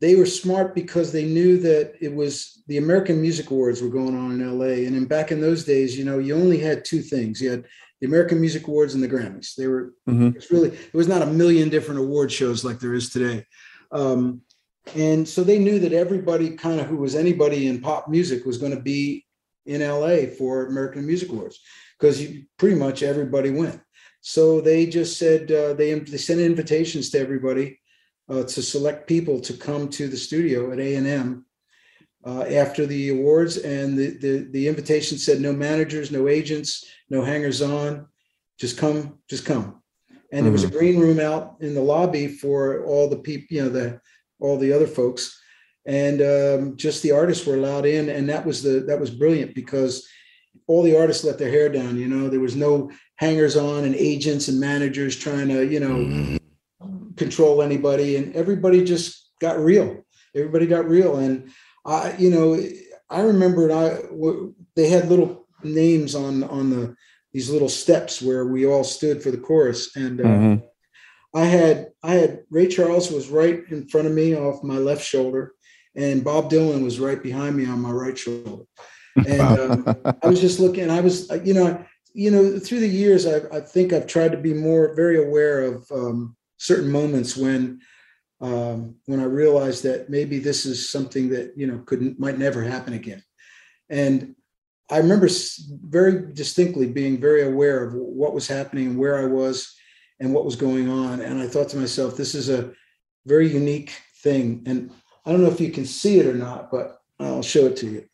they 0.00 0.16
were 0.16 0.26
smart 0.26 0.74
because 0.74 1.12
they 1.12 1.24
knew 1.24 1.58
that 1.58 1.94
it 2.00 2.14
was 2.14 2.62
the 2.68 2.78
American 2.78 3.20
Music 3.20 3.50
Awards 3.50 3.82
were 3.82 3.88
going 3.90 4.16
on 4.16 4.32
in 4.32 4.58
LA. 4.58 4.86
And 4.86 4.94
then 4.94 5.04
back 5.04 5.30
in 5.30 5.40
those 5.40 5.64
days, 5.64 5.96
you 5.98 6.04
know, 6.04 6.18
you 6.18 6.34
only 6.34 6.58
had 6.58 6.84
two 6.84 7.02
things. 7.02 7.40
You 7.40 7.50
had 7.50 7.64
the 8.00 8.06
American 8.06 8.40
Music 8.40 8.66
Awards 8.66 8.94
and 8.94 9.02
the 9.02 9.08
Grammys. 9.08 9.54
They 9.54 9.66
were 9.66 9.92
Mhm. 10.08 10.34
it's 10.34 10.50
really 10.50 10.68
it 10.70 10.94
was 10.94 11.08
not 11.08 11.22
a 11.22 11.26
million 11.26 11.68
different 11.68 12.00
award 12.00 12.32
shows 12.32 12.64
like 12.64 12.80
there 12.80 12.94
is 12.94 13.10
today. 13.10 13.44
Um, 13.92 14.40
and 14.94 15.28
so 15.28 15.44
they 15.44 15.58
knew 15.58 15.78
that 15.80 15.92
everybody 15.92 16.50
kind 16.56 16.80
of 16.80 16.86
who 16.86 16.96
was 16.96 17.14
anybody 17.14 17.66
in 17.66 17.80
pop 17.80 18.08
music 18.08 18.46
was 18.46 18.56
going 18.56 18.74
to 18.74 18.80
be 18.80 19.26
in 19.66 19.82
LA 19.82 20.26
for 20.38 20.66
American 20.66 21.06
Music 21.06 21.28
Awards 21.28 21.60
because 21.98 22.24
pretty 22.56 22.76
much 22.76 23.02
everybody 23.02 23.50
went. 23.50 23.80
So 24.22 24.60
they 24.62 24.86
just 24.86 25.18
said 25.18 25.52
uh, 25.52 25.74
they 25.74 25.92
they 25.98 26.16
sent 26.16 26.40
invitations 26.40 27.10
to 27.10 27.18
everybody 27.20 27.79
uh, 28.30 28.44
to 28.44 28.62
select 28.62 29.08
people 29.08 29.40
to 29.40 29.52
come 29.54 29.88
to 29.88 30.08
the 30.08 30.16
studio 30.16 30.72
at 30.72 30.78
A 30.78 30.94
and 30.94 31.06
M 31.06 31.46
uh, 32.24 32.42
after 32.42 32.86
the 32.86 33.08
awards, 33.10 33.56
and 33.56 33.98
the, 33.98 34.16
the 34.18 34.48
the 34.52 34.68
invitation 34.68 35.18
said 35.18 35.40
no 35.40 35.52
managers, 35.52 36.10
no 36.10 36.28
agents, 36.28 36.84
no 37.08 37.24
hangers 37.24 37.62
on, 37.62 38.06
just 38.58 38.78
come, 38.78 39.18
just 39.28 39.44
come. 39.44 39.82
And 40.32 40.46
there 40.46 40.52
was 40.52 40.62
a 40.62 40.70
green 40.70 41.00
room 41.00 41.18
out 41.18 41.56
in 41.60 41.74
the 41.74 41.80
lobby 41.80 42.28
for 42.28 42.84
all 42.84 43.08
the 43.08 43.18
people, 43.18 43.46
you 43.50 43.62
know, 43.64 43.68
the 43.68 44.00
all 44.38 44.58
the 44.58 44.72
other 44.72 44.86
folks, 44.86 45.40
and 45.86 46.22
um, 46.22 46.76
just 46.76 47.02
the 47.02 47.12
artists 47.12 47.46
were 47.46 47.56
allowed 47.56 47.84
in, 47.84 48.08
and 48.10 48.28
that 48.28 48.46
was 48.46 48.62
the 48.62 48.80
that 48.86 49.00
was 49.00 49.10
brilliant 49.10 49.54
because 49.54 50.06
all 50.68 50.82
the 50.84 50.96
artists 50.96 51.24
let 51.24 51.38
their 51.38 51.50
hair 51.50 51.68
down. 51.68 51.96
You 51.96 52.06
know, 52.06 52.28
there 52.28 52.38
was 52.38 52.54
no 52.54 52.90
hangers 53.16 53.56
on 53.56 53.84
and 53.84 53.94
agents 53.96 54.46
and 54.48 54.60
managers 54.60 55.16
trying 55.16 55.48
to, 55.48 55.66
you 55.66 55.80
know, 55.80 56.38
control 57.20 57.62
anybody, 57.62 58.16
and 58.16 58.34
everybody 58.34 58.82
just 58.82 59.30
got 59.40 59.58
real. 59.60 59.88
Everybody 60.34 60.66
got 60.66 60.88
real, 60.88 61.16
and 61.16 61.34
I, 61.84 62.14
you 62.18 62.30
know, 62.30 62.46
I 63.10 63.20
remembered 63.32 63.70
I 63.70 63.86
w- 64.08 64.54
they 64.76 64.88
had 64.88 65.08
little 65.08 65.46
names 65.62 66.14
on 66.14 66.42
on 66.44 66.70
the 66.70 66.96
these 67.32 67.50
little 67.50 67.68
steps 67.68 68.20
where 68.22 68.44
we 68.46 68.66
all 68.66 68.84
stood 68.84 69.22
for 69.22 69.30
the 69.30 69.44
chorus, 69.48 69.94
and 69.96 70.20
uh, 70.20 70.24
Mhm. 70.24 70.62
I 71.34 71.44
had 71.44 71.76
I 72.02 72.14
had 72.14 72.32
Ray 72.50 72.66
Charles 72.66 73.12
was 73.12 73.28
right 73.28 73.58
in 73.70 73.86
front 73.88 74.08
of 74.08 74.14
me 74.14 74.34
off 74.34 74.64
my 74.64 74.78
left 74.78 75.04
shoulder, 75.04 75.52
and 75.94 76.24
Bob 76.24 76.50
Dylan 76.50 76.82
was 76.82 76.98
right 76.98 77.22
behind 77.22 77.54
me 77.56 77.66
on 77.66 77.80
my 77.80 77.92
right 78.04 78.18
shoulder. 78.18 78.64
And 79.26 79.52
um, 79.64 79.76
I 80.22 80.26
was 80.32 80.40
just 80.40 80.58
looking. 80.60 80.90
I 80.90 81.00
was, 81.00 81.30
uh, 81.30 81.40
you 81.44 81.54
know, 81.54 81.70
you 82.14 82.30
know, 82.30 82.58
through 82.58 82.80
the 82.80 82.96
years, 83.02 83.26
I, 83.26 83.36
I 83.58 83.60
think 83.60 83.92
I've 83.92 84.06
tried 84.14 84.32
to 84.32 84.38
be 84.48 84.54
more 84.54 84.94
very 84.94 85.18
aware 85.26 85.58
of 85.70 85.76
um, 85.92 86.36
certain 86.60 86.92
moments 86.92 87.36
when 87.36 87.80
um, 88.42 88.96
when 89.06 89.20
I 89.20 89.24
realized 89.24 89.82
that 89.84 90.08
maybe 90.08 90.38
this 90.38 90.64
is 90.64 90.90
something 90.90 91.28
that 91.30 91.52
you 91.56 91.66
know 91.66 91.78
could 91.86 92.18
might 92.18 92.38
never 92.38 92.62
happen 92.62 92.92
again. 92.92 93.22
And 93.88 94.34
I 94.90 94.98
remember 94.98 95.28
very 95.82 96.32
distinctly 96.32 96.86
being 96.86 97.20
very 97.20 97.42
aware 97.42 97.84
of 97.84 97.94
what 97.94 98.34
was 98.34 98.46
happening 98.46 98.88
and 98.88 98.98
where 98.98 99.18
I 99.18 99.24
was 99.24 99.74
and 100.18 100.34
what 100.34 100.44
was 100.44 100.56
going 100.56 100.88
on. 100.88 101.20
And 101.20 101.40
I 101.40 101.46
thought 101.46 101.68
to 101.70 101.76
myself, 101.76 102.16
this 102.16 102.34
is 102.34 102.50
a 102.50 102.72
very 103.26 103.48
unique 103.48 103.92
thing. 104.22 104.62
And 104.66 104.90
I 105.24 105.30
don't 105.30 105.42
know 105.42 105.50
if 105.50 105.60
you 105.60 105.70
can 105.70 105.86
see 105.86 106.18
it 106.18 106.26
or 106.26 106.34
not, 106.34 106.70
but 106.70 107.00
I'll 107.20 107.42
show 107.42 107.66
it 107.66 107.76
to 107.78 107.86
you. 107.86 108.04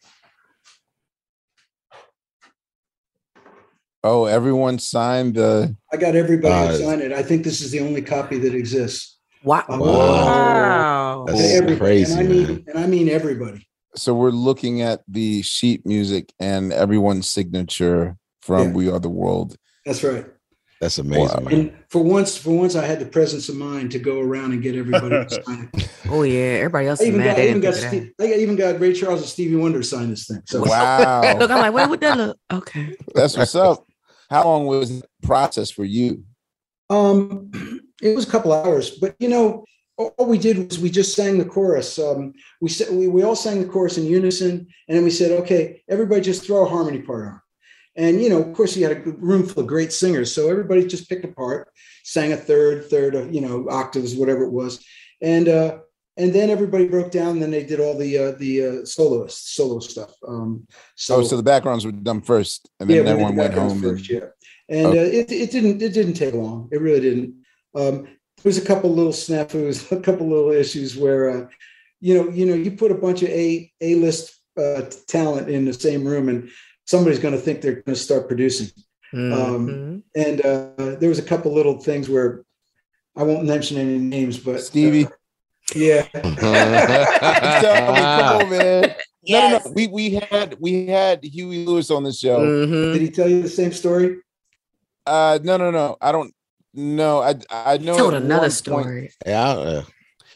Oh, 4.07 4.27
everyone 4.27 4.79
signed 4.79 5.35
the. 5.35 5.75
I 5.93 5.97
got 5.97 6.15
everybody 6.15 6.55
Uh, 6.55 6.73
to 6.73 6.79
sign 6.85 7.01
it. 7.01 7.13
I 7.13 7.23
think 7.25 7.43
this 7.45 7.61
is 7.61 7.73
the 7.73 7.81
only 7.81 8.03
copy 8.03 8.39
that 8.39 8.55
exists. 8.55 9.19
Wow. 9.43 9.65
Wow. 9.69 11.25
That's 11.27 11.41
Everybody. 11.55 11.77
crazy, 11.79 12.13
and 12.13 12.21
I 12.21 12.25
mean, 12.33 12.47
man. 12.47 12.65
and 12.69 12.79
I 12.79 12.87
mean 12.87 13.09
everybody. 13.09 13.67
So 13.97 14.15
we're 14.15 14.31
looking 14.31 14.83
at 14.83 15.03
the 15.09 15.43
sheet 15.43 15.85
music 15.87 16.33
and 16.39 16.73
everyone's 16.73 17.29
signature 17.31 18.17
from 18.43 18.69
Yeah. 18.69 18.75
"We 18.75 18.91
Are 18.91 18.99
the 19.01 19.09
World." 19.11 19.57
That's 19.85 20.03
right. 20.05 20.27
That's 20.81 20.99
amazing, 20.99 21.45
man. 21.45 21.53
And 21.55 21.73
for 21.89 22.03
once, 22.03 22.37
for 22.37 22.51
once, 22.51 22.77
I 22.77 22.85
had 22.85 22.99
the 23.01 23.07
presence 23.07 23.49
of 23.49 23.57
mind 23.57 23.93
to 23.93 23.99
go 23.99 24.21
around 24.21 24.53
and 24.53 24.63
get 24.63 24.75
everybody 24.77 25.09
to 25.27 25.43
sign 25.45 25.71
it. 25.73 25.89
Oh 26.11 26.23
yeah, 26.23 26.59
everybody 26.63 26.87
else 26.87 27.01
I 27.01 27.07
even 27.07 27.19
mad. 27.21 27.37
got, 27.37 27.39
I 27.39 27.49
even 27.49 27.61
got, 27.63 27.75
Steve, 27.75 28.13
I 28.21 28.25
even 28.35 28.55
got 28.55 28.79
Ray 28.79 28.93
Charles 28.93 29.21
and 29.23 29.29
Stevie 29.29 29.57
Wonder 29.57 29.81
to 29.81 29.85
sign 29.85 30.11
this 30.11 30.27
thing. 30.29 30.41
So 30.45 30.63
Wow. 30.63 31.23
Look, 31.39 31.51
I'm 31.51 31.59
like, 31.59 31.73
wait, 31.73 31.89
what 31.89 32.01
that 32.01 32.17
look? 32.17 32.39
Okay. 32.53 32.97
that's 33.15 33.37
what's 33.37 33.55
up. 33.57 33.85
How 34.31 34.45
long 34.45 34.67
was 34.67 35.01
the 35.01 35.09
process 35.23 35.71
for 35.71 35.85
you? 35.85 36.25
Um, 36.91 37.51
it 38.03 38.15
was 38.15 38.27
a 38.27 38.31
couple 38.31 38.53
hours, 38.53 38.91
but 38.91 39.15
you 39.19 39.29
know, 39.29 39.65
all 39.97 40.27
we 40.27 40.39
did 40.39 40.59
was 40.59 40.79
we 40.79 40.91
just 40.91 41.15
sang 41.15 41.39
the 41.39 41.45
chorus. 41.45 41.99
Um, 41.99 42.35
we 42.61 42.69
said 42.69 42.95
we, 42.95 43.09
we 43.09 43.23
all 43.23 43.37
sang 43.37 43.63
the 43.63 43.69
chorus 43.69 43.97
in 43.99 44.05
unison, 44.05 44.67
and 44.89 44.97
then 44.97 45.05
we 45.05 45.11
said, 45.11 45.33
okay, 45.41 45.83
everybody 45.89 46.21
just 46.21 46.45
throw 46.45 46.67
a 46.67 46.69
harmony 46.69 47.01
part 47.01 47.27
on. 47.29 47.41
And 47.97 48.23
you 48.23 48.29
know, 48.29 48.43
of 48.43 48.55
course, 48.55 48.77
you 48.77 48.87
had 48.87 48.97
a 48.97 49.11
room 49.13 49.47
full 49.47 49.63
of 49.63 49.69
great 49.69 49.93
singers, 49.93 50.33
so 50.33 50.51
everybody 50.51 50.87
just 50.87 51.09
picked 51.09 51.25
a 51.25 51.29
part, 51.29 51.69
sang 52.05 52.33
a 52.33 52.37
third, 52.37 52.91
third, 52.91 53.15
of 53.15 53.35
you 53.35 53.41
know, 53.41 53.67
octaves, 53.71 54.15
whatever 54.15 54.45
it 54.45 54.53
was, 54.53 54.85
and 55.23 55.49
uh, 55.49 55.79
and 56.17 56.33
then 56.33 56.51
everybody 56.51 56.87
broke 56.89 57.11
down. 57.11 57.31
And 57.35 57.43
then 57.43 57.51
they 57.51 57.65
did 57.65 57.81
all 57.81 57.97
the 57.97 58.19
uh, 58.19 58.33
the 58.33 58.65
uh, 58.67 58.85
soloist 58.85 59.55
solo 59.55 59.81
stuff. 59.81 60.13
Um, 60.27 60.67
So, 60.95 61.23
so 61.23 61.37
the 61.37 61.43
backgrounds 61.43 61.85
were 61.85 61.93
done 61.93 62.23
first, 62.23 62.71
and 62.81 62.89
then 62.89 62.99
we 62.99 63.03
did 63.03 63.11
everyone 63.11 63.37
the 63.37 63.43
went 63.43 63.55
home. 63.55 63.81
first, 63.83 64.11
and, 64.11 64.21
yeah. 64.21 64.29
And 64.69 64.87
uh, 64.87 65.09
it, 65.19 65.31
it 65.31 65.51
didn't 65.51 65.81
it 65.83 65.93
didn't 65.93 66.15
take 66.15 66.35
long. 66.35 66.69
It 66.73 66.81
really 66.81 67.01
didn't. 67.01 67.35
Um, 67.75 68.05
there 68.05 68.51
was 68.51 68.59
a 68.59 68.65
couple 68.65 68.91
little 68.95 69.13
snafus, 69.13 69.91
a 69.97 70.01
couple 70.01 70.29
little 70.29 70.51
issues 70.51 70.97
where, 70.97 71.31
uh, 71.31 71.47
you 72.01 72.15
know, 72.15 72.31
you 72.31 72.47
know, 72.47 72.55
you 72.55 72.71
put 72.73 72.91
a 72.91 72.95
bunch 73.07 73.23
of 73.23 73.29
a 73.29 73.71
a 73.81 73.95
list 73.97 74.35
uh, 74.59 74.83
talent 75.07 75.49
in 75.49 75.65
the 75.65 75.73
same 75.73 76.05
room, 76.05 76.29
and 76.29 76.49
somebody's 76.87 77.19
going 77.19 77.35
to 77.35 77.41
think 77.41 77.61
they're 77.61 77.83
going 77.83 77.95
to 77.95 78.07
start 78.09 78.27
producing. 78.29 78.69
Mhm. 79.15 79.33
Um, 79.33 80.03
and 80.15 80.41
uh, 80.45 80.97
there 80.99 81.09
was 81.09 81.19
a 81.21 81.23
couple 81.31 81.55
little 81.55 81.79
things 81.79 82.09
where 82.09 82.45
I 83.17 83.23
won't 83.23 83.47
mention 83.47 83.79
any 83.79 83.99
names, 83.99 84.39
but 84.39 84.61
Stevie. 84.61 85.07
Yeah, 85.77 86.03
Tell 86.13 87.93
me, 87.93 88.01
come 88.01 88.43
on, 88.43 88.51
man. 88.51 88.95
No, 89.29 89.41
no, 89.49 89.59
no. 89.59 89.73
We 89.75 89.89
we 89.89 90.11
had 90.15 90.55
we 90.61 90.87
had 90.87 91.25
Huey 91.25 91.67
Lewis 91.67 91.91
on 91.91 92.05
the 92.05 92.13
show. 92.13 92.39
Mhm. 92.39 92.93
did 92.93 93.03
he 93.03 93.11
tell 93.11 93.29
you 93.29 93.43
the 93.43 93.49
same 93.49 93.73
story? 93.73 94.19
Uh, 95.05 95.41
no, 95.43 95.57
no, 95.57 95.73
no. 95.73 95.97
I 96.01 96.13
don't. 96.13 96.33
No, 96.75 97.23
I 97.23 97.35
I 97.51 97.79
know. 97.79 97.97
Told 97.97 98.15
another 98.15 98.51
story. 98.51 98.85
point- 98.85 99.13
Yeah. 99.27 99.49
uh, 99.51 99.83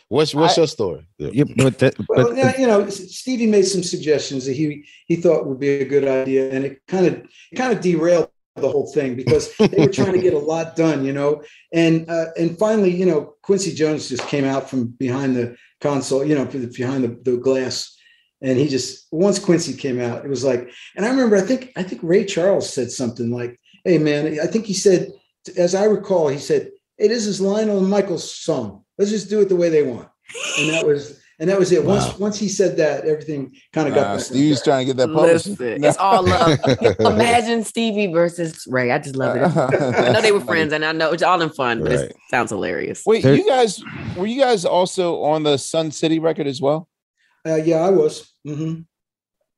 what's 0.09 0.35
what's 0.35 0.59
I- 0.59 0.63
your 0.63 0.67
story? 0.67 1.07
Yeah, 1.19 1.45
but 1.57 1.79
that, 1.79 1.95
Well, 2.09 2.29
but 2.29 2.37
yeah, 2.37 2.59
you 2.61 2.67
know, 2.67 2.89
Stevie 2.91 3.47
made 3.47 3.63
some 3.67 3.85
suggestions 3.85 4.45
that 4.47 4.55
he 4.55 4.83
he 5.07 5.15
thought 5.15 5.47
would 5.47 5.61
be 5.61 5.71
a 5.71 5.85
good 5.85 6.09
idea, 6.09 6.51
and 6.51 6.65
it 6.65 6.83
kind 6.89 7.07
of 7.07 7.23
kind 7.55 7.73
of 7.73 7.81
derailed 7.81 8.29
the 8.61 8.71
whole 8.71 8.91
thing 8.93 9.15
because 9.15 9.55
they 9.57 9.87
were 9.87 9.93
trying 9.93 10.13
to 10.13 10.21
get 10.21 10.35
a 10.35 10.39
lot 10.39 10.77
done, 10.77 11.05
you 11.05 11.13
know. 11.13 11.43
And 11.73 12.09
uh, 12.09 12.27
and 12.39 12.59
finally, 12.59 12.95
you 12.95 13.07
know, 13.07 13.35
Quincy 13.43 13.75
Jones 13.75 14.09
just 14.09 14.27
came 14.29 14.45
out 14.45 14.69
from 14.69 14.89
behind 14.89 15.37
the 15.37 15.57
console, 15.81 16.25
you 16.25 16.35
know, 16.35 16.45
behind 16.45 17.05
the, 17.05 17.19
the 17.31 17.37
glass, 17.39 17.97
and 18.43 18.59
he 18.59 18.69
just 18.69 19.07
once 19.11 19.39
Quincy 19.39 19.75
came 19.75 20.01
out, 20.01 20.25
it 20.25 20.29
was 20.29 20.45
like. 20.45 20.71
And 20.97 21.05
I 21.05 21.11
remember, 21.11 21.37
I 21.37 21.43
think 21.43 21.73
I 21.77 21.83
think 21.83 22.03
Ray 22.03 22.25
Charles 22.25 22.73
said 22.73 22.91
something 22.91 23.31
like, 23.31 23.59
"Hey, 23.85 23.99
man," 23.99 24.39
I 24.41 24.47
think 24.47 24.67
he 24.67 24.75
said, 24.75 25.11
as 25.57 25.75
I 25.75 25.85
recall, 25.85 26.29
he 26.29 26.39
said, 26.39 26.71
"Hey, 26.99 27.09
this 27.09 27.27
is 27.27 27.41
Lionel 27.41 27.79
and 27.79 27.91
Michael's 27.91 28.33
song. 28.33 28.85
Let's 28.99 29.11
just 29.11 29.31
do 29.31 29.41
it 29.41 29.49
the 29.49 29.57
way 29.57 29.69
they 29.69 29.83
want." 29.83 30.09
And 30.59 30.71
that 30.71 30.87
was. 30.87 31.20
And 31.41 31.49
that 31.49 31.59
was 31.59 31.73
it. 31.73 31.83
Once 31.85 32.05
Wow. 32.05 32.15
once 32.19 32.39
he 32.39 32.49
said 32.49 32.77
that, 32.77 33.07
everything 33.07 33.51
kind 33.73 33.89
of 33.89 33.95
got. 33.95 34.07
Uh, 34.07 34.17
back 34.17 34.21
Stevie's 34.25 34.57
track. 34.59 34.65
trying 34.65 34.87
to 34.87 34.93
get 34.93 34.97
that 34.99 35.13
published. 35.13 35.47
Listen, 35.47 35.83
it's 35.85 35.97
all 35.97 36.23
love. 36.23 36.59
Imagine 37.01 37.65
Stevie 37.65 38.09
versus 38.13 38.67
Ray. 38.69 38.91
I 38.93 38.99
just 38.99 39.17
love 39.17 39.37
it. 39.37 39.43
I 39.43 40.13
know 40.13 40.21
they 40.21 40.33
were 40.33 40.41
friends, 40.53 40.73
and 40.75 40.85
I 40.85 40.93
know 40.93 41.13
it's 41.13 41.23
all 41.23 41.41
in 41.41 41.49
fun, 41.49 41.83
but 41.83 41.93
Right. 41.93 42.01
it 42.11 42.17
sounds 42.31 42.51
hilarious. 42.51 43.03
Wait, 43.07 43.23
There- 43.23 43.35
you 43.35 43.47
guys 43.47 43.83
were 44.17 44.27
you 44.27 44.39
guys 44.41 44.67
also 44.67 45.23
on 45.23 45.43
the 45.43 45.57
Sun 45.57 45.93
City 45.93 46.19
record 46.19 46.47
as 46.47 46.61
well? 46.61 46.89
Uh, 47.49 47.55
yeah, 47.57 47.77
I 47.79 47.91
was. 47.91 48.31
hmm 48.45 48.81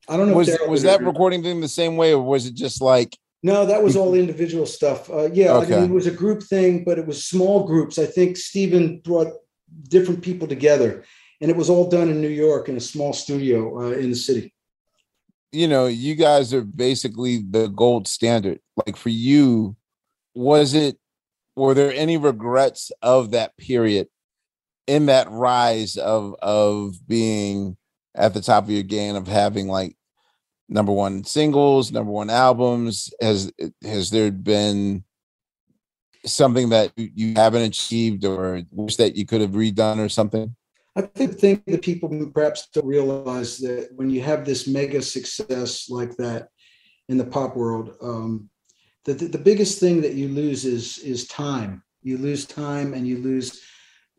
I 0.09 0.16
don't 0.16 0.28
know. 0.30 0.36
Was 0.36 0.48
Daryl 0.48 0.68
was 0.68 0.82
that 0.84 1.00
or- 1.02 1.06
recording 1.06 1.42
thing 1.42 1.60
the 1.60 1.68
same 1.68 1.96
way, 1.96 2.12
or 2.14 2.22
was 2.22 2.46
it 2.46 2.54
just 2.54 2.80
like 2.80 3.16
No, 3.42 3.66
that 3.66 3.82
was 3.82 3.96
all 3.96 4.14
individual 4.14 4.66
stuff. 4.66 5.10
Uh, 5.10 5.28
yeah, 5.32 5.56
I 5.59 5.66
mean, 5.66 5.84
it 5.84 5.90
was 5.90 6.06
a 6.06 6.12
group 6.12 6.44
thing, 6.44 6.84
but 6.84 6.96
it 7.00 7.06
was 7.09 7.24
small 7.24 7.64
groups. 7.66 7.98
I 7.98 8.06
think 8.06 8.36
Stephen 8.36 9.00
brought 9.02 9.32
different 9.88 10.22
people 10.22 10.46
together, 10.46 11.02
and 11.43 11.51
it 11.51 11.56
was 11.56 11.69
all 11.69 11.90
done 11.90 12.09
in 12.09 12.20
New 12.23 12.28
York 12.28 12.69
in 12.69 12.77
a 12.77 12.81
small 12.81 13.12
studio 13.12 13.82
uh, 13.82 13.90
in 13.90 14.10
the 14.10 14.16
city. 14.16 14.55
you 15.51 15.69
know, 15.69 15.86
you 15.86 16.14
guys 16.14 16.55
are 16.55 16.62
basically 16.62 17.39
the 17.51 17.66
gold 17.69 18.09
standard. 18.09 18.59
Like 18.86 18.97
for 18.97 19.10
you, 19.10 19.77
was 20.35 20.73
it 20.73 20.97
were 21.56 21.74
there 21.74 21.93
any 21.93 22.16
regrets 22.16 22.90
of 23.02 23.32
that 23.32 23.55
period 23.59 24.09
in 24.86 25.06
that 25.06 25.31
rise 25.31 25.97
of 25.98 26.35
of 26.40 26.94
being 27.06 27.77
at 28.14 28.32
the 28.35 28.40
top 28.40 28.64
of 28.64 28.70
your 28.70 28.82
game 28.82 29.16
of 29.16 29.27
having 29.27 29.69
like 29.69 29.94
number 30.69 30.93
one 30.93 31.24
singles, 31.24 31.93
number 31.93 32.10
one 32.10 32.31
albums? 32.31 33.12
Has 33.20 33.52
has 33.82 34.09
there 34.10 34.31
been 34.31 35.05
something 36.24 36.69
that 36.70 36.93
you- 36.97 37.10
you 37.14 37.35
haven't 37.35 37.62
achieved 37.62 38.24
or 38.24 38.62
wish 38.70 38.97
that 38.97 39.16
you 39.16 39.27
could 39.27 39.40
have 39.40 39.51
redone 39.51 39.98
or 39.98 40.09
something? 40.09 40.55
I 40.94 41.02
think 41.02 41.32
the 41.32 41.39
thing 41.39 41.62
that 41.66 41.82
people 41.82 42.31
perhaps 42.35 42.69
don't 42.69 42.86
realize 42.86 43.59
that 43.59 43.89
when 43.94 44.10
you 44.10 44.20
have 44.23 44.44
this 44.44 44.66
mega 44.66 45.01
success 45.01 45.89
like 45.89 46.16
that 46.16 46.48
in 47.09 47.16
the 47.16 47.24
pop 47.24 47.56
world, 47.56 47.97
um, 48.02 48.51
the, 49.05 49.14
the, 49.14 49.27
the 49.27 49.39
biggest 49.39 49.81
thing 49.81 50.02
that 50.02 50.14
you 50.14 50.28
lose 50.28 50.64
is 50.64 50.98
is 50.98 51.27
time. 51.27 51.82
You 52.02 52.19
lose 52.19 52.44
time 52.44 52.94
and 52.94 53.06
you 53.06 53.19
lose 53.19 53.62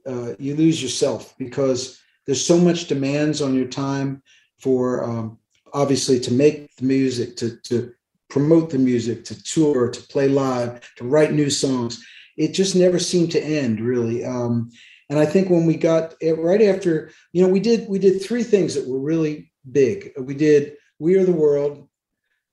uh, 0.07 0.33
you 0.39 0.55
lose 0.55 0.81
yourself 0.81 1.35
because 1.37 2.01
there's 2.25 2.45
so 2.45 2.57
much 2.57 2.87
demands 2.87 3.41
on 3.41 3.53
your 3.53 3.67
time 3.67 4.23
for 4.59 5.03
um, 5.03 5.37
obviously 5.73 6.19
to 6.21 6.33
make 6.33 6.75
the 6.75 6.85
music, 6.85 7.35
to 7.37 7.57
to 7.65 7.93
promote 8.29 8.71
the 8.71 8.79
music, 8.79 9.23
to 9.25 9.43
tour, 9.43 9.89
to 9.89 10.01
play 10.07 10.27
live, 10.27 10.81
to 10.95 11.03
write 11.03 11.33
new 11.33 11.51
songs. 11.51 12.03
It 12.35 12.53
just 12.53 12.75
never 12.75 12.97
seemed 12.97 13.31
to 13.33 13.43
end 13.43 13.79
really. 13.79 14.25
Um, 14.25 14.71
and 15.13 15.21
I 15.21 15.27
think 15.27 15.47
when 15.51 15.67
we 15.67 15.75
got 15.77 16.15
eh, 16.23 16.31
right 16.31 16.61
after, 16.63 17.11
you 17.33 17.43
know, 17.43 17.47
we 17.47 17.59
did 17.59 17.87
we 17.87 17.99
did 17.99 18.19
three 18.19 18.41
things 18.41 18.73
that 18.73 18.87
were 18.87 18.97
really 18.99 19.51
big. 19.71 20.11
We 20.17 20.33
did 20.33 20.73
"We 20.97 21.15
Are 21.17 21.23
the 21.23 21.31
World," 21.31 21.87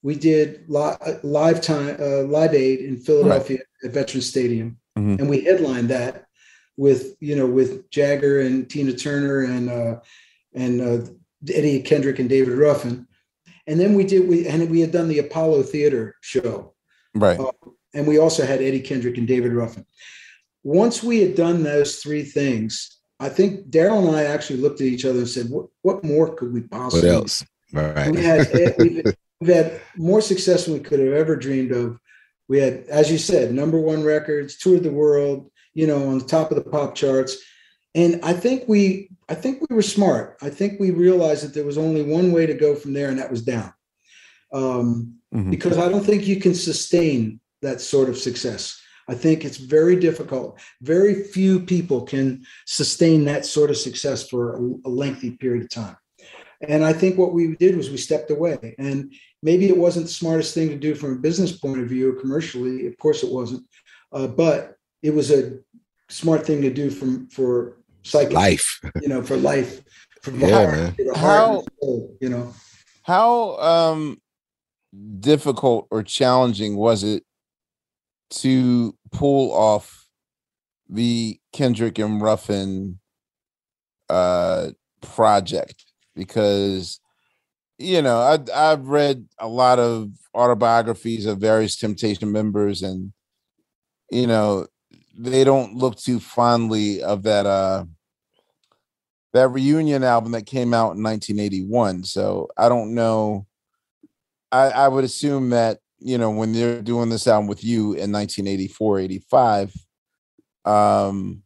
we 0.03 0.15
did 0.15 0.65
li- 0.69 0.97
live 1.23 1.63
time 1.63 1.97
uh, 1.99 2.25
Live 2.25 2.53
Aid 2.53 2.81
in 2.81 2.99
Philadelphia 2.99 3.61
at 3.83 3.93
Veterans 3.93 4.27
Stadium, 4.29 4.77
Mhm. 4.99 5.21
and 5.21 5.31
we 5.31 5.41
headlined 5.41 5.89
that 5.89 6.27
with 6.77 7.17
you 7.21 7.35
know 7.35 7.47
with 7.47 7.89
Jagger 7.91 8.41
and 8.41 8.69
Tina 8.69 8.93
Turner 8.93 9.41
and 9.45 9.71
uh, 9.71 10.01
and 10.53 10.83
uh, 10.83 11.07
Eddie 11.49 11.81
Kendrick 11.81 12.19
and 12.19 12.29
David 12.29 12.59
Ruffin, 12.59 13.07
and 13.69 13.81
then 13.81 13.95
we 13.95 14.05
did 14.05 14.29
we 14.29 14.47
and 14.47 14.69
we 14.69 14.83
had 14.83 14.93
done 14.93 15.09
the 15.09 15.21
Apollo 15.21 15.63
Theater 15.63 16.15
show, 16.21 16.75
Right. 17.15 17.41
uh, 17.41 17.53
and 17.95 18.07
we 18.07 18.19
also 18.19 18.45
had 18.45 18.61
Eddie 18.61 18.81
Kendrick 18.83 19.17
and 19.17 19.27
David 19.27 19.53
Ruffin. 19.55 19.87
Once 20.63 21.03
we 21.03 21.21
had 21.21 21.35
done 21.35 21.63
those 21.63 21.97
three 21.97 22.23
things, 22.23 22.99
I 23.19 23.29
think 23.29 23.69
Daryl 23.71 24.07
and 24.07 24.17
I 24.17 24.25
actually 24.25 24.61
looked 24.61 24.81
at 24.81 24.87
each 24.87 25.05
other 25.05 25.19
and 25.21 25.29
said, 25.29 25.49
"What 25.51 25.67
what 25.83 26.05
more 26.05 26.35
could 26.35 26.53
we 26.53 26.63
possibly?" 26.63 27.11
What 27.11 27.25
possibly?" 27.25 27.85
else? 27.85 27.97
Right. 27.97 28.11
We 28.11 28.23
had 28.23 28.41
eh, 28.55 28.73
we've, 28.79 29.05
we've 29.41 29.55
had 29.55 29.81
more 29.97 30.21
success 30.21 30.65
than 30.65 30.75
we 30.75 30.81
could 30.81 31.01
have 31.01 31.13
ever 31.13 31.37
dreamed 31.37 31.73
of. 31.73 31.99
We 32.49 32.59
had, 32.59 32.85
as 32.89 33.11
you 33.11 33.19
said, 33.19 33.53
number 33.55 33.79
one 33.79 34.03
records, 34.03 34.57
toured 34.57 34.83
the 34.83 34.91
world, 34.91 35.51
you 35.73 35.87
know, 35.87 36.09
on 36.09 36.19
the 36.19 36.25
top 36.25 36.51
of 36.51 36.57
the 36.57 36.69
pop 36.69 36.95
charts. 36.95 37.37
And 37.95 38.21
I 38.25 38.33
think 38.33 38.65
we, 38.67 39.11
I 39.29 39.35
think 39.35 39.61
we 39.69 39.75
were 39.75 39.83
smart. 39.83 40.37
I 40.43 40.51
think 40.51 40.81
we 40.81 40.91
realized 40.91 41.45
that 41.45 41.55
there 41.55 41.65
was 41.65 41.79
only 41.79 42.03
one 42.03 42.33
way 42.33 42.47
to 42.47 42.55
go 42.55 42.75
from 42.75 42.93
there, 42.93 43.09
and 43.09 43.19
that 43.19 43.31
was 43.31 43.43
down. 43.43 43.73
Um, 44.53 45.15
Mhm. 45.33 45.51
because 45.53 45.79
I 45.79 45.89
don't 45.89 46.05
think 46.05 46.27
you 46.27 46.41
can 46.41 46.57
sustain 46.57 47.39
that 47.63 47.81
sort 47.81 48.09
of 48.09 48.19
success. 48.19 48.80
I 49.11 49.15
think 49.15 49.45
it's 49.45 49.57
very 49.57 49.97
difficult. 49.97 50.61
Very 50.83 51.25
few 51.25 51.59
people 51.59 52.03
can 52.03 52.45
sustain 52.67 53.25
that 53.25 53.45
sort 53.45 53.71
of 53.71 53.77
success 53.77 54.29
for 54.29 54.57
a, 54.57 54.89
a 54.89 54.91
lengthy 55.03 55.33
period 55.33 55.65
of 55.65 55.71
time. 55.71 55.97
And 56.69 56.85
I 56.85 56.93
think 56.93 57.19
what 57.19 57.33
we 57.33 57.57
did 57.57 57.77
was 57.77 57.91
we 57.91 57.97
stepped 57.97 58.31
away. 58.31 58.77
And 58.79 59.13
maybe 59.43 59.67
it 59.69 59.77
wasn't 59.77 60.07
the 60.07 60.13
smartest 60.13 60.55
thing 60.55 60.69
to 60.69 60.77
do 60.77 60.95
from 60.95 61.13
a 61.15 61.17
business 61.29 61.53
point 61.59 61.81
of 61.81 61.89
view, 61.89 62.11
or 62.11 62.21
commercially. 62.21 62.87
Of 62.87 62.97
course, 62.99 63.25
it 63.25 63.33
wasn't. 63.33 63.65
Uh, 64.13 64.29
but 64.29 64.77
it 65.03 65.13
was 65.13 65.33
a 65.33 65.59
smart 66.09 66.47
thing 66.47 66.63
to 66.63 66.71
do 66.73 66.91
from 66.91 67.29
for 67.31 67.79
psychic, 68.05 68.33
Life. 68.35 68.81
you 69.03 69.09
know, 69.09 69.23
for 69.23 69.37
life, 69.37 69.83
for 70.23 70.31
Yeah, 70.33 70.49
heart, 70.51 70.73
man. 70.77 70.97
How- 71.17 71.65
soul, 71.83 72.17
you 72.21 72.29
know. 72.29 72.55
How 73.03 73.57
um 73.59 74.21
difficult 75.21 75.89
or 75.91 76.03
challenging 76.03 76.77
was 76.77 77.03
it 77.03 77.25
to 78.31 78.97
pull 79.13 79.53
off 79.53 80.09
the 80.89 81.39
Kendrick 81.53 81.99
and 81.99 82.21
Ruffin 82.21 82.99
uh 84.09 84.71
project 85.03 85.85
because 86.17 87.01
you 87.79 88.03
know 88.03 88.19
I 88.19 88.39
I've 88.73 88.89
read 88.89 89.27
a 89.39 89.47
lot 89.47 89.79
of 89.79 90.11
autobiographies 90.35 91.27
of 91.27 91.39
various 91.39 91.77
Temptation 91.77 92.33
members 92.33 92.83
and 92.83 93.13
you 94.11 94.27
know 94.27 94.67
they 95.17 95.45
don't 95.45 95.75
look 95.75 95.97
too 95.97 96.19
fondly 96.19 97.03
of 97.03 97.23
that 97.23 97.47
uh 97.47 97.85
that 99.33 99.49
reunion 99.49 100.03
album 100.03 100.33
that 100.33 100.47
came 100.47 100.75
out 100.75 100.97
in 100.97 101.03
1981 101.03 102.05
so 102.05 102.49
I 102.57 102.69
don't 102.69 102.95
know. 102.95 103.47
I 104.51 104.71
I 104.71 104.89
would 104.89 105.05
assume 105.05 105.51
that 105.51 105.79
you 106.01 106.19
know 106.19 106.31
when 106.31 106.53
they're 106.53 106.83
doing 106.83 107.09
this 107.09 107.27
album 107.27 107.47
with 107.47 107.63
you 107.63 107.93
in 107.93 108.11
1984 108.11 108.99
85 109.01 109.75
um 110.65 111.43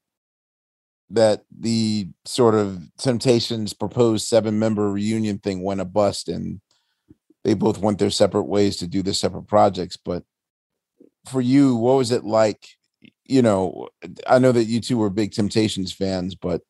that 1.11 1.45
the 1.57 2.09
sort 2.25 2.55
of 2.55 2.81
temptations 2.99 3.73
proposed 3.73 4.27
seven 4.27 4.59
member 4.59 4.91
reunion 4.91 5.39
thing 5.39 5.63
went 5.63 5.81
a 5.81 5.85
bust 5.85 6.29
and 6.29 6.61
they 7.45 7.55
both 7.55 7.79
went 7.79 7.99
their 7.99 8.11
separate 8.11 8.45
ways 8.45 8.77
to 8.77 8.87
do 8.87 9.03
their 9.03 9.15
separate 9.15 9.47
projects 9.47 9.97
but 9.97 10.25
for 11.27 11.41
you 11.41 11.77
what 11.77 11.97
was 11.97 12.11
it 12.11 12.25
like 12.25 12.67
you 13.25 13.43
know 13.43 13.89
i 14.27 14.39
know 14.39 14.53
that 14.53 14.65
you 14.65 14.81
two 14.81 14.99
were 14.99 15.11
big 15.11 15.33
temptations 15.33 15.93
fans 15.93 16.35
but 16.35 16.63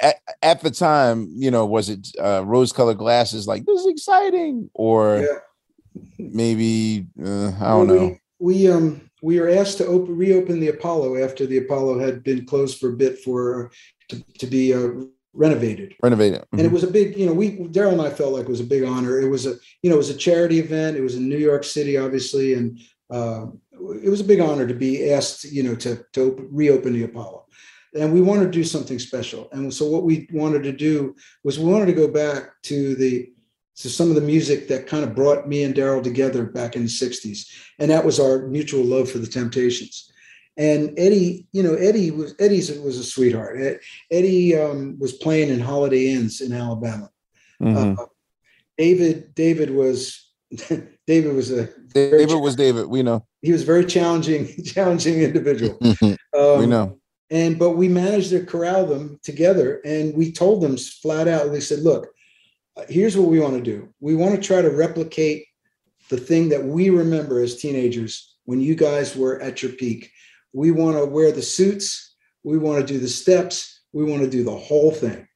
at, 0.00 0.16
at 0.42 0.60
the 0.62 0.70
time 0.70 1.30
you 1.34 1.50
know 1.50 1.66
was 1.66 1.88
it 1.88 2.08
uh, 2.20 2.42
rose 2.44 2.72
colored 2.72 2.98
glasses 2.98 3.46
like 3.46 3.64
this 3.64 3.80
is 3.80 3.86
exciting 3.86 4.70
or 4.74 5.18
Yeah. 5.18 5.38
Maybe 6.18 7.06
uh, 7.22 7.48
i 7.60 7.68
don't 7.68 7.88
Well, 7.88 7.96
know 7.96 8.16
We, 8.38 8.54
we 8.54 8.70
um 8.70 9.10
we 9.22 9.38
were 9.38 9.48
asked 9.48 9.78
to 9.78 9.86
open 9.86 10.16
reopen 10.16 10.60
the 10.60 10.68
Apollo 10.68 11.22
after 11.22 11.46
the 11.46 11.58
Apollo 11.58 11.98
had 11.98 12.22
been 12.22 12.46
closed 12.46 12.78
for 12.78 12.88
a 12.90 12.96
bit 12.96 13.18
for 13.18 13.70
to, 14.08 14.22
to 14.38 14.46
be 14.46 14.72
uh, 14.74 14.88
renovated. 15.32 15.94
Renovated. 16.02 16.44
And 16.52 16.62
it 16.62 16.72
was 16.72 16.84
a 16.84 16.90
big, 16.90 17.16
you 17.16 17.26
know, 17.26 17.32
we 17.32 17.58
Daryl 17.58 17.92
and 17.92 18.00
I 18.02 18.10
felt 18.10 18.32
like 18.32 18.44
it 18.44 18.48
was 18.48 18.60
a 18.60 18.64
big 18.64 18.84
honor. 18.84 19.20
It 19.20 19.28
was 19.28 19.46
a, 19.46 19.54
you 19.82 19.90
know, 19.90 19.96
it 19.96 19.98
was 19.98 20.10
a 20.10 20.16
charity 20.16 20.58
event. 20.58 20.96
It 20.96 21.02
was 21.02 21.16
in 21.16 21.28
New 21.28 21.38
York 21.38 21.64
City, 21.64 21.96
obviously, 21.98 22.54
and 22.54 22.78
uh, 23.10 23.46
it 24.02 24.08
was 24.08 24.20
a 24.20 24.24
big 24.24 24.40
honor 24.40 24.66
to 24.66 24.74
be 24.74 25.12
asked, 25.12 25.44
you 25.44 25.62
know, 25.62 25.74
to 25.76 26.04
to 26.14 26.20
open, 26.22 26.48
reopen 26.50 26.92
the 26.94 27.04
Apollo. 27.04 27.46
And 27.98 28.12
we 28.14 28.20
wanted 28.20 28.44
to 28.44 28.50
do 28.52 28.64
something 28.64 29.00
special. 29.00 29.48
And 29.52 29.74
so 29.74 29.84
what 29.86 30.04
we 30.04 30.28
wanted 30.32 30.62
to 30.62 30.72
do 30.72 31.16
was 31.42 31.58
we 31.58 31.70
wanted 31.70 31.86
to 31.86 31.92
go 31.92 32.06
back 32.08 32.52
to 32.64 32.94
the 32.94 33.32
to 33.80 33.88
some 33.90 34.08
of 34.10 34.14
the 34.14 34.20
music 34.20 34.68
that 34.68 34.86
kind 34.86 35.04
of 35.04 35.14
brought 35.14 35.48
me 35.48 35.62
and 35.62 35.74
Daryl 35.74 36.02
together 36.02 36.44
back 36.44 36.76
in 36.76 36.82
the 36.82 36.88
60s. 36.88 37.46
And 37.78 37.90
that 37.90 38.04
was 38.04 38.20
our 38.20 38.46
mutual 38.46 38.84
love 38.84 39.10
for 39.10 39.18
the 39.18 39.26
Temptations. 39.26 40.10
And 40.56 40.92
Eddie, 40.98 41.46
you 41.52 41.62
know, 41.62 41.74
Eddie 41.74 42.10
was 42.10 42.34
Eddie's 42.38 42.70
was 42.80 42.98
a 42.98 43.04
sweetheart. 43.04 43.80
Eddie 44.10 44.56
um, 44.58 44.98
was 44.98 45.14
playing 45.14 45.48
in 45.48 45.60
Holiday 45.60 46.08
Inns 46.12 46.40
in 46.42 46.52
Alabama. 46.52 47.08
Mhm. 47.62 47.98
Uh, 47.98 48.06
David, 48.76 49.34
David 49.34 49.70
was 49.70 50.28
David 51.06 51.34
was 51.34 51.50
a 51.50 51.68
David 51.94 52.40
was 52.40 52.56
David. 52.56 52.86
We 52.86 53.02
know. 53.02 53.24
he 53.42 53.52
was 53.52 53.62
a 53.62 53.66
very 53.66 53.86
challenging, 53.86 54.48
challenging 54.64 55.22
individual. 55.22 55.78
we 56.02 56.16
Um, 56.38 56.68
know. 56.68 56.98
and 57.30 57.58
but 57.58 57.70
we 57.70 57.88
managed 57.88 58.30
to 58.30 58.44
corral 58.44 58.86
them 58.86 59.18
together, 59.22 59.80
and 59.84 60.14
we 60.14 60.32
told 60.32 60.60
them 60.62 60.76
flat 60.76 61.26
out. 61.28 61.50
We 61.50 61.60
said, 61.60 61.80
"Look, 61.80 62.08
here's 62.88 63.16
what 63.16 63.28
we 63.28 63.40
want 63.40 63.54
to 63.54 63.62
do. 63.62 63.88
We 64.00 64.14
want 64.14 64.34
to 64.34 64.40
try 64.40 64.62
to 64.62 64.70
replicate 64.70 65.46
the 66.08 66.16
thing 66.16 66.48
that 66.50 66.64
we 66.64 66.90
remember 66.90 67.40
as 67.40 67.56
teenagers 67.56 68.36
when 68.44 68.60
you 68.60 68.74
guys 68.74 69.16
were 69.16 69.40
at 69.40 69.62
your 69.62 69.72
peak. 69.72 70.10
We 70.52 70.70
want 70.70 70.96
to 70.96 71.06
wear 71.06 71.32
the 71.32 71.42
suits. 71.42 72.14
We 72.42 72.58
want 72.58 72.80
to 72.80 72.92
do 72.92 72.98
the 72.98 73.08
steps. 73.08 73.82
We 73.92 74.04
want 74.04 74.22
to 74.22 74.30
do 74.30 74.42
the 74.42 74.56
whole 74.56 74.90
thing. 74.90 75.26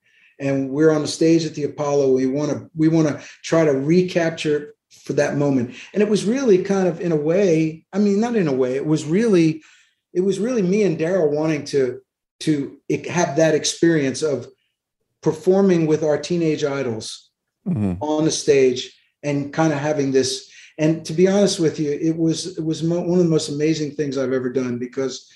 And 0.40 0.70
we're 0.70 0.90
on 0.90 1.02
the 1.02 1.08
stage 1.08 1.44
at 1.44 1.54
the 1.54 1.64
Apollo. 1.64 2.12
We 2.12 2.26
want 2.26 2.50
to 2.50 2.68
we 2.74 2.88
want 2.88 3.08
to 3.08 3.24
try 3.42 3.64
to 3.64 3.72
recapture 3.72 4.74
for 5.04 5.12
that 5.14 5.36
moment. 5.36 5.76
And 5.92 6.02
it 6.02 6.08
was 6.08 6.24
really 6.24 6.62
kind 6.64 6.88
of 6.88 7.00
in 7.00 7.12
a 7.12 7.16
way. 7.16 7.86
I 7.92 7.98
mean, 7.98 8.20
not 8.20 8.34
in 8.34 8.48
a 8.48 8.52
way. 8.52 8.74
It 8.74 8.86
was 8.86 9.04
really 9.04 9.62
it 10.12 10.22
was 10.22 10.40
really 10.40 10.62
me 10.62 10.82
and 10.82 10.98
Daryl 10.98 11.30
wanting 11.30 11.64
to 11.66 12.00
to 12.40 12.78
have 13.08 13.36
that 13.36 13.54
experience 13.54 14.22
of 14.22 14.48
performing 15.22 15.86
with 15.86 16.02
our 16.02 16.18
teenage 16.18 16.64
idols 16.64 17.23
Mhm. 17.66 17.96
on 18.00 18.24
the 18.24 18.30
stage 18.30 18.94
and 19.22 19.52
kind 19.52 19.72
of 19.72 19.78
having 19.78 20.12
this. 20.12 20.50
And 20.78 21.04
to 21.06 21.12
be 21.12 21.28
honest 21.28 21.60
with 21.60 21.78
you 21.80 21.90
it 21.90 22.16
was 22.16 22.58
it 22.58 22.64
was 22.64 22.82
mo- 22.82 23.00
one 23.00 23.18
of 23.18 23.24
the 23.24 23.30
most 23.30 23.48
amazing 23.48 23.92
things 23.92 24.18
i've 24.18 24.32
ever 24.32 24.50
done 24.50 24.78
because 24.78 25.28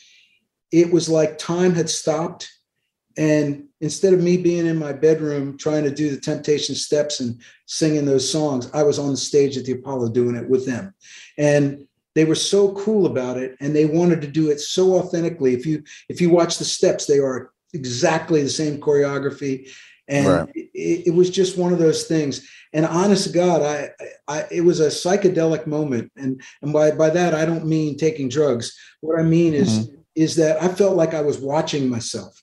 it 0.73 0.93
was 0.93 1.09
like 1.09 1.39
time 1.39 1.75
had 1.75 1.89
stopped. 1.89 2.51
And 3.17 3.65
instead 3.81 4.13
of 4.13 4.23
me 4.23 4.37
being 4.37 4.67
in 4.67 4.77
my 4.79 4.93
bedroom 4.93 5.57
trying 5.59 5.85
to 5.85 5.91
do 5.91 6.11
the 6.11 6.21
temptation 6.21 6.75
steps 6.75 7.21
and 7.21 7.41
singing 7.67 8.05
those 8.05 8.31
songs 8.31 8.71
i 8.75 8.83
was 8.83 8.99
on 8.99 9.11
the 9.13 9.17
stage 9.17 9.57
at 9.57 9.65
the 9.65 9.73
apollo 9.73 10.11
doing 10.11 10.37
it 10.37 10.49
with 10.49 10.67
them. 10.67 10.93
And 11.39 11.87
they 12.15 12.25
were 12.25 12.35
so 12.35 12.73
cool 12.73 13.07
about 13.07 13.37
it 13.39 13.57
and 13.61 13.75
they 13.75 13.87
wanted 13.87 14.21
to 14.23 14.27
do 14.27 14.51
it 14.51 14.61
so 14.61 14.99
authentically. 14.99 15.55
If 15.55 15.65
you 15.67 15.83
if 16.09 16.21
you 16.21 16.31
watch 16.31 16.59
the 16.59 16.65
steps 16.65 17.07
they 17.07 17.21
are 17.21 17.53
exactly 17.75 18.43
the 18.43 18.49
same 18.49 18.79
choreography 18.81 19.71
and 20.09 20.27
Right. 20.27 20.49
it, 20.55 21.09
it 21.09 21.15
was 21.15 21.31
just 21.31 21.59
one 21.59 21.73
of 21.73 21.79
those 21.79 22.05
things 22.05 22.49
and 22.73 22.87
honest 22.87 23.25
to 23.25 23.33
god 23.33 23.63
I, 23.63 23.91
I 24.27 24.47
it 24.51 24.63
was 24.63 24.81
a 24.81 24.89
psychedelic 24.89 25.67
moment 25.67 26.11
and 26.17 26.41
and 26.63 26.73
by 26.73 26.91
by 26.93 27.11
that 27.11 27.35
i 27.35 27.45
don't 27.45 27.67
mean 27.67 27.97
taking 27.97 28.29
drugs 28.29 28.77
what 29.01 29.19
i 29.19 29.23
mean 29.23 29.55
is 29.55 29.87
mm-hmm. 29.87 29.95
is 30.15 30.37
that 30.37 30.63
i 30.63 30.69
felt 30.69 30.97
like 30.97 31.15
i 31.15 31.21
was 31.21 31.39
watching 31.39 31.89
myself 31.89 32.43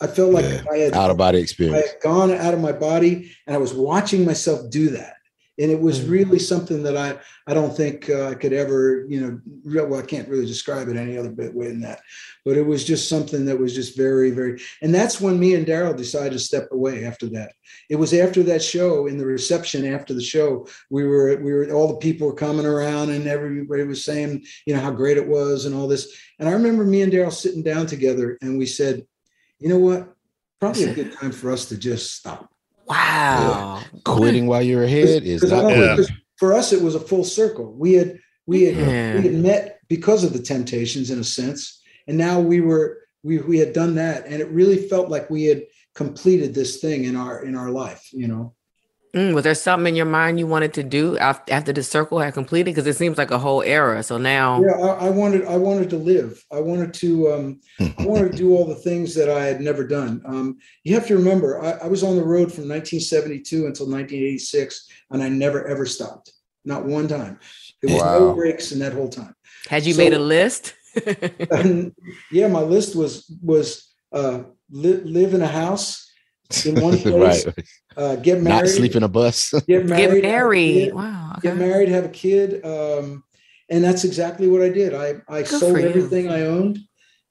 i 0.00 0.06
felt 0.06 0.32
like 0.32 0.44
Yeah. 0.44 0.64
i 0.72 0.76
had 0.78 0.94
Out 0.94 1.10
of 1.10 1.16
body 1.16 1.38
experience 1.40 1.84
I 1.84 1.92
had 1.92 2.00
gone 2.02 2.30
out 2.30 2.54
of 2.54 2.60
my 2.60 2.72
body 2.72 3.32
and 3.46 3.54
I 3.54 3.58
was 3.58 3.74
watching 3.74 4.24
myself 4.24 4.70
do 4.70 4.90
that. 4.90 5.14
And 5.58 5.70
it 5.70 5.80
was 5.80 6.04
really 6.04 6.38
something 6.38 6.82
that 6.82 6.96
I, 6.96 7.18
I 7.46 7.52
don't 7.52 7.76
think 7.76 8.08
uh, 8.08 8.28
I 8.28 8.34
could 8.34 8.54
ever, 8.54 9.04
you 9.06 9.20
know, 9.20 9.84
well, 9.84 10.00
I 10.00 10.06
can't 10.06 10.28
really 10.28 10.46
describe 10.46 10.88
it 10.88 10.96
any 10.96 11.18
other 11.18 11.30
bit 11.30 11.54
way 11.54 11.68
than 11.68 11.80
that. 11.82 12.00
But 12.44 12.56
it 12.56 12.62
was 12.62 12.84
just 12.84 13.08
something 13.08 13.44
that 13.44 13.58
was 13.58 13.74
just 13.74 13.96
very, 13.96 14.30
very, 14.30 14.60
and 14.80 14.94
that's 14.94 15.20
when 15.20 15.38
me 15.38 15.54
and 15.54 15.66
Daryl 15.66 15.96
decided 15.96 16.32
to 16.32 16.38
step 16.38 16.68
away 16.72 17.04
after 17.04 17.26
that. 17.30 17.52
It 17.90 17.96
was 17.96 18.14
after 18.14 18.42
that 18.44 18.62
show 18.62 19.06
in 19.06 19.18
the 19.18 19.26
reception 19.26 19.86
after 19.92 20.14
the 20.14 20.22
show, 20.22 20.66
we 20.88 21.04
were, 21.04 21.36
we 21.36 21.52
were, 21.52 21.70
all 21.70 21.88
the 21.88 21.96
people 21.96 22.28
were 22.28 22.34
coming 22.34 22.66
around 22.66 23.10
and 23.10 23.26
everybody 23.26 23.84
was 23.84 24.04
saying, 24.04 24.44
you 24.66 24.74
know, 24.74 24.80
how 24.80 24.90
great 24.90 25.18
it 25.18 25.28
was 25.28 25.66
and 25.66 25.74
all 25.74 25.86
this. 25.86 26.16
And 26.38 26.48
I 26.48 26.52
remember 26.52 26.84
me 26.84 27.02
and 27.02 27.12
Daryl 27.12 27.32
sitting 27.32 27.62
down 27.62 27.86
together 27.86 28.38
and 28.40 28.56
we 28.56 28.66
said, 28.66 29.06
you 29.58 29.68
know 29.68 29.78
what? 29.78 30.14
Probably 30.60 30.84
a 30.84 30.94
good 30.94 31.12
time 31.20 31.32
for 31.32 31.52
us 31.52 31.66
to 31.66 31.76
just 31.76 32.14
stop. 32.14 32.51
Wow. 32.88 33.80
Quitting 34.04 34.46
while 34.46 34.62
you're 34.62 34.84
ahead 34.84 35.22
is 35.24 35.42
not 35.42 35.70
Yeah. 35.70 35.76
good. 35.76 35.96
'cause 35.98 36.10
for 36.36 36.52
us, 36.52 36.72
it 36.72 36.82
was 36.82 36.94
a 36.94 37.00
full 37.00 37.24
circle. 37.24 37.74
We 37.78 37.94
had 37.94 38.18
we 38.46 38.62
had 38.64 38.76
Yeah. 38.76 39.16
we 39.16 39.22
had 39.22 39.34
met 39.34 39.78
because 39.88 40.24
of 40.24 40.32
the 40.32 40.42
temptations 40.42 41.10
in 41.10 41.18
a 41.20 41.24
sense, 41.24 41.80
and 42.08 42.18
now 42.18 42.40
we 42.40 42.60
were 42.60 42.98
we 43.22 43.38
we 43.38 43.58
had 43.58 43.72
done 43.72 43.94
that, 43.96 44.26
and 44.26 44.40
it 44.42 44.48
really 44.50 44.88
felt 44.88 45.08
like 45.08 45.30
we 45.30 45.44
had 45.44 45.62
completed 45.94 46.54
this 46.54 46.78
thing 46.78 47.04
in 47.04 47.14
our 47.16 47.44
in 47.44 47.54
our 47.54 47.70
life. 47.70 48.08
You 48.12 48.26
know, 48.28 48.54
Mm, 49.14 49.34
was 49.34 49.44
there 49.44 49.54
something 49.54 49.90
in 49.92 49.94
your 49.96 50.06
mind 50.06 50.38
you 50.38 50.46
wanted 50.46 50.72
to 50.72 50.82
do 50.82 51.18
af- 51.20 51.42
after 51.50 51.70
the 51.70 51.82
circle 51.82 52.18
had 52.18 52.32
completed? 52.32 52.74
Because 52.74 52.86
it 52.86 52.96
seems 52.96 53.18
like 53.18 53.30
a 53.30 53.38
whole 53.38 53.60
era. 53.62 54.02
So 54.02 54.16
now, 54.16 54.62
yeah, 54.62 54.72
I, 54.72 55.06
I 55.08 55.10
wanted 55.10 55.44
I 55.46 55.56
wanted 55.56 55.90
to 55.90 55.96
live. 55.98 56.42
I 56.50 56.60
wanted 56.60 56.94
to 56.94 57.30
um, 57.32 57.60
I 57.98 58.06
wanted 58.06 58.32
to 58.32 58.38
do 58.38 58.56
all 58.56 58.64
the 58.64 58.74
things 58.74 59.14
that 59.14 59.28
I 59.28 59.44
had 59.44 59.60
never 59.60 59.86
done. 59.86 60.22
Um, 60.24 60.56
you 60.84 60.94
have 60.94 61.06
to 61.08 61.16
remember, 61.16 61.60
I, 61.62 61.72
I 61.72 61.86
was 61.88 62.02
on 62.02 62.16
the 62.16 62.24
road 62.24 62.50
from 62.52 62.68
1972 62.68 63.66
until 63.66 63.86
1986, 63.86 64.88
and 65.10 65.22
I 65.22 65.28
never 65.28 65.66
ever 65.68 65.84
stopped, 65.84 66.32
not 66.64 66.86
one 66.86 67.06
time. 67.06 67.38
There 67.82 67.94
was 67.94 68.02
no 68.02 68.34
breaks 68.34 68.72
in 68.72 68.78
that 68.78 68.94
whole 68.94 69.10
time. 69.10 69.34
had 69.68 69.84
you 69.84 69.92
So- 69.92 69.98
made 70.02 70.14
a 70.14 70.18
list? 70.18 70.74
yeah, 72.30 72.48
my 72.48 72.60
list 72.60 72.96
was 72.96 73.30
was 73.42 73.92
uh, 74.12 74.42
li- 74.70 75.02
live 75.04 75.34
in 75.34 75.42
a 75.42 75.46
house 75.46 76.08
in 76.66 76.80
one 76.80 76.98
place, 77.02 77.46
right. 77.46 77.66
uh, 77.96 78.16
get 78.16 78.38
Not 78.42 78.44
married, 78.64 78.68
sleep 78.68 78.94
in 78.96 79.02
a 79.02 79.08
bus. 79.08 79.50
get 79.52 79.66
Get 79.66 79.86
married, 79.86 80.24
have 80.24 80.34
a 80.34 80.38
married. 80.38 80.84
kid, 80.86 80.94
Wow. 80.94 81.36
get 81.42 81.56
married, 81.56 81.88
have 81.88 82.04
a 82.04 82.08
kid, 82.08 82.64
um, 82.64 83.24
and 83.70 83.82
that's 83.82 84.04
exactly 84.04 84.48
what 84.48 84.62
I 84.62 84.68
did. 84.68 84.94
I 84.94 85.08
I 85.28 85.42
Good 85.42 85.60
sold 85.60 85.78
everything 85.78 86.28
I 86.30 86.42
owned. 86.42 86.78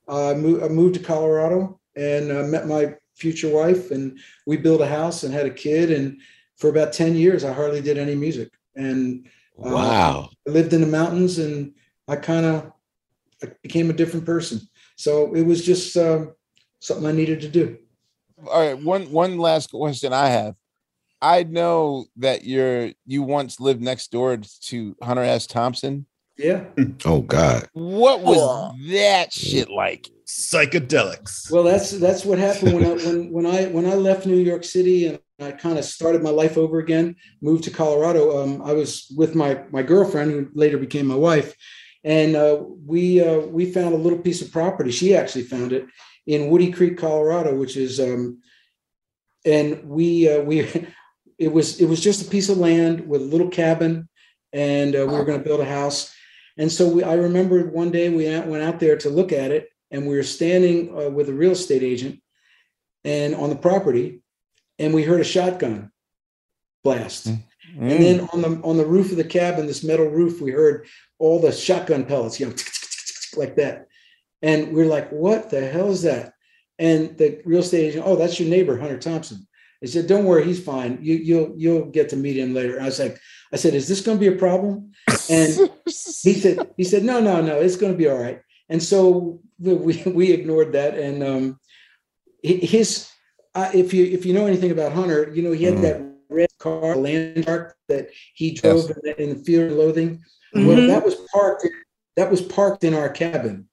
I 0.07 0.34
moved 0.34 0.64
I 0.64 0.68
moved 0.68 0.95
to 0.95 0.99
Colorado 1.02 1.80
and 1.95 2.31
uh, 2.31 2.43
met 2.43 2.68
my 2.68 2.95
future 3.15 3.49
wife, 3.49 3.91
and 3.91 4.18
we 4.48 4.57
built 4.57 4.81
a 4.81 4.88
house 4.88 5.23
and 5.23 5.34
had 5.34 5.45
a 5.45 5.53
kid. 5.65 5.91
And 5.91 6.19
for 6.57 6.69
about 6.69 6.93
ten 6.93 7.15
years, 7.15 7.43
I 7.43 7.53
hardly 7.53 7.81
did 7.81 7.98
any 7.98 8.15
music, 8.15 8.49
and 8.76 9.27
uh, 9.64 9.69
Wow. 9.72 10.30
I 10.48 10.52
lived 10.52 10.73
in 10.73 10.81
the 10.81 10.88
mountains 10.88 11.38
and 11.38 11.73
I 12.07 12.15
kind 12.15 12.45
of 12.48 12.72
became 13.61 13.89
a 13.89 13.93
different 13.93 14.26
person. 14.26 14.60
So 14.95 15.34
it 15.35 15.43
was 15.43 15.64
just 15.65 15.95
um, 15.98 16.34
something 16.80 17.06
I 17.06 17.11
needed 17.11 17.41
to 17.41 17.48
do. 17.49 17.77
All 18.49 18.59
right. 18.59 18.77
One 18.81 19.11
one 19.11 19.38
last 19.38 19.72
question 19.72 20.13
I 20.13 20.27
have. 20.30 20.55
I 21.22 21.43
know 21.43 22.05
that 22.18 22.43
you're 22.45 22.91
you 23.05 23.23
once 23.23 23.59
lived 23.59 23.81
next 23.81 24.11
door 24.11 24.38
to 24.38 24.95
Hunter 25.03 25.23
S. 25.23 25.47
Thompson. 25.47 26.05
Yeah. 26.38 26.63
Oh 27.05 27.22
God. 27.22 27.68
What 27.73 28.22
was 28.22 28.38
Oh. 28.39 28.73
that 28.89 29.31
shit 29.34 29.69
like? 29.69 30.09
Psychedelics. 30.26 31.51
Well, 31.51 31.63
that's 31.63 31.91
that's 31.91 32.23
what 32.26 32.39
happened 32.39 32.73
when 32.73 32.85
I 32.85 32.93
when 33.05 33.31
when 33.31 33.45
I 33.45 33.65
when 33.68 33.85
I 33.85 33.95
left 33.95 34.26
New 34.26 34.38
York 34.38 34.63
City 34.63 35.07
and 35.07 35.19
I 35.39 35.51
kind 35.51 35.77
of 35.77 35.85
started 35.85 36.22
my 36.23 36.30
life 36.30 36.57
over 36.57 36.80
again. 36.80 37.15
Moved 37.41 37.63
to 37.65 37.72
Colorado. 37.72 38.41
Um, 38.43 38.61
I 38.63 38.73
was 38.73 39.11
with 39.18 39.35
my 39.35 39.63
my 39.72 39.81
girlfriend, 39.84 40.31
who 40.31 40.47
later 40.53 40.77
became 40.77 41.07
my 41.07 41.15
wife, 41.15 41.55
and 42.03 42.35
uh, 42.35 42.61
we 42.85 43.22
uh, 43.22 43.39
we 43.39 43.72
found 43.72 43.93
a 43.93 43.97
little 43.97 44.19
piece 44.19 44.41
of 44.41 44.51
property. 44.51 44.91
She 44.91 45.15
actually 45.15 45.43
found 45.43 45.73
it 45.73 45.85
in 46.27 46.49
Woody 46.49 46.72
Creek, 46.72 46.98
Colorado, 46.98 47.56
which 47.56 47.77
is 47.77 47.99
um, 47.99 48.39
and 49.45 49.84
we 49.84 50.30
uh, 50.30 50.41
we 50.41 50.61
it 51.38 51.52
was 51.52 51.80
it 51.80 51.85
was 51.88 52.02
just 52.02 52.26
a 52.26 52.30
piece 52.30 52.49
of 52.49 52.57
land 52.57 53.07
with 53.07 53.22
a 53.22 53.26
little 53.26 53.49
cabin, 53.49 54.07
and 54.53 54.95
uh, 54.95 55.06
we 55.07 55.14
were 55.14 55.26
going 55.26 55.39
to 55.39 55.48
build 55.48 55.61
a 55.61 55.65
house. 55.65 56.14
And 56.57 56.72
so 56.72 56.88
we, 56.88 57.03
I 57.03 57.14
remember 57.14 57.65
one 57.69 57.91
day 57.91 58.10
we 58.10 58.26
went 58.26 58.64
out 58.64 58.80
there 58.80 58.98
to 58.98 59.10
look 59.10 59.31
at 59.31 59.52
it, 59.52 59.69
and 59.89 60.06
we 60.06 60.15
were 60.15 60.23
standing 60.23 60.89
uh, 60.95 61.10
with 61.10 61.30
a 61.30 61.34
real 61.34 61.52
estate 61.52 61.84
agent, 61.84 62.22
and 63.03 63.35
on 63.35 63.49
the 63.49 63.56
property, 63.56 64.22
and 64.77 64.93
we 64.93 65.03
heard 65.03 65.22
a 65.22 65.26
shotgun 65.26 65.91
blast. 66.84 67.27
Mm. 67.27 67.43
And 67.80 68.03
then 68.03 68.30
on 68.34 68.41
the 68.41 68.61
on 68.64 68.77
the 68.77 68.85
roof 68.85 69.11
of 69.11 69.18
the 69.18 69.23
cabin, 69.23 69.65
this 69.65 69.84
metal 69.84 70.07
roof, 70.07 70.41
we 70.41 70.52
heard 70.52 70.88
all 71.19 71.39
the 71.39 71.52
shotgun 71.52 72.06
pellets, 72.06 72.39
you 72.39 72.48
know, 72.48 72.56
like 73.38 73.56
that. 73.56 73.88
And 74.41 74.73
we're 74.73 74.85
like, 74.88 75.09
what 75.11 75.49
the 75.49 75.61
hell 75.68 75.91
is 75.91 76.01
that? 76.03 76.34
And 76.80 77.18
the 77.18 77.41
real 77.45 77.59
estate 77.59 77.88
agent, 77.89 78.03
oh, 78.07 78.15
that's 78.15 78.39
your 78.39 78.49
neighbor, 78.49 78.77
Hunter 78.77 78.97
Thompson. 78.97 79.47
He 79.81 79.88
said, 79.88 80.07
don't 80.07 80.26
worry, 80.26 80.43
he's 80.45 80.63
fine. 80.63 80.99
You 81.01 81.15
you'll 81.15 81.53
you'll 81.57 81.85
get 81.85 82.09
to 82.09 82.15
meet 82.15 82.38
him 82.38 82.53
later. 82.53 82.80
I 82.80 82.85
was 82.85 82.99
like, 82.99 83.18
I 83.51 83.55
said, 83.55 83.73
is 83.73 83.88
this 83.88 84.01
going 84.01 84.18
to 84.19 84.30
be 84.30 84.34
a 84.35 84.38
problem? 84.39 84.91
And 85.30 85.69
he 85.85 86.34
said, 86.34 86.69
he 86.77 86.84
said, 86.84 87.03
no, 87.03 87.19
no, 87.19 87.41
no, 87.41 87.59
it's 87.59 87.76
going 87.77 87.91
to 87.91 87.97
be 87.97 88.07
all 88.07 88.18
right. 88.18 88.41
And 88.69 88.81
so 88.81 89.39
we 89.59 90.03
we 90.05 90.31
ignored 90.31 90.73
that. 90.73 90.97
And 90.97 91.23
um, 91.23 91.59
his 92.43 93.07
uh, 93.55 93.72
if 93.73 93.93
you 93.93 94.05
if 94.05 94.26
you 94.26 94.34
know 94.34 94.45
anything 94.45 94.72
about 94.72 94.93
Hunter, 94.93 95.31
you 95.34 95.41
know 95.41 95.51
he 95.51 95.65
had 95.65 95.76
Mhm. 95.76 95.81
that 95.81 96.01
red 96.30 96.49
car 96.59 96.95
Landmark 96.95 97.76
that 97.89 98.09
he 98.35 98.51
drove 98.51 98.88
Yes. 98.88 98.97
in, 98.97 99.01
the, 99.03 99.22
in 99.23 99.30
the 99.38 99.43
Fear 99.43 99.68
and 99.68 99.77
Loathing. 99.77 100.23
Well, 100.53 100.77
Mhm. 100.77 100.88
that 100.88 101.03
was 101.03 101.15
parked. 101.34 101.68
That 102.18 102.30
was 102.31 102.41
parked 102.41 102.84
in 102.84 102.93
our 102.93 103.09
cabin. 103.09 103.68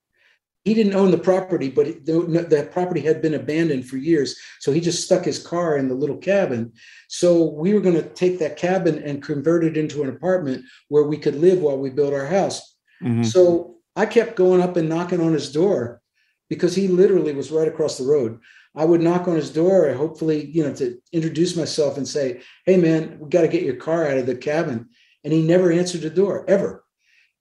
He 0.69 0.75
didn't 0.75 0.97
own 0.97 1.11
the 1.11 1.17
property, 1.17 1.71
but 1.71 1.87
it, 1.87 2.05
the, 2.05 2.21
the 2.51 2.69
property 2.71 3.01
had 3.01 3.23
been 3.23 3.33
abandoned 3.33 3.89
for 3.89 3.97
years. 3.97 4.37
So 4.61 4.71
he 4.71 4.81
just 4.83 5.03
stuck 5.03 5.25
his 5.25 5.39
car 5.39 5.79
in 5.79 5.89
the 5.89 5.95
little 5.95 6.19
cabin. 6.19 6.75
So 7.09 7.43
we 7.53 7.73
were 7.73 7.81
going 7.81 7.95
to 7.95 8.07
take 8.11 8.39
that 8.41 8.59
cabin 8.59 9.03
and 9.03 9.23
convert 9.23 9.65
it 9.65 9.79
into 9.79 10.03
an 10.03 10.11
apartment 10.11 10.67
where 10.89 11.05
we 11.05 11.17
could 11.17 11.37
live 11.37 11.61
while 11.61 11.79
we 11.79 11.89
built 11.89 12.13
our 12.13 12.27
house. 12.27 12.77
Mhm. 13.03 13.25
So 13.25 13.77
I 13.97 14.05
kept 14.05 14.37
going 14.37 14.61
up 14.61 14.77
and 14.77 14.91
knocking 14.91 15.23
on 15.23 15.33
his 15.33 15.51
door 15.51 16.03
because 16.51 16.75
he 16.75 16.87
literally 16.87 17.33
was 17.33 17.51
right 17.51 17.69
across 17.69 17.97
the 17.97 18.05
road. 18.05 18.39
I 18.75 18.85
would 18.85 19.01
knock 19.01 19.27
on 19.27 19.37
his 19.37 19.51
door, 19.51 19.91
hopefully, 19.95 20.51
you 20.53 20.65
know, 20.65 20.75
to 20.75 20.99
introduce 21.15 21.57
myself 21.57 21.97
and 21.97 22.07
say, 22.07 22.43
"Hey, 22.67 22.77
man, 22.77 23.17
we 23.19 23.31
got 23.31 23.41
to 23.41 23.49
get 23.49 23.63
your 23.63 23.77
car 23.77 24.07
out 24.07 24.19
of 24.19 24.27
the 24.27 24.37
cabin." 24.37 24.91
And 25.25 25.33
he 25.33 25.43
never 25.43 25.73
answered 25.73 26.03
the 26.03 26.11
door 26.11 26.45
ever, 26.47 26.85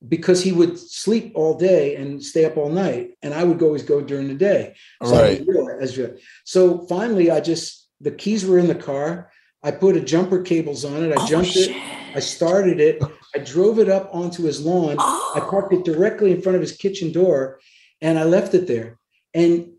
because 0.07 0.43
he 0.43 0.51
would 0.51 0.77
sleep 0.77 1.31
all 1.35 1.57
day 1.57 1.95
and 1.95 2.23
stay 2.23 2.45
up 2.45 2.57
all 2.57 2.69
night, 2.69 3.17
and 3.21 3.33
I 3.33 3.43
would 3.43 3.61
always 3.61 3.83
go 3.83 4.01
during 4.01 4.27
the 4.27 4.35
day. 4.35 4.75
So, 5.03 5.11
Right. 5.11 5.39
didn't 5.39 5.47
realize 5.47 5.97
so 6.45 6.85
finally, 6.87 7.31
I 7.31 7.39
just 7.39 7.87
the 8.01 8.11
keys 8.11 8.45
were 8.45 8.59
in 8.59 8.67
the 8.67 8.75
car. 8.75 9.31
I 9.63 9.71
put 9.71 9.97
a 9.97 10.01
jumper 10.01 10.41
cables 10.41 10.85
on 10.85 11.03
it. 11.03 11.11
I 11.11 11.23
Oh, 11.23 11.27
jumped 11.27 11.55
it. 11.55 11.75
I 12.15 12.19
started 12.19 12.79
it. 12.79 13.01
I 13.35 13.39
drove 13.39 13.79
it 13.79 13.89
up 13.89 14.09
onto 14.13 14.43
his 14.43 14.63
lawn. 14.63 14.97
I 14.99 15.41
oh. 15.43 15.47
parked 15.49 15.73
it 15.73 15.83
directly 15.83 16.31
in 16.31 16.41
front 16.41 16.55
of 16.55 16.61
his 16.61 16.71
kitchen 16.71 17.11
door 17.11 17.59
and 18.01 18.17
I 18.17 18.23
left 18.23 18.53
it 18.53 18.67
there. 18.67 18.99
And 19.33 19.73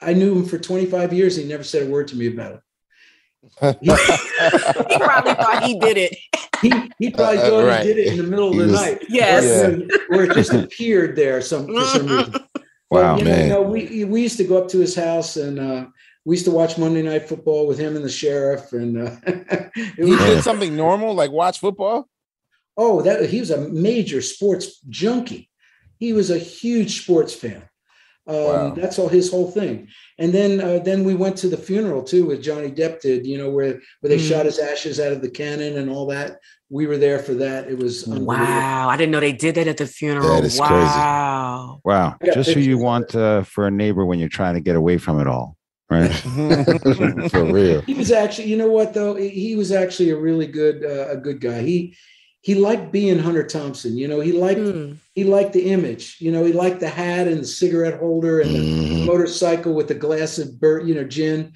I 0.00 0.14
knew 0.14 0.34
him 0.34 0.46
for 0.46 0.58
25 0.58 1.12
years. 1.12 1.36
He 1.36 1.44
never 1.44 1.62
said 1.62 1.86
a 1.86 1.90
word 1.90 2.08
to 2.08 2.16
me 2.16 2.26
about 2.26 2.54
it. 2.54 2.60
He 3.80 4.98
probably 4.98 5.34
thought 5.34 5.62
he 5.64 5.78
did 5.78 5.96
it. 5.96 6.16
He, 6.62 6.72
he 6.98 7.10
probably 7.10 7.38
Uh, 7.38 7.56
uh, 7.58 7.64
right. 7.64 7.82
did 7.84 7.98
it 7.98 8.08
in 8.08 8.16
the 8.18 8.22
middle 8.24 8.48
of 8.48 8.54
He 8.54 8.60
the 8.60 8.66
was- 8.66 8.80
night. 8.80 9.04
Yes. 9.08 9.44
Or, 10.10 10.16
or 10.16 10.24
it 10.24 10.34
just 10.34 10.52
appeared 10.52 11.16
there 11.16 11.40
some, 11.40 11.66
for 11.66 11.84
some 11.86 12.06
reason. 12.06 12.34
Wow, 12.90 13.16
But, 13.16 13.24
man. 13.24 13.48
Know, 13.48 13.62
we, 13.62 14.04
we 14.04 14.22
used 14.22 14.36
to 14.38 14.44
go 14.44 14.58
up 14.60 14.68
to 14.70 14.78
his 14.78 14.94
house 14.96 15.36
and 15.36 15.58
uh, 15.60 15.86
we 16.24 16.34
used 16.34 16.44
to 16.46 16.50
watch 16.50 16.76
Monday 16.76 17.02
Night 17.02 17.28
Football 17.28 17.66
with 17.66 17.78
him 17.78 17.94
and 17.96 18.04
the 18.04 18.10
sheriff. 18.10 18.72
And 18.72 18.98
uh, 19.08 19.16
He 19.96 20.02
was, 20.04 20.18
did 20.18 20.42
something 20.42 20.74
normal, 20.76 21.14
like 21.14 21.30
watch 21.30 21.60
football. 21.60 22.08
Oh, 22.76 23.00
that 23.02 23.28
he 23.30 23.40
was 23.40 23.50
a 23.50 23.68
major 23.68 24.20
sports 24.22 24.80
junkie. 24.88 25.48
He 25.98 26.12
was 26.12 26.30
a 26.30 26.38
huge 26.38 27.02
sports 27.02 27.34
fan. 27.34 27.62
Um, 28.26 28.36
Wow. 28.36 28.74
That's 28.76 28.98
all 28.98 29.08
his 29.08 29.30
whole 29.30 29.50
thing. 29.50 29.88
And 30.18 30.32
then 30.32 30.60
uh, 30.60 30.78
then 30.84 31.04
we 31.04 31.14
went 31.14 31.36
to 31.38 31.48
the 31.48 31.56
funeral 31.56 32.02
too 32.02 32.26
with 32.26 32.42
Johnny 32.42 32.70
Depp 32.70 33.00
did, 33.00 33.26
you 33.26 33.38
know, 33.38 33.50
where 33.50 33.80
where 34.00 34.08
they 34.10 34.18
Mm. 34.18 34.28
shot 34.28 34.46
his 34.46 34.58
ashes 34.58 35.00
out 35.00 35.12
of 35.12 35.22
the 35.22 35.30
cannon 35.30 35.78
and 35.78 35.90
all 35.90 36.06
that. 36.08 36.38
We 36.68 36.86
were 36.86 36.98
there 36.98 37.18
for 37.18 37.34
that. 37.34 37.68
It 37.68 37.78
was. 37.78 38.06
Wow. 38.06 38.88
I 38.88 38.96
didn't 38.96 39.10
know 39.10 39.18
they 39.20 39.32
did 39.32 39.56
that 39.56 39.66
at 39.66 39.78
the 39.78 39.86
funeral. 39.86 40.28
That 40.36 40.44
is 40.44 40.58
crazy. 40.58 40.74
wow. 40.74 41.80
Wow. 41.84 42.16
Just 42.32 42.50
who 42.50 42.60
you 42.60 42.78
want 42.78 43.14
uh, 43.16 43.42
for 43.42 43.66
a 43.66 43.70
neighbor 43.70 44.04
when 44.06 44.18
you're 44.20 44.28
trying 44.28 44.54
to 44.54 44.60
get 44.60 44.76
away 44.76 44.96
from 44.98 45.18
it 45.20 45.26
all. 45.26 45.56
Right. 45.90 46.12
For 47.32 47.44
real. 47.44 47.80
He 47.80 47.94
was 47.94 48.12
actually, 48.12 48.48
you 48.48 48.56
know 48.56 48.68
what 48.70 48.94
though, 48.94 49.16
he 49.16 49.28
he 49.30 49.56
was 49.56 49.72
actually 49.72 50.10
a 50.10 50.16
really 50.16 50.46
good 50.46 50.84
uh, 50.84 51.08
a 51.10 51.16
good 51.16 51.40
guy. 51.40 51.62
He 51.62 51.96
he 52.42 52.54
liked 52.54 52.90
being 52.90 53.18
Hunter 53.18 53.42
Thompson. 53.46 53.98
You 53.98 54.08
know, 54.08 54.20
he 54.20 54.32
liked 54.32 54.60
Hmm. 54.60 54.92
he 55.14 55.24
liked 55.24 55.52
the 55.52 55.66
image. 55.70 56.16
You 56.20 56.32
know, 56.32 56.44
he 56.44 56.52
liked 56.52 56.80
the 56.80 56.88
hat 56.88 57.28
and 57.28 57.40
the 57.42 57.46
cigarette 57.46 57.98
holder 58.00 58.40
and 58.40 58.54
the 58.54 58.58
Mhm. 58.58 59.06
motorcycle 59.06 59.74
with 59.74 59.88
the 59.88 59.94
glass 59.94 60.38
of 60.38 60.58
bur 60.60 60.80
you 60.80 60.94
know, 60.94 61.04
gin. 61.04 61.52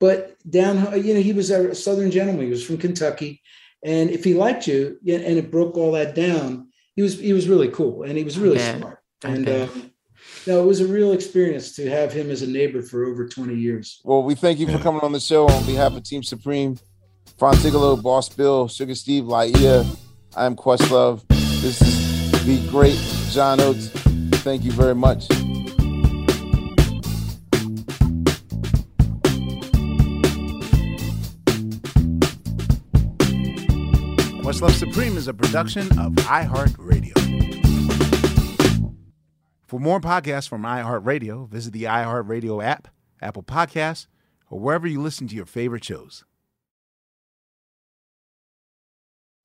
But 0.00 0.36
down, 0.48 0.76
you 1.04 1.14
know, 1.14 1.20
he 1.20 1.32
was 1.32 1.50
a 1.50 1.74
Southern 1.74 2.10
gentleman. 2.10 2.44
He 2.44 2.50
was 2.50 2.62
from 2.62 2.76
Kentucky, 2.78 3.40
and 3.82 4.10
if 4.10 4.22
he 4.24 4.34
liked 4.34 4.66
you, 4.68 4.98
yeah, 5.02 5.18
and 5.18 5.38
it 5.38 5.50
broke 5.50 5.76
all 5.76 5.92
that 5.92 6.14
down, 6.14 6.68
he 6.94 7.02
was 7.02 7.18
he 7.18 7.32
was 7.32 7.48
really 7.48 7.68
cool 7.68 8.02
and 8.02 8.16
he 8.18 8.24
was 8.24 8.38
really 8.38 8.56
bet. 8.58 8.78
smart. 8.78 8.98
And 9.24 9.44
bet. 9.46 9.68
um, 9.70 9.90
no, 10.46 10.62
it 10.62 10.66
was 10.66 10.80
a 10.80 10.86
real 10.86 11.12
experience 11.12 11.74
to 11.76 11.88
have 11.90 12.12
him 12.12 12.30
as 12.30 12.42
a 12.42 12.46
neighbor 12.46 12.82
for 12.82 13.06
over 13.06 13.26
twenty 13.26 13.56
years. 13.56 14.00
Well, 14.04 14.22
we 14.22 14.34
thank 14.34 14.58
you 14.60 14.66
for 14.68 14.78
coming 14.78 15.00
on 15.00 15.12
the 15.12 15.20
show 15.20 15.48
on 15.48 15.64
behalf 15.64 15.96
of 15.96 16.02
Team 16.04 16.22
Supreme, 16.22 16.78
Fontigolo, 17.40 18.00
Boss 18.00 18.28
Bill, 18.28 18.68
Sugar 18.68 18.94
Steve, 18.94 19.24
Laiya. 19.24 19.86
I'm 20.36 20.56
Questlove. 20.56 21.26
This 21.62 21.80
is 21.80 22.44
the 22.44 22.68
great 22.70 22.98
John 23.30 23.60
Oates. 23.60 23.88
Thank 24.42 24.64
you 24.64 24.72
very 24.72 24.94
much. 24.94 25.26
Questlove 34.42 34.72
Supreme 34.72 35.16
is 35.16 35.28
a 35.28 35.34
production 35.34 35.86
of 35.98 36.12
iHeartRadio. 36.14 37.14
For 39.66 39.78
more 39.78 40.00
podcasts 40.00 40.48
from 40.48 40.62
iHeartRadio, 40.62 41.48
visit 41.48 41.72
the 41.72 41.84
iHeartRadio 41.84 42.64
app, 42.64 42.88
Apple 43.20 43.42
Podcasts, 43.42 44.06
or 44.50 44.58
wherever 44.60 44.86
you 44.86 45.02
listen 45.02 45.28
to 45.28 45.34
your 45.34 45.46
favorite 45.46 45.84
shows. 45.84 46.24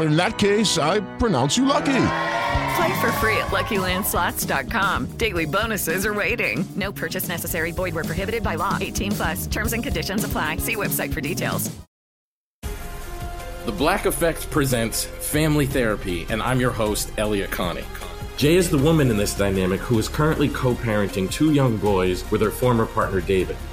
In 0.00 0.16
that 0.16 0.38
case, 0.38 0.78
I 0.78 1.00
pronounce 1.16 1.56
you 1.56 1.64
lucky. 1.64 2.06
Play 2.76 3.00
for 3.00 3.12
free 3.12 3.36
at 3.36 3.48
LuckyLandSlots.com. 3.48 5.06
Daily 5.16 5.46
bonuses 5.46 6.06
are 6.06 6.14
waiting. 6.14 6.64
No 6.76 6.92
purchase 6.92 7.28
necessary. 7.28 7.72
Void 7.72 7.94
where 7.94 8.04
prohibited 8.04 8.42
by 8.42 8.54
law. 8.54 8.78
18 8.80 9.12
plus. 9.12 9.46
Terms 9.46 9.72
and 9.72 9.82
conditions 9.82 10.24
apply. 10.24 10.58
See 10.58 10.76
website 10.76 11.12
for 11.12 11.20
details. 11.20 11.70
The 13.66 13.72
Black 13.72 14.06
Effect 14.06 14.50
presents 14.50 15.04
Family 15.04 15.66
Therapy, 15.66 16.26
and 16.30 16.40
I'm 16.40 16.60
your 16.60 16.70
host, 16.70 17.12
Elliott 17.18 17.50
Connie. 17.50 17.84
Jay 18.38 18.56
is 18.56 18.70
the 18.70 18.78
woman 18.78 19.10
in 19.10 19.18
this 19.18 19.36
dynamic 19.36 19.80
who 19.80 19.98
is 19.98 20.08
currently 20.08 20.48
co 20.48 20.74
parenting 20.74 21.30
two 21.30 21.52
young 21.52 21.76
boys 21.76 22.28
with 22.30 22.40
her 22.40 22.50
former 22.50 22.86
partner, 22.86 23.20
David. 23.20 23.56